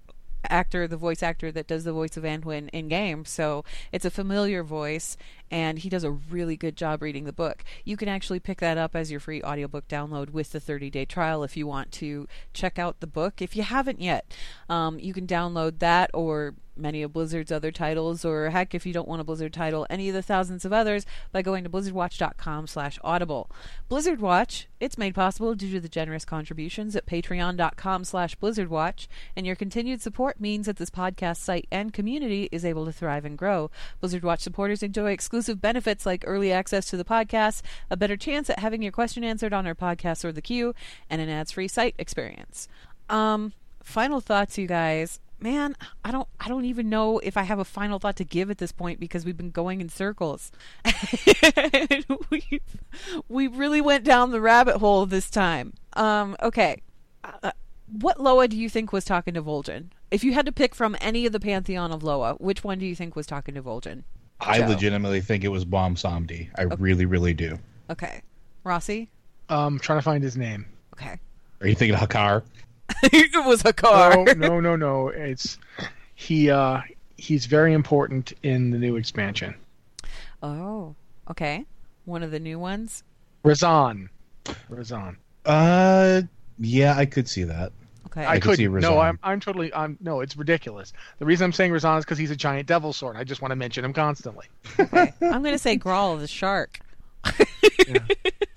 actor, 0.48 0.88
the 0.88 0.96
voice 0.96 1.22
actor 1.22 1.52
that 1.52 1.66
does 1.66 1.84
the 1.84 1.92
voice 1.92 2.16
of 2.16 2.24
Anduin 2.24 2.68
in 2.72 2.88
game. 2.88 3.24
So 3.24 3.64
it's 3.92 4.04
a 4.04 4.10
familiar 4.10 4.62
voice, 4.62 5.16
and 5.52 5.78
he 5.80 5.90
does 5.90 6.02
a 6.02 6.10
really 6.10 6.56
good 6.56 6.76
job 6.76 7.02
reading 7.02 7.24
the 7.24 7.32
book. 7.32 7.62
You 7.84 7.98
can 7.98 8.08
actually 8.08 8.40
pick 8.40 8.58
that 8.60 8.78
up 8.78 8.96
as 8.96 9.10
your 9.10 9.20
free 9.20 9.42
audiobook 9.42 9.86
download 9.86 10.30
with 10.30 10.50
the 10.50 10.58
30 10.58 10.88
day 10.90 11.04
trial 11.04 11.44
if 11.44 11.56
you 11.56 11.66
want 11.66 11.92
to 11.92 12.26
check 12.54 12.78
out 12.78 13.00
the 13.00 13.06
book. 13.06 13.42
If 13.42 13.54
you 13.54 13.62
haven't 13.62 14.00
yet, 14.00 14.34
um, 14.70 14.98
you 14.98 15.12
can 15.12 15.26
download 15.26 15.78
that 15.80 16.10
or 16.14 16.54
many 16.76 17.02
of 17.02 17.12
Blizzard's 17.12 17.52
other 17.52 17.70
titles, 17.70 18.24
or 18.24 18.50
heck, 18.50 18.74
if 18.74 18.86
you 18.86 18.92
don't 18.92 19.08
want 19.08 19.20
a 19.20 19.24
Blizzard 19.24 19.52
title, 19.52 19.86
any 19.90 20.08
of 20.08 20.14
the 20.14 20.22
thousands 20.22 20.64
of 20.64 20.72
others 20.72 21.04
by 21.30 21.42
going 21.42 21.64
to 21.64 21.70
blizzardwatch.com 21.70 22.66
slash 22.66 22.98
audible. 23.04 23.50
Blizzard 23.88 24.20
Watch, 24.20 24.68
it's 24.80 24.98
made 24.98 25.14
possible 25.14 25.54
due 25.54 25.72
to 25.72 25.80
the 25.80 25.88
generous 25.88 26.24
contributions 26.24 26.96
at 26.96 27.06
patreon.com 27.06 28.04
slash 28.04 28.36
blizzardwatch, 28.38 29.06
and 29.36 29.46
your 29.46 29.56
continued 29.56 30.00
support 30.00 30.40
means 30.40 30.66
that 30.66 30.76
this 30.76 30.90
podcast 30.90 31.38
site 31.38 31.68
and 31.70 31.92
community 31.92 32.48
is 32.50 32.64
able 32.64 32.84
to 32.86 32.92
thrive 32.92 33.24
and 33.24 33.38
grow. 33.38 33.70
Blizzard 34.00 34.24
Watch 34.24 34.40
supporters 34.40 34.82
enjoy 34.82 35.12
exclusive 35.12 35.41
benefits 35.48 36.06
like 36.06 36.24
early 36.26 36.52
access 36.52 36.86
to 36.86 36.96
the 36.96 37.04
podcast, 37.04 37.62
a 37.90 37.96
better 37.96 38.16
chance 38.16 38.50
at 38.50 38.58
having 38.58 38.82
your 38.82 38.92
question 38.92 39.24
answered 39.24 39.52
on 39.52 39.66
our 39.66 39.74
podcast 39.74 40.24
or 40.24 40.32
the 40.32 40.42
queue, 40.42 40.74
and 41.08 41.20
an 41.20 41.28
ads-free 41.28 41.68
site 41.68 41.94
experience. 41.98 42.68
Um, 43.08 43.52
final 43.82 44.20
thoughts, 44.20 44.58
you 44.58 44.66
guys 44.66 45.20
man, 45.42 45.76
I 46.04 46.12
don't 46.12 46.28
I 46.40 46.48
don't 46.48 46.64
even 46.64 46.88
know 46.88 47.18
if 47.18 47.36
I 47.36 47.42
have 47.42 47.58
a 47.58 47.64
final 47.64 47.98
thought 47.98 48.16
to 48.16 48.24
give 48.24 48.50
at 48.50 48.58
this 48.58 48.72
point 48.72 49.00
because 49.00 49.24
we've 49.24 49.36
been 49.36 49.50
going 49.50 49.80
in 49.80 49.88
circles. 49.88 50.52
we 52.30 52.60
we 53.28 53.46
really 53.48 53.80
went 53.80 54.04
down 54.04 54.30
the 54.30 54.40
rabbit 54.40 54.76
hole 54.76 55.04
this 55.06 55.28
time. 55.28 55.74
Um, 55.94 56.36
okay. 56.42 56.82
Uh, 57.24 57.52
what 57.90 58.20
Loa 58.20 58.48
do 58.48 58.56
you 58.56 58.70
think 58.70 58.92
was 58.92 59.04
talking 59.04 59.34
to 59.34 59.42
Vol'jin? 59.42 59.90
If 60.10 60.24
you 60.24 60.32
had 60.32 60.46
to 60.46 60.52
pick 60.52 60.74
from 60.74 60.96
any 61.00 61.26
of 61.26 61.32
the 61.32 61.40
pantheon 61.40 61.92
of 61.92 62.02
Loa, 62.02 62.34
which 62.34 62.64
one 62.64 62.78
do 62.78 62.86
you 62.86 62.94
think 62.94 63.14
was 63.14 63.26
talking 63.26 63.54
to 63.54 63.62
Vol'jin? 63.62 64.04
I 64.46 64.58
Joe. 64.60 64.68
legitimately 64.68 65.20
think 65.20 65.44
it 65.44 65.48
was 65.48 65.64
Bwonsamdi. 65.64 66.50
I 66.56 66.64
okay. 66.64 66.76
really, 66.78 67.06
really 67.06 67.34
do. 67.34 67.58
Okay. 67.90 68.22
Rossi? 68.64 69.08
Um, 69.48 69.78
trying 69.78 69.98
to 69.98 70.02
find 70.02 70.22
his 70.22 70.36
name. 70.36 70.66
Okay. 70.94 71.18
Are 71.60 71.66
you 71.66 71.74
thinking 71.74 71.98
Hakkar? 71.98 72.42
it 73.02 73.46
was 73.46 73.64
a 73.64 73.72
car. 73.72 74.24
No, 74.24 74.32
no, 74.34 74.60
no, 74.60 74.76
no. 74.76 75.08
It's 75.08 75.58
he. 76.14 76.50
uh 76.50 76.80
He's 77.16 77.46
very 77.46 77.72
important 77.72 78.32
in 78.42 78.70
the 78.72 78.78
new 78.78 78.96
expansion. 78.96 79.54
Oh, 80.42 80.96
okay. 81.30 81.64
One 82.04 82.24
of 82.24 82.32
the 82.32 82.40
new 82.40 82.58
ones. 82.58 83.04
Rezan. 83.44 84.08
Rezan. 84.68 85.16
Uh, 85.46 86.22
yeah, 86.58 86.96
I 86.96 87.06
could 87.06 87.28
see 87.28 87.44
that. 87.44 87.70
Okay. 88.12 88.26
I, 88.26 88.34
I 88.34 88.40
could 88.40 88.58
see 88.58 88.68
Rezan. 88.68 88.82
No, 88.82 89.00
I'm, 89.00 89.18
I'm 89.22 89.40
totally. 89.40 89.72
I'm 89.72 89.96
no. 90.00 90.20
It's 90.20 90.36
ridiculous. 90.36 90.92
The 91.18 91.24
reason 91.24 91.46
I'm 91.46 91.52
saying 91.52 91.72
Rezan 91.72 91.98
is 91.98 92.04
because 92.04 92.18
he's 92.18 92.30
a 92.30 92.36
giant 92.36 92.68
devil 92.68 92.92
sword. 92.92 93.16
I 93.16 93.24
just 93.24 93.40
want 93.40 93.52
to 93.52 93.56
mention 93.56 93.84
him 93.84 93.94
constantly. 93.94 94.46
Okay. 94.78 95.14
I'm 95.22 95.42
going 95.42 95.54
to 95.54 95.58
say 95.58 95.76
Gral 95.76 96.16
the 96.18 96.28
shark. 96.28 96.80
yeah. 97.88 97.98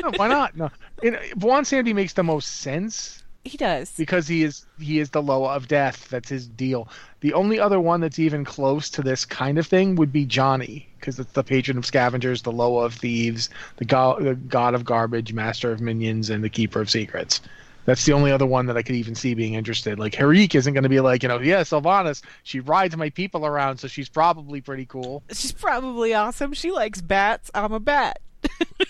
No, 0.01 0.11
why 0.17 0.27
not? 0.27 0.57
No, 0.57 0.69
Bwonsamdi 1.01 1.93
makes 1.93 2.13
the 2.13 2.23
most 2.23 2.57
sense 2.57 3.23
he 3.45 3.57
does 3.57 3.91
because 3.95 4.27
he 4.27 4.43
is 4.43 4.65
he 4.79 4.99
is 4.99 5.11
the 5.11 5.21
Loa 5.21 5.55
of 5.55 5.67
death. 5.67 6.09
That's 6.09 6.29
his 6.29 6.47
deal. 6.47 6.89
The 7.21 7.33
only 7.33 7.59
other 7.59 7.79
one 7.79 8.01
that's 8.01 8.19
even 8.19 8.43
close 8.43 8.89
to 8.91 9.01
this 9.01 9.23
kind 9.23 9.57
of 9.57 9.67
thing 9.67 9.95
would 9.95 10.11
be 10.11 10.23
Jani, 10.23 10.87
because 10.99 11.19
it's 11.19 11.31
the 11.31 11.43
patron 11.43 11.77
of 11.77 11.85
scavengers, 11.85 12.41
the 12.41 12.51
Loa 12.51 12.85
of 12.85 12.95
thieves, 12.95 13.49
the 13.77 13.85
god, 13.85 14.23
the 14.23 14.35
god 14.35 14.73
of 14.73 14.83
garbage, 14.83 15.31
master 15.31 15.71
of 15.71 15.79
minions, 15.79 16.29
and 16.29 16.43
the 16.43 16.49
keeper 16.49 16.81
of 16.81 16.89
secrets. 16.89 17.39
That's 17.85 18.03
the 18.05 18.13
only 18.13 18.31
other 18.31 18.45
one 18.45 18.65
that 18.65 18.77
I 18.77 18.81
could 18.81 18.95
even 18.95 19.15
see 19.15 19.35
being 19.35 19.53
interested. 19.53 19.99
Like 19.99 20.13
Hir'eek 20.13 20.55
isn't 20.55 20.73
going 20.73 20.83
to 20.83 20.89
be 20.89 20.99
like, 20.99 21.23
you 21.23 21.29
know, 21.29 21.39
yeah, 21.39 21.61
Sylvanas, 21.61 22.21
she 22.43 22.59
rides 22.59 22.97
my 22.97 23.11
people 23.11 23.45
around, 23.45 23.77
so 23.77 23.87
she's 23.87 24.09
probably 24.09 24.59
pretty 24.59 24.85
cool. 24.85 25.23
She's 25.31 25.51
probably 25.51 26.13
awesome. 26.13 26.53
She 26.53 26.71
likes 26.71 26.99
bats. 27.01 27.51
I'm 27.53 27.71
a 27.73 27.79
bat. 27.79 28.19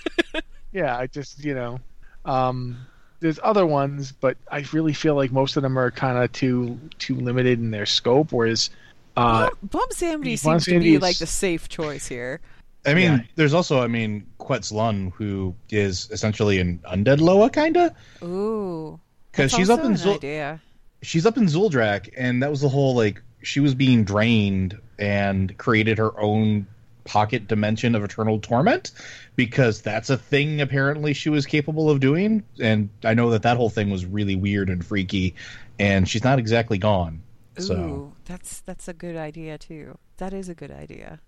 yeah, 0.72 0.98
I 0.98 1.08
just, 1.08 1.44
you 1.44 1.54
know, 1.54 1.80
um, 2.24 2.78
there's 3.20 3.40
other 3.44 3.66
ones, 3.66 4.12
but 4.12 4.38
I 4.50 4.66
really 4.72 4.94
feel 4.94 5.16
like 5.16 5.32
most 5.32 5.58
of 5.58 5.64
them 5.64 5.78
are 5.78 5.92
kind 5.92 6.18
of 6.18 6.32
too 6.32 6.80
too 7.00 7.16
limited 7.16 7.60
in 7.60 7.72
their 7.72 7.86
scope. 7.86 8.32
Whereas, 8.32 8.70
uh, 9.18 9.50
Bwonsamdi 9.68 10.38
seems 10.38 10.66
to 10.66 10.80
be 10.80 11.00
like 11.00 11.18
the 11.18 11.28
safe 11.28 11.68
choice 11.68 12.08
here. 12.08 12.40
I 12.86 12.94
mean, 12.94 13.12
yeah. 13.12 13.20
there's 13.36 13.54
also, 13.54 13.82
I 13.82 13.88
mean, 13.88 14.28
Quetz 14.40 14.72
who 15.14 15.56
is 15.70 16.10
essentially 16.12 16.60
an 16.60 16.80
undead 16.92 17.20
Loa, 17.20 17.50
kinda. 17.50 17.96
Ooh, 18.24 19.00
because 19.32 19.52
she's 19.52 19.70
up 19.70 19.84
in 19.84 19.94
Zul- 19.94 20.16
idea. 20.16 20.62
she's 21.02 21.26
up 21.26 21.38
in 21.38 21.46
Zul'Drak, 21.46 22.10
and 22.16 22.44
that 22.44 22.50
was 22.50 22.62
the 22.62 22.70
whole 22.70 22.96
like 22.96 23.22
she 23.42 23.60
was 23.60 23.76
being 23.76 24.04
drained 24.04 24.80
and 24.98 25.58
created 25.58 25.98
her 25.98 26.20
own 26.20 26.68
pocket 27.06 27.48
dimension 27.48 27.94
of 27.94 28.04
eternal 28.04 28.40
torment 28.40 28.92
because 29.36 29.82
that's 29.82 30.10
a 30.10 30.18
thing 30.18 30.60
apparently 30.60 31.14
she 31.14 31.30
was 31.30 31.46
capable 31.46 31.88
of 31.88 32.00
doing 32.00 32.44
and 32.60 32.90
i 33.04 33.14
know 33.14 33.30
that 33.30 33.44
that 33.44 33.58
whole 33.58 33.70
thing 33.70 33.92
was 33.92 34.08
really 34.08 34.36
weird 34.36 34.72
and 34.72 34.84
freaky 34.84 35.36
and 35.78 36.10
she's 36.10 36.24
not 36.24 36.40
exactly 36.40 36.80
gone 36.80 37.22
Ooh, 37.60 37.62
so 37.62 38.14
that's 38.26 38.62
that's 38.62 38.88
a 38.88 38.94
good 38.94 39.16
idea 39.16 39.56
too 39.60 40.00
that 40.18 40.34
is 40.34 40.50
a 40.50 40.56
good 40.56 40.72
idea 40.72 41.20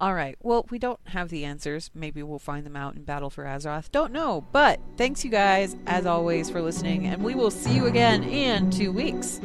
all 0.00 0.14
right. 0.14 0.36
Well, 0.42 0.66
we 0.70 0.78
don't 0.78 1.00
have 1.08 1.28
the 1.28 1.44
answers. 1.44 1.90
Maybe 1.94 2.22
we'll 2.22 2.38
find 2.38 2.64
them 2.64 2.76
out 2.76 2.96
in 2.96 3.04
Battle 3.04 3.30
for 3.30 3.44
Azeroth. 3.44 3.90
Don't 3.90 4.12
know. 4.12 4.46
But 4.52 4.80
thanks, 4.96 5.24
you 5.24 5.30
guys, 5.30 5.76
as 5.86 6.06
always, 6.06 6.50
for 6.50 6.62
listening, 6.62 7.06
and 7.06 7.22
we 7.22 7.34
will 7.34 7.50
see 7.50 7.74
you 7.74 7.86
again 7.86 8.22
in 8.24 8.70
two 8.70 8.92
weeks. 8.92 9.40